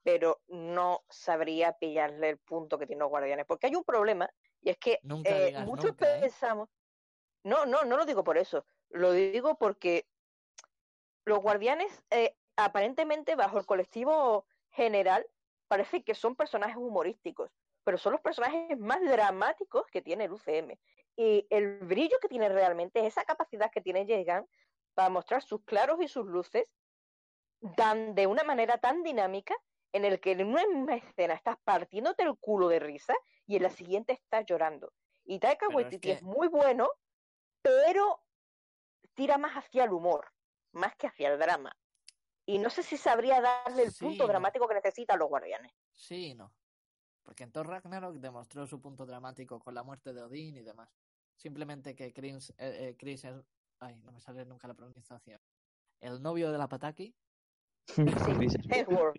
pero 0.03 0.41
no 0.47 1.03
sabría 1.09 1.73
pillarle 1.73 2.29
el 2.29 2.37
punto 2.39 2.77
que 2.77 2.87
tienen 2.87 3.01
los 3.01 3.09
guardianes. 3.09 3.45
Porque 3.45 3.67
hay 3.67 3.75
un 3.75 3.83
problema, 3.83 4.29
y 4.61 4.69
es 4.69 4.77
que 4.77 4.99
Nunca 5.03 5.29
eh, 5.29 5.47
digas 5.47 5.65
muchos 5.65 5.91
nunca, 5.91 6.17
¿eh? 6.17 6.31
No, 7.43 7.65
no, 7.65 7.83
no 7.83 7.97
lo 7.97 8.05
digo 8.05 8.23
por 8.23 8.37
eso. 8.37 8.65
Lo 8.89 9.11
digo 9.11 9.57
porque 9.57 10.07
los 11.25 11.39
guardianes, 11.39 12.03
eh, 12.09 12.35
aparentemente, 12.55 13.35
bajo 13.35 13.57
el 13.59 13.65
colectivo 13.65 14.45
general, 14.71 15.25
parece 15.67 16.03
que 16.03 16.15
son 16.15 16.35
personajes 16.35 16.77
humorísticos, 16.77 17.51
pero 17.83 17.97
son 17.97 18.13
los 18.13 18.21
personajes 18.21 18.77
más 18.77 19.01
dramáticos 19.01 19.87
que 19.87 20.01
tiene 20.01 20.25
el 20.25 20.33
UCM. 20.33 20.79
Y 21.15 21.47
el 21.49 21.79
brillo 21.79 22.17
que 22.19 22.27
tiene 22.27 22.49
realmente 22.49 22.99
es 22.99 23.07
esa 23.07 23.23
capacidad 23.23 23.71
que 23.71 23.81
tiene 23.81 24.05
James 24.07 24.49
para 24.93 25.09
mostrar 25.09 25.41
sus 25.41 25.63
claros 25.63 25.99
y 26.01 26.07
sus 26.07 26.25
luces 26.25 26.65
dan 27.61 28.15
de 28.15 28.27
una 28.27 28.43
manera 28.43 28.77
tan 28.77 29.03
dinámica 29.03 29.55
en 29.93 30.05
el 30.05 30.19
que 30.19 30.31
en 30.31 30.47
una 30.47 30.65
misma 30.67 30.95
escena 30.95 31.33
estás 31.33 31.57
partiéndote 31.63 32.23
el 32.23 32.37
culo 32.37 32.67
de 32.69 32.79
risa 32.79 33.13
y 33.45 33.57
en 33.57 33.63
la 33.63 33.69
siguiente 33.69 34.13
estás 34.13 34.45
llorando. 34.45 34.93
Y 35.25 35.39
Taika 35.39 35.67
es 35.67 35.75
Waititi 35.75 36.07
que- 36.07 36.13
es 36.13 36.23
muy 36.23 36.47
bueno, 36.47 36.89
pero 37.61 38.23
tira 39.13 39.37
más 39.37 39.53
hacia 39.55 39.83
el 39.85 39.91
humor, 39.91 40.31
más 40.71 40.95
que 40.95 41.07
hacia 41.07 41.31
el 41.31 41.39
drama. 41.39 41.75
Y 42.45 42.57
no 42.57 42.69
sé 42.69 42.83
si 42.83 42.97
sabría 42.97 43.39
darle 43.41 43.83
el 43.83 43.91
Sí, 43.91 44.05
punto 44.05 44.23
no. 44.23 44.29
dramático 44.29 44.67
que 44.67 44.73
necesitan 44.75 45.19
los 45.19 45.29
guardianes. 45.29 45.71
Sí 45.91 46.27
y 46.31 46.35
no. 46.35 46.53
Porque 47.23 47.43
en 47.43 47.51
Thor 47.51 47.67
Ragnarok 47.67 48.15
demostró 48.15 48.65
su 48.65 48.81
punto 48.81 49.05
dramático 49.05 49.59
con 49.59 49.75
la 49.75 49.83
muerte 49.83 50.11
de 50.13 50.23
Odín 50.23 50.57
y 50.57 50.61
demás. 50.63 50.89
Simplemente 51.35 51.95
que 51.95 52.11
Chris, 52.13 52.49
eh, 52.51 52.55
eh, 52.89 52.95
Chris 52.97 53.25
es- 53.25 53.45
Ay, 53.79 53.95
no 54.03 54.11
me 54.11 54.19
sale 54.19 54.45
nunca 54.45 54.67
la 54.67 54.73
pronunciación. 54.75 55.39
El 55.99 56.21
novio 56.21 56.51
de 56.51 56.57
la 56.57 56.67
Pataki. 56.67 57.15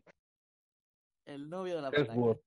El 1.25 1.49
novio 1.49 1.77
de 1.77 1.83
la 1.83 1.91
Pataki. 1.91 2.41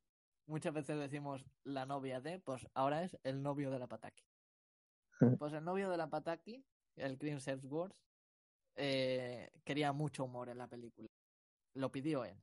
Muchas 0.47 0.73
veces 0.73 0.99
decimos 0.99 1.43
la 1.63 1.85
novia 1.85 2.21
de, 2.21 2.39
pues 2.39 2.67
ahora 2.73 3.03
es 3.03 3.17
el 3.23 3.41
novio 3.41 3.71
de 3.71 3.79
la 3.79 3.87
Pataki. 3.87 4.23
Pues 5.37 5.53
el 5.53 5.63
novio 5.63 5.89
de 5.89 5.97
la 5.97 6.07
Pataki, 6.09 6.63
el 6.95 7.17
Chris 7.17 7.47
Hemsworth, 7.47 7.95
eh, 8.75 9.49
quería 9.63 9.91
mucho 9.93 10.25
humor 10.25 10.49
en 10.49 10.57
la 10.57 10.67
película. 10.67 11.07
Lo 11.75 11.91
pidió 11.91 12.25
él. 12.25 12.37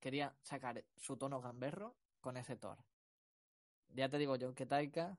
Quería 0.00 0.34
sacar 0.42 0.84
su 0.96 1.16
tono 1.16 1.40
gamberro 1.40 1.94
con 2.20 2.36
ese 2.36 2.56
Thor. 2.56 2.78
Ya 3.94 4.08
te 4.08 4.18
digo 4.18 4.36
yo 4.36 4.54
que 4.54 4.66
Taika 4.66 5.18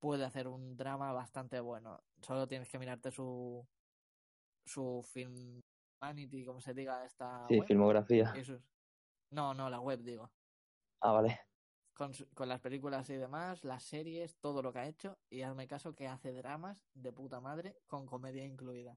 puede 0.00 0.24
hacer 0.24 0.48
un 0.48 0.76
drama 0.76 1.12
bastante 1.12 1.60
bueno. 1.60 2.00
Solo 2.20 2.46
tienes 2.48 2.68
que 2.68 2.78
mirarte 2.78 3.10
su 3.10 3.64
su 4.64 5.02
film 5.12 5.60
Vanity, 6.00 6.44
como 6.44 6.60
se 6.60 6.74
diga 6.74 7.04
esta 7.04 7.46
Sí, 7.48 7.58
web. 7.58 7.66
filmografía. 7.66 8.32
No, 9.30 9.54
no, 9.54 9.70
la 9.70 9.80
web 9.80 10.00
digo. 10.02 10.30
Ah, 11.00 11.12
vale. 11.12 11.40
Con, 11.94 12.14
su- 12.14 12.26
con 12.34 12.48
las 12.48 12.60
películas 12.60 13.08
y 13.10 13.16
demás, 13.16 13.64
las 13.64 13.82
series, 13.82 14.36
todo 14.40 14.62
lo 14.62 14.72
que 14.72 14.78
ha 14.80 14.86
hecho, 14.86 15.18
y 15.30 15.42
hazme 15.42 15.66
caso 15.66 15.94
que 15.94 16.08
hace 16.08 16.32
dramas 16.32 16.88
de 16.94 17.12
puta 17.12 17.40
madre 17.40 17.76
con 17.86 18.06
comedia 18.06 18.44
incluida. 18.44 18.96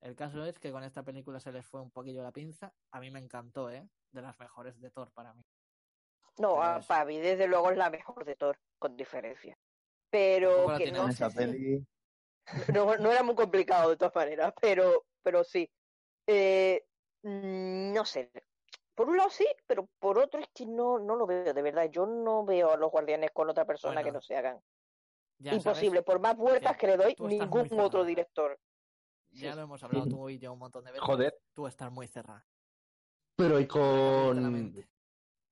El 0.00 0.16
caso 0.16 0.44
es 0.44 0.58
que 0.58 0.72
con 0.72 0.82
esta 0.82 1.02
película 1.02 1.38
se 1.40 1.52
les 1.52 1.64
fue 1.64 1.80
un 1.80 1.90
poquillo 1.90 2.22
la 2.22 2.32
pinza. 2.32 2.72
A 2.90 3.00
mí 3.00 3.10
me 3.10 3.20
encantó, 3.20 3.70
¿eh? 3.70 3.88
De 4.12 4.22
las 4.22 4.38
mejores 4.38 4.80
de 4.80 4.90
Thor 4.90 5.12
para 5.12 5.32
mí. 5.32 5.42
No, 6.38 6.54
Pero 6.54 6.62
a 6.62 6.78
eso. 6.78 6.88
Pavi, 6.88 7.18
desde 7.18 7.46
luego 7.46 7.70
es 7.70 7.76
la 7.78 7.90
mejor 7.90 8.24
de 8.24 8.34
Thor, 8.34 8.58
con 8.78 8.96
diferencia. 8.96 9.56
Pero 10.10 10.66
que 10.76 10.90
no, 10.90 11.08
esa 11.08 11.30
peli. 11.30 11.86
no, 12.74 12.96
no 12.96 13.12
era 13.12 13.22
muy 13.22 13.34
complicado 13.34 13.90
de 13.90 13.96
todas 13.96 14.14
maneras, 14.14 14.52
pero, 14.60 15.04
pero 15.22 15.44
sí. 15.44 15.70
Eh, 16.26 16.84
mm, 17.22 17.92
no 17.92 18.04
sé. 18.04 18.30
Por 18.94 19.08
un 19.08 19.16
lado 19.16 19.30
sí, 19.30 19.46
pero 19.66 19.88
por 19.98 20.18
otro 20.18 20.40
es 20.40 20.48
que 20.54 20.66
no, 20.66 20.98
no 20.98 21.16
lo 21.16 21.26
veo, 21.26 21.54
de 21.54 21.62
verdad. 21.62 21.84
Yo 21.90 22.06
no 22.06 22.44
veo 22.44 22.72
a 22.72 22.76
los 22.76 22.90
guardianes 22.90 23.30
con 23.32 23.48
otra 23.48 23.64
persona 23.64 24.02
que 24.02 24.12
no 24.12 24.20
se 24.20 24.36
hagan. 24.36 24.60
Ya 25.38 25.54
Imposible, 25.54 26.00
sabes, 26.00 26.04
por 26.04 26.20
más 26.20 26.36
vueltas 26.36 26.72
que 26.76 26.86
que 26.86 26.86
le 26.88 26.96
doy, 26.96 27.16
ningún 27.20 27.68
otro 27.80 28.04
director. 28.04 28.58
ya 29.30 29.50
Sí. 29.52 29.56
lo 29.56 29.62
hemos 29.62 29.82
hablado 29.82 30.06
tú 30.06 30.28
y 30.28 30.38
yo 30.38 30.52
un 30.52 30.58
montón 30.58 30.84
de 30.84 30.92
veces. 30.92 31.04
Joder. 31.06 31.40
Tú 31.54 31.66
estás 31.66 31.90
muy 31.90 32.06
cerrada. 32.06 32.46
Pero 33.34 33.58
¿y 33.58 33.66
con, 33.66 34.74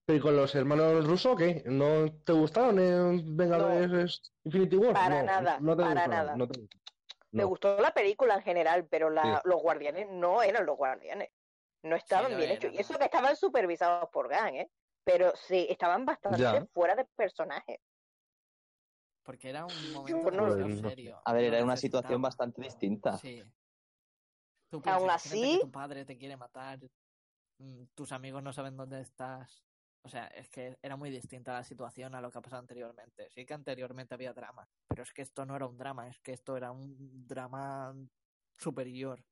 pero 0.05 0.19
¿y 0.19 0.21
con 0.21 0.37
los 0.37 0.55
hermanos 0.55 1.07
rusos 1.07 1.35
qué? 1.37 1.63
¿No 1.65 2.13
te 2.25 2.33
gustaron 2.33 2.79
en 2.79 3.37
Vengadores 3.37 4.33
Infinity 4.45 4.77
War? 4.77 4.93
Para 4.93 5.21
No, 5.23 5.27
nada, 5.27 5.59
no 5.61 5.77
te 5.77 5.83
para 5.83 5.95
gustaron, 5.95 6.11
nada. 6.11 6.37
no 6.37 6.47
te- 6.47 6.69
Me 7.33 7.45
gustó 7.45 7.81
la 7.81 7.93
película 7.95 8.35
en 8.35 8.43
general, 8.43 8.87
pero 8.87 9.09
la, 9.09 9.37
Sí. 9.37 9.49
los 9.49 9.63
guardianes 9.63 10.09
no 10.11 10.43
eran 10.43 10.67
los 10.67 10.77
guardianes. 10.77 11.31
No 11.83 11.97
estaban 11.97 12.37
bien 12.37 12.51
hechos. 12.53 12.73
Y 12.75 12.79
eso 12.79 12.99
que 12.99 13.05
estaban 13.05 13.37
supervisados 13.37 14.09
por 14.11 14.29
Gan, 14.29 14.55
¿eh? 14.55 14.71
Pero 15.05 15.33
sí, 15.35 15.67
estaban 15.71 16.05
bastante 16.05 16.39
Ya. 16.41 16.67
fuera 16.73 16.95
de 16.95 17.05
personaje. 17.17 17.81
Porque 19.23 19.49
era 19.51 19.65
un 19.65 19.93
momento 19.93 20.31
no- 20.31 20.89
serio. 20.89 21.21
A 21.25 21.33
ver, 21.33 21.45
era 21.45 21.65
una 21.65 21.77
situación 21.77 22.21
bastante 22.21 22.61
distinta. 22.63 23.17
Sí. 23.19 23.43
Tú 24.71 24.81
piensas, 24.81 25.01
Aún 25.01 25.11
así- 25.11 25.59
que 25.59 25.65
tu 25.65 25.71
padre 25.71 26.05
te 26.05 26.17
quiere 26.17 26.37
matar, 26.37 26.79
mm, 27.59 27.85
tus 27.95 28.13
amigos 28.13 28.43
no 28.43 28.53
saben 28.53 28.77
dónde 28.77 29.01
estás. 29.01 29.65
O 30.03 30.09
sea, 30.09 30.27
es 30.29 30.49
que 30.49 30.79
era 30.81 30.97
muy 30.97 31.11
distinta 31.11 31.53
la 31.53 31.65
situación 31.65 32.15
a 32.15 32.21
lo 32.21 32.31
que 32.31 32.39
ha 32.39 32.43
pasado 32.43 32.61
anteriormente. 32.61 33.29
Sí 33.31 33.45
que 33.45 33.53
anteriormente 33.55 34.15
había 34.15 34.33
drama, 34.33 34.67
pero 34.89 35.03
es 35.03 35.13
que 35.13 35.23
esto 35.23 35.45
no 35.45 35.57
era 35.57 35.67
un 35.67 35.77
drama, 35.77 36.09
es 36.09 36.19
que 36.21 36.33
esto 36.33 36.57
era 36.57 36.71
un 36.73 37.27
drama 37.27 37.95
superior. 38.57 39.23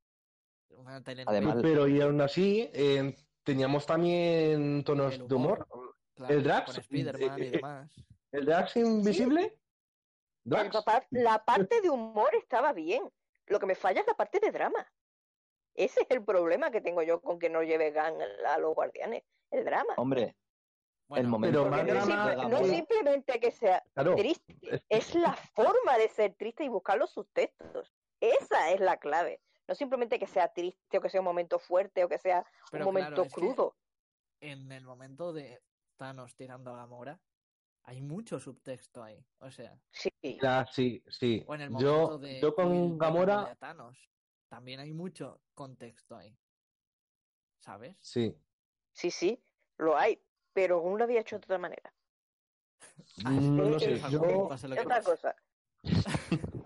Además- 1.27 1.57
Pero 1.63 1.87
y 1.89 2.01
aún 2.01 2.21
así, 2.21 2.71
eh, 2.73 3.15
teníamos 3.43 3.87
también 3.87 4.85
tonos 4.85 5.27
de 5.29 5.35
humor. 5.35 5.67
claro, 6.15 6.35
el 6.35 6.43
Drax, 6.43 6.67
con 6.73 6.81
eh, 6.81 6.87
y 6.91 7.01
eh, 7.47 7.51
demás. 7.51 7.91
¿El 8.33 8.45
Drax 8.47 8.77
invisible? 8.77 9.59
La 11.11 11.45
parte 11.45 11.81
de 11.81 11.91
humor 11.91 12.35
estaba 12.35 12.73
bien. 12.73 13.09
Lo 13.47 13.59
que 13.59 13.67
me 13.67 13.75
falla 13.75 14.01
es 14.01 14.07
la 14.07 14.15
parte 14.15 14.41
de 14.41 14.51
drama. 14.51 14.87
Ese 15.75 16.01
es 16.03 16.07
el 16.11 16.25
problema 16.25 16.71
que 16.71 16.81
tengo 16.81 17.03
yo 17.03 17.21
con 17.21 17.39
que 17.39 17.49
no 17.51 17.63
lleve 17.63 17.91
Gan 17.93 18.15
a 18.47 18.59
los 18.59 18.75
guardianes. 18.75 19.23
El 19.51 19.65
drama. 19.65 19.95
Hombre, 19.97 20.37
Bueno, 21.09 21.23
el 21.23 21.29
momento 21.29 21.59
pero 21.61 21.71
más 21.71 21.87
no, 21.87 21.93
drama- 21.95 22.31
simple- 22.35 22.49
no 22.51 22.65
simplemente 22.65 23.41
que 23.41 23.51
sea 23.51 23.83
Claro. 23.95 24.15
triste, 24.17 24.57
Es- 24.63 24.83
es 24.91 25.15
la 25.15 25.33
forma 25.35 25.97
de 25.97 26.09
ser 26.09 26.35
triste 26.35 26.65
y 26.65 26.69
buscar 26.69 26.99
los 26.99 27.11
subtextos. 27.11 27.93
Esa 28.21 28.71
es 28.73 28.81
la 28.81 28.97
clave. 28.99 29.41
No 29.69 29.75
simplemente 29.75 30.19
que 30.19 30.27
sea 30.27 30.49
triste 30.53 30.99
o 30.99 31.01
que 31.01 31.11
sea 31.11 31.21
un 31.21 31.27
momento 31.27 31.59
fuerte 31.59 32.03
o 32.05 32.09
que 32.09 32.19
sea 32.19 32.45
pero 32.71 32.89
un 32.89 32.95
momento 32.95 33.23
claro, 33.23 33.31
crudo. 33.31 33.77
en 34.41 34.73
el 34.73 34.85
momento 34.85 35.33
de 35.33 35.63
Thanos 35.97 36.35
tirando 36.35 36.73
a 36.73 36.77
Gamora, 36.79 37.21
hay 37.83 38.01
mucho 38.01 38.41
subtexto 38.41 39.03
ahí. 39.03 39.25
O 39.41 39.51
sea, 39.51 39.79
Sí, 39.91 40.11
Ya, 40.43 40.67
sí, 40.67 41.03
sí. 41.09 41.45
O 41.47 41.55
en 41.55 41.61
el 41.63 41.71
momento 41.71 42.11
Yo, 42.13 42.19
de 42.19 42.41
yo 42.41 42.55
con 42.55 42.97
Gamora, 42.99 43.55
Thanos. 43.57 43.99
También 44.49 44.81
hay 44.81 44.93
mucho 44.93 45.43
contexto 45.55 46.17
ahí. 46.17 46.35
¿Sabes? 47.61 47.97
sí. 48.01 48.35
sí, 48.93 49.11
sí, 49.11 49.43
lo 49.77 49.97
hay, 49.99 50.23
pero 50.55 50.77
aún 50.77 50.97
lo 50.97 51.05
había 51.05 51.21
hecho 51.21 51.37
de 51.39 51.45
otra 51.45 51.59
manera. 51.59 51.93
Ah, 53.25 53.31
Mm, 53.31 53.57
no 53.57 53.77
es 53.77 53.83
sé, 53.83 54.01
yo, 54.11 54.49
otra 54.49 55.03
cosa. 55.03 55.37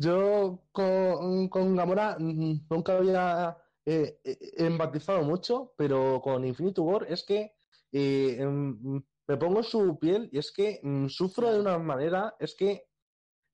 yo 0.00 0.68
con, 0.72 1.48
con 1.48 1.76
Gamora 1.76 2.16
mm, 2.18 2.66
nunca 2.70 2.98
había 2.98 3.56
eh, 3.84 4.20
eh, 4.24 4.38
empatizado 4.58 5.22
mucho, 5.22 5.74
pero 5.76 6.20
con 6.22 6.44
Infinity 6.44 6.80
War 6.80 7.06
es 7.08 7.24
que 7.24 7.52
eh, 7.92 8.44
mm, 8.46 8.98
me 9.28 9.36
pongo 9.36 9.62
su 9.62 9.98
piel 9.98 10.28
y 10.32 10.38
es 10.38 10.52
que 10.52 10.80
mm, 10.82 11.08
sufro 11.08 11.52
de 11.52 11.60
una 11.60 11.78
manera, 11.78 12.34
es 12.38 12.54
que 12.54 12.84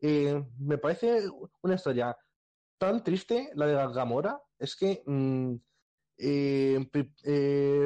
eh, 0.01 0.45
me 0.59 0.79
parece 0.79 1.25
una 1.63 1.75
historia 1.75 2.17
tan 2.79 3.05
triste 3.05 3.51
la 3.55 3.67
de 3.67 3.75
Gamora. 3.95 4.43
Es 4.59 4.77
que 4.77 5.03
mm, 5.07 5.55
pri- 6.93 7.15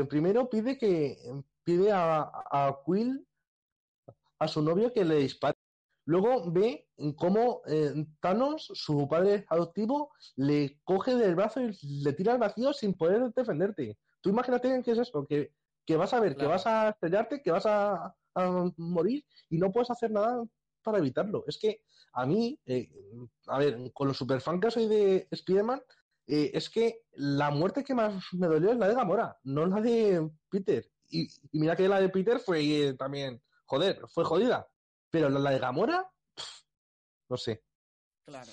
primero 0.09 0.48
pide 0.48 0.76
que 0.78 1.16
pide 1.64 1.93
a, 1.93 2.22
a 2.51 2.78
Quill, 2.85 3.26
a 4.39 4.48
su 4.48 4.62
novio, 4.62 4.93
que 4.93 5.05
le 5.05 5.16
dispare. 5.16 5.57
Luego 6.09 6.51
ve 6.51 6.89
cómo 7.16 7.60
eh, 7.66 7.93
Thanos, 8.20 8.70
su 8.72 9.06
padre 9.06 9.44
adoptivo, 9.51 10.10
le 10.36 10.80
coge 10.82 11.14
del 11.14 11.35
brazo 11.35 11.60
y 11.60 11.76
le 12.02 12.14
tira 12.14 12.32
al 12.32 12.39
vacío 12.39 12.72
sin 12.72 12.94
poder 12.94 13.30
defenderte. 13.36 13.98
Tú 14.22 14.30
imagínate 14.30 14.82
qué 14.82 14.93
es 14.93 14.98
eso, 15.01 15.26
que, 15.26 15.52
que 15.85 15.97
vas 15.98 16.14
a 16.14 16.20
ver, 16.20 16.35
que 16.35 16.47
vas 16.47 16.66
a 16.66 16.89
estrellarte, 16.89 17.43
que 17.43 17.51
vas 17.51 17.66
a, 17.66 18.16
a 18.35 18.72
morir 18.78 19.22
y 19.51 19.59
no 19.59 19.70
puedes 19.70 19.90
hacer 19.90 20.10
nada 20.10 20.43
para 20.82 20.97
evitarlo. 20.97 21.44
Es 21.47 21.59
que 21.59 21.82
a 22.14 22.24
mí, 22.24 22.59
eh, 22.64 22.89
a 23.47 23.59
ver, 23.59 23.93
con 23.93 24.09
los 24.09 24.16
superfan 24.16 24.60
que 24.60 24.70
soy 24.70 24.89
de 24.89 25.28
Spider-Man, 25.30 25.82
eh, 26.26 26.52
es 26.55 26.70
que 26.70 27.02
la 27.16 27.51
muerte 27.51 27.85
que 27.85 27.94
más 27.94 28.14
me 28.32 28.47
dolió 28.47 28.72
es 28.72 28.78
la 28.78 28.89
de 28.89 28.94
Gamora, 28.94 29.39
no 29.44 29.66
la 29.66 29.82
de 29.82 30.26
Peter. 30.48 30.90
Y, 31.10 31.24
y 31.52 31.59
mira 31.60 31.76
que 31.76 31.86
la 31.86 32.01
de 32.01 32.09
Peter 32.09 32.39
fue 32.39 32.94
también, 32.98 33.43
joder, 33.66 34.01
fue 34.09 34.24
jodida. 34.24 34.66
Pero 35.10 35.28
la, 35.28 35.51
de 35.51 35.59
Gamora, 35.59 36.10
pf, 36.35 36.64
no 37.28 37.36
sé. 37.36 37.62
Claro. 38.24 38.51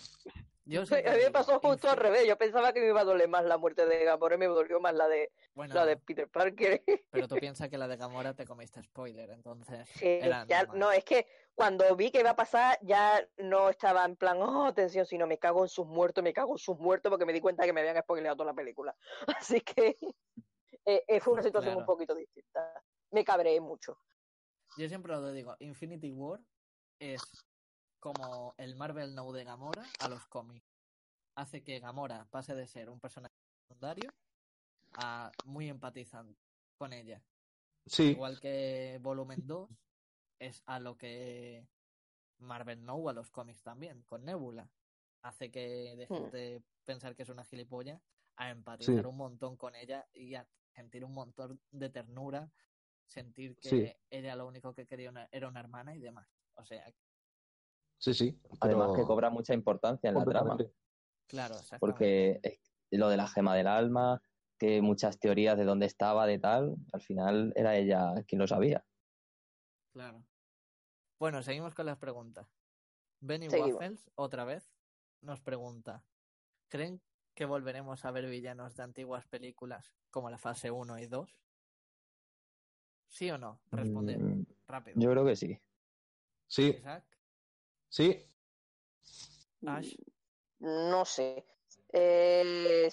Yo 0.65 0.81
A 0.91 1.11
mí 1.11 1.23
me 1.23 1.31
pasó 1.31 1.59
justo 1.59 1.89
al 1.89 1.97
revés. 1.97 2.27
Yo 2.27 2.37
pensaba 2.37 2.73
que 2.73 2.81
me 2.81 2.87
iba 2.87 3.01
a 3.01 3.05
doler 3.05 3.27
más 3.27 3.45
la 3.45 3.57
muerte 3.57 3.85
de 3.85 4.03
Gamora 4.03 4.35
y 4.35 4.37
me 4.39 4.47
dolió 4.47 4.79
más 4.79 4.93
la 4.93 5.07
de, 5.07 5.31
Bueno, 5.53 5.75
la 5.75 5.85
de 5.85 5.97
Peter 5.97 6.27
Parker. 6.27 6.83
pero 7.11 7.27
tú 7.27 7.35
piensas 7.35 7.69
que 7.69 7.77
la 7.77 7.87
de 7.87 7.97
Gamora 7.97 8.33
te 8.33 8.45
comiste 8.45 8.81
spoiler, 8.83 9.29
entonces 9.29 9.87
Sí, 9.93 10.05
era 10.21 10.45
ya, 10.47 10.63
no, 10.73 10.91
es 10.91 11.03
que 11.03 11.27
cuando 11.53 11.95
vi 11.95 12.11
que 12.11 12.19
iba 12.19 12.31
a 12.31 12.35
pasar, 12.35 12.77
ya 12.81 13.25
no 13.37 13.69
estaba 13.69 14.03
en 14.03 14.15
plan, 14.17 14.41
oh, 14.41 14.65
atención, 14.65 15.05
sino 15.05 15.25
me 15.25 15.37
cago 15.37 15.63
en 15.63 15.69
sus 15.69 15.85
muertos, 15.85 16.23
me 16.23 16.33
cago 16.33 16.53
en 16.53 16.57
sus 16.57 16.77
muertos, 16.77 17.09
porque 17.09 17.25
me 17.25 17.33
di 17.33 17.39
cuenta 17.39 17.63
que 17.63 17.71
me 17.71 17.81
habían 17.81 18.01
spoileado 18.01 18.35
toda 18.35 18.51
la 18.51 18.55
película. 18.55 18.95
Así 19.39 19.61
que 19.61 19.97
eh, 20.85 21.03
eh, 21.07 21.19
fue 21.19 21.33
una 21.33 21.43
situación 21.43 21.77
un 21.77 21.85
poquito 21.85 22.13
distinta. 22.13 22.83
Me 23.11 23.23
cabreé 23.23 23.61
mucho. 23.61 23.99
Yo 24.77 24.87
siempre 24.89 25.13
lo 25.13 25.31
digo, 25.31 25.55
Infinity 25.59 26.11
War 26.11 26.41
es 26.99 27.21
como 27.99 28.53
el 28.57 28.75
Marvel 28.75 29.15
Now 29.15 29.31
de 29.31 29.43
Gamora 29.43 29.85
a 29.99 30.09
los 30.09 30.25
cómics. 30.27 30.65
Hace 31.35 31.63
que 31.63 31.79
Gamora 31.79 32.25
pase 32.29 32.55
de 32.55 32.67
ser 32.67 32.89
un 32.89 32.99
personaje 32.99 33.33
secundario 33.67 34.13
a 34.93 35.31
muy 35.45 35.69
empatizante 35.69 36.39
con 36.77 36.93
ella. 36.93 37.21
Sí, 37.85 38.03
Igual 38.11 38.39
que 38.39 38.99
Volumen 39.01 39.45
2 39.45 39.69
es 40.39 40.61
a 40.65 40.79
lo 40.79 40.97
que 40.97 41.67
Marvel 42.39 42.83
Now 42.85 43.09
a 43.09 43.13
los 43.13 43.31
cómics 43.31 43.63
también, 43.63 44.03
con 44.03 44.25
Nebula. 44.25 44.69
Hace 45.21 45.51
que 45.51 45.95
dejes 45.95 46.21
Hmm. 46.21 46.31
de 46.31 46.63
pensar 46.83 47.15
que 47.15 47.23
es 47.23 47.29
una 47.29 47.43
gilipollas 47.45 48.01
a 48.35 48.49
empatizar 48.49 49.01
Sí. 49.01 49.05
un 49.07 49.17
montón 49.17 49.55
con 49.55 49.75
ella 49.75 50.05
y 50.13 50.35
a 50.35 50.45
sentir 50.73 51.05
un 51.05 51.13
montón 51.13 51.61
de 51.71 51.89
ternura, 51.89 52.51
sentir 53.07 53.57
que 53.57 53.69
Sí. 53.69 53.93
ella 54.09 54.35
lo 54.35 54.47
único 54.47 54.73
que 54.73 54.85
quería 54.87 55.09
una- 55.09 55.27
era 55.31 55.47
una 55.47 55.59
hermana 55.59 55.95
y 55.95 55.99
demás. 55.99 56.27
O 56.55 56.65
sea, 56.65 56.85
sí, 57.97 58.13
sí. 58.13 58.39
Además 58.59 58.91
que 58.95 59.03
cobra 59.03 59.29
mucha 59.29 59.53
importancia 59.53 60.09
en 60.09 60.15
la 60.15 60.25
trama, 60.25 60.57
claro, 61.27 61.55
exactamente. 61.55 61.79
porque 61.79 62.59
lo 62.91 63.09
de 63.09 63.17
la 63.17 63.27
gema 63.27 63.55
del 63.55 63.67
alma, 63.67 64.21
que 64.57 64.81
muchas 64.81 65.19
teorías 65.19 65.57
de 65.57 65.65
dónde 65.65 65.85
estaba, 65.85 66.25
de 66.27 66.39
tal, 66.39 66.75
al 66.93 67.01
final 67.01 67.51
era 67.55 67.75
ella 67.75 68.13
quien 68.27 68.39
lo 68.39 68.47
sabía. 68.47 68.85
Claro. 69.93 70.25
Bueno, 71.19 71.43
seguimos 71.43 71.75
con 71.75 71.85
las 71.87 71.97
preguntas. 71.97 72.57
Benny 73.21 73.49
Seguimos. 73.49 73.73
Waffles, 73.75 74.11
otra 74.15 74.45
vez, 74.45 74.73
nos 75.21 75.41
pregunta: 75.41 76.05
¿Creen 76.69 77.01
que 77.35 77.45
volveremos 77.45 78.05
a 78.05 78.11
ver 78.11 78.27
villanos 78.27 78.75
de 78.75 78.83
antiguas 78.83 79.27
películas 79.27 79.93
como 80.11 80.29
la 80.29 80.37
fase 80.39 80.71
1 80.71 80.99
y 80.99 81.07
2? 81.07 81.39
¿Sí 83.09 83.29
o 83.31 83.37
no? 83.37 83.59
Responder 83.71 84.19
Mm, 84.19 84.43
rápido. 84.67 84.99
Yo 84.99 85.11
creo 85.11 85.25
que 85.25 85.35
sí. 85.35 85.59
Sí, 86.47 86.75
Isaac, 86.77 87.05
sí. 87.89 88.25
Ash, 89.65 89.95
No 90.59 91.05
sé. 91.05 91.45
Eh, 91.93 92.89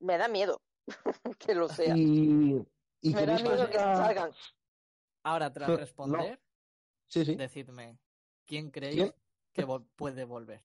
me 0.00 0.18
da 0.18 0.28
miedo 0.28 0.60
que 1.38 1.54
lo 1.54 1.68
sea. 1.68 1.94
Y, 1.96 2.56
y 3.02 3.14
me 3.14 3.26
da 3.26 3.38
miedo 3.38 3.68
que 3.68 3.78
salgan. 3.78 4.32
ahora 5.22 5.52
tras 5.52 5.68
No. 5.70 5.76
responder, 5.76 6.40
Sí, 7.08 7.24
sí. 7.24 7.36
decidme, 7.36 7.98
¿quién 8.46 8.70
creéis 8.70 8.96
¿Quién? 8.96 9.14
que 9.52 9.66
vol- 9.66 9.86
puede 9.96 10.24
volver? 10.24 10.60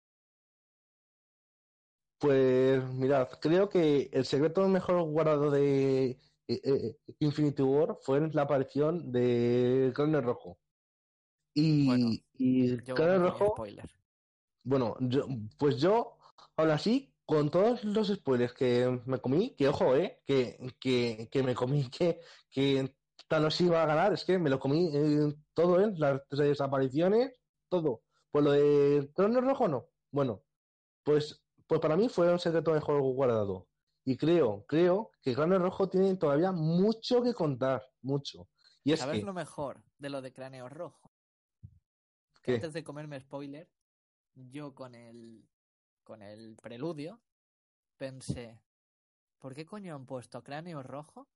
Pues 2.19 2.83
mirad, 2.93 3.27
creo 3.41 3.67
que 3.69 4.09
el 4.13 4.25
secreto 4.25 4.65
mejor 4.69 5.01
guardado 5.03 5.51
de 5.51 6.17
eh, 6.47 6.61
eh, 6.63 6.97
Infinity 7.19 7.61
War 7.63 7.97
fue 8.01 8.29
la 8.31 8.43
aparición 8.43 9.11
de 9.11 9.91
Cráneo 9.95 10.21
Rojo. 10.21 10.59
Y, 11.53 11.85
Bueno, 11.85 12.09
y 12.33 12.77
Rojo, 13.19 13.47
spoiler. 13.47 13.89
bueno, 14.63 14.95
yo, 15.01 15.25
pues 15.57 15.77
yo, 15.77 16.17
aún 16.57 16.71
así, 16.71 17.15
con 17.25 17.49
todos 17.51 17.83
los 17.83 18.07
spoilers 18.09 18.53
que 18.53 19.01
me 19.05 19.19
comí, 19.19 19.55
que 19.55 19.67
ojo, 19.69 19.95
eh, 19.95 20.21
que, 20.25 20.57
que, 20.79 21.29
que 21.31 21.43
me 21.43 21.55
comí 21.55 21.89
que, 21.91 22.21
que 22.49 22.95
Thanos 23.27 23.59
iba 23.61 23.81
a 23.83 23.85
ganar, 23.85 24.13
es 24.13 24.25
que 24.25 24.37
me 24.39 24.49
lo 24.49 24.59
comí 24.59 24.89
eh, 24.93 25.33
todo, 25.53 25.79
eh, 25.81 25.93
las 25.97 26.21
desapariciones, 26.31 27.33
todo. 27.69 28.03
Pues 28.31 28.43
lo 28.45 28.51
de 28.51 29.11
Cráneo 29.15 29.41
Rojo 29.41 29.67
no. 29.67 29.89
Bueno, 30.11 30.43
pues, 31.03 31.43
pues 31.67 31.81
para 31.81 31.97
mí 31.97 32.09
fue 32.09 32.31
un 32.31 32.39
secreto 32.39 32.71
mejor 32.73 33.01
guardado. 33.01 33.69
Y 34.05 34.17
creo, 34.17 34.65
creo 34.67 35.11
que 35.21 35.33
Cráneo 35.33 35.59
Rojo 35.59 35.87
tiene 35.89 36.15
todavía 36.17 36.51
mucho 36.51 37.23
que 37.23 37.33
contar, 37.33 37.81
mucho. 38.01 38.49
Y 38.83 38.91
es 38.91 38.99
¿Sabes 38.99 39.19
que, 39.19 39.25
lo 39.25 39.33
mejor 39.33 39.81
de 39.97 40.09
lo 40.09 40.21
de 40.21 40.33
cráneo 40.33 40.67
rojo? 40.67 41.11
Que 42.41 42.55
antes 42.55 42.73
de 42.73 42.83
comerme 42.83 43.19
spoiler, 43.21 43.69
yo 44.35 44.75
con 44.75 44.93
el 44.95 45.47
con 46.03 46.21
el 46.21 46.57
preludio 46.61 47.21
pensé, 47.95 48.61
¿por 49.39 49.53
qué 49.53 49.65
coño 49.65 49.95
han 49.95 50.05
puesto 50.05 50.43
cráneo 50.43 50.83
rojo 50.83 51.29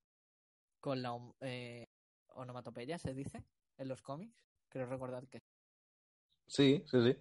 con 0.82 1.02
la 1.02 1.18
eh, 1.40 1.88
onomatopeya, 2.28 2.98
se 2.98 3.14
dice, 3.14 3.46
en 3.78 3.88
los 3.88 4.02
cómics? 4.02 4.46
Creo 4.68 4.86
recordar 4.88 5.30
que 5.30 5.42
sí, 6.48 6.84
sí, 6.86 7.02
sí. 7.02 7.18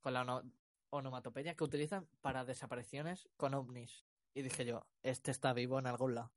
con 0.00 0.12
la 0.12 0.20
ono- 0.20 0.52
onomatopeya 0.90 1.56
que 1.56 1.64
utilizan 1.64 2.06
para 2.20 2.44
desapariciones 2.44 3.28
con 3.36 3.54
ovnis. 3.54 4.06
Y 4.34 4.42
dije 4.42 4.64
yo, 4.64 4.86
este 5.02 5.30
está 5.30 5.52
vivo 5.52 5.78
en 5.78 5.86
algún 5.86 6.14
lado. 6.14 6.32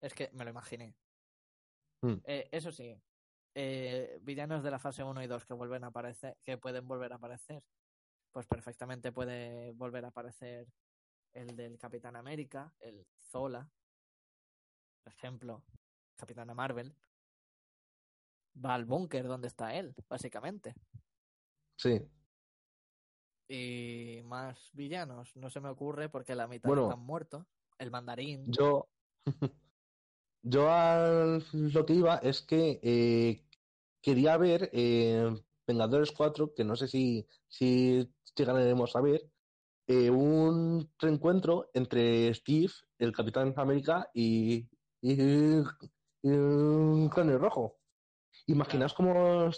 Es 0.00 0.14
que 0.14 0.30
me 0.32 0.44
lo 0.44 0.50
imaginé. 0.50 0.94
Mm. 2.02 2.14
Eh, 2.24 2.48
eso 2.52 2.72
sí, 2.72 2.96
eh, 3.54 4.18
villanos 4.22 4.62
de 4.62 4.70
la 4.70 4.78
fase 4.78 5.02
1 5.02 5.22
y 5.22 5.26
2 5.26 5.44
que 5.44 5.54
vuelven 5.54 5.84
a 5.84 5.88
aparecer, 5.88 6.38
que 6.42 6.56
pueden 6.56 6.86
volver 6.86 7.12
a 7.12 7.16
aparecer, 7.16 7.62
pues 8.32 8.46
perfectamente 8.46 9.12
puede 9.12 9.72
volver 9.72 10.04
a 10.04 10.08
aparecer 10.08 10.68
el 11.32 11.56
del 11.56 11.78
Capitán 11.78 12.16
América, 12.16 12.72
el 12.78 13.06
Zola, 13.30 13.68
por 15.02 15.12
ejemplo, 15.12 15.64
Capitana 16.16 16.54
Marvel. 16.54 16.94
Va 18.64 18.74
al 18.74 18.84
búnker 18.84 19.26
donde 19.26 19.48
está 19.48 19.74
él, 19.74 19.94
básicamente. 20.08 20.74
Sí. 21.76 22.00
Y 23.52 24.22
más 24.26 24.70
villanos, 24.74 25.34
no 25.34 25.50
se 25.50 25.58
me 25.58 25.70
ocurre 25.70 26.08
porque 26.08 26.36
la 26.36 26.46
mitad 26.46 26.68
Bueno. 26.68 26.84
están 26.84 27.00
muertos. 27.04 27.46
El 27.78 27.90
mandarín. 27.90 28.44
Yo, 28.46 28.88
yo 30.42 30.70
a 30.70 31.40
lo 31.52 31.84
que 31.84 31.92
iba 31.94 32.18
es 32.18 32.42
que 32.42 32.78
eh, 32.80 33.44
quería 34.00 34.36
ver 34.36 34.70
eh, 34.72 35.34
Vengadores 35.66 36.12
4, 36.12 36.54
que 36.54 36.62
no 36.62 36.76
sé 36.76 36.86
si, 36.86 37.26
si 37.48 38.08
llegaremos 38.36 38.94
a 38.94 39.00
ver, 39.00 39.28
eh, 39.88 40.10
un 40.10 40.88
reencuentro 41.00 41.70
entre 41.74 42.32
Steve, 42.34 42.72
el 42.98 43.10
Capitán 43.10 43.52
América, 43.56 44.10
y, 44.14 44.68
y, 45.00 45.60
y 46.22 46.28
Rojo. 47.08 47.80
Imaginaos 48.46 48.94
cómo, 48.94 49.50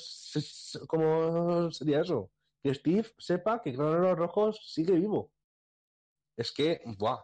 cómo 0.89 1.71
sería 1.71 2.01
eso. 2.01 2.31
Que 2.63 2.75
Steve 2.75 3.09
sepa 3.19 3.61
que 3.61 3.75
Cráneo 3.75 4.15
Rojo 4.15 4.53
sigue 4.53 4.95
vivo. 4.95 5.33
Es 6.37 6.53
que, 6.53 6.81
buah. 6.99 7.23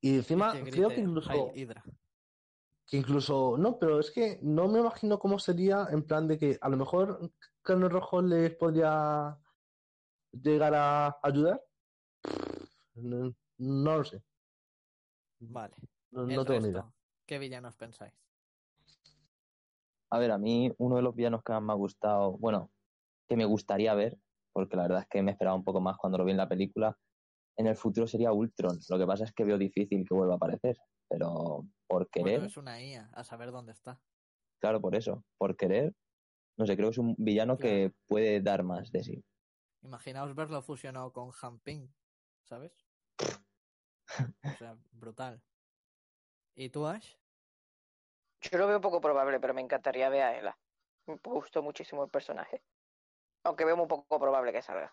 Y 0.00 0.16
encima, 0.16 0.52
que 0.52 0.70
creo 0.70 0.88
que 0.88 1.00
incluso 1.00 1.52
que 2.86 2.96
incluso, 2.96 3.56
no, 3.58 3.78
pero 3.78 3.98
es 3.98 4.10
que 4.12 4.38
no 4.42 4.68
me 4.68 4.78
imagino 4.78 5.18
cómo 5.18 5.38
sería 5.38 5.88
en 5.90 6.04
plan 6.04 6.28
de 6.28 6.38
que 6.38 6.56
a 6.60 6.68
lo 6.68 6.76
mejor 6.76 7.32
Carne 7.62 7.88
Rojo 7.88 8.22
les 8.22 8.54
podría 8.54 9.36
llegar 10.30 10.72
a 10.74 11.18
ayudar. 11.22 11.60
No, 12.94 13.34
no 13.58 13.98
lo 13.98 14.04
sé, 14.04 14.22
Vale. 15.40 15.74
no, 16.12 16.26
no 16.26 16.44
tengo 16.44 16.60
ni 16.60 16.68
idea. 16.68 16.86
¿Qué 17.26 17.38
villanos 17.38 17.74
pensáis? 17.74 18.12
A 20.10 20.18
ver, 20.20 20.30
a 20.30 20.38
mí 20.38 20.72
uno 20.78 20.96
de 20.96 21.02
los 21.02 21.14
villanos 21.14 21.42
que 21.42 21.52
más 21.52 21.62
me 21.62 21.72
ha 21.72 21.76
gustado, 21.76 22.38
bueno, 22.38 22.70
que 23.28 23.36
me 23.36 23.44
gustaría 23.44 23.92
ver, 23.94 24.16
porque 24.56 24.74
la 24.74 24.84
verdad 24.84 25.00
es 25.00 25.08
que 25.10 25.22
me 25.22 25.32
esperaba 25.32 25.54
un 25.54 25.64
poco 25.64 25.82
más 25.82 25.98
cuando 25.98 26.16
lo 26.16 26.24
vi 26.24 26.30
en 26.30 26.38
la 26.38 26.48
película, 26.48 26.96
en 27.58 27.66
el 27.66 27.76
futuro 27.76 28.06
sería 28.06 28.32
Ultron. 28.32 28.78
Lo 28.88 28.98
que 28.98 29.06
pasa 29.06 29.24
es 29.24 29.32
que 29.34 29.44
veo 29.44 29.58
difícil 29.58 30.02
que 30.08 30.14
vuelva 30.14 30.32
a 30.32 30.36
aparecer, 30.36 30.78
pero 31.10 31.66
por 31.86 32.08
querer, 32.08 32.38
Bueno, 32.38 32.46
es 32.46 32.56
una 32.56 32.80
IA, 32.80 33.10
a 33.12 33.22
saber 33.22 33.52
dónde 33.52 33.72
está. 33.72 34.00
claro, 34.58 34.80
por 34.80 34.96
eso, 34.96 35.22
por 35.36 35.58
querer, 35.58 35.94
no 36.56 36.64
sé, 36.64 36.74
creo 36.74 36.88
que 36.88 36.92
es 36.92 36.98
un 36.98 37.14
villano 37.18 37.58
que 37.58 37.92
puede 38.06 38.40
dar 38.40 38.62
más 38.62 38.90
de 38.90 39.04
sí. 39.04 39.22
Imaginaos 39.82 40.34
verlo 40.34 40.62
fusionado 40.62 41.12
con 41.12 41.32
Han 41.42 41.58
Ping, 41.58 41.88
¿sabes? 42.44 42.72
O 43.20 44.56
sea, 44.56 44.74
brutal. 44.92 45.42
¿Y 46.54 46.70
tú, 46.70 46.86
Ash? 46.86 47.12
Yo 48.50 48.56
lo 48.56 48.66
veo 48.68 48.80
poco 48.80 49.02
probable, 49.02 49.38
pero 49.38 49.52
me 49.52 49.60
encantaría 49.60 50.08
ver 50.08 50.22
a 50.22 50.38
Ela. 50.38 50.58
Me 51.06 51.18
gustó 51.22 51.62
muchísimo 51.62 52.04
el 52.04 52.10
personaje. 52.10 52.62
Aunque 53.46 53.64
veo 53.64 53.76
muy 53.76 53.86
poco 53.86 54.18
probable 54.18 54.52
que 54.52 54.60
salga. 54.60 54.92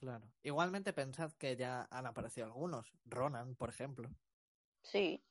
Claro. 0.00 0.26
Igualmente 0.42 0.92
pensad 0.92 1.30
que 1.38 1.56
ya 1.56 1.86
han 1.90 2.04
aparecido 2.06 2.46
algunos. 2.46 2.92
Ronan, 3.04 3.54
por 3.54 3.68
ejemplo. 3.68 4.08
Sí. 4.82 5.22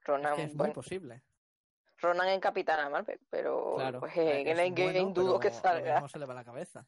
Es 0.00 0.06
Ronan, 0.06 0.36
que 0.36 0.42
es 0.44 0.54
muy 0.54 0.70
posible. 0.70 1.22
Ronan 1.98 2.28
en 2.28 2.40
Capitana 2.40 2.88
Marvel, 2.88 3.20
pero 3.30 3.74
Claro. 3.76 4.00
pues, 4.00 4.16
eh, 4.16 4.42
en 4.42 4.58
Endgame 4.58 4.92
bueno, 5.00 5.10
dudo 5.12 5.40
que 5.40 5.50
salga. 5.50 5.94
mismo 5.94 6.08
se 6.08 6.18
le 6.20 6.26
va 6.26 6.34
la 6.34 6.44
cabeza. 6.44 6.86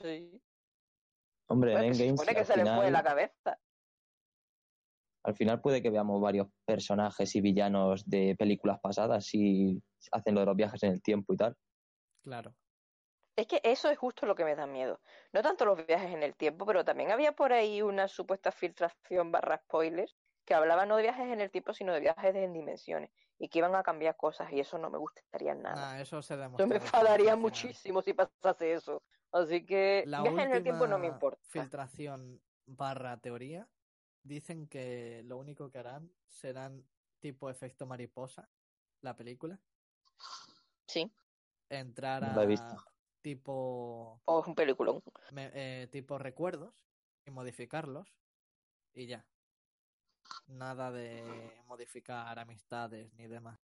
Sí. 0.00 0.40
Hombre, 1.48 1.72
en 1.74 1.78
que 1.78 1.94
se 1.94 2.02
Endgame 2.04 2.10
supone 2.18 2.32
que 2.34 2.40
al 2.40 2.46
se 2.46 2.56
le 2.56 2.62
fue 2.62 2.72
final, 2.72 2.92
la 2.92 3.02
cabeza. 3.02 3.58
al 5.24 5.34
final 5.34 5.60
puede 5.60 5.82
que 5.82 5.90
veamos 5.90 6.20
varios 6.20 6.48
personajes 6.66 7.34
y 7.36 7.40
villanos 7.42 8.08
de 8.08 8.34
películas 8.38 8.78
pasadas 8.80 9.26
si 9.26 9.82
hacen 10.12 10.34
lo 10.34 10.40
de 10.40 10.46
los 10.46 10.56
viajes 10.56 10.82
en 10.84 10.92
el 10.92 11.02
tiempo 11.02 11.34
y 11.34 11.36
tal. 11.36 11.56
Claro. 12.22 12.54
Es 13.38 13.46
que 13.46 13.60
eso 13.62 13.88
es 13.88 13.96
justo 13.96 14.26
lo 14.26 14.34
que 14.34 14.44
me 14.44 14.56
da 14.56 14.66
miedo. 14.66 15.00
No 15.32 15.42
tanto 15.42 15.64
los 15.64 15.86
viajes 15.86 16.12
en 16.12 16.24
el 16.24 16.34
tiempo, 16.34 16.66
pero 16.66 16.84
también 16.84 17.12
había 17.12 17.36
por 17.36 17.52
ahí 17.52 17.82
una 17.82 18.08
supuesta 18.08 18.50
filtración 18.50 19.30
barra 19.30 19.58
spoilers 19.58 20.16
que 20.44 20.54
hablaba 20.54 20.86
no 20.86 20.96
de 20.96 21.04
viajes 21.04 21.28
en 21.32 21.40
el 21.40 21.48
tiempo, 21.52 21.72
sino 21.72 21.92
de 21.92 22.00
viajes 22.00 22.34
en 22.34 22.52
dimensiones 22.52 23.10
y 23.38 23.48
que 23.48 23.60
iban 23.60 23.76
a 23.76 23.84
cambiar 23.84 24.16
cosas 24.16 24.50
y 24.52 24.58
eso 24.58 24.76
no 24.76 24.90
me 24.90 24.98
gustaría 24.98 25.54
nada. 25.54 25.94
Nah, 25.94 26.00
eso 26.00 26.20
se 26.20 26.34
Yo 26.34 26.40
demostró. 26.40 26.66
me 26.66 26.74
después 26.74 26.92
enfadaría 26.92 27.36
muchísimo 27.36 28.02
si 28.02 28.12
pasase 28.12 28.72
eso. 28.72 29.04
Así 29.30 29.64
que 29.64 30.02
La 30.04 30.22
viajes 30.22 30.46
en 30.46 30.52
el 30.54 30.62
tiempo 30.64 30.88
no 30.88 30.98
me 30.98 31.06
importa. 31.06 31.40
filtración 31.44 32.40
barra 32.66 33.20
teoría 33.20 33.68
dicen 34.24 34.66
que 34.66 35.22
lo 35.26 35.36
único 35.36 35.70
que 35.70 35.78
harán 35.78 36.10
serán 36.26 36.82
tipo 37.20 37.50
efecto 37.50 37.86
mariposa, 37.86 38.48
la 39.00 39.16
película. 39.16 39.60
Sí, 40.88 41.08
Entrar 41.70 42.22
No 42.22 42.34
la 42.34 42.52
he 42.52 42.56
a 42.56 42.97
o 43.18 43.22
tipo, 43.22 44.20
Oh, 44.24 44.40
es 44.40 44.46
un 44.46 44.54
peliculón. 44.54 45.02
me- 45.32 45.50
eh, 45.54 45.86
tipo 45.88 46.18
recuerdos 46.18 46.74
y 47.26 47.30
modificarlos 47.30 48.06
y 48.94 49.06
ya. 49.06 49.24
Nada 50.48 50.90
de 50.90 51.52
modificar 51.66 52.38
amistades 52.38 53.12
ni 53.14 53.26
demás. 53.26 53.58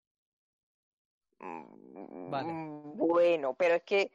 Mm, 1.41 2.31
Vale. 2.31 2.53
Bueno, 2.97 3.55
pero 3.55 3.75
es 3.75 3.83
que, 3.83 4.11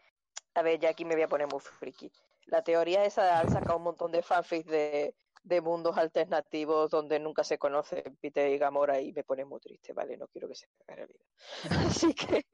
a 0.56 0.62
ver, 0.62 0.80
ya 0.80 0.90
aquí 0.90 1.06
me 1.06 1.16
voy 1.16 1.24
a 1.24 1.28
poner 1.30 1.48
muy 1.48 1.60
friki. 1.60 2.12
La 2.46 2.64
teoría 2.64 3.06
esa 3.06 3.44
de 3.44 3.50
sacado 3.50 3.78
un 3.78 3.84
montón 3.84 4.12
de 4.12 4.24
fanfics 4.24 4.66
de, 4.66 5.16
de 5.44 5.62
mundos 5.62 5.98
alternativos 5.98 6.90
donde 6.90 7.20
nunca 7.20 7.44
se 7.44 7.58
conoce 7.60 8.04
Peter 8.22 8.52
y 8.52 8.58
Gamora 8.58 9.00
y 9.00 9.14
me 9.14 9.24
pone 9.24 9.46
muy 9.46 9.60
triste, 9.60 9.94
¿vale? 9.94 10.18
No 10.18 10.28
quiero 10.28 10.48
que 10.48 10.56
se 10.56 10.68
haga 10.88 10.96
realidad. 10.96 11.26
Así 11.88 12.14
que 12.14 12.46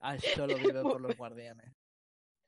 Ah, 0.00 0.18
solo 0.18 0.56
vive 0.56 0.82
por 0.82 1.00
los 1.00 1.16
guardianes. 1.16 1.72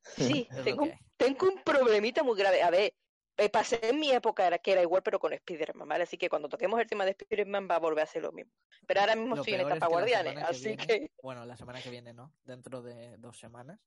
sí, 0.02 0.48
tengo, 0.64 0.88
tengo 1.16 1.48
un 1.48 1.62
problemita 1.62 2.22
muy 2.22 2.38
grave. 2.38 2.62
A 2.62 2.70
ver, 2.70 2.94
eh, 3.36 3.50
pasé 3.50 3.80
en 3.82 4.00
mi 4.00 4.10
época 4.12 4.46
era 4.46 4.58
que 4.58 4.72
era 4.72 4.82
igual, 4.82 5.02
pero 5.02 5.18
con 5.18 5.32
Spider-Man, 5.32 5.88
¿vale? 5.88 6.04
Así 6.04 6.16
que 6.16 6.28
cuando 6.28 6.48
toquemos 6.48 6.80
el 6.80 6.86
tema 6.86 7.04
de 7.04 7.10
Spider-Man 7.10 7.68
va 7.70 7.76
a 7.76 7.80
volver 7.80 8.04
a 8.04 8.06
ser 8.06 8.22
lo 8.22 8.32
mismo. 8.32 8.52
Pero 8.86 9.00
ahora 9.00 9.16
mismo 9.16 9.34
estoy 9.36 9.54
en 9.54 9.60
es 9.60 9.66
etapa 9.66 9.86
que 9.86 9.92
guardianes, 9.92 10.34
que 10.34 10.40
así 10.40 10.66
viene- 10.68 10.86
que 10.86 11.10
Bueno, 11.22 11.44
la 11.44 11.56
semana 11.56 11.82
que 11.82 11.90
viene 11.90 12.12
no, 12.12 12.32
dentro 12.44 12.82
de 12.82 13.16
dos 13.18 13.38
semanas. 13.38 13.80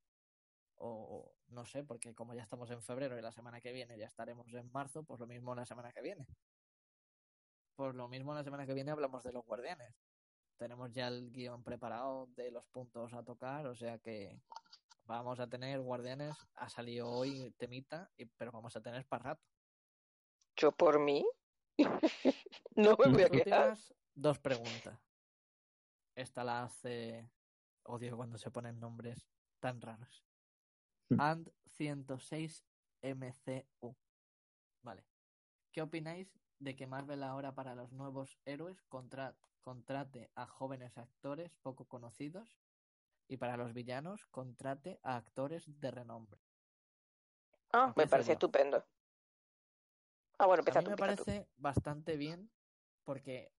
O 0.82 1.34
no 1.50 1.66
sé, 1.66 1.84
porque 1.84 2.14
como 2.14 2.34
ya 2.34 2.44
estamos 2.44 2.70
en 2.72 2.82
febrero 2.82 3.18
y 3.18 3.22
la 3.22 3.32
semana 3.32 3.60
que 3.60 3.74
viene 3.74 3.98
ya 3.98 4.06
estaremos 4.06 4.48
en 4.54 4.72
marzo, 4.72 5.04
pues 5.04 5.20
lo 5.20 5.28
mismo 5.28 5.54
la 5.54 5.66
semana 5.66 5.92
que 5.92 6.02
viene. 6.02 6.26
Pues 7.76 7.96
lo 7.96 8.08
mismo 8.08 8.34
la 8.34 8.44
semana 8.44 8.66
que 8.66 8.74
viene 8.74 8.92
hablamos 8.92 9.24
de 9.24 9.34
los 9.34 9.46
guardianes. 9.46 9.94
Tenemos 10.60 10.92
ya 10.92 11.08
el 11.08 11.32
guion 11.32 11.64
preparado 11.64 12.28
de 12.36 12.52
los 12.52 12.66
puntos 12.68 13.14
a 13.14 13.24
tocar, 13.24 13.66
o 13.66 13.76
sea 13.78 13.98
que 14.00 14.42
vamos 15.06 15.40
a 15.40 15.48
tener 15.48 15.80
guardianes. 15.80 16.36
Ha 16.56 16.68
salido 16.68 17.10
hoy 17.10 17.52
temita, 17.58 18.12
pero 18.38 18.52
vamos 18.52 18.76
a 18.76 18.82
tener 18.82 19.06
para 19.08 19.24
rato. 19.24 19.48
yo 20.58 20.74
por 20.74 21.00
mí 21.00 21.26
no 22.76 22.98
me 22.98 23.10
voy 23.10 23.24
a 23.24 23.28
últimas 23.28 23.94
dos 24.14 24.38
preguntas. 24.40 25.00
Esta 26.14 26.44
la 26.44 26.64
hace. 26.64 27.32
Odio 27.84 28.18
cuando 28.18 28.38
se 28.38 28.52
ponen 28.52 28.82
nombres 28.82 29.26
tan 29.62 29.80
raros. 29.80 30.26
Hmm. 31.10 31.22
And 31.22 31.52
106 31.68 32.66
MCU. 33.02 33.96
Vale. 34.84 35.06
¿Qué 35.72 35.82
opináis 35.82 36.38
de 36.60 36.76
que 36.76 36.86
Marvel 36.86 37.24
ahora 37.24 37.56
para 37.56 37.76
los 37.76 37.94
nuevos 37.94 38.38
héroes 38.44 38.82
contra- 38.90 39.38
contrate 39.60 40.32
a 40.36 40.46
jóvenes 40.48 40.98
actores 40.98 41.56
poco 41.62 41.86
conocidos 41.86 42.60
y 43.28 43.38
para 43.38 43.58
los 43.58 43.74
villanos 43.74 44.26
contrate 44.28 45.00
a 45.04 45.16
actores 45.16 45.64
de 45.80 45.92
renombre? 45.92 46.42
Ah, 47.72 47.94
me 47.96 48.08
parece 48.08 48.30
yo. 48.30 48.34
estupendo. 48.34 48.84
Ah, 50.40 50.46
bueno, 50.48 50.62
A 50.62 50.62
empieza 50.62 50.80
mí 50.80 50.86
tú, 50.86 50.92
me 50.92 50.96
tú. 50.96 51.02
parece 51.02 51.48
bastante 51.58 52.18
bien 52.18 52.50
porque 53.04 53.52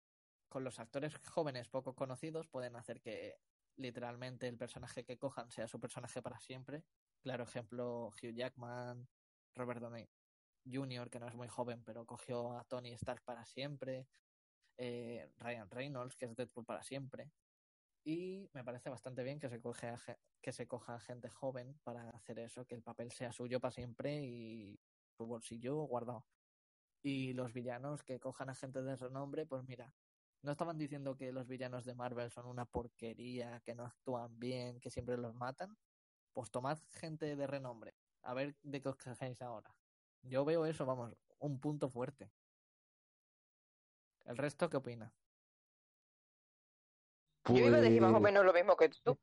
con 0.48 0.64
los 0.64 0.80
actores 0.80 1.16
jóvenes 1.28 1.68
poco 1.68 1.94
conocidos 1.94 2.48
pueden 2.48 2.74
hacer 2.76 3.00
que 3.00 3.36
literalmente 3.76 4.48
el 4.48 4.56
personaje 4.58 5.04
que 5.04 5.18
cojan 5.18 5.50
sea 5.50 5.68
su 5.68 5.78
personaje 5.80 6.22
para 6.22 6.40
siempre. 6.40 6.84
Claro 7.22 7.44
ejemplo, 7.44 8.08
Hugh 8.08 8.34
Jackman, 8.34 9.08
Robert 9.54 9.80
Downey 9.80 10.08
Jr., 10.70 11.10
que 11.10 11.20
no 11.20 11.28
es 11.28 11.34
muy 11.34 11.48
joven, 11.48 11.84
pero 11.84 12.04
cogió 12.06 12.58
a 12.58 12.64
Tony 12.64 12.92
Stark 12.92 13.22
para 13.24 13.44
siempre. 13.44 14.08
Eh, 14.78 15.30
Ryan 15.38 15.70
Reynolds, 15.70 16.16
que 16.16 16.26
es 16.26 16.36
Deadpool 16.36 16.64
para 16.64 16.82
siempre. 16.82 17.30
Y 18.04 18.48
me 18.54 18.64
parece 18.64 18.88
bastante 18.88 19.22
bien 19.22 19.38
que 19.38 19.48
se, 19.50 19.60
coge 19.60 19.94
que 20.40 20.52
se 20.52 20.66
coja 20.66 20.98
gente 21.00 21.28
joven 21.28 21.78
para 21.84 22.08
hacer 22.10 22.38
eso, 22.38 22.64
que 22.66 22.74
el 22.74 22.82
papel 22.82 23.12
sea 23.12 23.32
suyo 23.32 23.60
para 23.60 23.72
siempre 23.72 24.22
y 24.22 24.80
su 25.16 25.26
bolsillo 25.26 25.76
guardado. 25.82 26.24
Y 27.02 27.34
los 27.34 27.52
villanos 27.52 28.02
que 28.02 28.20
cojan 28.20 28.50
a 28.50 28.54
gente 28.54 28.82
de 28.82 28.96
renombre, 28.96 29.46
pues 29.46 29.64
mira, 29.64 29.94
no 30.42 30.52
estaban 30.52 30.78
diciendo 30.78 31.16
que 31.16 31.32
los 31.32 31.46
villanos 31.46 31.84
de 31.84 31.94
Marvel 31.94 32.30
son 32.30 32.46
una 32.46 32.64
porquería, 32.64 33.60
que 33.60 33.74
no 33.74 33.84
actúan 33.84 34.38
bien, 34.38 34.80
que 34.80 34.90
siempre 34.90 35.18
los 35.18 35.34
matan. 35.34 35.76
Pues 36.32 36.50
tomad 36.50 36.78
gente 36.90 37.36
de 37.36 37.46
renombre. 37.46 37.94
A 38.22 38.34
ver 38.34 38.56
de 38.62 38.80
qué 38.80 38.88
os 38.88 38.96
quejáis 38.96 39.42
ahora. 39.42 39.74
Yo 40.22 40.44
veo 40.44 40.64
eso, 40.64 40.86
vamos, 40.86 41.14
un 41.38 41.60
punto 41.60 41.90
fuerte. 41.90 42.30
¿El 44.30 44.36
resto 44.36 44.70
qué 44.70 44.76
opina? 44.76 45.12
Yo 47.46 47.56
iba 47.66 47.78
a 47.78 47.80
decir 47.80 48.00
más 48.00 48.10
o 48.10 48.12
Pues- 48.14 48.22
menos 48.22 48.44
lo 48.44 48.52
mismo 48.52 48.76
que 48.76 48.88
tú. 48.90 49.18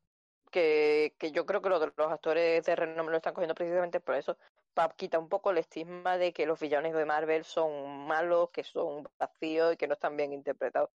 Que, 0.50 1.14
que 1.18 1.32
yo 1.32 1.44
creo 1.46 1.60
que 1.62 1.68
lo 1.70 1.78
los 1.78 2.12
actores 2.12 2.64
de 2.64 2.76
renombre 2.76 3.12
lo 3.12 3.16
están 3.16 3.32
cogiendo 3.34 3.54
precisamente 3.54 4.00
por 4.00 4.14
eso. 4.16 4.36
Para 4.74 4.94
quitar 4.94 5.20
un 5.20 5.28
poco 5.30 5.50
el 5.50 5.58
estigma 5.58 6.18
de 6.18 6.32
que 6.34 6.44
los 6.46 6.60
villanos 6.60 6.92
de 6.92 7.04
Marvel 7.06 7.44
son 7.44 8.06
malos, 8.06 8.50
que 8.50 8.64
son 8.64 9.08
vacíos 9.18 9.74
y 9.74 9.76
que 9.78 9.86
no 9.88 9.94
están 9.94 10.16
bien 10.16 10.32
interpretados. 10.34 10.90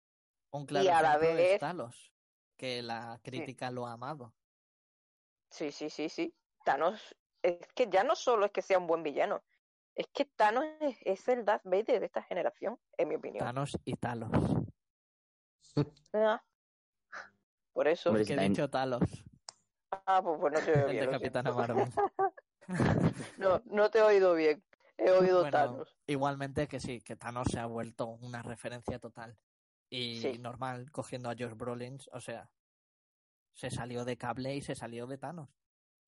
Un 0.51 0.65
claro 0.67 0.85
Y 0.85 0.89
a 0.89 1.01
la 1.01 1.17
vez- 1.17 1.59
Talos, 1.59 2.11
que 2.55 2.83
la 2.83 3.19
crítica 3.23 3.71
lo 3.71 3.87
ha 3.87 3.93
amado. 3.93 4.31
Sí, 5.49 5.71
sí, 5.71 5.89
sí, 5.89 6.09
sí. 6.09 6.35
Thanos, 6.65 7.15
es 7.41 7.57
que 7.73 7.87
ya 7.89 8.03
no 8.03 8.15
solo 8.15 8.45
es 8.45 8.51
que 8.51 8.61
sea 8.61 8.77
un 8.77 8.87
buen 8.87 9.01
villano, 9.03 9.43
es 9.95 10.07
que 10.13 10.25
Thanos 10.25 10.65
es, 10.79 10.97
es 11.05 11.27
el 11.27 11.45
Darth 11.45 11.63
Vader 11.65 11.99
de 11.99 12.05
esta 12.05 12.23
generación, 12.23 12.79
en 12.97 13.07
mi 13.09 13.15
opinión. 13.15 13.45
Thanos 13.45 13.77
y 13.85 13.95
Talos. 13.95 14.31
Ah. 16.13 16.43
Por 17.73 17.87
eso. 17.87 18.09
Hombre, 18.09 18.25
Que 18.25 18.33
he 18.33 18.49
dicho 18.49 18.69
Talos, 18.69 19.01
Ah, 20.05 20.21
pues, 20.23 20.39
pues 20.39 20.53
no 20.53 20.59
te 20.59 20.71
he 20.71 20.75
oído 20.75 20.87
bien. 20.89 20.99
de 21.01 21.05
lo 21.05 21.11
Capitana 21.11 21.51
siento. 21.53 21.75
Marvel. 21.75 21.93
No, 23.37 23.61
no 23.65 23.89
te 23.91 23.99
he 23.99 24.01
oído 24.01 24.33
bien. 24.35 24.63
He 24.97 25.11
oído 25.11 25.41
Bueno, 25.41 25.51
Thanos. 25.51 25.97
igualmente 26.07 26.67
que 26.67 26.79
sí, 26.79 27.01
que 27.01 27.15
Thanos 27.15 27.47
se 27.51 27.59
ha 27.59 27.65
vuelto 27.65 28.07
una 28.07 28.41
referencia 28.41 28.99
total. 28.99 29.37
Y 29.89 30.19
Sí. 30.21 30.39
normal, 30.39 30.91
cogiendo 30.91 31.29
a 31.29 31.35
Josh 31.37 31.53
Brolin, 31.55 31.99
o 32.11 32.19
sea, 32.19 32.49
se 33.53 33.69
salió 33.69 34.05
de 34.05 34.17
cable 34.17 34.55
y 34.55 34.61
se 34.61 34.73
salió 34.75 35.05
de 35.07 35.17
Thanos. 35.19 35.49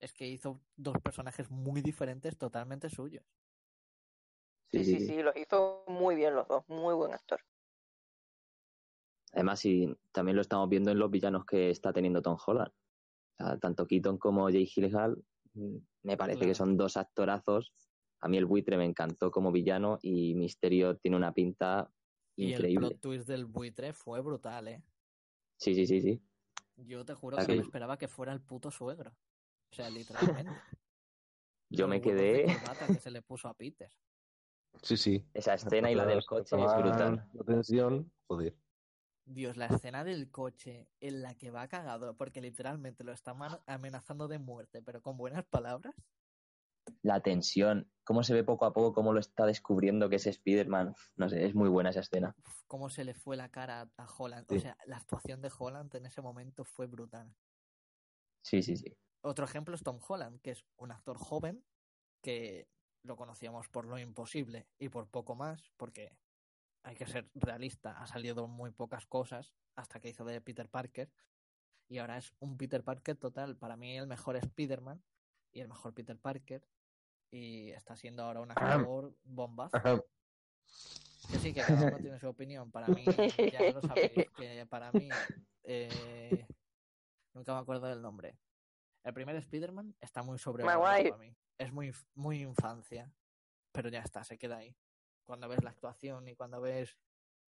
Es 0.00 0.12
que 0.12 0.26
hizo 0.26 0.60
dos 0.76 0.96
personajes 1.00 1.50
muy 1.50 1.80
diferentes, 1.82 2.36
totalmente 2.36 2.90
suyos. 2.90 3.24
Sí, 4.72 4.84
sí, 4.84 5.00
sí, 5.00 5.22
los 5.22 5.36
hizo 5.36 5.84
muy 5.86 6.16
bien 6.16 6.34
los 6.34 6.46
dos. 6.48 6.64
Muy 6.68 6.94
buen 6.94 7.12
actor. 7.12 7.40
Además, 9.32 9.60
sí, 9.60 9.94
también 10.12 10.36
lo 10.36 10.42
estamos 10.42 10.68
viendo 10.68 10.90
en 10.90 10.98
los 10.98 11.10
villanos 11.10 11.44
que 11.44 11.70
está 11.70 11.92
teniendo 11.92 12.22
Tom 12.22 12.36
Holland. 12.44 12.72
O 13.38 13.44
sea, 13.44 13.58
tanto 13.58 13.86
Keaton 13.86 14.18
como 14.18 14.46
Jay 14.46 14.66
Gyllenhaal 14.66 15.22
mm, 15.54 15.76
me 16.02 16.16
parece 16.16 16.38
Claro. 16.38 16.50
que 16.50 16.54
son 16.54 16.76
dos 16.78 16.96
actorazos 16.96 17.74
A 18.20 18.28
mí 18.28 18.38
el 18.38 18.46
buitre 18.46 18.78
me 18.78 18.86
encantó 18.86 19.30
como 19.30 19.52
villano 19.52 19.98
y 20.00 20.34
Misterio 20.34 20.96
tiene 20.96 21.18
una 21.18 21.32
pinta 21.34 21.92
Y 22.34 22.46
el 22.46 22.52
increíble. 22.52 22.88
plot 22.88 23.00
twist 23.00 23.28
del 23.28 23.44
buitre 23.44 23.92
fue 23.92 24.20
brutal, 24.20 24.68
¿eh? 24.68 24.82
Sí, 25.58 25.74
sí, 25.74 25.86
sí, 25.86 26.00
sí. 26.00 26.22
Yo 26.76 27.04
te 27.04 27.14
juro 27.14 27.36
que 27.36 27.46
no 27.48 27.56
me 27.56 27.62
esperaba 27.62 27.96
que 27.98 28.08
fuera 28.08 28.32
el 28.32 28.40
puto 28.40 28.70
suegro. 28.70 29.10
O 29.70 29.74
sea, 29.74 29.90
literalmente. 29.90 30.50
Yo 31.68 31.88
me 31.88 32.00
quedé. 32.00 32.46
que 32.92 33.00
se 33.00 33.10
le 33.10 33.22
puso 33.22 33.48
a 33.48 33.54
Peter. 33.54 33.90
Sí, 34.82 34.96
sí. 34.96 35.28
Esa 35.34 35.54
escena 35.54 35.90
y 35.90 35.94
la 35.94 36.06
del 36.06 36.24
coche 36.24 36.56
es 36.56 36.76
brutal. 36.76 37.28
La 37.32 37.44
tensión, 37.44 38.12
joder. 38.26 38.56
Dios, 39.24 39.56
la 39.56 39.66
escena 39.66 40.04
del 40.04 40.30
coche 40.30 40.88
en 41.00 41.22
la 41.22 41.34
que 41.34 41.50
va 41.50 41.66
cagado, 41.66 42.16
porque 42.16 42.40
literalmente 42.40 43.02
lo 43.02 43.12
está 43.12 43.36
amenazando 43.66 44.28
de 44.28 44.38
muerte, 44.38 44.82
pero 44.82 45.02
con 45.02 45.16
buenas 45.16 45.44
palabras. 45.44 45.94
La 47.02 47.20
tensión, 47.20 47.90
cómo 48.04 48.22
se 48.22 48.34
ve 48.34 48.44
poco 48.44 48.64
a 48.64 48.72
poco, 48.72 48.94
cómo 48.94 49.12
lo 49.12 49.18
está 49.18 49.44
descubriendo 49.44 50.08
que 50.08 50.16
es 50.16 50.26
Spider-Man. 50.28 50.94
No 51.16 51.28
sé, 51.28 51.44
es 51.44 51.56
muy 51.56 51.68
buena 51.68 51.90
esa 51.90 52.00
escena. 52.00 52.36
Uf, 52.38 52.62
cómo 52.68 52.88
se 52.88 53.04
le 53.04 53.14
fue 53.14 53.36
la 53.36 53.50
cara 53.50 53.90
a 53.96 54.06
Holland. 54.16 54.46
Sí. 54.48 54.56
O 54.56 54.60
sea, 54.60 54.76
la 54.86 54.98
actuación 54.98 55.42
de 55.42 55.50
Holland 55.58 55.92
en 55.96 56.06
ese 56.06 56.22
momento 56.22 56.64
fue 56.64 56.86
brutal. 56.86 57.34
Sí, 58.42 58.62
sí, 58.62 58.76
sí. 58.76 58.96
Otro 59.22 59.44
ejemplo 59.44 59.74
es 59.74 59.82
Tom 59.82 59.98
Holland, 60.06 60.40
que 60.40 60.52
es 60.52 60.64
un 60.76 60.92
actor 60.92 61.18
joven 61.18 61.64
que 62.22 62.68
lo 63.06 63.16
conocíamos 63.16 63.68
por 63.68 63.86
lo 63.86 63.98
imposible 63.98 64.66
y 64.78 64.88
por 64.88 65.08
poco 65.08 65.34
más, 65.34 65.70
porque 65.76 66.16
hay 66.82 66.94
que 66.94 67.06
ser 67.06 67.28
realista, 67.34 67.98
ha 68.00 68.06
salido 68.06 68.46
muy 68.46 68.70
pocas 68.70 69.06
cosas 69.06 69.54
hasta 69.74 70.00
que 70.00 70.08
hizo 70.08 70.24
de 70.24 70.40
Peter 70.40 70.68
Parker 70.68 71.10
y 71.88 71.98
ahora 71.98 72.18
es 72.18 72.32
un 72.40 72.56
Peter 72.56 72.82
Parker 72.82 73.16
total. 73.16 73.56
Para 73.56 73.76
mí 73.76 73.96
el 73.96 74.06
mejor 74.06 74.36
Spider-Man 74.36 75.02
y 75.52 75.60
el 75.60 75.68
mejor 75.68 75.94
Peter 75.94 76.18
Parker 76.18 76.66
y 77.30 77.70
está 77.70 77.96
siendo 77.96 78.22
ahora 78.22 78.40
un 78.40 78.50
actor 78.50 79.14
bombazo. 79.24 79.76
Ajá. 79.76 80.00
Que 81.30 81.38
sí, 81.38 81.52
que 81.52 81.60
cada 81.60 81.88
uno 81.88 81.98
tiene 81.98 82.20
su 82.20 82.28
opinión. 82.28 82.70
Para 82.70 82.86
mí, 82.88 83.04
ya 83.52 83.72
lo 83.72 83.82
sabéis, 83.82 84.12
que 84.36 84.66
para 84.66 84.92
mí, 84.92 85.08
eh, 85.64 86.46
nunca 87.34 87.54
me 87.54 87.60
acuerdo 87.60 87.86
del 87.86 88.00
nombre. 88.00 88.38
El 89.02 89.12
primer 89.12 89.36
Spider-Man 89.36 89.94
está 90.00 90.22
muy 90.22 90.38
sobrevalorado 90.38 91.10
para 91.10 91.16
mí. 91.16 91.36
Es 91.58 91.72
muy, 91.72 91.92
muy 92.14 92.42
infancia, 92.42 93.12
pero 93.72 93.88
ya 93.88 94.00
está, 94.00 94.24
se 94.24 94.38
queda 94.38 94.58
ahí. 94.58 94.76
Cuando 95.24 95.48
ves 95.48 95.62
la 95.64 95.70
actuación 95.70 96.28
y 96.28 96.34
cuando 96.34 96.60
ves 96.60 96.98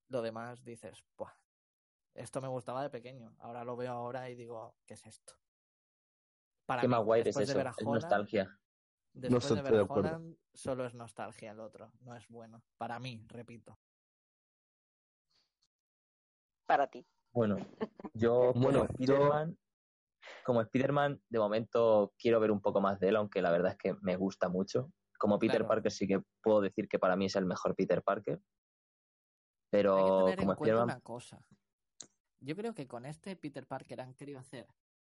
lo 0.08 0.22
demás, 0.22 0.64
dices, 0.64 1.04
Buah, 1.16 1.32
esto 2.14 2.40
me 2.40 2.48
gustaba 2.48 2.82
de 2.82 2.90
pequeño. 2.90 3.34
Ahora 3.40 3.64
lo 3.64 3.76
veo 3.76 3.92
ahora 3.92 4.30
y 4.30 4.36
digo, 4.36 4.76
¿qué 4.86 4.94
es 4.94 5.06
esto? 5.06 5.34
Para 6.66 6.82
Qué 6.82 6.88
mí, 6.88 6.92
Maguire 6.92 7.20
es 7.20 7.24
después 7.26 7.46
de 7.48 7.52
eso, 7.52 7.58
ver 7.58 7.66
a 7.66 7.70
es 7.70 7.84
nostalgia. 7.84 8.60
Después 9.12 9.44
estoy 9.44 9.56
de 9.56 9.62
ver 9.62 9.72
de 9.74 9.78
a 9.80 9.82
acuerdo. 9.82 10.08
Holland, 10.08 10.36
solo 10.54 10.86
es 10.86 10.94
nostalgia 10.94 11.50
el 11.50 11.60
otro, 11.60 11.92
no 12.00 12.14
es 12.14 12.28
bueno. 12.28 12.62
Para 12.78 12.98
mí, 12.98 13.24
repito. 13.28 13.78
Para 16.66 16.86
ti. 16.86 17.06
Bueno, 17.32 17.56
yo 18.14 18.52
Bueno, 18.54 18.86
yo- 18.98 19.46
como 20.44 20.60
Spider-Man, 20.62 21.20
de 21.28 21.38
momento 21.38 22.14
quiero 22.18 22.40
ver 22.40 22.50
un 22.50 22.60
poco 22.60 22.80
más 22.80 23.00
de 23.00 23.08
él, 23.08 23.16
aunque 23.16 23.42
la 23.42 23.50
verdad 23.50 23.72
es 23.72 23.78
que 23.78 23.94
me 24.02 24.16
gusta 24.16 24.48
mucho. 24.48 24.92
Como 25.18 25.38
Peter 25.38 25.58
Claro. 25.58 25.68
Parker 25.68 25.92
sí 25.92 26.06
que 26.06 26.20
puedo 26.42 26.60
decir 26.60 26.88
que 26.88 26.98
para 26.98 27.16
mí 27.16 27.26
es 27.26 27.36
el 27.36 27.46
mejor 27.46 27.74
Peter 27.74 28.02
Parker. 28.02 28.34
Hay 28.34 28.40
que 29.70 29.70
Pero 29.70 29.96
tener 30.18 30.40
en 30.40 30.46
como 30.46 30.56
cuenta 30.56 30.74
Spider-Man, 30.74 30.84
una 30.84 31.00
cosa. 31.00 31.42
Yo 32.40 32.54
creo 32.54 32.74
que 32.74 32.86
con 32.86 33.06
este 33.06 33.34
Peter 33.36 33.66
Parker 33.66 34.00
han 34.00 34.14
querido 34.14 34.38
hacer 34.38 34.66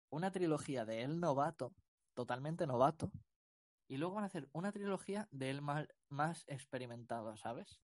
una 0.10 0.32
trilogía 0.32 0.86
de 0.86 1.04
él 1.04 1.20
novato, 1.20 1.74
totalmente 2.16 2.66
novato, 2.68 3.12
y 3.88 3.98
luego 3.98 4.16
van 4.16 4.24
a 4.24 4.28
hacer 4.28 4.50
una 4.54 4.72
trilogía 4.72 5.28
de 5.32 5.50
él 5.52 5.62
más, 5.62 5.88
más 6.10 6.44
experimentado, 6.48 7.38
¿sabes? 7.38 7.80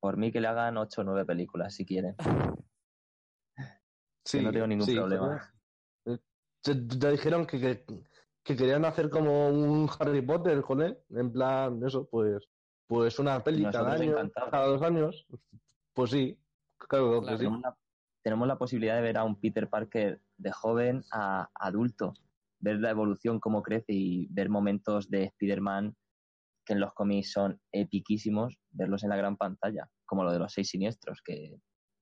por 0.00 0.16
mí 0.16 0.30
que 0.30 0.40
le 0.40 0.48
hagan 0.48 0.76
8 0.76 1.00
o 1.00 1.04
9 1.04 1.24
películas 1.24 1.74
si 1.74 1.84
quieren. 1.84 2.14
Sí, 4.28 4.42
no 4.42 4.52
tengo 4.52 4.66
ningún 4.66 4.86
sí, 4.86 4.94
problema. 4.94 5.50
joder. 6.04 6.20
Ya, 6.62 6.74
ya 6.98 7.10
dijeron 7.10 7.46
que, 7.46 7.58
que, 7.58 7.84
que 8.44 8.56
querían 8.56 8.84
hacer 8.84 9.08
como 9.08 9.48
un 9.48 9.88
Harry 9.98 10.20
Potter 10.20 10.60
con 10.60 10.82
él, 10.82 10.98
en 11.10 11.32
plan, 11.32 11.82
eso, 11.82 12.06
pues, 12.10 12.46
pues 12.86 13.18
una 13.18 13.42
peli 13.42 13.64
cada 13.70 13.94
año, 13.94 14.16
cada 14.34 14.66
dos 14.66 14.82
años. 14.82 15.26
Pues 15.94 16.10
sí, 16.10 16.38
claro, 16.76 17.22
Claro. 17.22 17.26
que 17.26 17.32
sí. 17.32 17.38
Tenemos 17.44 17.60
la, 17.62 17.78
tenemos 18.22 18.48
la 18.48 18.58
posibilidad 18.58 18.96
de 18.96 19.02
ver 19.02 19.16
a 19.16 19.24
un 19.24 19.40
Peter 19.40 19.66
Parker 19.70 20.20
de 20.36 20.52
joven 20.52 21.02
a 21.10 21.48
adulto, 21.54 22.12
ver 22.58 22.80
la 22.80 22.90
evolución, 22.90 23.40
cómo 23.40 23.62
crece 23.62 23.94
y 23.94 24.26
ver 24.30 24.50
momentos 24.50 25.08
de 25.08 25.24
Spider-Man 25.24 25.96
que 26.66 26.74
en 26.74 26.80
los 26.80 26.92
cómics 26.92 27.32
son 27.32 27.58
epiquísimos, 27.72 28.58
verlos 28.72 29.02
en 29.04 29.08
la 29.08 29.16
gran 29.16 29.38
pantalla, 29.38 29.88
como 30.04 30.22
lo 30.22 30.32
de 30.32 30.38
los 30.38 30.52
seis 30.52 30.68
siniestros, 30.68 31.22
que 31.24 31.56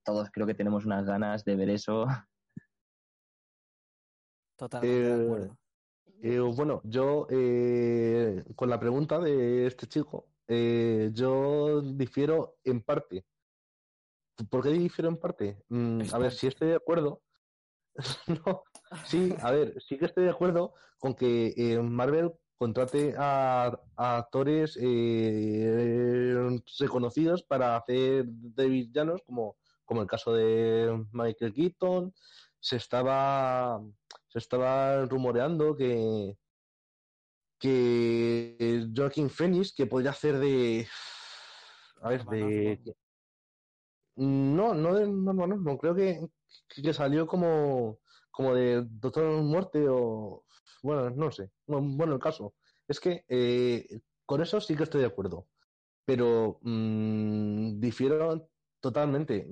todos 0.07 0.31
creo 0.31 0.47
que 0.47 0.55
tenemos 0.55 0.87
unas 0.87 1.05
ganas 1.05 1.45
de 1.45 1.57
ver 1.57 1.69
eso. 1.69 2.07
Totalmente 4.57 5.01
de 5.01 5.09
Eh, 5.11 5.25
acuerdo. 5.25 5.59
Eh, 6.23 6.39
bueno, 6.39 6.81
yo 6.85 7.27
eh, 7.29 8.43
con 8.55 8.71
la 8.71 8.81
pregunta 8.81 9.19
de 9.19 9.67
este 9.67 9.87
chico, 9.87 10.31
eh, 10.49 11.11
yo 11.13 11.83
difiero 11.83 12.57
en 12.65 12.81
parte. 12.83 13.27
¿Por 14.49 14.63
qué 14.63 14.71
difiero 14.71 15.09
en 15.11 15.19
parte? 15.19 15.63
Mm, 15.69 16.03
a 16.13 16.19
ver, 16.19 16.33
si 16.33 16.47
estoy 16.47 16.69
de 16.69 16.77
acuerdo. 16.77 17.23
no, 18.47 18.63
sí, 19.05 19.35
a 19.43 19.51
ver, 19.51 19.75
sí 19.83 19.99
que 19.99 20.05
estoy 20.07 20.25
de 20.25 20.31
acuerdo 20.31 20.75
con 20.99 21.15
que 21.15 21.53
eh, 21.57 21.81
Marvel 21.83 22.33
contrate 22.59 23.15
a, 23.19 23.79
a 23.97 24.17
actores 24.19 24.79
eh, 24.81 26.49
reconocidos 26.79 27.43
para 27.43 27.77
hacer 27.77 28.27
de 28.27 28.69
villanos, 28.69 29.23
como, 29.27 29.57
como 29.87 30.03
el 30.03 30.09
caso 30.09 30.35
de 30.35 31.07
Michael 31.13 31.55
Keaton. 31.55 32.13
Se 32.61 32.77
estaba 32.77 33.81
se 34.29 34.39
estaba 34.39 35.07
rumoreando 35.07 35.77
que 35.77 36.37
que 37.59 38.87
Joaquin 38.95 39.31
Phoenix 39.31 39.73
que 39.75 39.87
podría 39.87 40.11
hacer 40.11 40.39
de 40.39 40.87
a 42.03 42.11
ver 42.11 42.25
de 42.27 42.95
no 44.17 44.75
no 44.75 44.95
de 44.95 45.07
Norman 45.07 45.53
Osborn, 45.53 45.79
creo 45.79 45.95
que, 45.95 46.29
que 46.69 46.93
salió 46.93 47.27
como 47.27 47.99
como 48.31 48.55
de 48.55 48.85
Doctor 48.87 49.43
Muerte 49.43 49.87
o 49.89 50.45
bueno 50.83 51.11
no 51.11 51.31
sé 51.33 51.51
bueno 51.67 52.15
el 52.15 52.21
caso 52.21 52.55
es 52.89 53.01
que 53.01 53.25
eh, 53.29 54.01
con 54.27 54.43
eso 54.43 54.61
sí 54.61 54.77
que 54.77 54.83
estoy 54.83 55.01
de 55.01 55.07
acuerdo 55.07 55.47
pero 56.05 56.59
mm, 56.63 57.81
difiero 57.81 58.51
totalmente 58.81 59.49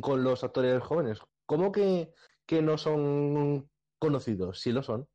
con 0.00 0.24
los 0.24 0.42
actores 0.44 0.82
jóvenes 0.82 1.20
¿cómo 1.46 1.72
que, 1.72 2.12
que 2.46 2.62
no 2.62 2.78
son 2.78 3.70
conocidos? 3.98 4.60
Sí 4.60 4.72
lo 4.72 4.82
son. 4.82 5.08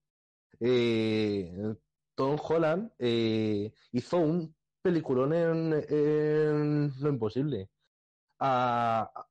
Eh, 0.59 1.75
Tom 2.15 2.37
Holland 2.41 2.91
eh, 2.97 3.73
hizo 3.91 4.17
un 4.17 4.55
peliculón 4.81 5.33
en, 5.33 5.85
en 5.89 6.93
Lo 6.99 7.09
Imposible. 7.09 7.69
A, 8.39 9.27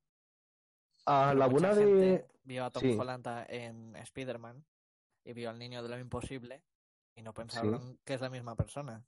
a 1.06 1.34
la 1.34 1.46
buena 1.46 1.74
de... 1.74 2.26
vio 2.44 2.64
a 2.64 2.70
Tom 2.70 2.82
sí. 2.82 2.96
Holland 2.98 3.26
en 3.48 3.96
Spider-Man 3.96 4.64
y 5.24 5.32
vio 5.32 5.50
al 5.50 5.58
niño 5.58 5.82
de 5.82 5.88
lo 5.88 5.98
imposible 5.98 6.62
y 7.14 7.22
no 7.22 7.32
pensaron 7.32 7.98
que 8.04 8.14
es 8.14 8.20
la 8.20 8.30
misma 8.30 8.54
persona. 8.54 9.04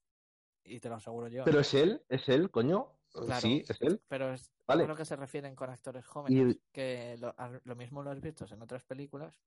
Y 0.64 0.80
te 0.80 0.88
lo 0.88 0.96
aseguro 0.96 1.28
yo. 1.28 1.44
Pero 1.44 1.60
es 1.60 1.72
él, 1.74 2.02
es 2.08 2.28
él, 2.28 2.50
coño. 2.50 2.99
Claro. 3.12 3.40
Sí, 3.40 3.64
es 3.68 3.80
él. 3.82 4.00
Pero 4.08 4.32
es 4.32 4.50
Vale. 4.66 4.84
a 4.84 4.86
lo 4.86 4.96
que 4.96 5.04
se 5.04 5.16
refieren 5.16 5.54
con 5.56 5.68
actores 5.70 6.06
jóvenes, 6.06 6.58
que 6.72 7.18
lo, 7.64 7.76
mismo 7.76 8.02
lo 8.02 8.10
has 8.10 8.20
visto 8.20 8.46
en 8.50 8.62
otras 8.62 8.84
películas, 8.84 9.40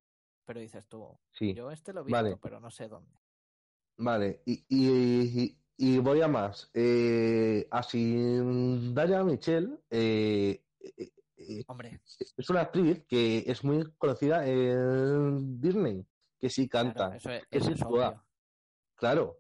pero 0.46 0.60
dices 0.60 0.88
tú, 0.88 1.18
Sí. 1.32 1.54
yo 1.54 1.72
este 1.72 1.94
lo 1.94 2.02
he 2.02 2.04
visto, 2.04 2.16
Vale. 2.22 2.38
pero 2.42 2.60
no 2.60 2.70
sé 2.70 2.88
dónde. 2.90 3.18
Vale, 3.98 4.42
y, 4.46 4.66
y, 4.68 5.58
y- 5.78 6.00
voy 6.00 6.22
a 6.22 6.28
más. 6.28 6.70
Eh, 6.74 7.68
así, 7.72 8.38
Daya 8.94 9.24
Michelle 9.24 9.78
eh, 9.90 10.64
eh, 10.80 11.10
eh, 11.38 11.64
Hombre, 11.68 12.02
es 12.38 12.50
una 12.50 12.62
actriz 12.62 13.04
que 13.08 13.44
es 13.46 13.64
muy 13.64 13.84
conocida 13.98 14.46
en 14.48 15.62
Disney, 15.62 16.06
que 16.40 16.50
sí 16.50 16.68
claro, 16.68 16.94
canta. 16.94 17.16
eso 17.18 17.30
es, 17.30 17.48
que 17.48 17.58
eso 17.60 17.68
sí 17.68 17.74
es 17.74 17.82
obvio. 17.84 18.24
Claro. 18.96 19.40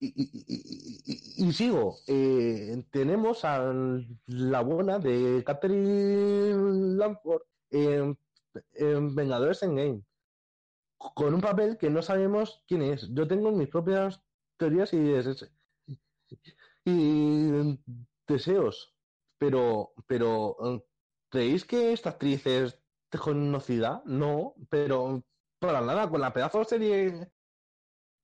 Y, 0.00 1.52
sigo. 1.52 1.98
Eh, 2.06 2.84
tenemos 2.90 3.44
a 3.44 3.72
la 4.26 4.60
buena 4.62 4.98
de 4.98 5.42
Catherine 5.44 6.96
Langford 6.96 7.42
en, 7.70 8.18
en 8.74 9.14
Vengadores 9.14 9.62
Endgame. 9.62 10.02
Con 10.98 11.34
un 11.34 11.40
papel 11.40 11.78
que 11.78 11.90
no 11.90 12.02
sabemos 12.02 12.64
quién 12.66 12.82
es. 12.82 13.08
Yo 13.12 13.26
tengo 13.26 13.52
mis 13.52 13.68
propias 13.68 14.20
teorías 14.56 14.92
y 14.92 14.98
deseos. 18.26 18.94
Pero, 19.38 19.92
pero, 20.06 20.56
¿creéis 21.30 21.64
que 21.64 21.92
esta 21.92 22.10
actriz 22.10 22.44
es 22.46 22.80
conocida? 23.20 24.02
No, 24.04 24.54
pero 24.68 25.22
para 25.60 25.80
nada, 25.80 26.08
con 26.10 26.20
la 26.20 26.32
pedazo 26.32 26.58
de 26.60 26.64
serie 26.64 27.32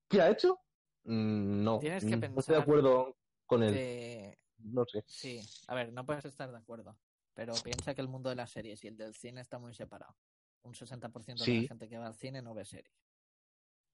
que 0.08 0.20
ha 0.20 0.30
hecho. 0.30 0.63
Mm, 1.04 1.62
No, 1.64 1.78
Tienes 1.78 2.04
que 2.04 2.16
no 2.16 2.38
estoy 2.40 2.56
de 2.56 2.62
acuerdo 2.62 3.16
con 3.46 3.62
él. 3.62 3.74
que 3.74 4.38
No 4.58 4.84
sé. 4.86 5.02
sí, 5.06 5.40
a 5.68 5.74
ver, 5.74 5.92
no 5.92 6.04
puedes 6.06 6.24
estar 6.24 6.50
de 6.50 6.56
acuerdo, 6.56 6.96
pero 7.34 7.52
piensa 7.62 7.94
que 7.94 8.00
el 8.00 8.08
mundo 8.08 8.30
de 8.30 8.36
las 8.36 8.50
series 8.50 8.82
y 8.84 8.88
el 8.88 8.96
del 8.96 9.14
cine 9.14 9.40
está 9.40 9.58
muy 9.58 9.74
separado. 9.74 10.16
Un 10.62 10.74
60% 10.74 11.40
de 11.40 11.44
Sí. 11.44 11.62
la 11.62 11.68
gente 11.68 11.88
que 11.88 11.98
va 11.98 12.06
al 12.06 12.14
cine 12.14 12.40
no 12.40 12.54
ve 12.54 12.64
series. 12.64 12.94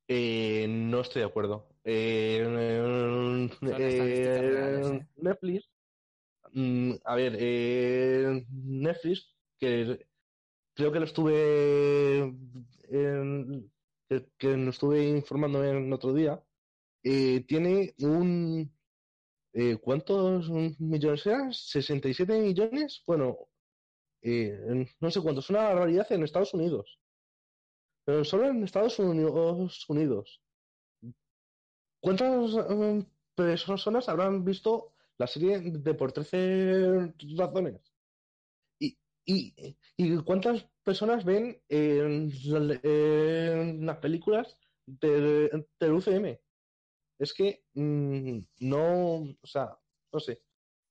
Eh, 0.07 0.66
no 0.69 1.01
estoy 1.01 1.23
de 1.23 1.27
acuerdo. 1.28 1.69
Eh, 1.85 2.43
eh, 2.45 3.49
reales, 3.61 4.87
¿eh? 4.87 5.07
Netflix, 5.16 5.70
mm, 6.53 6.93
a 7.05 7.15
ver, 7.15 7.37
eh, 7.39 8.45
Netflix, 8.51 9.37
que 9.59 10.07
creo 10.74 10.93
que 10.93 10.99
lo 10.99 11.05
estuve, 11.05 12.35
que, 14.09 14.27
que 14.37 14.57
lo 14.57 14.70
estuve 14.70 15.09
informando 15.09 15.65
en 15.65 15.93
otro 15.93 16.12
día, 16.12 16.43
eh, 17.02 17.44
tiene 17.47 17.94
un, 17.98 18.72
eh, 19.52 19.77
¿cuántos 19.77 20.48
millones 20.51 21.27
eran? 21.27 21.51
¿67 21.51 22.40
millones? 22.40 23.02
Bueno, 23.06 23.48
eh, 24.22 24.86
no 25.01 25.10
sé 25.10 25.20
cuántos, 25.20 25.51
una 25.51 25.64
barbaridad 25.64 26.10
en 26.12 26.22
Estados 26.22 26.55
Unidos. 26.55 27.01
Pero 28.05 28.24
solo 28.24 28.48
en 28.48 28.64
Estados 28.64 28.98
Unidos. 28.98 30.43
¿Cuántas 32.02 32.55
eh, 32.70 33.06
personas 33.35 34.09
habrán 34.09 34.44
visto 34.44 34.94
la 35.18 35.27
serie 35.27 35.60
de 35.60 35.94
por 35.94 36.12
13 36.12 37.14
razones? 37.36 37.93
¿Y, 38.78 38.98
y, 39.27 39.77
y 39.97 40.16
cuántas 40.24 40.66
personas 40.82 41.24
ven 41.24 41.62
en 41.68 42.31
las 43.86 43.98
películas 43.98 44.59
del, 44.86 45.68
del 45.78 45.93
UCM? 45.93 46.39
Es 47.20 47.34
que 47.34 47.62
mm, 47.74 48.38
no, 48.60 49.16
o 49.40 49.47
sea, 49.47 49.78
no 50.12 50.20
sé. 50.20 50.36
Que 50.36 50.42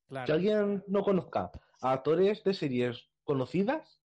Claro. 0.10 0.34
alguien 0.36 0.84
no 0.88 1.04
conozca 1.04 1.52
a 1.82 1.92
actores 1.92 2.44
de 2.44 2.54
series 2.54 3.10
conocidas, 3.24 4.02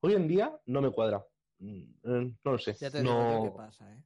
hoy 0.00 0.14
en 0.14 0.26
día 0.28 0.60
no 0.66 0.80
me 0.82 0.90
cuadra. 0.90 1.26
Mm, 1.58 1.82
eh, 2.04 2.36
No 2.44 2.52
lo 2.52 2.58
sé. 2.58 2.74
Ya 2.74 2.90
te 2.90 3.02
digo 3.02 3.12
yo 3.14 3.20
No, 3.38 3.42
qué 3.44 3.50
pasa, 3.56 3.92
¿eh? 3.92 4.02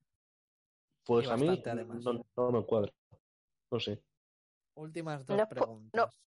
pues 1.05 1.27
y 1.27 1.31
a 1.31 1.37
mí 1.37 1.63
además. 1.65 2.05
no, 2.05 2.25
no 2.37 2.51
me 2.53 2.65
cuadra. 2.67 2.93
No 3.71 3.79
sé. 3.81 4.03
Últimas 4.75 5.25
dos 5.27 5.39
No 5.39 5.49
preguntas. 5.49 6.21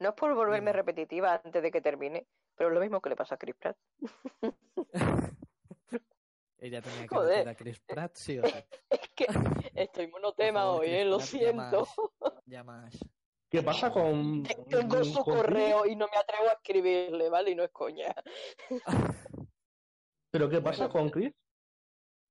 No 0.00 0.08
es 0.10 0.14
por 0.14 0.32
volverme 0.34 0.72
repetitiva 0.72 1.40
antes 1.44 1.60
de 1.60 1.72
que 1.72 1.80
termine, 1.80 2.28
pero 2.54 2.70
es 2.70 2.74
lo 2.74 2.80
mismo 2.80 3.00
que 3.00 3.08
le 3.10 3.16
pasa 3.16 3.34
a 3.34 3.38
Chris 3.38 3.56
Pratt. 3.56 3.76
Ella 6.60 6.82
tenía 6.82 7.02
que 7.02 7.08
Joder. 7.08 7.36
meter 7.38 7.48
a 7.48 7.54
Chris 7.54 7.80
Pratt, 7.80 8.14
sí 8.16 8.38
o 8.38 8.46
sí. 8.46 8.54
Es 8.90 9.08
que 9.14 9.26
estoy 9.74 10.08
monotema 10.08 10.60
favor, 10.62 10.80
hoy, 10.80 10.88
¿eh? 10.90 11.04
Lo 11.04 11.18
Pratt, 11.18 11.28
siento. 11.28 11.88
Ya 12.46 12.64
más. 12.64 12.98
¿Qué 13.50 13.62
pasa 13.62 13.90
con, 13.90 14.42
Tengo 14.68 15.02
su 15.04 15.22
con 15.24 15.36
correo 15.36 15.86
y 15.86 15.96
no 15.96 16.06
me 16.12 16.18
atrevo 16.18 16.48
a 16.50 16.52
escribirle, 16.52 17.30
¿vale? 17.30 17.52
Y 17.52 17.54
no 17.54 17.62
es 17.64 17.70
coña. 17.70 18.14
¿Pero 20.30 20.48
qué 20.50 20.60
pasa 20.60 20.88
Bueno. 20.88 20.92
con 20.92 21.10
Chris? 21.10 21.32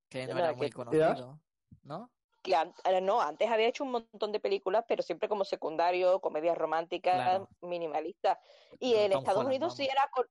Que 0.10 0.28
no 0.28 0.38
era 0.38 0.54
muy 0.54 0.70
conocido, 0.70 1.40
¿no? 1.84 2.12
Que 2.44 2.56
an- 2.56 2.74
no, 3.02 3.20
antes 3.20 3.50
había 3.50 3.68
hecho 3.68 3.84
un 3.84 3.92
montón 3.92 4.32
de 4.32 4.40
películas, 4.40 4.86
pero 4.88 5.02
siempre 5.04 5.28
como 5.28 5.44
secundario, 5.44 6.20
comedias 6.22 6.58
románticas, 6.58 7.16
Claro. 7.16 7.50
minimalistas. 7.62 8.38
Y 8.80 8.94
en 8.96 9.12
Tom 9.12 9.20
Estados 9.20 9.40
Holland, 9.40 9.48
Unidos 9.56 9.76
sí 9.76 9.86
era 9.86 10.08
con- 10.14 10.28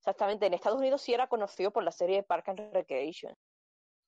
exactamente, 0.00 0.46
en 0.46 0.54
Estados 0.54 0.78
Unidos 0.78 1.02
sí 1.02 1.12
era 1.14 1.28
conocido 1.28 1.70
por 1.70 1.84
la 1.84 1.92
serie 1.92 2.22
Park 2.22 2.48
and 2.48 2.72
Recreation. 2.72 3.36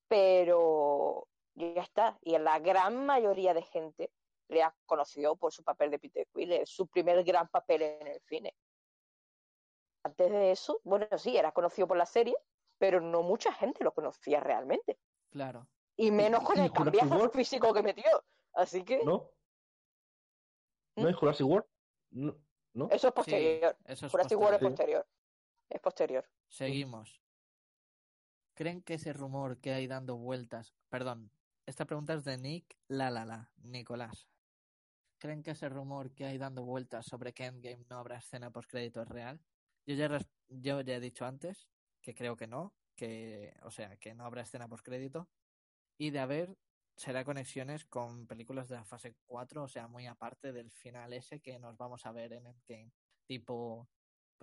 Pero 0.09 1.29
ya 1.55 1.83
está. 1.83 2.19
Y 2.23 2.35
en 2.35 2.45
la 2.45 2.59
gran 2.59 3.07
mayoría 3.07 3.55
de 3.55 3.63
gente 3.63 4.11
le 4.49 4.63
ha 4.63 4.75
conocido 4.87 5.37
por 5.37 5.53
su 5.53 5.63
papel 5.63 5.91
de 5.91 5.99
Peter 5.99 6.27
Quill, 6.35 6.53
es 6.53 6.71
su 6.71 6.87
primer 6.89 7.23
gran 7.25 7.49
papel 7.49 7.83
en 7.83 8.07
el 8.07 8.21
cine. 8.21 8.55
Antes 10.05 10.31
de 10.31 10.51
eso, 10.51 10.81
bueno, 10.83 11.07
sí, 11.17 11.37
era 11.37 11.53
conocido 11.53 11.87
por 11.87 11.97
la 11.97 12.07
serie, 12.07 12.35
pero 12.79 13.01
no 13.01 13.23
mucha 13.23 13.53
gente 13.53 13.85
lo 13.85 13.93
conocía 13.93 14.41
realmente. 14.41 14.99
Claro. 15.31 15.69
Y 15.97 16.11
menos 16.11 16.43
con 16.43 16.59
y 16.59 16.63
el 16.63 16.73
cambiazo 16.73 17.31
físico 17.31 17.73
que 17.73 17.83
metió. 17.83 18.25
Así 18.55 18.85
que 18.85 19.03
¿No? 19.05 19.31
¿No 20.97 21.09
hay 21.09 21.15
Jurassic 21.15 21.47
World? 21.47 21.67
No. 22.11 22.37
¿No? 22.75 22.87
eso 22.87 22.95
es 22.95 23.03
Sí, 23.03 23.11
posterior. 23.17 23.77
eso 23.85 24.07
es 24.07 24.13
Jurassic 24.13 24.39
World 24.39 24.55
es 24.55 24.61
posterior. 24.61 25.07
Es 25.73 25.81
posterior. 25.81 26.29
Seguimos. 26.49 27.23
¿Creen 28.55 28.83
que 28.83 28.95
ese 28.95 29.15
rumor 29.15 29.59
que 29.59 29.73
hay 29.73 29.87
dando 29.87 30.17
vueltas... 30.17 30.75
Perdón, 30.91 31.31
esta 31.65 31.87
pregunta 31.87 32.13
es 32.13 32.25
de 32.25 32.37
Nick 32.37 32.77
La 32.89 33.11
La 33.11 33.25
La, 33.25 33.51
Nicolás. 33.57 34.29
¿Creen 35.19 35.43
que 35.43 35.53
ese 35.53 35.71
rumor 35.71 36.13
que 36.13 36.27
hay 36.27 36.37
dando 36.37 36.63
vueltas 36.65 37.07
sobre 37.07 37.33
que 37.33 37.47
Endgame 37.47 37.87
no 37.89 37.97
habrá 37.99 38.19
escena 38.19 38.51
postcrédito 38.51 39.01
es 39.01 39.09
real? 39.09 39.41
Yo 39.87 39.95
ya 39.95 40.95
he 40.95 41.01
dicho 41.01 41.25
antes 41.25 41.71
que 42.03 42.15
creo 42.15 42.37
que 42.37 42.47
no, 42.47 42.75
que, 42.95 43.55
o 43.63 43.71
sea, 43.71 43.97
que 43.97 44.15
no 44.15 44.27
habrá 44.27 44.43
escena 44.43 44.69
postcrédito. 44.69 45.31
Y 45.97 46.11
de 46.11 46.19
haber, 46.19 46.59
será 46.97 47.25
conexiones 47.25 47.87
con 47.87 48.27
películas 48.27 48.69
de 48.69 48.75
la 48.75 48.85
fase 48.85 49.17
4, 49.25 49.63
o 49.63 49.69
sea, 49.69 49.89
muy 49.89 50.07
aparte 50.07 50.53
del 50.53 50.71
final 50.71 51.15
ese 51.15 51.41
que 51.41 51.59
nos 51.59 51.79
vamos 51.79 52.05
a 52.05 52.13
ver 52.13 52.35
en 52.35 52.47
Endgame. 52.47 52.93
Tipo, 53.25 53.89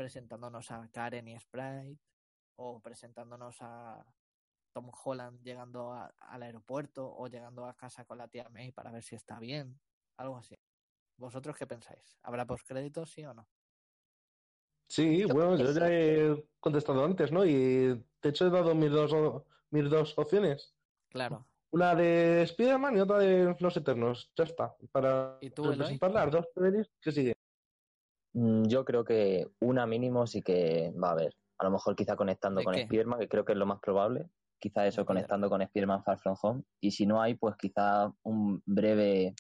presentándonos 0.04 0.72
a 0.72 0.88
Karen 0.94 1.28
y 1.28 1.38
Sprite, 1.38 2.00
o 2.56 2.80
presentándonos 2.80 3.58
a 3.60 4.02
Tom 4.72 4.90
Holland 5.04 5.42
llegando 5.44 5.92
a- 5.92 6.16
al 6.22 6.44
aeropuerto, 6.44 7.06
o 7.18 7.28
llegando 7.28 7.66
a 7.66 7.76
casa 7.76 8.06
con 8.06 8.18
la 8.18 8.30
tía 8.30 8.48
May 8.48 8.72
para 8.72 8.92
ver 8.92 9.04
si 9.04 9.16
está 9.16 9.40
bien, 9.40 9.78
algo 10.16 10.38
así. 10.38 10.56
¿Vosotros 11.18 11.58
qué 11.58 11.68
pensáis? 11.68 12.18
¿Habrá 12.24 12.46
postcréditos, 12.46 13.12
sí 13.12 13.26
o 13.26 13.34
no? 13.34 13.46
Sí, 14.88 15.20
Yo 15.20 15.28
bueno, 15.34 15.58
yo 15.58 15.70
ya 15.74 15.88
he 15.92 16.46
contestado 16.62 17.04
antes, 17.04 17.34
¿no? 17.34 17.44
Y 17.44 17.54
de 18.22 18.30
hecho 18.30 18.48
he 18.48 18.50
dado 18.50 18.74
mis 18.74 18.92
dos, 18.92 19.12
mis 19.70 19.90
dos 19.90 20.18
opciones. 20.18 20.74
Claro. 21.10 21.46
Una 21.72 21.94
de 21.94 22.44
Spider-Man 22.44 22.96
y 22.96 23.00
otra 23.02 23.18
de 23.20 23.54
Los 23.60 23.76
Eternos. 23.76 24.32
Ya 24.38 24.46
está. 24.46 24.78
Para 24.94 25.38
¿Y 25.42 25.50
tú, 25.50 25.64
presentar 25.76 26.12
las 26.12 26.32
dos 26.32 26.48
pelis 26.56 26.90
que 27.02 27.12
siguen. 27.12 27.36
Mm, 28.34 28.64
Yo 28.66 28.86
creo 28.86 29.04
que 29.04 29.48
una 29.60 29.86
mínimo 29.86 30.28
sí 30.28 30.42
que 30.42 30.94
va 31.02 31.10
a 31.10 31.12
haber. 31.12 31.36
A 31.58 31.66
lo 31.66 31.72
mejor 31.72 31.96
quizá 31.96 32.16
conectando 32.16 32.60
¿De 32.60 32.66
con? 32.66 32.76
Spiderman, 32.76 33.20
que 33.20 33.28
creo 33.28 33.44
que 33.46 33.54
es 33.54 33.58
lo 33.58 33.66
más 33.66 33.80
probable. 33.80 34.30
Quizá 34.60 34.86
eso 34.86 35.02
Spider-Man. 35.02 35.06
conectando 35.06 35.50
con 35.50 35.62
Spiderman 35.66 36.04
Far 36.04 36.20
From 36.20 36.36
Home. 36.42 36.64
Y 36.80 36.92
si 36.92 37.06
no 37.06 37.22
hay, 37.22 37.36
pues 37.36 37.56
quizá 37.58 38.14
un 38.24 38.62
breve 38.66 39.36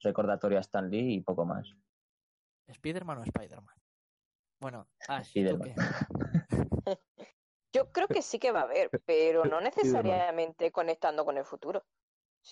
recordatorio 0.00 0.58
a 0.58 0.60
Stan 0.60 0.88
Lee 0.90 1.14
y 1.14 1.20
poco 1.20 1.44
más. 1.44 1.74
¿Spider-Man 2.68 3.18
o 3.18 3.22
Spider-Man? 3.24 3.74
Bueno, 4.60 4.88
Ash, 5.08 5.30
¿y 5.34 5.44
¿tú 5.46 5.54
Spider-Man. 5.54 5.88
qué? 6.86 6.98
Yo 7.72 7.92
creo 7.92 8.08
que 8.08 8.22
sí 8.22 8.38
que 8.38 8.50
va 8.50 8.60
a 8.60 8.64
haber, 8.64 8.90
pero 9.04 9.44
no 9.44 9.60
necesariamente 9.60 10.72
conectando 10.72 11.24
con 11.24 11.36
el 11.36 11.44
futuro. 11.44 11.84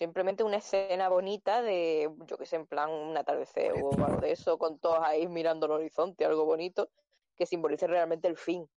Simplemente 0.00 0.44
una 0.44 0.58
escena 0.58 1.08
bonita 1.08 1.62
de, 1.62 2.14
yo 2.26 2.36
que 2.36 2.44
sé, 2.44 2.56
en 2.56 2.66
plan 2.66 2.90
un 2.90 3.16
atardecer 3.16 3.72
o 3.82 3.92
algo 4.04 4.20
de 4.20 4.32
eso, 4.32 4.58
con 4.58 4.78
todos 4.78 4.98
ahí 5.02 5.26
mirando 5.26 5.64
el 5.64 5.72
horizonte, 5.72 6.26
algo 6.26 6.44
bonito, 6.44 6.90
que 7.34 7.46
simbolice 7.46 7.86
realmente 7.86 8.28
el 8.28 8.36
fin, 8.36 8.68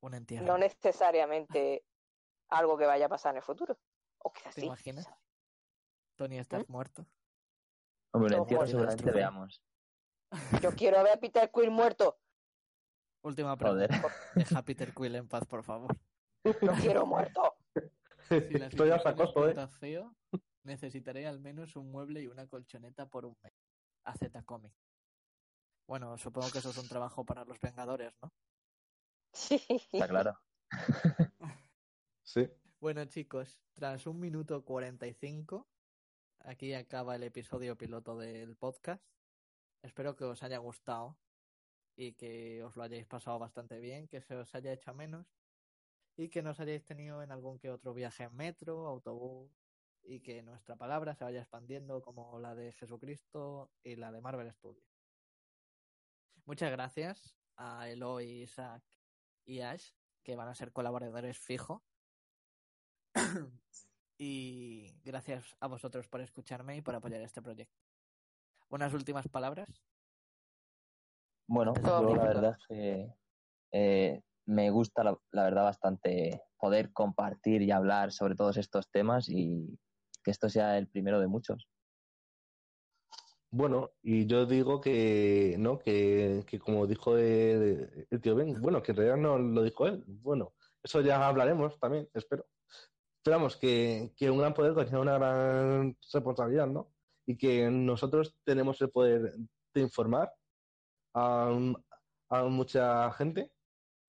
Un 0.00 0.14
entierro. 0.14 0.46
no 0.46 0.56
necesariamente 0.56 1.84
algo 2.50 2.78
que 2.78 2.86
vaya 2.86 3.06
a 3.06 3.08
pasar 3.08 3.32
en 3.32 3.38
el 3.38 3.42
futuro. 3.42 3.76
O 4.18 4.32
quizás 4.32 4.54
¿Te 4.54 4.60
sí. 4.60 4.66
imaginas? 4.68 5.10
Tony 6.14 6.38
Stark 6.38 6.66
muerto. 6.68 7.04
Hombre, 8.12 8.38
un 8.38 8.46
muerto. 8.46 8.66
seguramente 8.68 9.10
veamos. 9.10 9.60
Yo 10.62 10.70
quiero 10.76 11.02
ver 11.02 11.14
a 11.14 11.16
Peter 11.16 11.50
Quill 11.50 11.72
muerto. 11.72 12.16
Última 13.22 13.56
Joder. 13.56 13.88
pregunta. 13.88 14.14
Deja 14.36 14.58
a 14.60 14.62
Peter 14.62 14.94
Quill 14.94 15.16
en 15.16 15.26
paz, 15.26 15.44
por 15.46 15.64
favor. 15.64 15.96
Lo 16.44 16.72
quiero 16.74 17.04
muerto. 17.06 17.53
Si 18.28 18.58
la 18.58 18.66
Estoy 18.66 18.90
a 18.90 18.98
situación 18.98 18.98
es 18.98 19.02
sacoso, 19.02 19.48
¿eh? 19.48 19.68
feo, 19.68 20.16
necesitaré 20.62 21.26
al 21.26 21.40
menos 21.40 21.76
un 21.76 21.90
mueble 21.90 22.22
y 22.22 22.26
una 22.26 22.46
colchoneta 22.46 23.08
por 23.08 23.26
un 23.26 23.36
mes. 23.42 23.52
A 24.04 24.14
Z 24.14 24.42
Comic. 24.44 24.74
Bueno, 25.86 26.16
supongo 26.16 26.50
que 26.50 26.58
eso 26.58 26.70
es 26.70 26.78
un 26.78 26.88
trabajo 26.88 27.24
para 27.24 27.44
los 27.44 27.60
Vengadores, 27.60 28.14
¿no? 28.22 28.32
Sí. 29.32 29.60
Está 29.68 30.08
claro. 30.08 30.38
Sí. 32.26 32.48
Bueno, 32.80 33.04
chicos, 33.04 33.60
tras 33.74 34.06
un 34.06 34.18
minuto 34.18 34.64
45, 34.64 35.68
aquí 36.38 36.72
acaba 36.72 37.16
el 37.16 37.22
episodio 37.24 37.76
piloto 37.76 38.16
del 38.16 38.56
podcast. 38.56 39.04
Espero 39.82 40.16
que 40.16 40.24
os 40.24 40.42
haya 40.42 40.56
gustado 40.56 41.18
y 41.96 42.14
que 42.14 42.64
os 42.64 42.76
lo 42.76 42.82
hayáis 42.82 43.06
pasado 43.06 43.38
bastante 43.38 43.78
bien, 43.78 44.08
que 44.08 44.22
se 44.22 44.34
os 44.36 44.54
haya 44.54 44.72
hecho 44.72 44.90
a 44.90 44.94
menos 44.94 45.26
y 46.16 46.28
que 46.28 46.42
nos 46.42 46.60
hayáis 46.60 46.84
tenido 46.84 47.22
en 47.22 47.32
algún 47.32 47.58
que 47.58 47.70
otro 47.70 47.94
viaje 47.94 48.24
en 48.24 48.36
metro, 48.36 48.86
autobús 48.86 49.50
y 50.02 50.20
que 50.20 50.42
nuestra 50.42 50.76
palabra 50.76 51.14
se 51.14 51.24
vaya 51.24 51.40
expandiendo 51.40 52.02
como 52.02 52.38
la 52.38 52.54
de 52.54 52.72
Jesucristo 52.72 53.70
y 53.82 53.96
la 53.96 54.12
de 54.12 54.20
Marvel 54.20 54.52
Studios. 54.52 54.86
Muchas 56.44 56.70
gracias 56.70 57.36
a 57.56 57.88
Eloy, 57.88 58.42
Isaac 58.42 58.82
y 59.46 59.60
Ash, 59.60 59.92
que 60.22 60.36
van 60.36 60.48
a 60.48 60.54
ser 60.54 60.72
colaboradores 60.72 61.38
fijos. 61.38 61.82
Y 64.16 64.94
gracias 65.02 65.56
a 65.58 65.66
vosotros 65.66 66.06
por 66.06 66.20
escucharme 66.20 66.76
y 66.76 66.82
por 66.82 66.94
apoyar 66.94 67.20
este 67.22 67.42
proyecto. 67.42 67.82
¿Unas 68.68 68.94
últimas 68.94 69.26
palabras? 69.26 69.68
Bueno, 71.48 71.74
yo 71.74 72.14
la 72.14 72.22
verdad 72.22 72.56
es 72.56 72.66
que 72.68 73.14
eh, 73.72 74.22
me 74.46 74.70
gusta, 74.70 75.04
la, 75.04 75.18
verdad, 75.32 75.64
bastante 75.64 76.42
poder 76.58 76.92
compartir 76.92 77.62
y 77.62 77.70
hablar 77.70 78.12
sobre 78.12 78.34
todos 78.34 78.56
estos 78.56 78.90
temas 78.90 79.28
y 79.28 79.78
que 80.22 80.30
esto 80.30 80.48
sea 80.48 80.78
el 80.78 80.88
primero 80.88 81.20
de 81.20 81.26
muchos. 81.26 81.68
Bueno, 83.50 83.92
y 84.02 84.26
yo 84.26 84.46
digo 84.46 84.80
que, 84.80 85.54
¿no? 85.58 85.78
Que, 85.78 86.44
que 86.46 86.58
como 86.58 86.86
dijo 86.86 87.16
el, 87.16 88.06
el 88.10 88.20
tío 88.20 88.34
Ben, 88.34 88.60
bueno, 88.60 88.82
que 88.82 88.92
en 88.92 88.96
realidad 88.96 89.16
no 89.16 89.38
lo 89.38 89.62
dijo 89.62 89.86
él. 89.86 90.02
Bueno, 90.06 90.54
eso 90.82 91.00
ya 91.00 91.26
hablaremos 91.26 91.78
también, 91.78 92.08
espero. 92.14 92.46
Esperamos 93.18 93.56
que, 93.56 94.12
que 94.16 94.30
un 94.30 94.38
gran 94.38 94.52
poder 94.52 94.74
conlleva 94.74 95.00
una 95.00 95.18
gran 95.18 95.96
responsabilidad, 96.12 96.66
¿no? 96.66 96.90
Y 97.26 97.36
que 97.36 97.70
nosotros 97.70 98.36
tenemos 98.44 98.80
el 98.82 98.90
poder 98.90 99.34
de 99.72 99.80
informar 99.80 100.30
a, 101.14 101.56
a 102.28 102.42
mucha 102.44 103.10
gente 103.12 103.53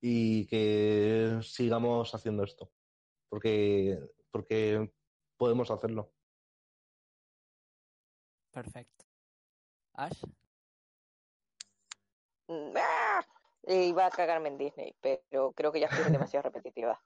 y 0.08 0.46
que 0.46 1.40
sigamos 1.42 2.14
haciendo 2.14 2.44
esto. 2.44 2.72
Porque, 3.28 3.98
porque 4.30 4.94
podemos 5.36 5.72
hacerlo. 5.72 6.14
Perfecto. 8.52 9.06
Ash, 9.94 10.22
Mm, 12.48 12.74
¡ah! 12.78 13.26
Eh, 13.64 13.86
Iba 13.88 14.06
a 14.06 14.12
cagarme 14.12 14.50
en 14.50 14.60
Disney, 14.60 14.96
pero 15.02 15.52
creo 15.54 15.72
que 15.72 15.80
ya 15.80 15.88
estoy 15.88 16.12
demasiado 16.12 16.44
repetitiva. 16.44 17.02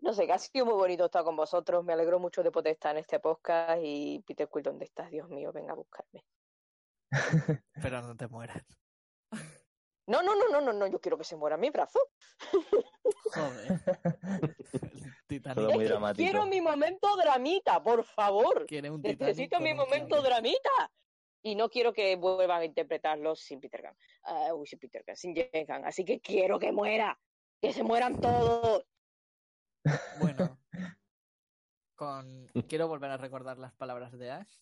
No 0.00 0.12
sé, 0.12 0.26
que 0.26 0.34
ha 0.34 0.38
sido 0.38 0.66
muy 0.66 0.74
bonito 0.74 1.06
estar 1.06 1.24
con 1.24 1.36
vosotros. 1.36 1.82
Me 1.82 1.94
alegro 1.94 2.18
mucho 2.18 2.42
de 2.42 2.50
poder 2.50 2.74
estar 2.74 2.94
en 2.94 3.00
este 3.00 3.18
podcast. 3.18 3.80
Y 3.82 4.22
Peter 4.26 4.46
Quill, 4.52 4.64
¿dónde 4.64 4.84
estás? 4.84 5.10
Dios 5.10 5.30
mío, 5.30 5.52
venga 5.52 5.72
a 5.72 5.76
buscarme. 5.76 6.26
pero 7.82 8.02
no 8.02 8.14
te 8.14 8.28
mueras. 8.28 8.79
No, 10.10 10.24
no, 10.24 10.34
no, 10.34 10.48
no, 10.48 10.60
no, 10.60 10.72
no, 10.72 10.88
yo 10.88 11.00
quiero 11.00 11.16
que 11.16 11.22
se 11.22 11.36
muera 11.36 11.56
mi 11.56 11.70
brazo. 11.70 12.00
Joder. 13.32 13.80
Todo 15.54 15.70
muy 15.70 15.84
dramático. 15.84 16.16
quiero 16.16 16.46
mi 16.46 16.60
momento 16.60 17.16
dramita, 17.16 17.80
por 17.80 18.02
favor. 18.02 18.66
un 18.68 19.02
Necesito 19.02 19.60
mi 19.60 19.72
momento 19.72 20.20
dramita. 20.20 20.90
Y 21.42 21.54
no 21.54 21.70
quiero 21.70 21.92
que 21.92 22.16
vuelvan 22.16 22.62
a 22.62 22.64
interpretarlo 22.64 23.36
sin 23.36 23.60
Peter 23.60 23.82
Gunn. 23.82 23.96
Ah, 24.24 24.52
uy, 24.52 24.66
sin 24.66 24.80
Peter 24.80 25.04
Gunn, 25.06 25.14
sin 25.14 25.32
James 25.32 25.68
Gunn. 25.68 25.84
Así 25.86 26.04
que 26.04 26.20
quiero 26.20 26.58
que 26.58 26.72
muera. 26.72 27.16
Que 27.60 27.72
se 27.72 27.84
mueran 27.84 28.20
todos. 28.20 28.84
Bueno, 30.18 30.58
con... 31.94 32.48
quiero 32.68 32.88
volver 32.88 33.12
a 33.12 33.16
recordar 33.16 33.58
las 33.58 33.72
palabras 33.74 34.10
de 34.18 34.32
Ash. 34.32 34.58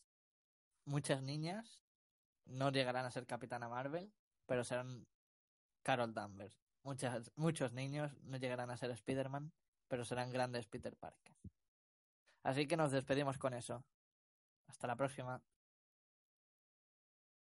Muchas 0.84 1.22
niñas 1.22 1.80
no 2.44 2.70
llegarán 2.70 3.06
a 3.06 3.10
ser 3.10 3.26
Capitana 3.26 3.70
Marvel, 3.70 4.12
pero 4.44 4.62
serán 4.62 5.06
Carol 5.88 6.12
Danvers. 6.12 6.60
Muchas, 6.82 7.32
muchos 7.34 7.72
niños 7.72 8.12
no 8.24 8.36
llegarán 8.36 8.70
a 8.70 8.76
ser 8.76 8.90
Spider-Man, 8.90 9.50
pero 9.88 10.04
serán 10.04 10.30
grandes 10.30 10.66
Peter 10.66 10.94
Parker. 10.94 11.34
Así 12.42 12.66
que 12.66 12.76
nos 12.76 12.90
despedimos 12.90 13.38
con 13.38 13.54
eso. 13.54 13.82
Hasta 14.66 14.86
la 14.86 14.96
próxima. 14.96 15.40